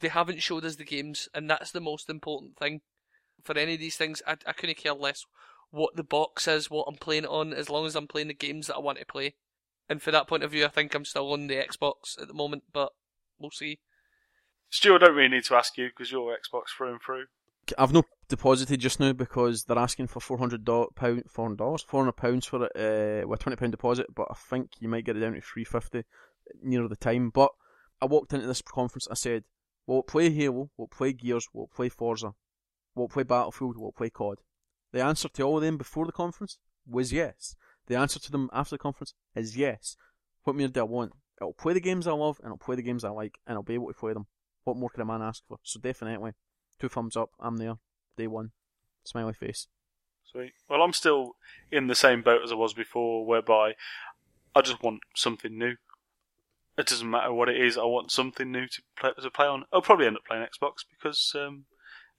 they 0.00 0.08
haven't 0.08 0.42
showed 0.42 0.64
us 0.64 0.76
the 0.76 0.84
games, 0.84 1.28
and 1.34 1.48
that's 1.48 1.72
the 1.72 1.80
most 1.80 2.08
important 2.08 2.56
thing 2.56 2.80
for 3.42 3.56
any 3.56 3.74
of 3.74 3.80
these 3.80 3.96
things. 3.96 4.22
I 4.26 4.36
I 4.46 4.52
couldn't 4.52 4.78
care 4.78 4.94
less 4.94 5.24
what 5.70 5.96
the 5.96 6.04
box 6.04 6.48
is, 6.48 6.70
what 6.70 6.86
I'm 6.88 6.96
playing 6.96 7.24
it 7.24 7.30
on, 7.30 7.52
as 7.52 7.70
long 7.70 7.86
as 7.86 7.94
I'm 7.94 8.08
playing 8.08 8.28
the 8.28 8.34
games 8.34 8.66
that 8.66 8.76
I 8.76 8.80
want 8.80 8.98
to 8.98 9.06
play. 9.06 9.34
And 9.88 10.02
for 10.02 10.10
that 10.10 10.28
point 10.28 10.42
of 10.42 10.50
view, 10.50 10.64
I 10.64 10.68
think 10.68 10.94
I'm 10.94 11.04
still 11.04 11.32
on 11.32 11.46
the 11.46 11.56
Xbox 11.56 12.20
at 12.20 12.28
the 12.28 12.34
moment, 12.34 12.64
but 12.72 12.92
we'll 13.38 13.50
see. 13.50 13.80
Stu, 14.70 14.94
I 14.94 14.98
don't 14.98 15.14
really 15.14 15.28
need 15.28 15.44
to 15.44 15.56
ask 15.56 15.76
you 15.76 15.88
because 15.88 16.12
you're 16.12 16.36
Xbox 16.36 16.76
through 16.76 16.92
and 16.92 17.00
through. 17.04 17.26
I've 17.76 17.92
no 17.92 18.04
deposited 18.30 18.80
just 18.80 18.98
now 18.98 19.12
because 19.12 19.64
they're 19.64 19.78
asking 19.78 20.06
for 20.06 20.20
four 20.20 20.38
hundred 20.38 20.64
pound, 20.64 21.24
four 21.28 21.44
hundred 21.44 21.58
dollars, 21.58 21.82
four 21.82 22.00
hundred 22.02 22.16
pounds 22.16 22.46
for 22.46 22.64
it 22.64 22.72
uh, 22.74 23.28
with 23.28 23.40
a 23.40 23.42
twenty 23.42 23.56
pound 23.56 23.72
deposit. 23.72 24.06
But 24.14 24.28
I 24.30 24.34
think 24.34 24.70
you 24.78 24.88
might 24.88 25.04
get 25.04 25.16
it 25.16 25.20
down 25.20 25.34
to 25.34 25.40
three 25.40 25.64
fifty 25.64 26.04
near 26.62 26.88
the 26.88 26.96
time. 26.96 27.30
But 27.30 27.50
I 28.00 28.06
walked 28.06 28.32
into 28.32 28.46
this 28.46 28.62
conference. 28.62 29.06
I 29.10 29.14
said, 29.14 29.44
"We'll 29.86 30.02
play 30.02 30.30
Halo, 30.30 30.70
we'll 30.78 30.88
play 30.88 31.12
Gears, 31.12 31.48
we'll 31.52 31.66
play 31.66 31.90
Forza, 31.90 32.32
we'll 32.94 33.08
play 33.08 33.24
Battlefield, 33.24 33.76
we'll 33.76 33.92
play 33.92 34.08
COD." 34.08 34.38
The 34.92 35.02
answer 35.02 35.28
to 35.28 35.42
all 35.42 35.58
of 35.58 35.62
them 35.62 35.76
before 35.76 36.06
the 36.06 36.12
conference 36.12 36.58
was 36.86 37.12
yes. 37.12 37.54
The 37.86 37.96
answer 37.96 38.18
to 38.20 38.30
them 38.30 38.48
after 38.52 38.74
the 38.74 38.78
conference 38.78 39.14
is 39.34 39.56
yes. 39.56 39.96
What 40.44 40.56
more 40.56 40.68
do 40.68 40.80
I 40.80 40.84
want? 40.84 41.12
I'll 41.40 41.52
play 41.52 41.72
the 41.72 41.80
games 41.80 42.06
I 42.06 42.12
love 42.12 42.38
and 42.42 42.50
I'll 42.50 42.58
play 42.58 42.76
the 42.76 42.82
games 42.82 43.04
I 43.04 43.10
like 43.10 43.38
and 43.46 43.56
I'll 43.56 43.62
be 43.62 43.74
able 43.74 43.88
to 43.88 43.94
play 43.94 44.12
them. 44.12 44.26
What 44.64 44.76
more 44.76 44.90
can 44.90 45.02
a 45.02 45.04
man 45.04 45.22
ask 45.22 45.42
for? 45.48 45.58
So 45.62 45.80
definitely, 45.80 46.32
two 46.78 46.88
thumbs 46.88 47.16
up. 47.16 47.30
I'm 47.38 47.56
there. 47.56 47.76
Day 48.20 48.26
one. 48.26 48.50
Smiley 49.04 49.32
face. 49.32 49.66
Sweet. 50.30 50.52
Well, 50.68 50.82
I'm 50.82 50.92
still 50.92 51.36
in 51.72 51.86
the 51.86 51.94
same 51.94 52.20
boat 52.20 52.42
as 52.44 52.52
I 52.52 52.54
was 52.54 52.74
before, 52.74 53.24
whereby 53.24 53.72
I 54.54 54.60
just 54.60 54.82
want 54.82 55.00
something 55.16 55.56
new. 55.56 55.76
It 56.76 56.86
doesn't 56.86 57.08
matter 57.08 57.32
what 57.32 57.48
it 57.48 57.58
is. 57.58 57.78
I 57.78 57.84
want 57.84 58.12
something 58.12 58.52
new 58.52 58.66
to 58.66 58.82
play 58.98 59.10
to 59.18 59.30
play 59.30 59.46
on. 59.46 59.64
I'll 59.72 59.80
probably 59.80 60.06
end 60.06 60.16
up 60.16 60.26
playing 60.26 60.44
Xbox 60.44 60.84
because 60.90 61.32
um, 61.34 61.64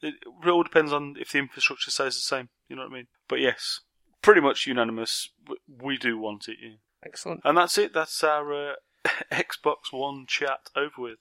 it, 0.01 0.15
it 0.43 0.49
all 0.49 0.63
depends 0.63 0.91
on 0.91 1.17
if 1.19 1.31
the 1.31 1.37
infrastructure 1.37 1.91
stays 1.91 2.15
the 2.15 2.21
same. 2.21 2.49
You 2.67 2.77
know 2.77 2.81
what 2.81 2.91
I 2.91 2.95
mean? 2.95 3.07
But 3.27 3.41
yes, 3.41 3.81
pretty 4.23 4.41
much 4.41 4.65
unanimous. 4.65 5.29
We 5.67 5.97
do 5.97 6.17
want 6.17 6.47
it, 6.47 6.57
yeah. 6.59 6.77
Excellent. 7.05 7.41
And 7.43 7.57
that's 7.57 7.77
it. 7.77 7.93
That's 7.93 8.23
our 8.23 8.71
uh, 8.71 8.73
Xbox 9.31 9.91
One 9.91 10.25
chat 10.27 10.69
over 10.75 10.95
with. 10.97 11.19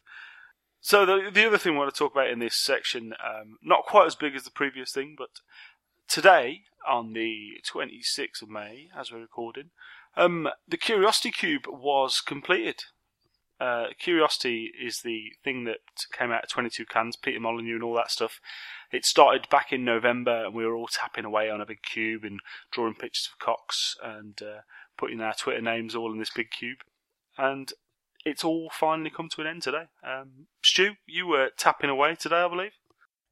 So 0.80 1.04
the 1.04 1.30
the 1.32 1.46
other 1.46 1.58
thing 1.58 1.72
we 1.72 1.78
want 1.78 1.94
to 1.94 1.98
talk 1.98 2.12
about 2.12 2.30
in 2.30 2.38
this 2.38 2.56
section, 2.56 3.12
um, 3.24 3.58
not 3.62 3.84
quite 3.84 4.06
as 4.06 4.14
big 4.14 4.34
as 4.34 4.44
the 4.44 4.50
previous 4.50 4.92
thing, 4.92 5.14
but 5.16 5.28
today 6.08 6.62
on 6.88 7.12
the 7.12 7.60
26th 7.70 8.42
of 8.42 8.48
May, 8.48 8.88
as 8.96 9.12
we're 9.12 9.20
recording, 9.20 9.70
um, 10.16 10.48
the 10.66 10.78
Curiosity 10.78 11.30
Cube 11.30 11.66
was 11.68 12.20
completed. 12.20 12.84
Uh, 13.60 13.88
Curiosity 13.98 14.72
is 14.80 15.02
the 15.02 15.32
thing 15.44 15.64
that 15.64 15.80
came 16.16 16.32
out 16.32 16.44
of 16.44 16.50
22cans, 16.50 17.20
Peter 17.20 17.38
Molyneux 17.38 17.74
and 17.74 17.84
all 17.84 17.94
that 17.94 18.10
stuff. 18.10 18.40
It 18.90 19.04
started 19.04 19.50
back 19.50 19.72
in 19.72 19.84
November, 19.84 20.46
and 20.46 20.54
we 20.54 20.64
were 20.64 20.74
all 20.74 20.88
tapping 20.88 21.26
away 21.26 21.50
on 21.50 21.60
a 21.60 21.66
big 21.66 21.82
cube 21.82 22.24
and 22.24 22.40
drawing 22.72 22.94
pictures 22.94 23.28
of 23.30 23.38
cocks 23.38 23.96
and 24.02 24.40
uh, 24.42 24.60
putting 24.96 25.20
our 25.20 25.34
Twitter 25.34 25.60
names 25.60 25.94
all 25.94 26.10
in 26.10 26.18
this 26.18 26.30
big 26.30 26.50
cube. 26.50 26.78
And 27.36 27.70
it's 28.24 28.44
all 28.44 28.70
finally 28.72 29.10
come 29.10 29.28
to 29.30 29.40
an 29.40 29.46
end 29.46 29.62
today. 29.62 29.84
Um, 30.04 30.46
Stu, 30.62 30.92
you 31.06 31.26
were 31.26 31.50
tapping 31.56 31.90
away 31.90 32.14
today, 32.14 32.42
I 32.42 32.48
believe. 32.48 32.72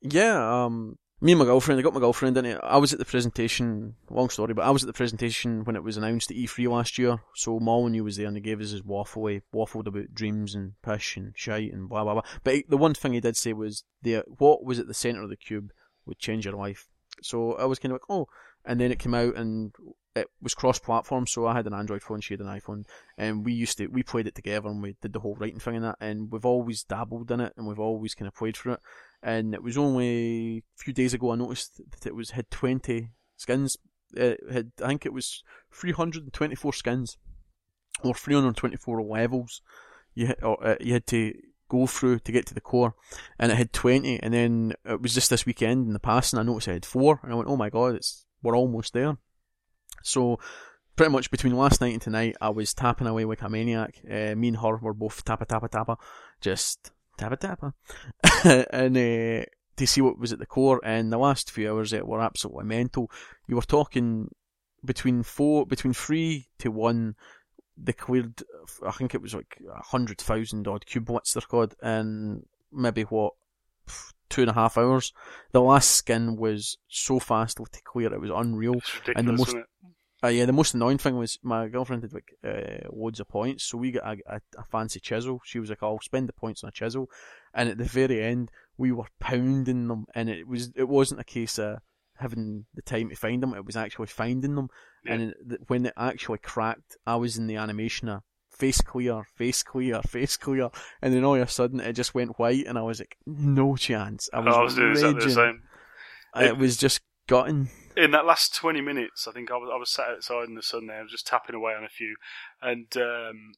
Yeah, 0.01 0.64
um, 0.64 0.99
me 1.20 1.32
and 1.32 1.41
my 1.41 1.45
girlfriend, 1.45 1.78
I 1.78 1.82
got 1.82 1.95
my 1.95 2.01
girlfriend 2.01 2.36
in 2.36 2.47
it. 2.47 2.61
I 2.62 2.76
was 2.76 2.93
at 2.93 3.01
the 3.01 3.05
presentation, 3.05 3.97
long 4.09 4.30
story, 4.30 4.55
but 4.55 4.64
I 4.64 4.70
was 4.70 4.84
at 4.84 4.86
the 4.86 4.93
presentation 4.93 5.64
when 5.64 5.74
it 5.74 5.82
was 5.82 5.97
announced 5.97 6.30
at 6.30 6.36
E3 6.36 6.70
last 6.70 6.97
year. 6.97 7.18
So 7.34 7.59
Molyneux 7.59 8.05
was 8.05 8.16
there 8.16 8.28
and 8.28 8.36
he 8.36 8.41
gave 8.41 8.61
us 8.61 8.70
his 8.70 8.84
waffle. 8.84 9.26
He 9.26 9.43
waffled 9.53 9.89
about 9.89 10.14
dreams 10.14 10.55
and 10.55 10.74
pish 10.82 11.16
and 11.16 11.32
shite 11.36 11.72
and 11.72 11.89
blah 11.89 12.05
blah 12.05 12.14
blah. 12.14 12.22
But 12.45 12.55
he, 12.55 12.64
the 12.68 12.76
one 12.76 12.95
thing 12.95 13.14
he 13.14 13.20
did 13.20 13.36
say 13.36 13.53
was 13.53 13.84
the 14.03 14.22
what 14.26 14.64
was 14.64 14.78
at 14.78 14.86
the 14.86 14.95
centre 14.95 15.22
of 15.22 15.28
the 15.28 15.36
cube 15.36 15.72
would 16.07 16.18
change 16.18 16.45
your 16.45 16.55
life. 16.55 16.89
So 17.20 17.55
I 17.55 17.64
was 17.64 17.80
kind 17.80 17.93
of 17.93 17.97
like, 17.97 18.09
oh, 18.09 18.28
and 18.64 18.80
then 18.80 18.93
it 18.93 19.01
came 19.01 19.14
out 19.14 19.34
and 19.34 19.74
it 20.21 20.31
was 20.43 20.55
cross-platform. 20.55 21.27
So 21.27 21.47
I 21.47 21.55
had 21.55 21.66
an 21.66 21.75
Android 21.75 22.03
phone, 22.03 22.21
she 22.21 22.35
had 22.35 22.41
an 22.41 22.47
iPhone, 22.47 22.85
and 23.16 23.45
we 23.45 23.53
used 23.53 23.79
to 23.79 23.87
we 23.87 24.03
played 24.03 24.27
it 24.27 24.35
together 24.35 24.69
and 24.69 24.83
we 24.83 24.97
did 25.01 25.12
the 25.12 25.21
whole 25.21 25.37
writing 25.37 25.61
thing 25.61 25.77
and 25.77 25.85
that. 25.85 25.97
And 26.01 26.31
we've 26.31 26.47
always 26.47 26.83
dabbled 26.83 27.31
in 27.31 27.41
it 27.41 27.55
and 27.57 27.66
we've 27.66 27.79
always 27.79 28.14
kind 28.14 28.29
of 28.29 28.35
played 28.35 28.57
through 28.57 28.75
it 28.75 28.81
and 29.23 29.55
it 29.55 29.62
was 29.62 29.77
only 29.77 30.59
a 30.59 30.83
few 30.83 30.93
days 30.93 31.14
ago 31.14 31.33
I 31.33 31.37
noticed 31.37 31.81
that 31.91 32.07
it 32.07 32.14
was 32.14 32.31
had 32.31 32.51
20 32.51 33.11
skins. 33.37 33.77
It 34.14 34.41
had 34.51 34.73
I 34.83 34.89
think 34.89 35.07
it 35.07 35.12
was 35.12 35.43
324 35.73 36.73
skins 36.73 37.16
or 38.03 38.14
324 38.14 39.03
levels. 39.03 39.61
You 40.14 40.29
had, 40.29 40.43
or, 40.43 40.66
uh, 40.66 40.77
you 40.81 40.93
had 40.93 41.07
to 41.09 41.35
go 41.69 41.87
through 41.87 42.21
to 42.21 42.33
get 42.33 42.47
to 42.47 42.55
the 42.55 42.61
core, 42.61 42.95
and 43.39 43.53
it 43.53 43.57
had 43.57 43.73
20. 43.73 44.21
And 44.23 44.33
then 44.33 44.73
it 44.85 45.03
was 45.03 45.14
just 45.14 45.31
this 45.31 45.45
weekend 45.45 45.87
in 45.87 45.93
the 45.93 45.99
past, 45.99 46.33
and 46.33 46.41
I 46.41 46.43
noticed 46.45 46.69
it 46.69 46.73
had 46.73 46.87
four, 46.87 47.21
and 47.23 47.33
I 47.33 47.35
went, 47.35 47.49
"Oh 47.49 47.57
my 47.57 47.71
god, 47.71 47.97
it's 47.97 48.25
we're 48.43 48.57
almost 48.57 48.93
there." 48.95 49.19
So. 50.03 50.38
Pretty 50.96 51.12
much 51.12 51.30
between 51.30 51.57
last 51.57 51.80
night 51.80 51.92
and 51.92 52.03
tonight, 52.03 52.34
I 52.40 52.49
was 52.49 52.74
tapping 52.74 53.07
away 53.07 53.24
like 53.24 53.42
a 53.42 53.49
maniac. 53.49 54.01
Uh, 54.05 54.34
me 54.34 54.49
and 54.49 54.57
her 54.57 54.78
were 54.78 54.92
both 54.92 55.24
tappa 55.24 55.46
tappa 55.46 55.68
tappa, 55.68 55.96
just 56.40 56.90
tappa 57.16 57.36
tappa, 57.36 57.72
and 58.72 58.96
uh, 58.96 59.44
to 59.76 59.86
see 59.86 60.01
what 60.01 60.18
was 60.18 60.32
at 60.32 60.40
the 60.40 60.46
core. 60.46 60.80
And 60.82 61.12
the 61.12 61.18
last 61.18 61.51
few 61.51 61.70
hours 61.70 61.92
it 61.92 62.07
were 62.07 62.20
absolutely 62.20 62.64
mental. 62.64 63.11
You 63.46 63.57
were 63.57 63.62
talking 63.62 64.30
between 64.84 65.22
four, 65.22 65.66
between 65.66 65.94
three 65.94 66.49
to 66.59 66.70
one. 66.70 67.14
They 67.76 67.92
cleared, 67.92 68.42
I 68.84 68.90
think 68.90 69.14
it 69.14 69.22
was 69.22 69.34
like 69.34 69.59
a 69.72 69.82
hundred 69.82 70.18
thousand 70.20 70.66
odd 70.66 70.84
cube 70.84 71.07
cubelets 71.07 71.32
they're 71.32 71.42
called, 71.42 71.74
in 71.82 72.44
maybe 72.72 73.03
what 73.03 73.34
two 74.29 74.43
and 74.43 74.51
a 74.51 74.55
half 74.55 74.79
hours. 74.79 75.12
The 75.53 75.61
last 75.61 75.91
skin 75.91 76.37
was 76.37 76.79
so 76.89 77.18
fast 77.18 77.59
to 77.59 77.83
clear, 77.85 78.12
it 78.12 78.20
was 78.20 78.31
unreal. 78.35 78.74
It's 78.74 78.95
ridiculous, 78.95 79.16
And 79.16 79.29
the 79.29 79.33
most-? 79.33 79.66
Uh, 80.22 80.29
yeah, 80.29 80.47
the 80.47 80.53
most 80.53 80.74
annoying 80.74 80.99
thing 80.99 81.16
was 81.16 81.39
my 81.43 81.68
girlfriend 81.68 82.03
had 82.03 82.12
like 82.12 82.35
uh, 82.45 82.89
loads 82.91 83.20
of 83.20 83.29
points, 83.29 83.64
so 83.64 83.79
we 83.79 83.93
got 83.93 84.05
a, 84.05 84.35
a, 84.35 84.41
a 84.59 84.64
fancy 84.64 84.99
chisel. 84.99 85.41
She 85.45 85.61
was 85.61 85.70
like, 85.70 85.83
"I'll 85.83 86.01
spend 86.01 86.29
the 86.29 86.33
points 86.33 86.64
on 86.64 86.68
a 86.68 86.72
chisel," 86.72 87.09
and 87.55 87.68
at 87.68 87.79
the 87.79 87.85
very 87.85 88.20
end, 88.20 88.51
we 88.76 88.91
were 88.91 89.07
pounding 89.20 89.87
them, 89.87 90.07
and 90.16 90.29
it 90.29 90.49
was 90.49 90.72
it 90.74 90.89
wasn't 90.89 91.20
a 91.20 91.24
case 91.24 91.57
of 91.59 91.79
having 92.16 92.66
the 92.74 92.83
time 92.83 93.11
to 93.11 93.14
find 93.14 93.41
them; 93.41 93.55
it 93.55 93.64
was 93.64 93.76
actually 93.76 94.09
finding 94.09 94.57
them. 94.57 94.70
Yeah. 95.05 95.12
And 95.14 95.35
when 95.68 95.87
it 95.87 95.95
actually 95.97 96.39
cracked, 96.39 96.97
I 97.07 97.14
was 97.14 97.39
in 97.39 97.47
the 97.47 97.57
animation 97.57 98.09
of 98.09 98.22
face 98.59 98.81
clear, 98.81 99.25
face 99.37 99.63
clear, 99.63 100.01
face 100.03 100.37
clear, 100.37 100.71
and 101.01 101.15
then 101.15 101.25
all 101.25 101.37
of 101.37 101.49
a 101.49 101.51
sudden 101.51 101.81
it 101.81 101.93
just 101.95 102.15
went 102.15 102.39
white, 102.39 102.67
and 102.67 102.79
I 102.79 102.83
was 102.83 103.01
like, 103.01 103.17
no 103.27 103.77
chance. 103.77 104.29
I 104.33 104.41
was, 104.41 104.55
I 104.55 104.63
was 104.63 104.75
doing 104.75 104.91
exactly 104.91 105.25
the 105.25 105.31
same. 105.31 105.63
It 106.37 106.59
was 106.59 106.77
just 106.77 107.01
gutting. 107.27 107.71
in 107.97 108.11
that 108.13 108.27
last 108.27 108.55
20 108.55 108.81
minutes, 108.81 109.27
I 109.27 109.33
think 109.33 109.51
I 109.51 109.57
was, 109.57 109.71
I 109.73 109.77
was 109.77 109.91
sat 109.91 110.09
outside 110.09 110.49
in 110.49 110.55
the 110.55 110.63
sun 110.63 110.87
there, 110.87 110.99
I 110.99 111.03
was 111.03 111.13
just 111.13 111.27
tapping 111.27 111.55
away 111.55 111.73
on 111.75 111.85
a 111.85 111.89
few, 111.89 112.17
and 112.61 112.87
um, 112.97 113.53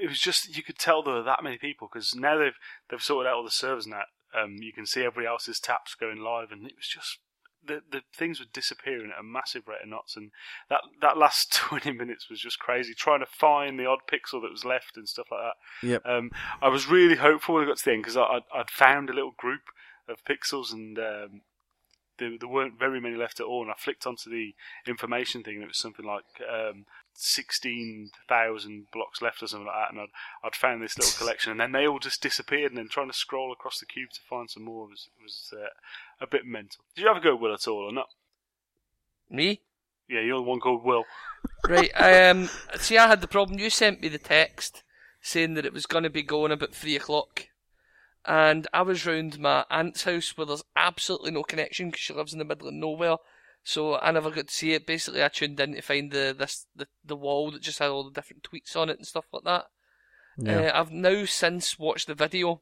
it 0.00 0.08
was 0.08 0.20
just 0.20 0.56
you 0.56 0.62
could 0.62 0.78
tell 0.78 1.02
there 1.02 1.14
were 1.14 1.22
that 1.22 1.44
many 1.44 1.58
people 1.58 1.88
because 1.92 2.14
now 2.14 2.38
they've 2.38 2.58
they've 2.90 3.02
sorted 3.02 3.28
out 3.28 3.36
all 3.36 3.44
the 3.44 3.50
servers 3.50 3.84
and 3.84 3.94
that. 3.94 4.06
Um, 4.36 4.56
you 4.58 4.72
can 4.72 4.84
see 4.84 5.02
everybody 5.02 5.28
else's 5.28 5.60
taps 5.60 5.94
going 5.94 6.18
live, 6.18 6.50
and 6.50 6.66
it 6.66 6.74
was 6.76 6.88
just 6.88 7.18
the 7.66 7.82
the 7.90 8.02
things 8.14 8.40
were 8.40 8.46
disappearing 8.52 9.10
at 9.14 9.20
a 9.20 9.22
massive 9.22 9.66
rate 9.66 9.82
of 9.82 9.88
knots, 9.88 10.16
and 10.16 10.30
that 10.68 10.80
that 11.00 11.16
last 11.16 11.52
20 11.54 11.92
minutes 11.92 12.28
was 12.28 12.40
just 12.40 12.58
crazy. 12.58 12.94
Trying 12.94 13.20
to 13.20 13.26
find 13.26 13.78
the 13.78 13.86
odd 13.86 14.00
pixel 14.10 14.42
that 14.42 14.50
was 14.50 14.64
left 14.64 14.96
and 14.96 15.08
stuff 15.08 15.26
like 15.30 15.40
that. 15.40 15.86
Yep. 15.88 16.02
Um, 16.06 16.30
I 16.62 16.68
was 16.68 16.88
really 16.88 17.16
hopeful 17.16 17.54
when 17.54 17.64
I 17.64 17.66
got 17.66 17.78
to 17.78 17.84
the 17.84 17.92
end 17.92 18.02
because 18.02 18.16
I'd, 18.16 18.42
I'd 18.54 18.70
found 18.70 19.10
a 19.10 19.14
little 19.14 19.34
group 19.36 19.62
of 20.08 20.24
pixels 20.24 20.72
and 20.72 20.98
um, 20.98 21.40
there, 22.18 22.32
there 22.38 22.48
weren't 22.48 22.78
very 22.78 23.00
many 23.00 23.16
left 23.16 23.40
at 23.40 23.46
all. 23.46 23.62
And 23.62 23.70
I 23.70 23.74
flicked 23.78 24.06
onto 24.06 24.30
the 24.30 24.54
information 24.86 25.42
thing 25.42 25.54
and 25.54 25.64
it 25.64 25.68
was 25.68 25.78
something 25.78 26.04
like 26.04 26.24
um, 26.48 26.86
16,000 27.14 28.86
blocks 28.92 29.22
left 29.22 29.42
or 29.42 29.46
something 29.46 29.66
like 29.66 29.76
that. 29.76 29.92
And 29.92 30.00
I'd, 30.00 30.46
I'd 30.46 30.54
found 30.54 30.82
this 30.82 30.98
little 30.98 31.18
collection 31.18 31.50
and 31.52 31.60
then 31.60 31.72
they 31.72 31.86
all 31.86 31.98
just 31.98 32.22
disappeared. 32.22 32.72
And 32.72 32.78
then 32.78 32.88
trying 32.88 33.10
to 33.10 33.16
scroll 33.16 33.52
across 33.52 33.78
the 33.78 33.86
cube 33.86 34.10
to 34.14 34.20
find 34.28 34.50
some 34.50 34.64
more 34.64 34.88
was, 34.88 35.08
was 35.22 35.52
uh, 35.52 35.68
a 36.20 36.26
bit 36.26 36.44
mental. 36.44 36.84
Did 36.94 37.02
you 37.02 37.08
ever 37.08 37.20
go 37.20 37.34
with 37.34 37.42
Will 37.42 37.54
at 37.54 37.68
all 37.68 37.88
or 37.88 37.92
not? 37.92 38.08
Me? 39.30 39.62
Yeah, 40.08 40.20
you're 40.20 40.36
the 40.36 40.42
one 40.42 40.60
called 40.60 40.84
Will. 40.84 41.04
Right. 41.68 41.90
Um. 41.96 42.50
See, 42.76 42.98
I 42.98 43.08
had 43.08 43.20
the 43.20 43.28
problem. 43.28 43.58
You 43.58 43.70
sent 43.70 44.02
me 44.02 44.08
the 44.08 44.18
text 44.18 44.82
saying 45.20 45.54
that 45.54 45.64
it 45.64 45.72
was 45.72 45.86
going 45.86 46.04
to 46.04 46.10
be 46.10 46.22
going 46.22 46.52
about 46.52 46.74
three 46.74 46.96
o'clock, 46.96 47.48
and 48.26 48.66
I 48.72 48.82
was 48.82 49.06
round 49.06 49.38
my 49.38 49.64
aunt's 49.70 50.04
house 50.04 50.36
where 50.36 50.46
there's 50.46 50.64
absolutely 50.76 51.30
no 51.30 51.42
connection 51.42 51.88
because 51.88 52.00
she 52.00 52.12
lives 52.12 52.32
in 52.32 52.38
the 52.38 52.44
middle 52.44 52.68
of 52.68 52.74
nowhere. 52.74 53.16
So 53.64 53.98
I 53.98 54.10
never 54.10 54.30
got 54.30 54.48
to 54.48 54.54
see 54.54 54.72
it. 54.74 54.86
Basically, 54.86 55.24
I 55.24 55.28
tuned 55.28 55.58
in 55.58 55.74
to 55.74 55.80
find 55.80 56.12
the 56.12 56.34
this 56.38 56.66
the, 56.76 56.86
the 57.04 57.16
wall 57.16 57.50
that 57.50 57.62
just 57.62 57.78
had 57.78 57.88
all 57.88 58.04
the 58.04 58.10
different 58.10 58.42
tweets 58.42 58.76
on 58.76 58.90
it 58.90 58.98
and 58.98 59.06
stuff 59.06 59.24
like 59.32 59.44
that. 59.44 59.66
Yeah. 60.36 60.58
Uh, 60.58 60.80
I've 60.80 60.90
now 60.90 61.24
since 61.24 61.78
watched 61.78 62.06
the 62.06 62.14
video, 62.14 62.60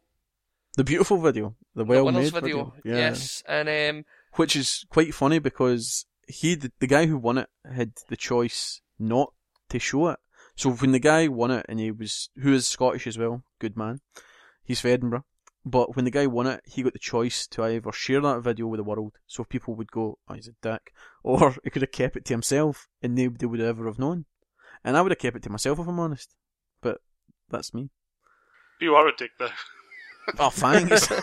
the 0.77 0.85
beautiful 0.85 1.19
video, 1.19 1.57
the 1.75 1.85
the 1.85 1.85
well 1.85 2.05
winners 2.05 2.33
made 2.33 2.43
video. 2.43 2.75
Yeah. 2.85 2.97
Yes, 2.97 3.43
and 3.49 3.69
um, 3.69 4.05
Which 4.35 4.55
is 4.55 4.87
quite 4.91 5.13
funny 5.13 5.41
because 5.41 6.07
he, 6.29 6.55
the, 6.55 6.71
the 6.79 6.87
guy 6.87 7.07
who 7.07 7.19
won 7.19 7.39
it, 7.39 7.49
had 7.71 7.93
the 8.09 8.17
choice 8.17 8.81
not 8.99 9.33
to 9.71 9.79
show 9.79 10.09
it. 10.09 10.19
So 10.55 10.71
when 10.71 10.93
the 10.93 10.99
guy 10.99 11.29
won 11.29 11.51
it, 11.51 11.67
and 11.69 11.81
he 11.81 11.91
was, 11.91 12.29
who 12.37 12.53
is 12.53 12.67
Scottish 12.67 13.07
as 13.07 13.19
well, 13.19 13.43
good 13.59 13.77
man, 13.77 14.01
he's 14.63 14.81
from 14.81 14.93
Edinburgh. 14.93 15.25
But 15.65 15.95
when 15.95 16.05
the 16.05 16.11
guy 16.11 16.27
won 16.27 16.49
it, 16.49 16.61
he 16.65 16.83
got 16.83 16.93
the 16.93 16.99
choice 16.99 17.47
to 17.49 17.63
either 17.63 17.93
share 17.93 18.21
that 18.21 18.41
video 18.41 18.67
with 18.67 18.79
the 18.79 18.85
world, 18.85 19.13
so 19.27 19.45
people 19.45 19.75
would 19.77 19.93
go, 19.93 20.19
oh, 20.29 20.35
he's 20.35 20.49
a 20.49 20.55
dick, 20.61 20.93
or 21.23 21.55
he 21.63 21.71
could 21.71 21.83
have 21.83 21.93
kept 21.93 22.17
it 22.17 22.25
to 22.27 22.35
himself, 22.35 22.89
and 23.01 23.15
nobody 23.15 23.47
would 23.47 23.61
ever 23.61 23.87
have 23.87 23.99
known. 23.99 24.25
And 24.85 24.97
I 24.97 25.03
would 25.03 25.13
have 25.13 25.19
kept 25.19 25.37
it 25.37 25.43
to 25.45 25.51
myself 25.51 25.79
if 25.79 25.87
I'm 25.87 26.01
honest. 26.01 26.35
But 26.81 26.99
that's 27.49 27.73
me. 27.73 27.91
You 28.81 28.97
are 28.97 29.07
a 29.07 29.15
dick 29.17 29.31
though. 29.39 29.51
Oh, 30.39 30.51
thanks. 30.51 31.09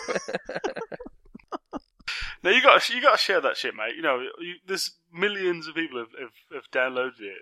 now 2.44 2.52
you 2.52 2.62
got 2.62 2.88
you 2.90 3.02
got 3.02 3.18
to 3.18 3.18
share 3.18 3.42
that 3.42 3.58
shit, 3.58 3.76
mate. 3.76 3.96
You 3.96 4.02
know, 4.02 4.22
you, 4.40 4.56
there's 4.66 4.92
millions 5.12 5.68
of 5.68 5.76
people 5.76 6.00
have, 6.00 6.12
have, 6.20 6.32
have 6.54 6.72
downloaded 6.72 7.20
it. 7.20 7.42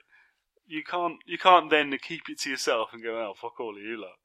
You 0.65 0.83
can't 0.83 1.17
you 1.25 1.37
can't 1.37 1.69
then 1.69 1.95
keep 2.01 2.29
it 2.29 2.39
to 2.39 2.49
yourself 2.49 2.89
and 2.93 3.03
go, 3.03 3.19
oh 3.19 3.33
fuck 3.39 3.59
all 3.59 3.75
of 3.75 3.81
you 3.81 4.01
lot. 4.01 4.17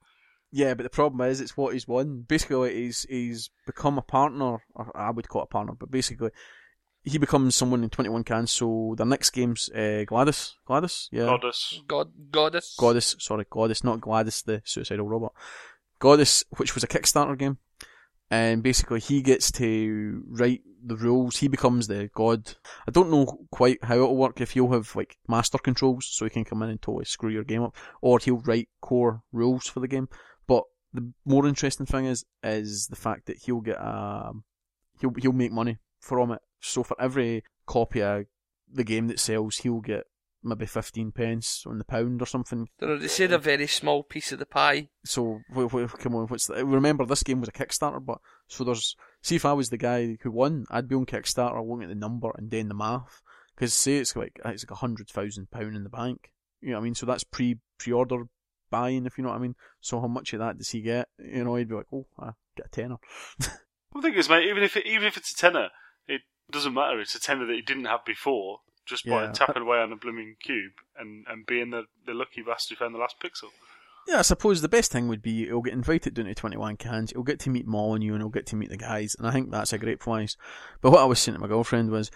Yeah, 0.54 0.74
but 0.74 0.82
the 0.82 0.90
problem 0.90 1.26
is, 1.28 1.40
it's 1.40 1.56
what 1.56 1.72
he's 1.72 1.88
won. 1.88 2.26
Basically, 2.28 2.74
he's 2.74 3.06
he's 3.08 3.50
become 3.64 3.96
a 3.96 4.02
partner, 4.02 4.58
or 4.74 4.92
I 4.94 5.10
would 5.10 5.28
call 5.28 5.40
it 5.42 5.44
a 5.44 5.48
partner, 5.48 5.72
but 5.72 5.90
basically, 5.90 6.30
he 7.04 7.16
becomes 7.16 7.56
someone 7.56 7.82
in 7.82 7.88
Twenty 7.88 8.10
One 8.10 8.22
Cans. 8.22 8.52
So 8.52 8.94
the 8.98 9.06
next 9.06 9.30
game's 9.30 9.70
uh, 9.70 10.04
Gladys, 10.06 10.54
Gladys, 10.66 11.08
yeah, 11.10 11.22
Godus. 11.22 11.86
God 11.88 12.12
Godus. 12.30 12.76
Godus, 12.76 13.20
sorry, 13.20 13.46
Godus, 13.46 13.82
not 13.82 14.00
GLaDOS, 14.00 14.44
the 14.44 14.62
suicidal 14.64 15.08
robot. 15.08 15.32
Godus, 15.98 16.44
which 16.58 16.74
was 16.74 16.84
a 16.84 16.88
Kickstarter 16.88 17.38
game, 17.38 17.56
and 18.30 18.62
basically 18.62 19.00
he 19.00 19.22
gets 19.22 19.50
to 19.52 20.22
write 20.28 20.60
the 20.84 20.96
rules. 20.96 21.38
He 21.38 21.48
becomes 21.48 21.86
the 21.86 22.10
god. 22.14 22.56
I 22.86 22.90
don't 22.90 23.10
know 23.10 23.46
quite 23.50 23.82
how 23.84 23.94
it'll 23.94 24.16
work 24.16 24.40
if 24.42 24.50
he'll 24.50 24.72
have 24.72 24.94
like 24.94 25.16
master 25.28 25.56
controls, 25.56 26.06
so 26.10 26.26
he 26.26 26.30
can 26.30 26.44
come 26.44 26.62
in 26.62 26.68
and 26.68 26.82
totally 26.82 27.06
screw 27.06 27.30
your 27.30 27.44
game 27.44 27.62
up, 27.62 27.74
or 28.02 28.18
he'll 28.18 28.42
write 28.44 28.68
core 28.82 29.22
rules 29.32 29.66
for 29.66 29.80
the 29.80 29.88
game. 29.88 30.10
The 30.92 31.12
more 31.24 31.46
interesting 31.46 31.86
thing 31.86 32.06
is, 32.06 32.24
is 32.42 32.88
the 32.88 32.96
fact 32.96 33.26
that 33.26 33.38
he'll 33.38 33.60
get 33.60 33.76
a, 33.76 34.32
he'll 35.00 35.14
he'll 35.18 35.32
make 35.32 35.52
money 35.52 35.78
from 36.00 36.32
it. 36.32 36.40
So 36.60 36.82
for 36.82 37.00
every 37.00 37.44
copy 37.66 38.02
of 38.02 38.24
the 38.70 38.84
game 38.84 39.08
that 39.08 39.20
sells, 39.20 39.58
he'll 39.58 39.80
get 39.80 40.04
maybe 40.42 40.66
fifteen 40.66 41.12
pence 41.12 41.64
on 41.66 41.78
the 41.78 41.84
pound 41.84 42.20
or 42.20 42.26
something. 42.26 42.68
They 42.78 43.08
said 43.08 43.32
a 43.32 43.38
very 43.38 43.66
small 43.66 44.02
piece 44.02 44.32
of 44.32 44.38
the 44.38 44.46
pie. 44.46 44.88
So 45.04 45.40
come 45.98 46.14
on, 46.14 46.26
what's 46.26 46.48
the, 46.48 46.64
remember 46.64 47.06
this 47.06 47.22
game 47.22 47.40
was 47.40 47.48
a 47.48 47.52
Kickstarter, 47.52 48.04
but 48.04 48.18
so 48.48 48.64
there's 48.64 48.96
see 49.22 49.36
if 49.36 49.46
I 49.46 49.52
was 49.52 49.70
the 49.70 49.78
guy 49.78 50.18
who 50.22 50.30
won, 50.30 50.66
I'd 50.70 50.88
be 50.88 50.96
on 50.96 51.06
Kickstarter 51.06 51.66
looking 51.66 51.84
at 51.84 51.88
the 51.88 51.94
number 51.94 52.32
and 52.36 52.50
then 52.50 52.68
the 52.68 52.74
math 52.74 53.22
because 53.54 53.72
say 53.72 53.96
it's 53.96 54.16
like 54.16 54.40
it's 54.44 54.64
like 54.64 54.70
a 54.70 54.80
hundred 54.80 55.08
thousand 55.08 55.50
pound 55.50 55.76
in 55.76 55.84
the 55.84 55.88
bank, 55.88 56.32
you 56.60 56.70
know 56.70 56.76
what 56.76 56.82
I 56.82 56.84
mean? 56.84 56.94
So 56.94 57.06
that's 57.06 57.24
pre 57.24 57.58
pre 57.78 57.92
order 57.92 58.24
buying, 58.72 59.06
if 59.06 59.16
you 59.16 59.22
know 59.22 59.30
what 59.30 59.36
I 59.36 59.40
mean. 59.40 59.54
So 59.80 60.00
how 60.00 60.08
much 60.08 60.32
of 60.32 60.40
that 60.40 60.58
does 60.58 60.70
he 60.70 60.80
get? 60.80 61.08
You 61.18 61.44
know, 61.44 61.54
he'd 61.54 61.68
be 61.68 61.76
like, 61.76 61.86
oh, 61.92 62.06
I 62.18 62.30
get 62.56 62.66
a 62.66 62.68
tenner. 62.70 62.96
I 63.94 64.00
think 64.00 64.16
is, 64.16 64.28
mate, 64.28 64.48
even 64.48 64.62
if 64.64 64.76
it, 64.76 64.86
even 64.86 65.06
if 65.06 65.16
it's 65.16 65.30
a 65.32 65.36
tenner, 65.36 65.68
it 66.08 66.22
doesn't 66.50 66.74
matter. 66.74 66.98
It's 67.00 67.14
a 67.14 67.20
tenner 67.20 67.46
that 67.46 67.54
he 67.54 67.62
didn't 67.62 67.84
have 67.84 68.04
before, 68.04 68.60
just 68.86 69.06
by 69.06 69.24
Yeah. 69.24 69.32
tapping 69.32 69.62
away 69.62 69.78
on 69.78 69.92
a 69.92 69.96
blooming 69.96 70.34
cube 70.42 70.72
and, 70.98 71.24
and 71.28 71.46
being 71.46 71.70
the, 71.70 71.84
the 72.06 72.14
lucky 72.14 72.42
bastard 72.42 72.78
who 72.78 72.84
found 72.84 72.94
the 72.94 72.98
last 72.98 73.16
pixel. 73.22 73.50
Yeah, 74.08 74.18
I 74.18 74.22
suppose 74.22 74.62
the 74.62 74.68
best 74.68 74.90
thing 74.90 75.06
would 75.06 75.22
be 75.22 75.44
he'll 75.46 75.60
get 75.62 75.74
invited 75.74 76.14
down 76.14 76.24
to 76.26 76.34
21 76.34 76.76
cans, 76.76 77.12
he'll 77.12 77.22
get 77.22 77.38
to 77.40 77.50
meet 77.50 77.68
Molyneux 77.68 77.94
and 77.94 78.02
you 78.02 78.12
and 78.14 78.20
he'll 78.22 78.30
get 78.30 78.46
to 78.46 78.56
meet 78.56 78.70
the 78.70 78.76
guys, 78.76 79.14
and 79.16 79.28
I 79.28 79.30
think 79.30 79.50
that's 79.52 79.72
a 79.72 79.78
great 79.78 80.00
prize. 80.00 80.36
But 80.80 80.90
what 80.90 81.00
I 81.02 81.04
was 81.04 81.20
saying 81.20 81.34
to 81.36 81.40
my 81.40 81.46
girlfriend 81.46 81.90
was, 81.90 82.10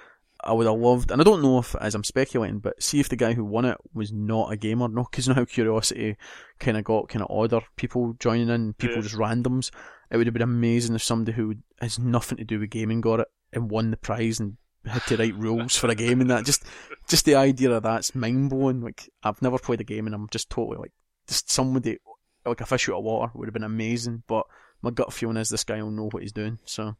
I 0.45 0.53
would 0.53 0.67
have 0.67 0.79
loved, 0.79 1.11
and 1.11 1.21
I 1.21 1.25
don't 1.25 1.43
know 1.43 1.59
if, 1.59 1.75
as 1.77 1.95
I'm 1.95 2.05
speculating, 2.05 2.59
but 2.59 2.83
see 2.83 3.01
if 3.01 3.09
the 3.09 3.17
guy 3.17 3.33
who 3.33 3.45
won 3.45 3.65
it 3.65 3.79
was 3.95 4.13
not 4.13 4.53
a 4.53 4.57
gamer, 4.57 4.87
no, 4.89 5.05
because 5.11 5.27
you 5.27 5.33
know 5.35 5.41
how 5.41 5.45
curiosity 5.47 6.17
kind 6.61 6.77
of 6.77 6.85
got 6.85 7.09
kind 7.09 7.23
of 7.25 7.31
odder, 7.31 7.61
people 7.77 8.15
joining 8.21 8.49
in, 8.51 8.75
people 8.75 8.97
Yeah. 8.97 9.03
just 9.03 9.15
randoms. 9.17 9.71
It 10.11 10.17
would 10.19 10.27
have 10.27 10.35
been 10.35 10.43
amazing 10.43 10.95
if 10.95 11.03
somebody 11.03 11.33
who 11.37 11.55
has 11.81 11.99
nothing 11.99 12.39
to 12.39 12.45
do 12.45 12.61
with 12.61 12.71
gaming 12.71 13.01
got 13.01 13.21
it 13.21 13.29
and 13.53 13.71
won 13.71 13.91
the 13.91 13.97
prize 13.97 14.39
and 14.39 14.57
had 14.85 15.03
to 15.07 15.17
write 15.17 15.35
rules 15.35 15.77
for 15.77 15.89
a 15.89 15.95
game 15.97 16.21
and 16.21 16.31
that. 16.31 16.45
Just, 16.45 16.63
just 17.09 17.25
the 17.25 17.35
idea 17.35 17.71
of 17.73 17.83
that's 17.83 18.15
mind 18.15 18.51
blowing. 18.51 18.81
Like 18.83 19.11
I've 19.25 19.43
never 19.43 19.59
played 19.59 19.81
a 19.81 19.85
game 19.85 20.07
and 20.07 20.15
I'm 20.15 20.29
just 20.31 20.49
totally 20.49 20.77
like, 20.77 20.93
just 21.27 21.51
somebody 21.51 21.99
like 22.45 22.61
a 22.61 22.67
fish 22.67 22.89
out 22.89 22.99
of 22.99 23.05
water 23.05 23.33
would 23.35 23.49
have 23.49 23.55
been 23.55 23.65
amazing. 23.65 24.23
But 24.29 24.47
my 24.83 24.91
gut 24.91 25.13
feeling 25.13 25.39
is 25.39 25.49
this 25.49 25.65
guy 25.65 25.83
will 25.83 25.91
know 25.91 26.09
what 26.13 26.23
he's 26.23 26.33
doing. 26.33 26.61
So 26.67 26.95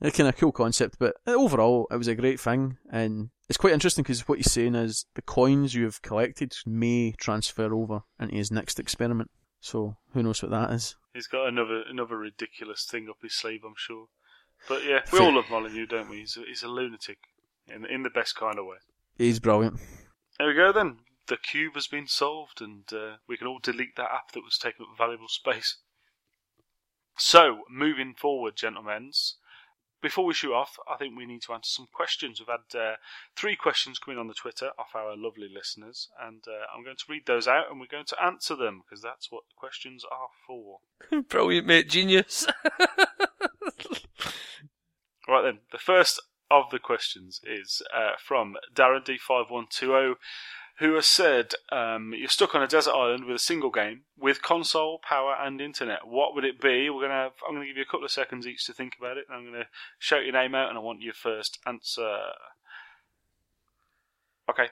a 0.00 0.10
kind 0.10 0.28
of 0.28 0.36
cool 0.36 0.52
concept, 0.52 0.96
but 0.98 1.16
overall 1.26 1.86
it 1.90 1.96
was 1.96 2.08
a 2.08 2.14
great 2.14 2.38
thing, 2.40 2.78
and 2.90 3.30
it's 3.48 3.58
quite 3.58 3.72
interesting 3.72 4.02
because 4.02 4.28
what 4.28 4.38
he's 4.38 4.52
saying 4.52 4.74
is 4.74 5.06
the 5.14 5.22
coins 5.22 5.74
you 5.74 5.84
have 5.84 6.02
collected 6.02 6.54
may 6.66 7.12
transfer 7.12 7.72
over 7.74 8.02
into 8.20 8.36
his 8.36 8.50
next 8.50 8.78
experiment. 8.78 9.30
So 9.60 9.96
who 10.12 10.22
knows 10.22 10.42
what 10.42 10.52
that 10.52 10.70
is? 10.70 10.96
He's 11.14 11.26
got 11.26 11.48
another 11.48 11.82
another 11.88 12.16
ridiculous 12.16 12.84
thing 12.84 13.08
up 13.08 13.16
his 13.22 13.34
sleeve, 13.34 13.62
I'm 13.64 13.74
sure. 13.76 14.06
But 14.68 14.84
yeah, 14.84 15.00
we 15.12 15.18
all 15.18 15.34
love 15.34 15.50
Molyneux, 15.50 15.86
don't 15.86 16.08
we? 16.08 16.18
He's 16.18 16.36
a, 16.36 16.42
he's 16.46 16.62
a 16.62 16.68
lunatic 16.68 17.18
in 17.66 17.84
in 17.86 18.02
the 18.02 18.10
best 18.10 18.36
kind 18.36 18.58
of 18.58 18.66
way. 18.66 18.76
He's 19.16 19.40
brilliant. 19.40 19.80
There 20.38 20.48
we 20.48 20.54
go 20.54 20.72
then. 20.72 20.98
The 21.26 21.36
cube 21.36 21.74
has 21.74 21.88
been 21.88 22.06
solved, 22.06 22.62
and 22.62 22.84
uh, 22.92 23.16
we 23.26 23.36
can 23.36 23.46
all 23.46 23.58
delete 23.60 23.96
that 23.96 24.12
app 24.12 24.32
that 24.32 24.44
was 24.44 24.56
taking 24.56 24.86
up 24.86 24.96
valuable 24.96 25.28
space. 25.28 25.78
So, 27.18 27.64
moving 27.68 28.14
forward, 28.14 28.56
gentlemen, 28.56 29.10
before 30.00 30.24
we 30.24 30.34
shoot 30.34 30.54
off, 30.54 30.78
I 30.88 30.96
think 30.96 31.16
we 31.16 31.26
need 31.26 31.42
to 31.42 31.52
answer 31.52 31.70
some 31.70 31.88
questions. 31.92 32.40
We've 32.40 32.48
had 32.48 32.78
uh, 32.78 32.94
three 33.36 33.56
questions 33.56 33.98
coming 33.98 34.18
on 34.18 34.28
the 34.28 34.34
Twitter 34.34 34.70
off 34.78 34.94
our 34.94 35.16
lovely 35.16 35.48
listeners, 35.52 36.08
and 36.20 36.42
uh, 36.46 36.66
I'm 36.74 36.84
going 36.84 36.96
to 36.96 37.04
read 37.08 37.26
those 37.26 37.48
out, 37.48 37.70
and 37.70 37.80
we're 37.80 37.86
going 37.86 38.06
to 38.06 38.22
answer 38.22 38.56
them 38.56 38.82
because 38.84 39.02
that's 39.02 39.30
what 39.30 39.42
the 39.48 39.54
questions 39.56 40.04
are 40.10 40.28
for. 40.46 40.78
Brilliant, 41.28 41.66
mate. 41.66 41.88
Genius. 41.88 42.46
Right 45.28 45.42
then, 45.42 45.58
the 45.72 45.78
first 45.78 46.22
of 46.50 46.70
the 46.70 46.78
questions 46.78 47.42
is 47.44 47.82
uh, 47.94 48.12
from 48.18 48.56
Darren 48.74 49.04
D5120, 49.04 50.14
who 50.78 50.94
has 50.94 51.06
said, 51.06 51.54
um, 51.70 52.14
"You're 52.14 52.28
stuck 52.28 52.54
on 52.54 52.62
a 52.62 52.68
desert 52.68 52.94
island 52.94 53.24
with 53.24 53.36
a 53.36 53.40
single 53.40 53.70
game 53.70 54.02
with 54.16 54.42
console, 54.42 54.98
power, 54.98 55.36
and 55.38 55.60
internet. 55.60 56.06
What 56.06 56.34
would 56.34 56.44
it 56.44 56.60
be?" 56.60 56.88
We're 56.88 57.02
gonna. 57.02 57.14
Have, 57.14 57.32
I'm 57.46 57.54
gonna 57.54 57.66
give 57.66 57.76
you 57.76 57.82
a 57.82 57.86
couple 57.86 58.04
of 58.04 58.10
seconds 58.10 58.46
each 58.46 58.64
to 58.66 58.72
think 58.72 58.94
about 58.98 59.16
it, 59.16 59.26
and 59.28 59.36
I'm 59.36 59.44
gonna 59.44 59.68
shout 59.98 60.24
your 60.24 60.32
name 60.32 60.54
out, 60.54 60.68
and 60.68 60.78
I 60.78 60.80
want 60.80 61.02
your 61.02 61.14
first 61.14 61.58
answer. 61.66 62.18
Okay, 64.48 64.68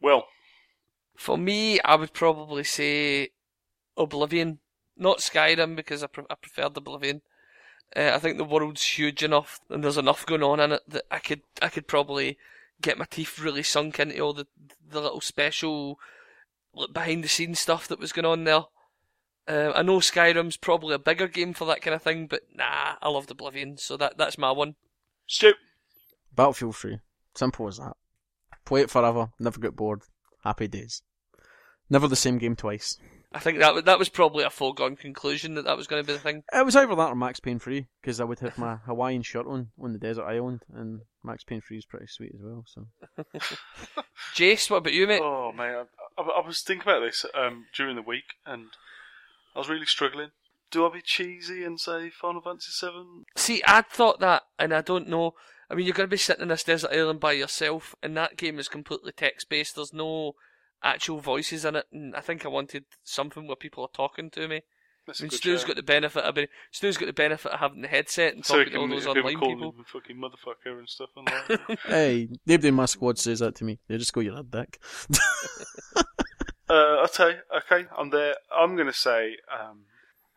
Will. 0.00 0.24
For 1.16 1.36
me, 1.36 1.80
I 1.80 1.96
would 1.96 2.12
probably 2.12 2.62
say 2.62 3.30
Oblivion, 3.96 4.60
not 4.96 5.18
Skyrim 5.18 5.74
because 5.74 6.04
I, 6.04 6.06
pre- 6.06 6.24
I 6.30 6.36
preferred 6.36 6.76
Oblivion. 6.76 7.22
Uh, 7.96 8.12
I 8.14 8.18
think 8.18 8.36
the 8.36 8.44
world's 8.44 8.84
huge 8.84 9.24
enough 9.24 9.60
and 9.70 9.82
there's 9.82 9.96
enough 9.96 10.26
going 10.26 10.42
on 10.42 10.60
in 10.60 10.72
it 10.72 10.82
that 10.86 11.04
I 11.10 11.18
could 11.18 11.40
I 11.62 11.68
could 11.68 11.88
probably 11.88 12.36
get 12.80 12.98
my 12.98 13.06
teeth 13.10 13.38
really 13.38 13.62
sunk 13.62 13.98
into 13.98 14.18
all 14.20 14.32
the 14.32 14.46
the 14.90 15.00
little 15.00 15.20
special 15.20 15.98
behind 16.92 17.24
the 17.24 17.28
scenes 17.28 17.58
stuff 17.58 17.88
that 17.88 17.98
was 17.98 18.12
going 18.12 18.24
on 18.24 18.44
there. 18.44 18.64
Uh, 19.46 19.72
I 19.74 19.82
know 19.82 19.98
Skyrim's 19.98 20.56
probably 20.56 20.94
a 20.94 20.98
bigger 20.98 21.26
game 21.26 21.54
for 21.54 21.64
that 21.66 21.80
kind 21.80 21.94
of 21.94 22.02
thing, 22.02 22.26
but 22.26 22.42
nah, 22.54 22.96
I 23.00 23.08
loved 23.08 23.30
Oblivion, 23.30 23.78
so 23.78 23.96
that 23.96 24.18
that's 24.18 24.38
my 24.38 24.50
one. 24.50 24.76
Stu. 25.26 25.54
Battlefield 26.34 26.76
3. 26.76 27.00
Simple 27.34 27.68
as 27.68 27.78
that. 27.78 27.94
Play 28.64 28.82
it 28.82 28.90
forever, 28.90 29.30
never 29.38 29.58
get 29.58 29.74
bored. 29.74 30.02
Happy 30.44 30.68
days. 30.68 31.02
Never 31.90 32.06
the 32.06 32.16
same 32.16 32.38
game 32.38 32.56
twice. 32.56 32.98
I 33.32 33.40
think 33.40 33.58
that 33.58 33.84
that 33.84 33.98
was 33.98 34.08
probably 34.08 34.44
a 34.44 34.50
foregone 34.50 34.96
conclusion 34.96 35.54
that 35.54 35.66
that 35.66 35.76
was 35.76 35.86
going 35.86 36.02
to 36.02 36.06
be 36.06 36.14
the 36.14 36.18
thing. 36.18 36.44
It 36.52 36.64
was 36.64 36.74
either 36.74 36.94
that 36.94 37.10
or 37.10 37.14
Max 37.14 37.40
Payne 37.40 37.58
3, 37.58 37.86
because 38.00 38.20
I 38.20 38.24
would 38.24 38.38
have 38.38 38.56
my 38.56 38.76
Hawaiian 38.86 39.22
shirt 39.22 39.46
on 39.46 39.68
on 39.80 39.92
the 39.92 39.98
desert 39.98 40.24
island, 40.24 40.62
and 40.72 41.00
Max 41.22 41.44
Payne 41.44 41.60
3 41.60 41.76
is 41.76 41.84
pretty 41.84 42.06
sweet 42.06 42.32
as 42.34 42.40
well, 42.42 42.64
so. 42.66 42.86
Jayce, 44.34 44.70
what 44.70 44.78
about 44.78 44.94
you, 44.94 45.06
mate? 45.06 45.20
Oh 45.22 45.52
man, 45.52 45.86
I, 46.16 46.22
I, 46.22 46.40
I 46.42 46.46
was 46.46 46.62
thinking 46.62 46.88
about 46.88 47.00
this 47.00 47.26
um, 47.34 47.66
during 47.76 47.96
the 47.96 48.02
week, 48.02 48.36
and 48.46 48.68
I 49.54 49.58
was 49.58 49.68
really 49.68 49.86
struggling. 49.86 50.30
Do 50.70 50.86
I 50.86 50.92
be 50.92 51.02
cheesy 51.02 51.64
and 51.64 51.78
say 51.78 52.10
Final 52.10 52.40
Fantasy 52.40 52.72
Seven? 52.72 53.24
See, 53.36 53.62
I'd 53.66 53.88
thought 53.88 54.20
that, 54.20 54.44
and 54.58 54.72
I 54.72 54.80
don't 54.80 55.08
know. 55.08 55.34
I 55.70 55.74
mean, 55.74 55.84
you're 55.84 55.94
going 55.94 56.08
to 56.08 56.10
be 56.10 56.16
sitting 56.16 56.42
in 56.42 56.48
this 56.48 56.64
desert 56.64 56.92
island 56.92 57.20
by 57.20 57.32
yourself, 57.32 57.94
and 58.02 58.16
that 58.16 58.36
game 58.36 58.58
is 58.58 58.68
completely 58.68 59.12
text 59.12 59.50
based. 59.50 59.76
There's 59.76 59.92
no 59.92 60.32
actual 60.82 61.20
voices 61.20 61.64
in 61.64 61.76
it, 61.76 61.86
and 61.92 62.14
I 62.14 62.20
think 62.20 62.44
I 62.44 62.48
wanted 62.48 62.84
something 63.04 63.46
where 63.46 63.56
people 63.56 63.82
are 63.84 63.90
talking 63.92 64.30
to 64.30 64.48
me. 64.48 64.62
That's 65.06 65.20
I 65.20 65.22
a 65.22 65.24
mean, 65.24 65.30
good 65.30 65.36
Stu's 65.38 65.60
shout. 65.60 65.68
got 65.68 65.76
the 65.76 65.82
benefit 65.82 66.24
of 66.24 66.34
being, 66.34 66.48
Stu's 66.70 66.98
got 66.98 67.06
the 67.06 67.12
benefit 67.14 67.50
of 67.52 67.60
having 67.60 67.80
the 67.80 67.88
headset 67.88 68.34
and 68.34 68.44
so 68.44 68.58
he 68.58 68.64
talking 68.64 68.74
to 68.74 68.80
all 68.80 68.88
those 68.88 69.06
online 69.06 69.40
people. 69.40 69.72
him 69.72 69.84
fucking 69.86 70.16
motherfucker 70.16 70.78
and 70.78 70.88
stuff. 70.88 71.08
And 71.16 71.26
that. 71.26 71.78
hey, 71.86 72.28
nobody 72.46 72.68
in 72.68 72.74
my 72.74 72.84
squad 72.84 73.18
says 73.18 73.38
that 73.38 73.54
to 73.56 73.64
me. 73.64 73.78
They 73.88 73.96
just 73.96 74.12
go, 74.12 74.20
you're 74.20 74.38
a 74.38 74.42
dick. 74.42 74.78
uh, 75.96 76.02
I'll 76.72 77.08
tell 77.08 77.30
you. 77.30 77.38
Okay, 77.56 77.86
I'm 77.96 78.10
there. 78.10 78.34
I'm 78.54 78.76
gonna 78.76 78.92
say 78.92 79.36
um, 79.50 79.84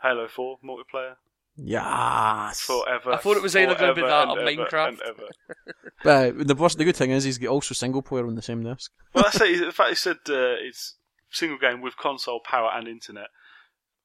Halo 0.01 0.29
Four 0.29 0.57
multiplayer 0.63 1.15
Yes! 1.63 2.61
forever. 2.61 3.13
I 3.13 3.17
thought 3.17 3.37
it 3.37 3.43
was 3.43 3.55
either 3.55 3.75
gonna 3.75 3.93
be 3.93 4.01
that 4.01 4.27
or 4.27 4.37
Minecraft. 4.37 4.99
But 6.03 6.47
the, 6.47 6.55
worst, 6.55 6.79
the 6.79 6.83
good 6.85 6.95
thing 6.95 7.11
is 7.11 7.23
he's 7.23 7.37
got 7.37 7.49
also 7.49 7.75
single 7.75 8.01
player 8.01 8.25
on 8.25 8.33
the 8.33 8.41
same 8.41 8.63
disc. 8.63 8.91
Well, 9.13 9.23
that's 9.25 9.39
it. 9.39 9.63
The 9.63 9.71
fact 9.71 9.89
he 9.89 9.95
said 9.95 10.17
uh, 10.29 10.57
it's 10.59 10.95
single 11.29 11.59
game 11.59 11.81
with 11.81 11.95
console 11.97 12.39
power 12.43 12.71
and 12.73 12.87
internet. 12.87 13.27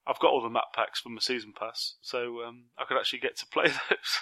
I've 0.07 0.19
got 0.21 0.31
all 0.31 0.43
the 0.43 0.51
map 0.51 0.73
packs 0.75 1.01
from 1.01 1.15
the 1.15 1.21
season 1.23 1.53
pass, 1.59 1.95
so 2.03 2.43
um, 2.47 2.65
I 2.79 2.85
could 2.85 2.99
actually 2.99 3.21
get 3.21 3.37
to 3.39 3.47
play 3.51 3.69
those. 3.69 4.21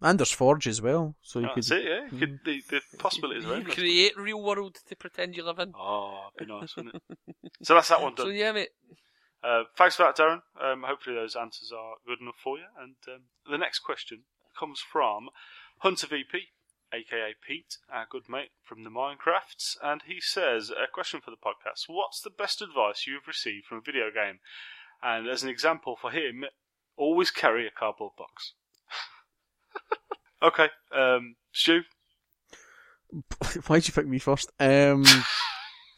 And 0.00 0.18
there's 0.18 0.32
Forge 0.32 0.66
as 0.66 0.82
well, 0.82 1.14
so 1.22 1.38
you 1.38 1.48
That's 1.54 1.68
could. 1.68 1.78
it, 1.78 1.84
yeah. 1.84 2.08
You 2.10 2.18
could, 2.18 2.38
the, 2.44 2.62
the 2.70 2.80
possibilities 2.98 3.44
are 3.44 3.48
You 3.48 3.54
endless. 3.56 3.74
create 3.76 4.16
real 4.18 4.42
world 4.42 4.78
to 4.88 4.96
pretend 4.96 5.36
you 5.36 5.44
live 5.44 5.60
in. 5.60 5.72
Oh, 5.78 6.22
it'd 6.36 6.48
be 6.48 6.52
nice, 6.52 6.74
wouldn't 6.74 6.96
it? 6.96 7.02
So 7.62 7.74
that's 7.74 7.88
that 7.90 8.02
one 8.02 8.14
done. 8.16 8.26
So 8.26 8.30
yeah, 8.30 8.50
mate. 8.50 8.70
Uh, 9.42 9.64
thanks 9.76 9.96
for 9.96 10.04
that, 10.04 10.16
Darren. 10.16 10.42
Um, 10.60 10.84
hopefully 10.86 11.16
those 11.16 11.34
answers 11.34 11.72
are 11.76 11.94
good 12.06 12.20
enough 12.20 12.36
for 12.42 12.58
you. 12.58 12.64
And 12.80 12.94
um, 13.08 13.22
the 13.50 13.58
next 13.58 13.80
question 13.80 14.22
comes 14.58 14.80
from 14.80 15.30
Hunter 15.78 16.06
VP, 16.06 16.48
aka 16.92 17.34
Pete, 17.46 17.78
our 17.92 18.06
good 18.08 18.28
mate 18.28 18.50
from 18.62 18.84
the 18.84 18.90
Minecrafts, 18.90 19.76
and 19.82 20.02
he 20.06 20.20
says, 20.20 20.70
"A 20.70 20.86
question 20.92 21.20
for 21.20 21.30
the 21.30 21.36
podcast: 21.36 21.88
What's 21.88 22.20
the 22.20 22.30
best 22.30 22.62
advice 22.62 23.06
you 23.06 23.14
have 23.14 23.26
received 23.26 23.66
from 23.66 23.78
a 23.78 23.82
video 23.82 24.10
game?" 24.10 24.38
And 25.02 25.26
as 25.26 25.42
an 25.42 25.48
example 25.48 25.96
for 26.00 26.12
him, 26.12 26.44
always 26.96 27.32
carry 27.32 27.66
a 27.66 27.70
cardboard 27.70 28.12
box. 28.16 28.52
okay, 30.42 30.68
um, 30.92 31.34
Stu. 31.50 31.82
Why'd 33.66 33.88
you 33.88 33.92
pick 33.92 34.06
me 34.06 34.18
first? 34.18 34.52
Um, 34.60 35.04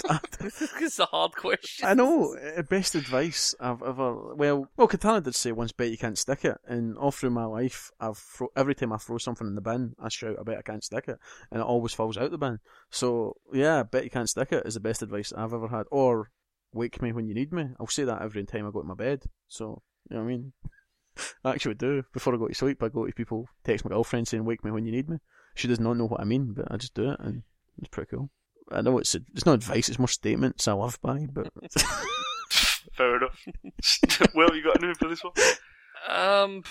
This 0.38 0.60
is 0.60 0.98
a 1.00 1.06
hard 1.06 1.32
question. 1.32 1.86
I 1.88 1.94
know. 1.94 2.36
uh, 2.36 2.62
Best 2.62 2.94
advice 2.94 3.54
I've 3.58 3.82
ever. 3.82 4.34
Well, 4.34 4.68
well, 4.76 4.88
Cortana 4.88 5.22
did 5.22 5.34
say 5.34 5.52
once, 5.52 5.72
"Bet 5.72 5.90
you 5.90 5.96
can't 5.98 6.18
stick 6.18 6.44
it," 6.44 6.58
and 6.66 6.96
all 6.98 7.10
through 7.10 7.30
my 7.30 7.44
life, 7.46 7.90
I've 7.98 8.18
throw, 8.18 8.48
every 8.54 8.74
time 8.74 8.92
I 8.92 8.98
throw 8.98 9.18
something 9.18 9.46
in 9.46 9.54
the 9.54 9.60
bin, 9.62 9.94
I 9.98 10.08
shout, 10.10 10.36
"I 10.38 10.42
bet 10.42 10.58
I 10.58 10.62
can't 10.62 10.84
stick 10.84 11.08
it," 11.08 11.18
and 11.50 11.60
it 11.60 11.66
always 11.66 11.94
falls 11.94 12.18
out 12.18 12.30
the 12.30 12.38
bin. 12.38 12.58
So 12.90 13.36
yeah, 13.52 13.82
"Bet 13.82 14.04
you 14.04 14.10
can't 14.10 14.28
stick 14.28 14.52
it 14.52 14.66
is 14.66 14.74
the 14.74 14.80
best 14.80 15.02
advice 15.02 15.32
I've 15.32 15.54
ever 15.54 15.68
had. 15.68 15.86
Or 15.90 16.30
wake 16.72 17.00
me 17.00 17.12
when 17.12 17.26
you 17.26 17.34
need 17.34 17.52
me. 17.52 17.68
I'll 17.80 17.86
say 17.86 18.04
that 18.04 18.20
every 18.20 18.44
time 18.44 18.66
I 18.66 18.70
go 18.70 18.82
to 18.82 18.88
my 18.88 18.94
bed. 18.94 19.22
So 19.48 19.82
you 20.10 20.16
know 20.16 20.22
what 20.22 20.28
I 20.30 20.36
mean. 20.36 20.52
I 21.44 21.52
actually 21.52 21.74
do. 21.76 22.02
Before 22.12 22.34
I 22.34 22.38
go 22.38 22.48
to 22.48 22.54
sleep, 22.54 22.82
I 22.82 22.88
go 22.88 23.06
to 23.06 23.12
people, 23.12 23.48
text 23.62 23.84
my 23.84 23.90
girlfriend 23.90 24.28
saying, 24.28 24.44
"Wake 24.44 24.64
me 24.64 24.70
when 24.70 24.84
you 24.84 24.92
need 24.92 25.08
me." 25.08 25.18
She 25.54 25.68
does 25.68 25.80
not 25.80 25.96
know 25.96 26.06
what 26.06 26.20
I 26.20 26.24
mean, 26.24 26.52
but 26.52 26.70
I 26.70 26.76
just 26.76 26.94
do 26.94 27.10
it, 27.12 27.20
and 27.20 27.44
it's 27.78 27.88
pretty 27.88 28.10
cool. 28.10 28.30
I 28.70 28.80
know 28.80 28.98
it's 28.98 29.14
it's 29.14 29.46
not 29.46 29.54
advice; 29.54 29.88
it's 29.88 29.98
more 29.98 30.08
statements 30.08 30.66
I 30.66 30.72
live 30.72 31.00
by. 31.00 31.26
But 31.32 31.48
Fair 32.94 33.16
enough. 33.16 33.44
Will, 34.34 34.54
you 34.54 34.62
got 34.62 34.82
anything 34.82 34.94
for 34.94 35.08
this 35.08 35.24
one? 35.24 35.32
Um, 36.08 36.62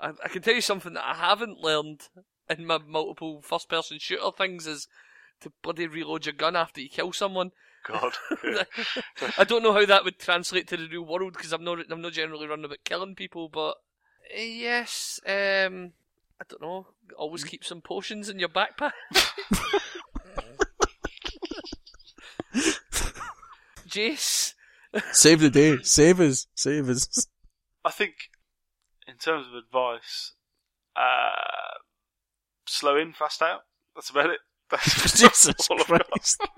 I, 0.00 0.12
I 0.24 0.28
can 0.28 0.42
tell 0.42 0.54
you 0.54 0.60
something 0.60 0.94
that 0.94 1.04
I 1.04 1.14
haven't 1.14 1.60
learned 1.60 2.08
in 2.50 2.66
my 2.66 2.78
multiple 2.86 3.40
first-person 3.42 3.98
shooter 3.98 4.30
things 4.36 4.66
is 4.66 4.88
to 5.40 5.52
bloody 5.62 5.86
reload 5.86 6.26
your 6.26 6.34
gun 6.34 6.56
after 6.56 6.80
you 6.80 6.88
kill 6.88 7.12
someone. 7.12 7.52
God. 7.86 8.12
I 9.38 9.44
don't 9.44 9.62
know 9.62 9.72
how 9.72 9.84
that 9.86 10.04
would 10.04 10.18
translate 10.18 10.68
to 10.68 10.76
the 10.76 10.88
real 10.88 11.04
world 11.04 11.34
because 11.34 11.52
I'm 11.52 11.64
not 11.64 11.78
I'm 11.90 12.00
not 12.00 12.12
generally 12.12 12.46
running 12.46 12.64
about 12.64 12.84
killing 12.84 13.14
people, 13.14 13.48
but 13.48 13.76
uh, 14.36 14.40
yes, 14.40 15.20
um, 15.26 15.92
I 16.40 16.44
don't 16.48 16.62
know. 16.62 16.86
Always 17.16 17.44
keep 17.44 17.64
some 17.64 17.80
potions 17.80 18.28
in 18.28 18.38
your 18.38 18.48
backpack. 18.48 18.92
Jayce, 23.94 24.54
save 25.12 25.40
the 25.40 25.50
day, 25.50 25.78
save 25.82 26.20
us, 26.20 26.48
save 26.56 26.88
us. 26.88 27.28
I 27.84 27.92
think, 27.92 28.14
in 29.06 29.14
terms 29.18 29.46
of 29.46 29.54
advice, 29.54 30.32
uh, 30.96 31.78
slow 32.66 32.96
in, 32.96 33.12
fast 33.12 33.40
out. 33.40 33.60
That's 33.94 34.10
about 34.10 34.30
it. 34.30 34.40
That's 34.70 35.20
Jesus 35.20 35.68
all 35.70 35.80
I've 35.80 35.86
got. 35.86 36.10
Christ! 36.10 36.42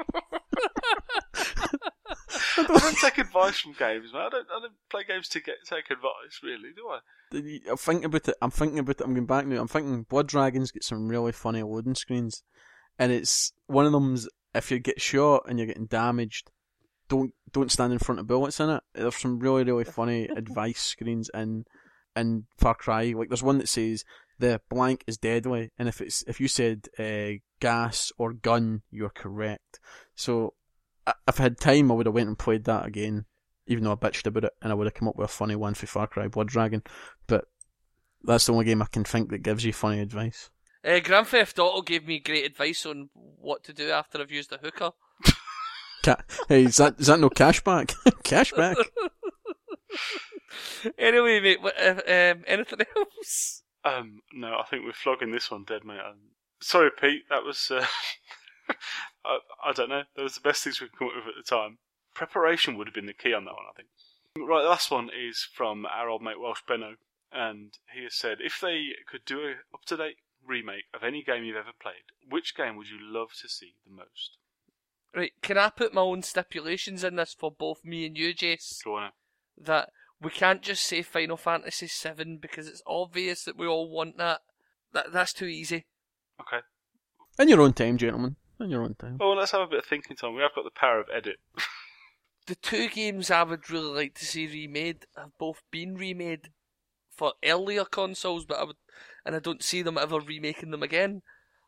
I 2.59 2.63
don't 2.67 2.97
take 2.97 3.19
advice 3.19 3.59
from 3.59 3.75
games, 3.75 4.13
man. 4.15 4.23
I 4.23 4.29
don't. 4.31 4.47
I 4.57 4.61
don't 4.61 4.73
play 4.89 5.05
games 5.07 5.29
to 5.31 5.41
get 5.41 5.57
take 5.69 5.91
advice, 5.91 6.41
really, 6.43 6.71
do 6.75 6.89
I? 6.89 7.01
I'm 7.71 7.77
thinking 7.77 8.07
about 8.07 8.29
it. 8.29 8.37
I'm 8.41 8.51
thinking 8.51 8.79
about 8.79 9.01
it. 9.01 9.05
I'm 9.05 9.13
going 9.13 9.27
back 9.27 9.47
now. 9.47 9.61
I'm 9.61 9.69
thinking 9.69 10.05
Blood 10.05 10.29
Dragons 10.29 10.71
get 10.71 10.85
some 10.85 11.09
really 11.09 11.33
funny 11.33 11.63
loading 11.63 11.95
screens, 11.95 12.43
and 12.99 13.13
it's 13.13 13.53
one 13.67 13.85
of 13.85 13.93
them's 13.93 14.27
if 14.55 14.71
you 14.71 14.79
get 14.79 15.03
shot 15.03 15.43
and 15.47 15.59
you're 15.59 15.67
getting 15.67 15.87
damaged, 15.87 16.51
don't 17.09 17.33
don't 17.53 17.71
stand 17.73 17.93
in 17.93 17.99
front 17.99 18.21
of 18.21 18.27
bullets 18.27 18.61
in 18.61 18.71
it. 18.71 18.83
There's 18.95 19.17
some 19.17 19.39
really 19.39 19.65
really 19.65 19.85
funny 19.85 20.25
advice 20.37 20.81
screens 20.81 21.31
in 21.35 21.65
in 22.15 22.47
Far 22.59 22.75
Cry. 22.75 23.13
Like 23.17 23.29
there's 23.29 23.43
one 23.43 23.59
that 23.59 23.69
says 23.69 24.05
the 24.39 24.61
blank 24.69 25.05
is 25.07 25.17
deadly, 25.19 25.73
and 25.79 25.89
if 25.89 26.01
it's 26.01 26.23
if 26.27 26.41
you 26.41 26.49
said 26.49 26.89
uh, 26.99 27.39
gas 27.61 28.13
or 28.19 28.33
gun, 28.33 28.83
you're 28.91 29.11
correct. 29.11 29.81
So 30.15 30.55
I- 31.07 31.15
if 31.29 31.41
I 31.41 31.45
had 31.45 31.59
time, 31.59 31.91
I 31.91 31.95
would 31.95 32.07
have 32.07 32.15
went 32.15 32.29
and 32.29 32.39
played 32.39 32.65
that 32.65 32.85
again, 32.87 33.25
even 33.67 33.85
though 33.85 33.93
I 33.93 33.97
bitched 33.97 34.27
about 34.27 34.45
it, 34.45 34.53
and 34.63 34.73
I 34.73 34.75
would 34.75 34.87
have 34.87 34.95
come 34.95 35.09
up 35.09 35.17
with 35.17 35.31
a 35.31 35.33
funny 35.33 35.57
one 35.57 35.75
for 35.75 35.87
Far 35.87 36.07
Cry 36.07 36.29
Blood 36.29 36.49
Dragon. 36.49 36.83
But 37.27 37.47
that's 38.25 38.47
the 38.47 38.53
only 38.53 38.65
game 38.65 38.83
I 38.83 38.87
can 38.87 39.05
think 39.05 39.31
that 39.31 39.39
gives 39.39 39.65
you 39.65 39.73
funny 39.73 40.01
advice. 40.01 40.51
uh, 40.85 40.99
Grand 41.01 41.29
Theft 41.29 41.59
Auto 41.59 41.81
gave 41.83 42.07
me 42.07 42.19
great 42.19 42.45
advice 42.45 42.85
on 42.85 43.09
what 43.15 43.63
to 43.65 43.73
do 43.73 43.91
after 43.91 44.21
I've 44.21 44.31
used 44.33 44.53
a 44.53 44.59
hooker. 44.59 44.91
Ca- 46.07 46.23
hey, 46.49 46.63
is 46.67 46.77
that 46.77 46.95
is 47.01 47.09
that 47.09 47.19
no 47.19 47.29
cashback? 47.29 47.93
cashback. 48.23 48.77
anyway, 50.97 51.41
mate, 51.41 51.61
what, 51.61 51.75
uh, 51.77 51.95
um, 52.07 52.45
anything 52.47 52.79
else? 52.97 53.65
Um, 53.85 54.21
no, 54.33 54.57
I 54.57 54.63
think 54.71 54.85
we're 54.85 54.93
flogging 54.93 55.33
this 55.33 55.51
one 55.51 55.65
dead, 55.65 55.85
mate. 55.85 55.99
Um, 55.99 56.31
sorry, 56.61 56.91
Pete. 56.97 57.25
That 57.29 57.43
was. 57.43 57.73
Uh, 57.73 57.85
I, 59.25 59.39
I 59.65 59.73
don't 59.73 59.89
know. 59.89 60.05
That 60.15 60.23
was 60.23 60.37
the 60.37 60.49
best 60.49 60.63
things 60.63 60.81
we 60.81 60.87
could 60.87 60.97
come 60.97 61.09
up 61.09 61.15
with 61.17 61.37
at 61.37 61.45
the 61.45 61.57
time. 61.57 61.79
Preparation 62.15 62.79
would 62.79 62.87
have 62.87 62.95
been 62.95 63.07
the 63.07 63.13
key 63.13 63.35
on 63.35 63.45
that 63.45 63.55
one, 63.55 63.67
I 63.69 63.75
think. 63.75 63.89
Right, 64.39 64.63
the 64.63 64.69
last 64.69 64.93
one 64.93 65.11
is 65.11 65.49
from 65.53 65.87
our 65.87 66.09
old 66.09 66.23
mate 66.23 66.41
Welsh 66.41 66.63
Benno, 66.69 66.95
and 67.33 67.73
he 67.93 68.05
has 68.05 68.15
said 68.15 68.39
if 68.41 68.61
they 68.61 68.91
could 69.11 69.25
do 69.25 69.41
a 69.41 69.55
up 69.75 69.85
to 69.87 69.97
date 69.97 70.19
remake 70.47 70.85
of 70.95 71.03
any 71.03 71.25
game 71.25 71.43
you've 71.43 71.57
ever 71.57 71.73
played, 71.81 72.15
which 72.29 72.55
game 72.55 72.77
would 72.77 72.89
you 72.89 72.99
love 73.01 73.31
to 73.43 73.49
see 73.49 73.75
the 73.85 73.93
most? 73.93 74.37
Right, 75.15 75.33
can 75.43 75.57
I 75.57 75.71
put 75.71 75.95
my 75.95 76.03
own 76.03 76.23
stipulations 76.23 77.03
in 77.03 77.17
this 77.17 77.35
for 77.39 77.51
both 77.51 77.85
me 77.85 78.07
and 78.07 78.17
you, 78.17 78.35
Jayce? 78.35 78.85
Go 78.85 78.97
on. 78.97 79.11
That 79.59 79.91
we 80.21 80.31
can't 80.31 80.63
just 80.63 80.85
say 80.85 81.03
Final 81.03 81.37
Fantasy 81.37 81.87
VII 81.87 82.37
because 82.37 82.69
it's 82.69 82.83
obvious 82.87 83.45
that 83.45 83.57
we 83.57 83.67
all 83.67 83.91
want 83.91 84.19
that. 84.19 84.41
That 84.93 85.13
that's 85.13 85.33
too 85.33 85.47
easy. 85.47 85.87
Okay. 86.41 86.63
In 87.39 87.49
your 87.49 87.61
own 87.61 87.73
time, 87.73 87.99
gentlemen. 87.99 88.37
In 88.61 88.71
your 88.71 88.83
own 88.83 88.95
time. 88.95 89.19
Well, 89.19 89.37
let's 89.37 89.53
have 89.53 89.61
a 89.63 89.67
bit 89.67 89.81
of 89.81 89.85
thinking 89.85 90.17
time. 90.17 90.35
We 90.35 90.43
have 90.43 90.55
got 90.55 90.65
the 90.65 90.71
power 90.71 91.01
of 91.01 91.09
edit. 91.15 91.37
the 92.47 92.55
two 92.55 92.89
games 92.89 93.31
I 93.31 93.43
would 93.43 93.69
really 93.71 93.95
like 93.95 94.15
to 94.15 94.25
see 94.25 94.47
remade 94.47 95.07
have 95.17 95.37
both 95.39 95.63
been 95.71 95.97
remade 95.97 96.51
for 97.11 97.33
earlier 97.45 97.85
consoles, 97.85 98.45
but 98.47 98.59
I 98.59 98.65
would, 98.65 98.77
and 99.25 99.35
I 99.35 99.39
don't 99.39 99.63
see 99.63 99.83
them 99.83 99.99
ever 99.99 100.21
remaking 100.21 100.71
them 100.71 100.83
again. 100.83 101.23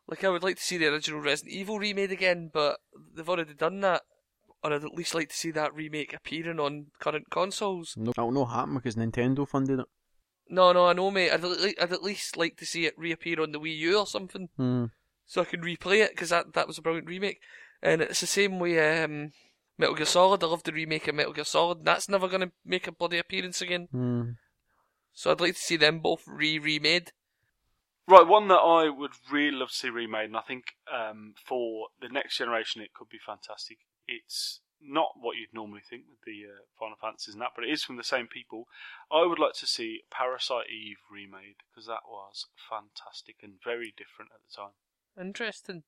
Like 0.09 0.23
I 0.23 0.29
would 0.29 0.43
like 0.43 0.55
to 0.57 0.63
see 0.63 0.77
the 0.77 0.87
original 0.87 1.21
Resident 1.21 1.53
Evil 1.55 1.77
remade 1.79 2.11
again, 2.11 2.49
but 2.51 2.79
they've 3.15 3.29
already 3.29 3.53
done 3.53 3.79
that. 3.81 4.01
Or 4.63 4.73
I'd 4.73 4.83
at 4.83 4.93
least 4.95 5.15
like 5.15 5.29
to 5.29 5.35
see 5.35 5.51
that 5.51 5.73
remake 5.73 6.13
appearing 6.13 6.59
on 6.59 6.87
current 6.99 7.29
consoles. 7.29 7.93
No, 7.95 8.11
that'll 8.15 8.31
not 8.31 8.47
happen 8.47 8.75
because 8.75 8.95
Nintendo 8.95 9.47
funded 9.47 9.79
it. 9.79 9.85
No, 10.49 10.71
no, 10.73 10.87
I 10.87 10.93
know, 10.93 11.11
mate. 11.11 11.31
I'd, 11.31 11.45
I'd 11.45 11.93
at 11.93 12.03
least 12.03 12.35
like 12.35 12.57
to 12.57 12.65
see 12.65 12.85
it 12.85 12.97
reappear 12.97 13.39
on 13.41 13.51
the 13.51 13.59
Wii 13.59 13.77
U 13.77 13.99
or 13.99 14.07
something, 14.07 14.49
Hmm. 14.57 14.85
so 15.25 15.41
I 15.41 15.45
can 15.45 15.61
replay 15.61 16.03
it 16.03 16.11
because 16.11 16.29
that 16.29 16.53
that 16.53 16.67
was 16.67 16.77
a 16.77 16.81
brilliant 16.81 17.07
remake. 17.07 17.39
And 17.81 18.01
it's 18.01 18.19
the 18.21 18.27
same 18.27 18.59
way 18.59 19.01
um, 19.03 19.31
Metal 19.77 19.95
Gear 19.95 20.05
Solid. 20.07 20.43
I 20.43 20.47
love 20.47 20.63
the 20.63 20.73
remake 20.73 21.07
of 21.07 21.15
Metal 21.15 21.33
Gear 21.33 21.45
Solid. 21.45 21.85
That's 21.85 22.09
never 22.09 22.27
going 22.27 22.41
to 22.41 22.51
make 22.65 22.87
a 22.87 22.91
bloody 22.91 23.19
appearance 23.19 23.61
again. 23.61 23.87
Hmm. 23.91 24.23
So 25.13 25.31
I'd 25.31 25.39
like 25.39 25.53
to 25.55 25.61
see 25.61 25.77
them 25.77 25.99
both 25.99 26.23
re-remade. 26.27 27.11
Right, 28.09 28.25
one 28.25 28.47
that 28.47 28.55
I 28.55 28.89
would 28.89 29.11
really 29.31 29.55
love 29.55 29.69
to 29.69 29.75
see 29.75 29.89
remade, 29.91 30.25
and 30.25 30.37
I 30.37 30.41
think 30.41 30.63
um, 30.91 31.35
for 31.45 31.89
the 32.01 32.09
next 32.09 32.39
generation 32.39 32.81
it 32.81 32.91
could 32.91 33.07
be 33.07 33.19
fantastic. 33.23 33.77
It's 34.07 34.61
not 34.81 35.09
what 35.21 35.37
you'd 35.37 35.53
normally 35.53 35.83
think 35.87 36.05
with 36.09 36.17
the 36.25 36.49
uh, 36.49 36.65
Final 36.79 36.97
Fantasies 36.99 37.35
and 37.35 37.41
that, 37.43 37.51
but 37.55 37.65
it 37.65 37.71
is 37.71 37.83
from 37.83 37.97
the 37.97 38.03
same 38.03 38.25
people. 38.25 38.65
I 39.11 39.27
would 39.27 39.37
like 39.37 39.53
to 39.59 39.67
see 39.67 40.01
Parasite 40.09 40.71
Eve 40.71 40.97
remade 41.11 41.57
because 41.69 41.85
that 41.85 42.09
was 42.09 42.47
fantastic 42.67 43.35
and 43.43 43.61
very 43.63 43.93
different 43.95 44.31
at 44.33 44.41
the 44.41 44.55
time. 44.59 44.73
Interesting. 45.27 45.83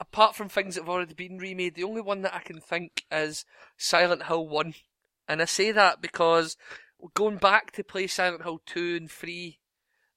Apart 0.00 0.34
from 0.34 0.48
things 0.48 0.74
that 0.74 0.80
have 0.80 0.88
already 0.88 1.14
been 1.14 1.38
remade, 1.38 1.76
the 1.76 1.84
only 1.84 2.00
one 2.00 2.22
that 2.22 2.34
I 2.34 2.40
can 2.40 2.60
think 2.60 3.04
is 3.12 3.44
Silent 3.76 4.24
Hill 4.24 4.48
1. 4.48 4.74
And 5.28 5.40
I 5.40 5.44
say 5.44 5.70
that 5.70 6.02
because 6.02 6.56
going 7.14 7.36
back 7.36 7.70
to 7.72 7.84
play 7.84 8.08
Silent 8.08 8.42
Hill 8.42 8.60
2 8.66 8.96
and 8.96 9.08
3, 9.08 9.60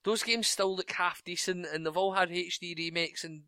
those 0.08 0.24
games 0.24 0.48
still 0.48 0.74
look 0.74 0.92
half 0.92 1.22
decent 1.26 1.68
and 1.72 1.86
they've 1.86 1.98
all 1.98 2.14
had 2.14 2.30
HD 2.30 2.78
remakes 2.78 3.26
and 3.26 3.42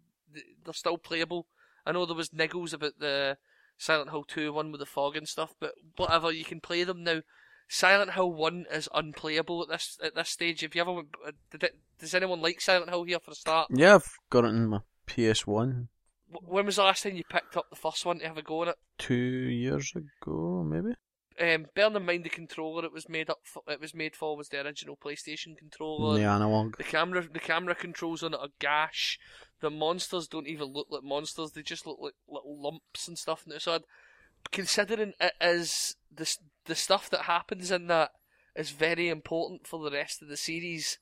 they're 0.65 0.73
still 0.73 0.98
playable. 0.98 1.48
I 1.86 1.94
know 1.94 2.06
there 2.06 2.14
was 2.14 2.31
niggles 2.31 2.73
about 2.73 2.99
the 2.99 3.38
Silent 3.77 4.10
Hill 4.10 4.26
2 4.26 4.52
one 4.52 4.69
with 4.69 4.80
the 4.80 4.86
fog 4.86 5.15
and 5.15 5.26
stuff, 5.26 5.56
but 5.57 5.72
whatever, 5.95 6.34
you 6.34 6.44
can 6.44 6.60
play 6.60 6.84
them 6.84 7.06
now. 7.06 7.22
Silent 7.69 8.11
Hill 8.11 8.34
1 8.34 8.65
is 8.73 8.90
unplayable 8.94 9.61
at 9.64 9.69
this 9.69 9.98
at 10.03 10.15
this 10.15 10.27
stage. 10.27 10.61
If 10.61 10.76
you 10.76 10.81
ever 10.81 10.99
uh, 11.26 11.31
did 11.49 11.64
it, 11.64 11.80
does 11.98 12.14
anyone 12.14 12.41
like 12.41 12.60
Silent 12.60 12.90
Hill 12.90 13.06
here 13.06 13.19
for 13.22 13.31
a 13.31 13.36
start? 13.36 13.69
Yeah, 13.72 13.95
I've 13.95 14.11
got 14.30 14.44
it 14.44 14.49
in 14.49 14.68
my 14.68 14.81
PS1 15.07 15.88
When 16.27 16.65
was 16.65 16.76
the 16.76 16.84
last 16.84 17.03
time 17.03 17.15
you 17.15 17.23
picked 17.30 17.56
up 17.56 17.69
the 17.69 17.77
first 17.77 18.06
one 18.06 18.19
to 18.19 18.27
have 18.27 18.38
a 18.38 18.41
go 18.41 18.64
on 18.64 18.68
it? 18.68 18.76
two 18.98 19.15
years 19.15 19.94
ago, 19.95 20.61
maybe. 20.68 20.95
Um, 21.41 21.67
bearing 21.73 21.95
in 21.95 22.05
mind 22.05 22.25
the 22.25 22.29
controller 22.29 22.83
it 22.83 22.91
was 22.91 23.07
made 23.07 23.29
up 23.29 23.39
for, 23.43 23.63
it 23.67 23.79
was 23.79 23.93
made 23.93 24.13
for 24.13 24.35
was 24.35 24.49
the 24.49 24.61
original 24.61 24.97
PlayStation 24.97 25.57
controller. 25.57 26.17
The 26.17 26.25
analog. 26.25 26.77
The 26.77 26.83
camera 26.83 27.25
the 27.31 27.39
camera 27.39 27.75
controls 27.75 28.23
on 28.23 28.33
it 28.33 28.39
are 28.41 28.49
gash. 28.59 29.17
The 29.61 29.69
monsters 29.69 30.27
don't 30.27 30.47
even 30.47 30.67
look 30.67 30.87
like 30.89 31.03
monsters; 31.03 31.51
they 31.51 31.61
just 31.61 31.87
look 31.87 31.99
like 32.01 32.15
little 32.27 32.61
lumps 32.61 33.07
and 33.07 33.17
stuff. 33.17 33.45
So, 33.59 33.73
I'd, 33.73 33.83
considering 34.51 35.13
it 35.19 35.33
is 35.39 35.95
the 36.13 36.29
the 36.65 36.75
stuff 36.75 37.09
that 37.09 37.21
happens 37.21 37.71
in 37.71 37.87
that 37.87 38.11
is 38.55 38.71
very 38.71 39.07
important 39.07 39.65
for 39.65 39.81
the 39.81 39.95
rest 39.95 40.21
of 40.21 40.27
the 40.27 40.37
series, 40.37 40.99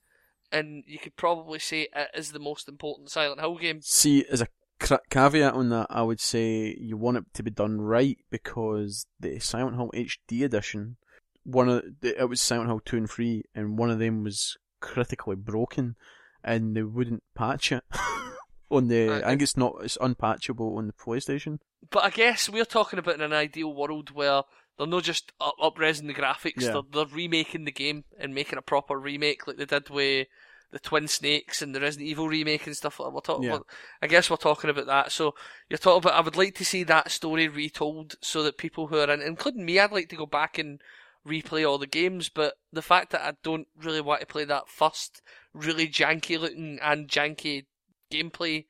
and 0.52 0.84
you 0.86 1.00
could 1.00 1.16
probably 1.16 1.60
say 1.60 1.88
it 1.96 2.10
is 2.14 2.32
the 2.32 2.40
most 2.40 2.68
important 2.68 3.10
Silent 3.10 3.40
Hill 3.40 3.58
game. 3.58 3.82
See, 3.82 4.24
as 4.30 4.42
a 4.42 4.48
caveat 4.80 5.54
on 5.54 5.70
that, 5.70 5.88
I 5.90 6.02
would 6.04 6.20
say 6.20 6.78
you 6.80 6.98
want 6.98 7.18
it 7.18 7.26
to 7.34 7.44
be 7.44 7.52
done 7.52 7.82
right 7.82 8.18
because 8.30 9.06
the 9.20 9.40
Silent 9.40 9.76
Hill 9.76 9.92
HD 9.94 10.44
edition, 10.44 10.98
one 11.44 11.70
of 11.70 11.84
the, 12.02 12.20
it 12.20 12.30
was 12.30 12.42
Silent 12.42 12.70
Hill 12.70 12.82
two 12.84 12.98
and 12.98 13.10
three, 13.10 13.44
and 13.56 13.78
one 13.78 13.90
of 13.90 14.00
them 14.00 14.24
was 14.24 14.58
critically 14.80 15.36
broken, 15.36 15.96
and 16.44 16.76
they 16.76 16.84
wouldn't 16.84 17.24
patch 17.36 17.72
it 17.72 17.84
on 18.70 18.88
the. 18.88 19.08
Right. 19.10 19.24
I 19.24 19.30
think 19.30 19.42
it's 19.42 19.58
not. 19.58 19.76
It's 19.82 19.98
unpatchable 19.98 20.78
on 20.78 20.88
the 20.88 20.94
PlayStation. 20.94 21.60
But 21.90 22.04
I 22.04 22.10
guess 22.10 22.50
we're 22.50 22.66
talking 22.66 23.00
about 23.00 23.16
in 23.16 23.22
an 23.22 23.34
ideal 23.34 23.74
world 23.74 24.12
where 24.12 24.44
they're 24.78 24.88
not 24.88 25.04
just 25.04 25.32
up 25.42 25.56
upresing 25.62 26.08
the 26.08 26.14
graphics, 26.14 26.62
Yeah. 26.62 26.72
they're, 26.74 26.82
they're 27.06 27.16
remaking 27.16 27.66
the 27.66 27.72
game 27.72 28.04
and 28.20 28.34
making 28.36 28.58
a 28.60 28.62
proper 28.64 29.00
remake 29.00 29.48
like 29.48 29.58
they 29.58 29.66
did 29.66 29.90
with 29.90 30.28
the 30.72 30.80
Twin 30.80 31.08
Snakes 31.08 31.62
and 31.62 31.74
the 31.74 31.80
Resident 31.80 32.10
Evil 32.10 32.28
remake 32.28 32.68
and 32.68 32.76
stuff 32.76 33.00
like 33.00 33.08
that. 33.08 33.14
We're 33.14 33.22
talking 33.22 33.44
Yeah. 33.44 33.56
about, 33.56 33.68
I 34.02 34.08
guess 34.08 34.30
we're 34.30 34.36
talking 34.38 34.70
about 34.70 34.88
that. 34.88 35.12
So 35.12 35.34
you're 35.70 35.78
talking 35.78 36.00
about, 36.10 36.14
I 36.18 36.22
would 36.22 36.36
like 36.36 36.56
to 36.56 36.66
see 36.66 36.84
that 36.84 37.12
story 37.12 37.48
retold 37.48 38.16
so 38.22 38.44
that 38.44 38.58
people 38.58 38.88
who 38.88 38.98
are 39.00 39.10
in, 39.10 39.22
including 39.22 39.66
me, 39.66 39.80
I'd 39.80 39.92
like 39.92 40.10
to 40.10 40.16
go 40.18 40.26
back 40.26 40.58
and 40.58 40.82
replay 41.26 41.68
all 41.68 41.78
the 41.78 41.88
games, 41.88 42.30
but 42.30 42.56
the 42.72 42.82
fact 42.82 43.12
that 43.12 43.22
I 43.22 43.34
don't 43.44 43.68
really 43.82 44.02
want 44.02 44.22
to 44.22 44.28
play 44.28 44.46
that 44.46 44.70
first 44.70 45.22
really 45.54 45.88
janky 45.88 46.40
looking 46.40 46.80
and 46.82 47.08
janky 47.10 47.66
gameplay 48.12 48.66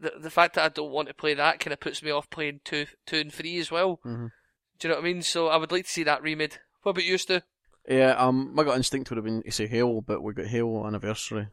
the 0.00 0.12
the 0.16 0.30
fact 0.30 0.54
that 0.54 0.64
I 0.64 0.68
don't 0.68 0.92
want 0.92 1.08
to 1.08 1.14
play 1.14 1.34
that 1.34 1.58
kind 1.58 1.72
of 1.72 1.80
puts 1.80 2.02
me 2.04 2.10
off 2.12 2.30
playing 2.30 2.60
two, 2.64 2.86
two 3.04 3.16
and 3.18 3.32
three 3.34 3.58
as 3.58 3.70
well. 3.70 3.98
Mhm. 4.06 4.30
Do 4.78 4.86
you 4.86 4.94
know 4.94 5.00
what 5.00 5.04
I 5.04 5.12
mean? 5.12 5.22
So 5.22 5.48
I 5.48 5.56
would 5.56 5.72
like 5.72 5.86
to 5.86 5.90
see 5.90 6.04
that 6.04 6.22
remade. 6.22 6.60
What 6.82 6.90
about 6.90 7.04
you, 7.04 7.18
Stu? 7.18 7.40
Yeah, 7.88 8.10
um, 8.18 8.54
my 8.54 8.64
gut 8.64 8.76
instinct 8.76 9.08
would 9.08 9.16
have 9.16 9.24
been 9.24 9.42
to 9.42 9.50
say 9.50 9.66
Halo, 9.66 10.02
but 10.02 10.22
we 10.22 10.34
got 10.34 10.46
Halo 10.46 10.86
anniversary 10.86 11.48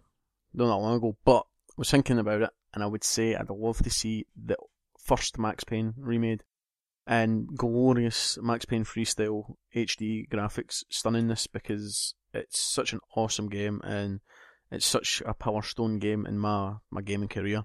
not 0.54 0.66
that 0.66 0.76
long 0.76 0.98
ago. 0.98 1.16
But 1.24 1.46
I 1.70 1.74
was 1.78 1.90
thinking 1.90 2.20
about 2.20 2.42
it, 2.42 2.50
and 2.74 2.84
I 2.84 2.88
would 2.88 3.06
say 3.06 3.36
I'd 3.36 3.50
love 3.50 3.78
to 3.80 3.90
see 3.90 4.26
the 4.36 4.58
first 5.00 5.38
Max 5.38 5.64
Payne 5.64 5.94
remade 5.98 6.44
and 7.08 7.48
glorious 7.56 8.38
Max 8.42 8.66
Payne 8.66 8.84
freestyle 8.84 9.56
HD 9.74 10.28
graphics 10.28 10.84
stunningness 10.92 11.48
because 11.52 12.16
it's 12.34 12.60
such 12.60 12.94
an 12.94 13.00
awesome 13.16 13.48
game 13.48 13.80
and 13.84 14.20
it's 14.72 14.86
such 14.86 15.22
a 15.26 15.34
power 15.34 15.62
stone 15.62 16.00
game 16.00 16.26
in 16.26 16.38
my, 16.38 16.74
my 16.90 17.02
gaming 17.02 17.30
career. 17.30 17.64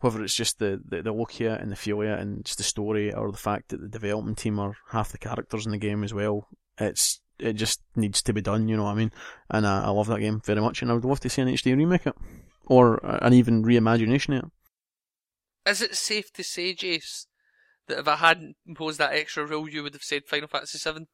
Whether 0.00 0.22
it's 0.22 0.34
just 0.34 0.58
the, 0.58 0.80
the, 0.84 1.02
the 1.02 1.12
look 1.12 1.30
here 1.30 1.54
and 1.54 1.72
the 1.72 1.76
feel 1.76 2.00
here 2.00 2.14
and 2.14 2.44
just 2.44 2.58
the 2.58 2.64
story 2.64 3.14
or 3.14 3.30
the 3.32 3.38
fact 3.38 3.70
that 3.70 3.80
the 3.80 3.88
development 3.88 4.38
team 4.38 4.58
are 4.58 4.76
half 4.90 5.12
the 5.12 5.18
characters 5.18 5.64
in 5.64 5.72
the 5.72 5.78
game 5.78 6.04
as 6.04 6.12
well, 6.12 6.48
it's 6.78 7.20
it 7.42 7.54
just 7.54 7.80
needs 7.96 8.22
to 8.22 8.32
be 8.32 8.40
done, 8.40 8.68
you 8.68 8.76
know 8.76 8.84
what 8.84 8.92
I 8.92 8.94
mean? 8.94 9.12
And 9.50 9.66
uh, 9.66 9.82
I 9.84 9.90
love 9.90 10.06
that 10.08 10.20
game 10.20 10.40
very 10.44 10.60
much 10.60 10.82
and 10.82 10.90
I 10.90 10.94
would 10.94 11.04
love 11.04 11.20
to 11.20 11.28
see 11.28 11.42
an 11.42 11.48
HD 11.48 11.76
remake 11.76 12.06
it. 12.06 12.16
Or 12.66 13.04
uh, 13.04 13.18
an 13.22 13.34
even 13.34 13.64
reimagination 13.64 14.38
of 14.38 14.44
it. 14.44 15.70
Is 15.70 15.82
it 15.82 15.94
safe 15.94 16.32
to 16.34 16.44
say, 16.44 16.74
Jayce, 16.74 17.26
that 17.88 17.98
if 17.98 18.08
I 18.08 18.16
hadn't 18.16 18.56
imposed 18.66 18.98
that 18.98 19.12
extra 19.12 19.44
rule, 19.44 19.68
you 19.68 19.82
would 19.82 19.94
have 19.94 20.02
said 20.02 20.26
Final 20.26 20.48
Fantasy 20.48 20.78
VII? 20.78 21.06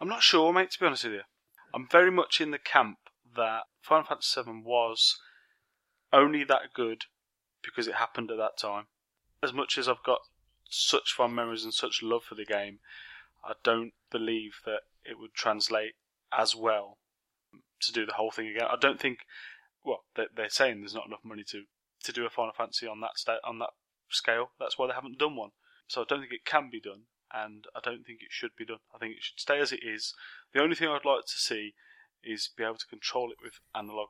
I'm 0.00 0.08
not 0.08 0.22
sure, 0.22 0.52
mate, 0.52 0.70
to 0.72 0.80
be 0.80 0.86
honest 0.86 1.04
with 1.04 1.14
you. 1.14 1.22
I'm 1.74 1.88
very 1.90 2.10
much 2.10 2.40
in 2.40 2.50
the 2.50 2.58
camp 2.58 2.98
that 3.34 3.62
Final 3.82 4.04
Fantasy 4.06 4.42
VII 4.42 4.62
was 4.64 5.18
only 6.12 6.44
that 6.44 6.72
good 6.74 7.04
because 7.62 7.88
it 7.88 7.94
happened 7.94 8.30
at 8.30 8.38
that 8.38 8.58
time. 8.58 8.86
As 9.42 9.52
much 9.52 9.76
as 9.78 9.88
I've 9.88 10.02
got 10.04 10.20
such 10.70 11.12
fond 11.12 11.34
memories 11.34 11.64
and 11.64 11.74
such 11.74 12.02
love 12.02 12.24
for 12.24 12.34
the 12.34 12.44
game, 12.44 12.78
I 13.44 13.52
don't 13.62 13.92
believe 14.10 14.60
that 14.64 14.80
it 15.08 15.18
would 15.18 15.34
translate 15.34 15.94
as 16.36 16.54
well 16.54 16.98
to 17.82 17.92
do 17.92 18.06
the 18.06 18.14
whole 18.14 18.30
thing 18.30 18.48
again. 18.48 18.66
I 18.70 18.76
don't 18.80 19.00
think. 19.00 19.20
Well, 19.84 20.04
they're, 20.16 20.28
they're 20.34 20.48
saying 20.48 20.80
there's 20.80 20.94
not 20.94 21.06
enough 21.06 21.24
money 21.24 21.44
to, 21.50 21.62
to 22.04 22.12
do 22.12 22.26
a 22.26 22.30
Final 22.30 22.52
Fantasy 22.56 22.86
on 22.86 23.00
that 23.00 23.38
on 23.44 23.58
that 23.60 23.70
scale. 24.10 24.50
That's 24.58 24.78
why 24.78 24.88
they 24.88 24.94
haven't 24.94 25.18
done 25.18 25.36
one. 25.36 25.50
So 25.88 26.00
I 26.00 26.04
don't 26.08 26.20
think 26.20 26.32
it 26.32 26.44
can 26.44 26.68
be 26.70 26.80
done, 26.80 27.02
and 27.32 27.64
I 27.74 27.80
don't 27.82 28.04
think 28.04 28.20
it 28.20 28.30
should 28.30 28.56
be 28.56 28.64
done. 28.64 28.78
I 28.94 28.98
think 28.98 29.12
it 29.12 29.22
should 29.22 29.38
stay 29.38 29.60
as 29.60 29.72
it 29.72 29.80
is. 29.82 30.14
The 30.52 30.60
only 30.60 30.74
thing 30.74 30.88
I'd 30.88 31.04
like 31.04 31.26
to 31.26 31.38
see 31.38 31.74
is 32.24 32.50
be 32.56 32.64
able 32.64 32.76
to 32.76 32.86
control 32.86 33.30
it 33.30 33.38
with 33.42 33.60
analog, 33.74 34.08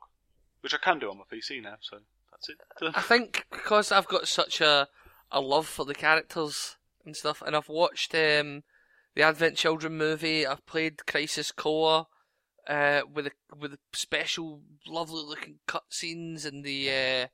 which 0.61 0.73
I 0.73 0.77
can 0.77 0.99
do 0.99 1.11
on 1.11 1.19
my 1.19 1.23
PC 1.31 1.61
now. 1.61 1.75
So 1.81 1.97
that's 2.31 2.49
it. 2.49 2.57
I 2.95 3.01
think 3.01 3.45
because 3.51 3.91
I've 3.91 4.07
got 4.07 4.27
such 4.27 4.61
a 4.61 4.87
a 5.31 5.41
love 5.41 5.67
for 5.67 5.85
the 5.85 5.93
characters 5.93 6.77
and 7.05 7.15
stuff, 7.15 7.43
and 7.45 7.55
I've 7.55 7.69
watched 7.69 8.15
um, 8.15 8.63
the 9.17 9.23
Advent 9.23 9.57
Children 9.57 9.97
movie. 9.97 10.45
I've 10.45 10.65
played 10.67 11.07
Crisis 11.07 11.51
Core 11.51 12.05
uh, 12.67 13.01
with 13.11 13.25
the 13.25 13.31
with 13.59 13.75
special, 13.91 14.61
lovely 14.87 15.23
looking 15.23 15.55
cutscenes 15.67 16.45
and 16.45 16.63
the, 16.63 16.89
uh, 16.89 17.27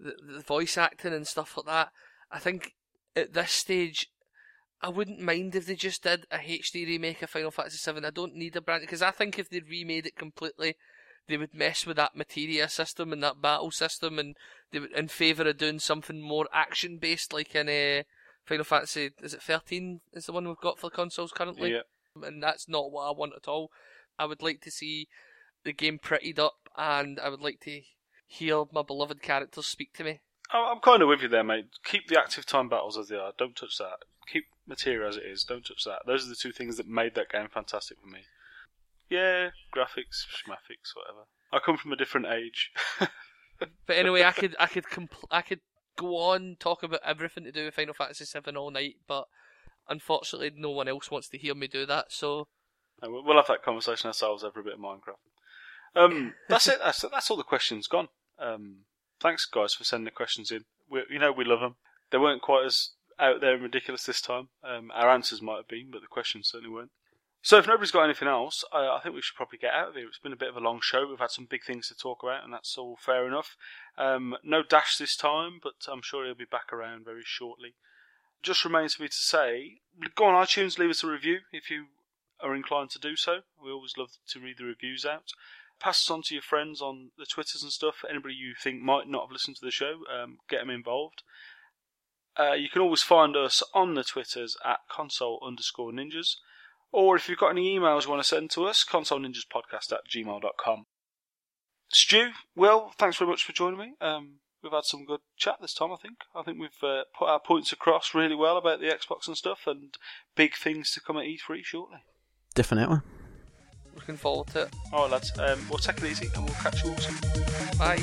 the 0.00 0.14
the 0.36 0.40
voice 0.40 0.78
acting 0.78 1.12
and 1.12 1.26
stuff 1.26 1.58
like 1.58 1.66
that. 1.66 1.92
I 2.32 2.38
think 2.38 2.74
at 3.14 3.34
this 3.34 3.52
stage. 3.52 4.10
I 4.82 4.88
wouldn't 4.88 5.20
mind 5.20 5.54
if 5.54 5.66
they 5.66 5.74
just 5.74 6.04
did 6.04 6.24
a 6.30 6.38
HD 6.38 6.86
remake 6.86 7.20
of 7.20 7.28
Final 7.28 7.50
Fantasy 7.50 7.92
VII. 7.92 8.02
I 8.02 8.08
don't 8.08 8.34
need 8.34 8.56
a 8.56 8.62
brand 8.62 8.80
because 8.80 9.02
I 9.02 9.10
think 9.10 9.38
if 9.38 9.50
they 9.50 9.60
remade 9.60 10.06
it 10.06 10.16
completely, 10.16 10.74
they 11.28 11.36
would 11.36 11.52
mess 11.52 11.84
with 11.84 11.98
that 11.98 12.16
materia 12.16 12.66
system 12.66 13.12
and 13.12 13.22
that 13.22 13.42
battle 13.42 13.70
system, 13.70 14.18
and 14.18 14.38
they 14.72 14.78
would 14.78 14.92
in 14.92 15.08
favour 15.08 15.46
of 15.46 15.58
doing 15.58 15.80
something 15.80 16.22
more 16.22 16.48
action 16.50 16.96
based, 16.96 17.34
like 17.34 17.54
in 17.54 17.68
uh, 17.68 18.04
Final 18.50 18.64
Fantasy. 18.64 19.10
Is 19.22 19.32
it 19.32 19.42
thirteen? 19.42 20.00
Is 20.12 20.26
the 20.26 20.32
one 20.32 20.48
we've 20.48 20.56
got 20.56 20.80
for 20.80 20.90
consoles 20.90 21.30
currently? 21.30 21.70
Yeah. 21.70 22.26
And 22.26 22.42
that's 22.42 22.68
not 22.68 22.90
what 22.90 23.06
I 23.06 23.12
want 23.12 23.34
at 23.36 23.46
all. 23.46 23.70
I 24.18 24.24
would 24.24 24.42
like 24.42 24.60
to 24.62 24.72
see 24.72 25.06
the 25.62 25.72
game 25.72 26.00
prettied 26.02 26.40
up, 26.40 26.56
and 26.76 27.20
I 27.20 27.28
would 27.28 27.40
like 27.40 27.60
to 27.60 27.82
hear 28.26 28.64
my 28.72 28.82
beloved 28.82 29.22
characters 29.22 29.66
speak 29.66 29.92
to 29.94 30.04
me. 30.04 30.18
I'm 30.52 30.80
kind 30.80 31.00
of 31.00 31.08
with 31.08 31.22
you 31.22 31.28
there, 31.28 31.44
mate. 31.44 31.66
Keep 31.84 32.08
the 32.08 32.18
active 32.18 32.44
time 32.44 32.68
battles 32.68 32.98
as 32.98 33.06
they 33.06 33.14
are. 33.14 33.32
Don't 33.38 33.54
touch 33.54 33.78
that. 33.78 33.98
keep 34.26 34.46
Materia 34.66 35.06
as 35.06 35.16
it 35.16 35.22
is. 35.24 35.44
Don't 35.44 35.64
touch 35.64 35.84
that. 35.84 36.00
Those 36.04 36.26
are 36.26 36.30
the 36.30 36.34
two 36.34 36.50
things 36.50 36.76
that 36.76 36.88
made 36.88 37.14
that 37.14 37.30
game 37.30 37.46
fantastic 37.54 37.98
for 38.00 38.08
me. 38.08 38.22
Yeah, 39.08 39.50
graphics, 39.72 40.26
schmaffics, 40.26 40.96
whatever. 40.96 41.26
I 41.52 41.60
come 41.64 41.76
from 41.76 41.92
a 41.92 41.96
different 41.96 42.26
age. 42.26 42.72
But 43.86 43.96
anyway, 43.96 44.24
I 44.24 44.32
could 44.32 44.56
I 44.58 44.66
could 44.66 44.84
compl- 44.84 45.28
I 45.30 45.42
could 45.42 45.60
go 45.96 46.16
on 46.16 46.56
talk 46.58 46.82
about 46.82 47.00
everything 47.04 47.44
to 47.44 47.52
do 47.52 47.66
with 47.66 47.74
Final 47.74 47.94
Fantasy 47.94 48.24
VII 48.24 48.56
all 48.56 48.70
night, 48.70 48.96
but 49.06 49.26
unfortunately, 49.88 50.52
no 50.54 50.70
one 50.70 50.88
else 50.88 51.10
wants 51.10 51.28
to 51.28 51.38
hear 51.38 51.54
me 51.54 51.66
do 51.66 51.86
that. 51.86 52.06
So 52.10 52.48
we'll 53.02 53.24
we'll 53.24 53.36
have 53.36 53.48
that 53.48 53.62
conversation 53.62 54.08
ourselves 54.08 54.44
over 54.44 54.60
a 54.60 54.64
bit 54.64 54.74
of 54.74 54.80
Minecraft. 54.80 55.16
Um, 55.94 56.34
that's 56.48 56.68
it. 56.68 56.78
That's 56.82 57.04
that's 57.10 57.30
all 57.30 57.36
the 57.36 57.42
questions 57.42 57.86
gone. 57.86 58.08
Um, 58.38 58.84
thanks, 59.20 59.44
guys, 59.46 59.74
for 59.74 59.84
sending 59.84 60.06
the 60.06 60.10
questions 60.10 60.50
in. 60.50 60.64
We, 60.90 61.02
you 61.10 61.18
know, 61.18 61.32
we 61.32 61.44
love 61.44 61.60
them. 61.60 61.76
They 62.10 62.18
weren't 62.18 62.42
quite 62.42 62.66
as 62.66 62.90
out 63.18 63.40
there 63.40 63.54
and 63.54 63.62
ridiculous 63.62 64.04
this 64.04 64.20
time. 64.20 64.48
Um, 64.64 64.90
our 64.94 65.10
answers 65.10 65.42
might 65.42 65.58
have 65.58 65.68
been, 65.68 65.90
but 65.92 66.00
the 66.00 66.08
questions 66.08 66.48
certainly 66.50 66.74
weren't. 66.74 66.90
So, 67.42 67.56
if 67.56 67.66
nobody's 67.66 67.90
got 67.90 68.04
anything 68.04 68.28
else, 68.28 68.64
I, 68.72 68.86
I 68.86 69.00
think 69.02 69.14
we 69.14 69.22
should 69.22 69.36
probably 69.36 69.58
get 69.58 69.72
out 69.72 69.88
of 69.88 69.94
here. 69.94 70.06
It's 70.06 70.18
been 70.18 70.32
a 70.32 70.36
bit 70.36 70.50
of 70.50 70.56
a 70.56 70.60
long 70.60 70.80
show. 70.82 71.06
We've 71.06 71.18
had 71.18 71.30
some 71.30 71.46
big 71.48 71.64
things 71.64 71.88
to 71.88 71.94
talk 71.94 72.22
about, 72.22 72.44
and 72.44 72.52
that's 72.52 72.76
all 72.76 72.98
fair 73.00 73.26
enough. 73.26 73.56
Um, 73.96 74.36
no 74.44 74.62
Dash 74.62 74.98
this 74.98 75.16
time, 75.16 75.58
but 75.62 75.74
I'm 75.90 76.02
sure 76.02 76.24
he'll 76.24 76.34
be 76.34 76.44
back 76.44 76.72
around 76.72 77.06
very 77.06 77.22
shortly. 77.24 77.74
Just 78.42 78.64
remains 78.64 78.94
for 78.94 79.02
me 79.02 79.08
to 79.08 79.14
say, 79.14 79.80
go 80.14 80.26
on 80.26 80.44
iTunes, 80.46 80.78
leave 80.78 80.90
us 80.90 81.02
a 81.02 81.06
review 81.06 81.40
if 81.52 81.70
you 81.70 81.86
are 82.42 82.54
inclined 82.54 82.90
to 82.90 82.98
do 82.98 83.16
so. 83.16 83.40
We 83.62 83.70
always 83.70 83.96
love 83.96 84.10
to 84.28 84.40
read 84.40 84.58
the 84.58 84.64
reviews 84.64 85.04
out. 85.04 85.32
Pass 85.78 86.04
us 86.04 86.10
on 86.10 86.22
to 86.22 86.34
your 86.34 86.42
friends 86.42 86.82
on 86.82 87.10
the 87.18 87.26
Twitters 87.26 87.62
and 87.62 87.72
stuff. 87.72 88.04
Anybody 88.08 88.34
you 88.34 88.52
think 88.54 88.82
might 88.82 89.08
not 89.08 89.24
have 89.24 89.32
listened 89.32 89.56
to 89.56 89.64
the 89.64 89.70
show, 89.70 90.00
um, 90.12 90.38
get 90.48 90.60
them 90.60 90.70
involved. 90.70 91.22
Uh, 92.38 92.52
you 92.52 92.68
can 92.68 92.82
always 92.82 93.02
find 93.02 93.36
us 93.36 93.62
on 93.74 93.94
the 93.94 94.04
Twitters 94.04 94.56
at 94.64 94.80
console 94.90 95.42
underscore 95.44 95.90
ninjas. 95.90 96.36
Or 96.92 97.16
if 97.16 97.28
you've 97.28 97.38
got 97.38 97.50
any 97.50 97.78
emails 97.78 98.04
you 98.04 98.10
want 98.10 98.22
to 98.22 98.28
send 98.28 98.50
to 98.50 98.64
us, 98.64 98.84
console 98.84 99.20
ninjas 99.20 99.46
podcast 99.52 99.92
at 99.92 100.00
gmail.com. 100.12 100.86
Stu, 101.92 102.30
Will, 102.56 102.92
thanks 102.98 103.16
very 103.18 103.30
much 103.30 103.44
for 103.44 103.52
joining 103.52 103.78
me. 103.78 103.92
Um, 104.00 104.38
we've 104.62 104.72
had 104.72 104.84
some 104.84 105.04
good 105.04 105.20
chat 105.36 105.56
this 105.60 105.74
time, 105.74 105.92
I 105.92 105.96
think. 105.96 106.18
I 106.34 106.42
think 106.42 106.58
we've 106.60 106.70
uh, 106.82 107.02
put 107.18 107.28
our 107.28 107.40
points 107.40 107.72
across 107.72 108.14
really 108.14 108.34
well 108.36 108.56
about 108.56 108.80
the 108.80 108.86
Xbox 108.86 109.26
and 109.26 109.36
stuff, 109.36 109.60
and 109.66 109.94
big 110.36 110.54
things 110.54 110.90
to 110.92 111.00
come 111.00 111.16
at 111.16 111.24
E3 111.24 111.64
shortly. 111.64 111.98
Definitely. 112.54 112.98
looking 113.94 114.16
forward 114.16 114.48
to 114.48 114.62
it. 114.62 114.74
All 114.92 115.02
right, 115.02 115.12
lads. 115.12 115.32
Um, 115.38 115.58
we'll 115.68 115.78
take 115.78 115.98
it 115.98 116.04
easy, 116.04 116.28
and 116.34 116.44
we'll 116.44 116.54
catch 116.54 116.84
you 116.84 116.90
all 116.90 116.96
soon. 116.98 117.16
Bye. 117.78 118.00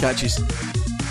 Catches. 0.00 1.01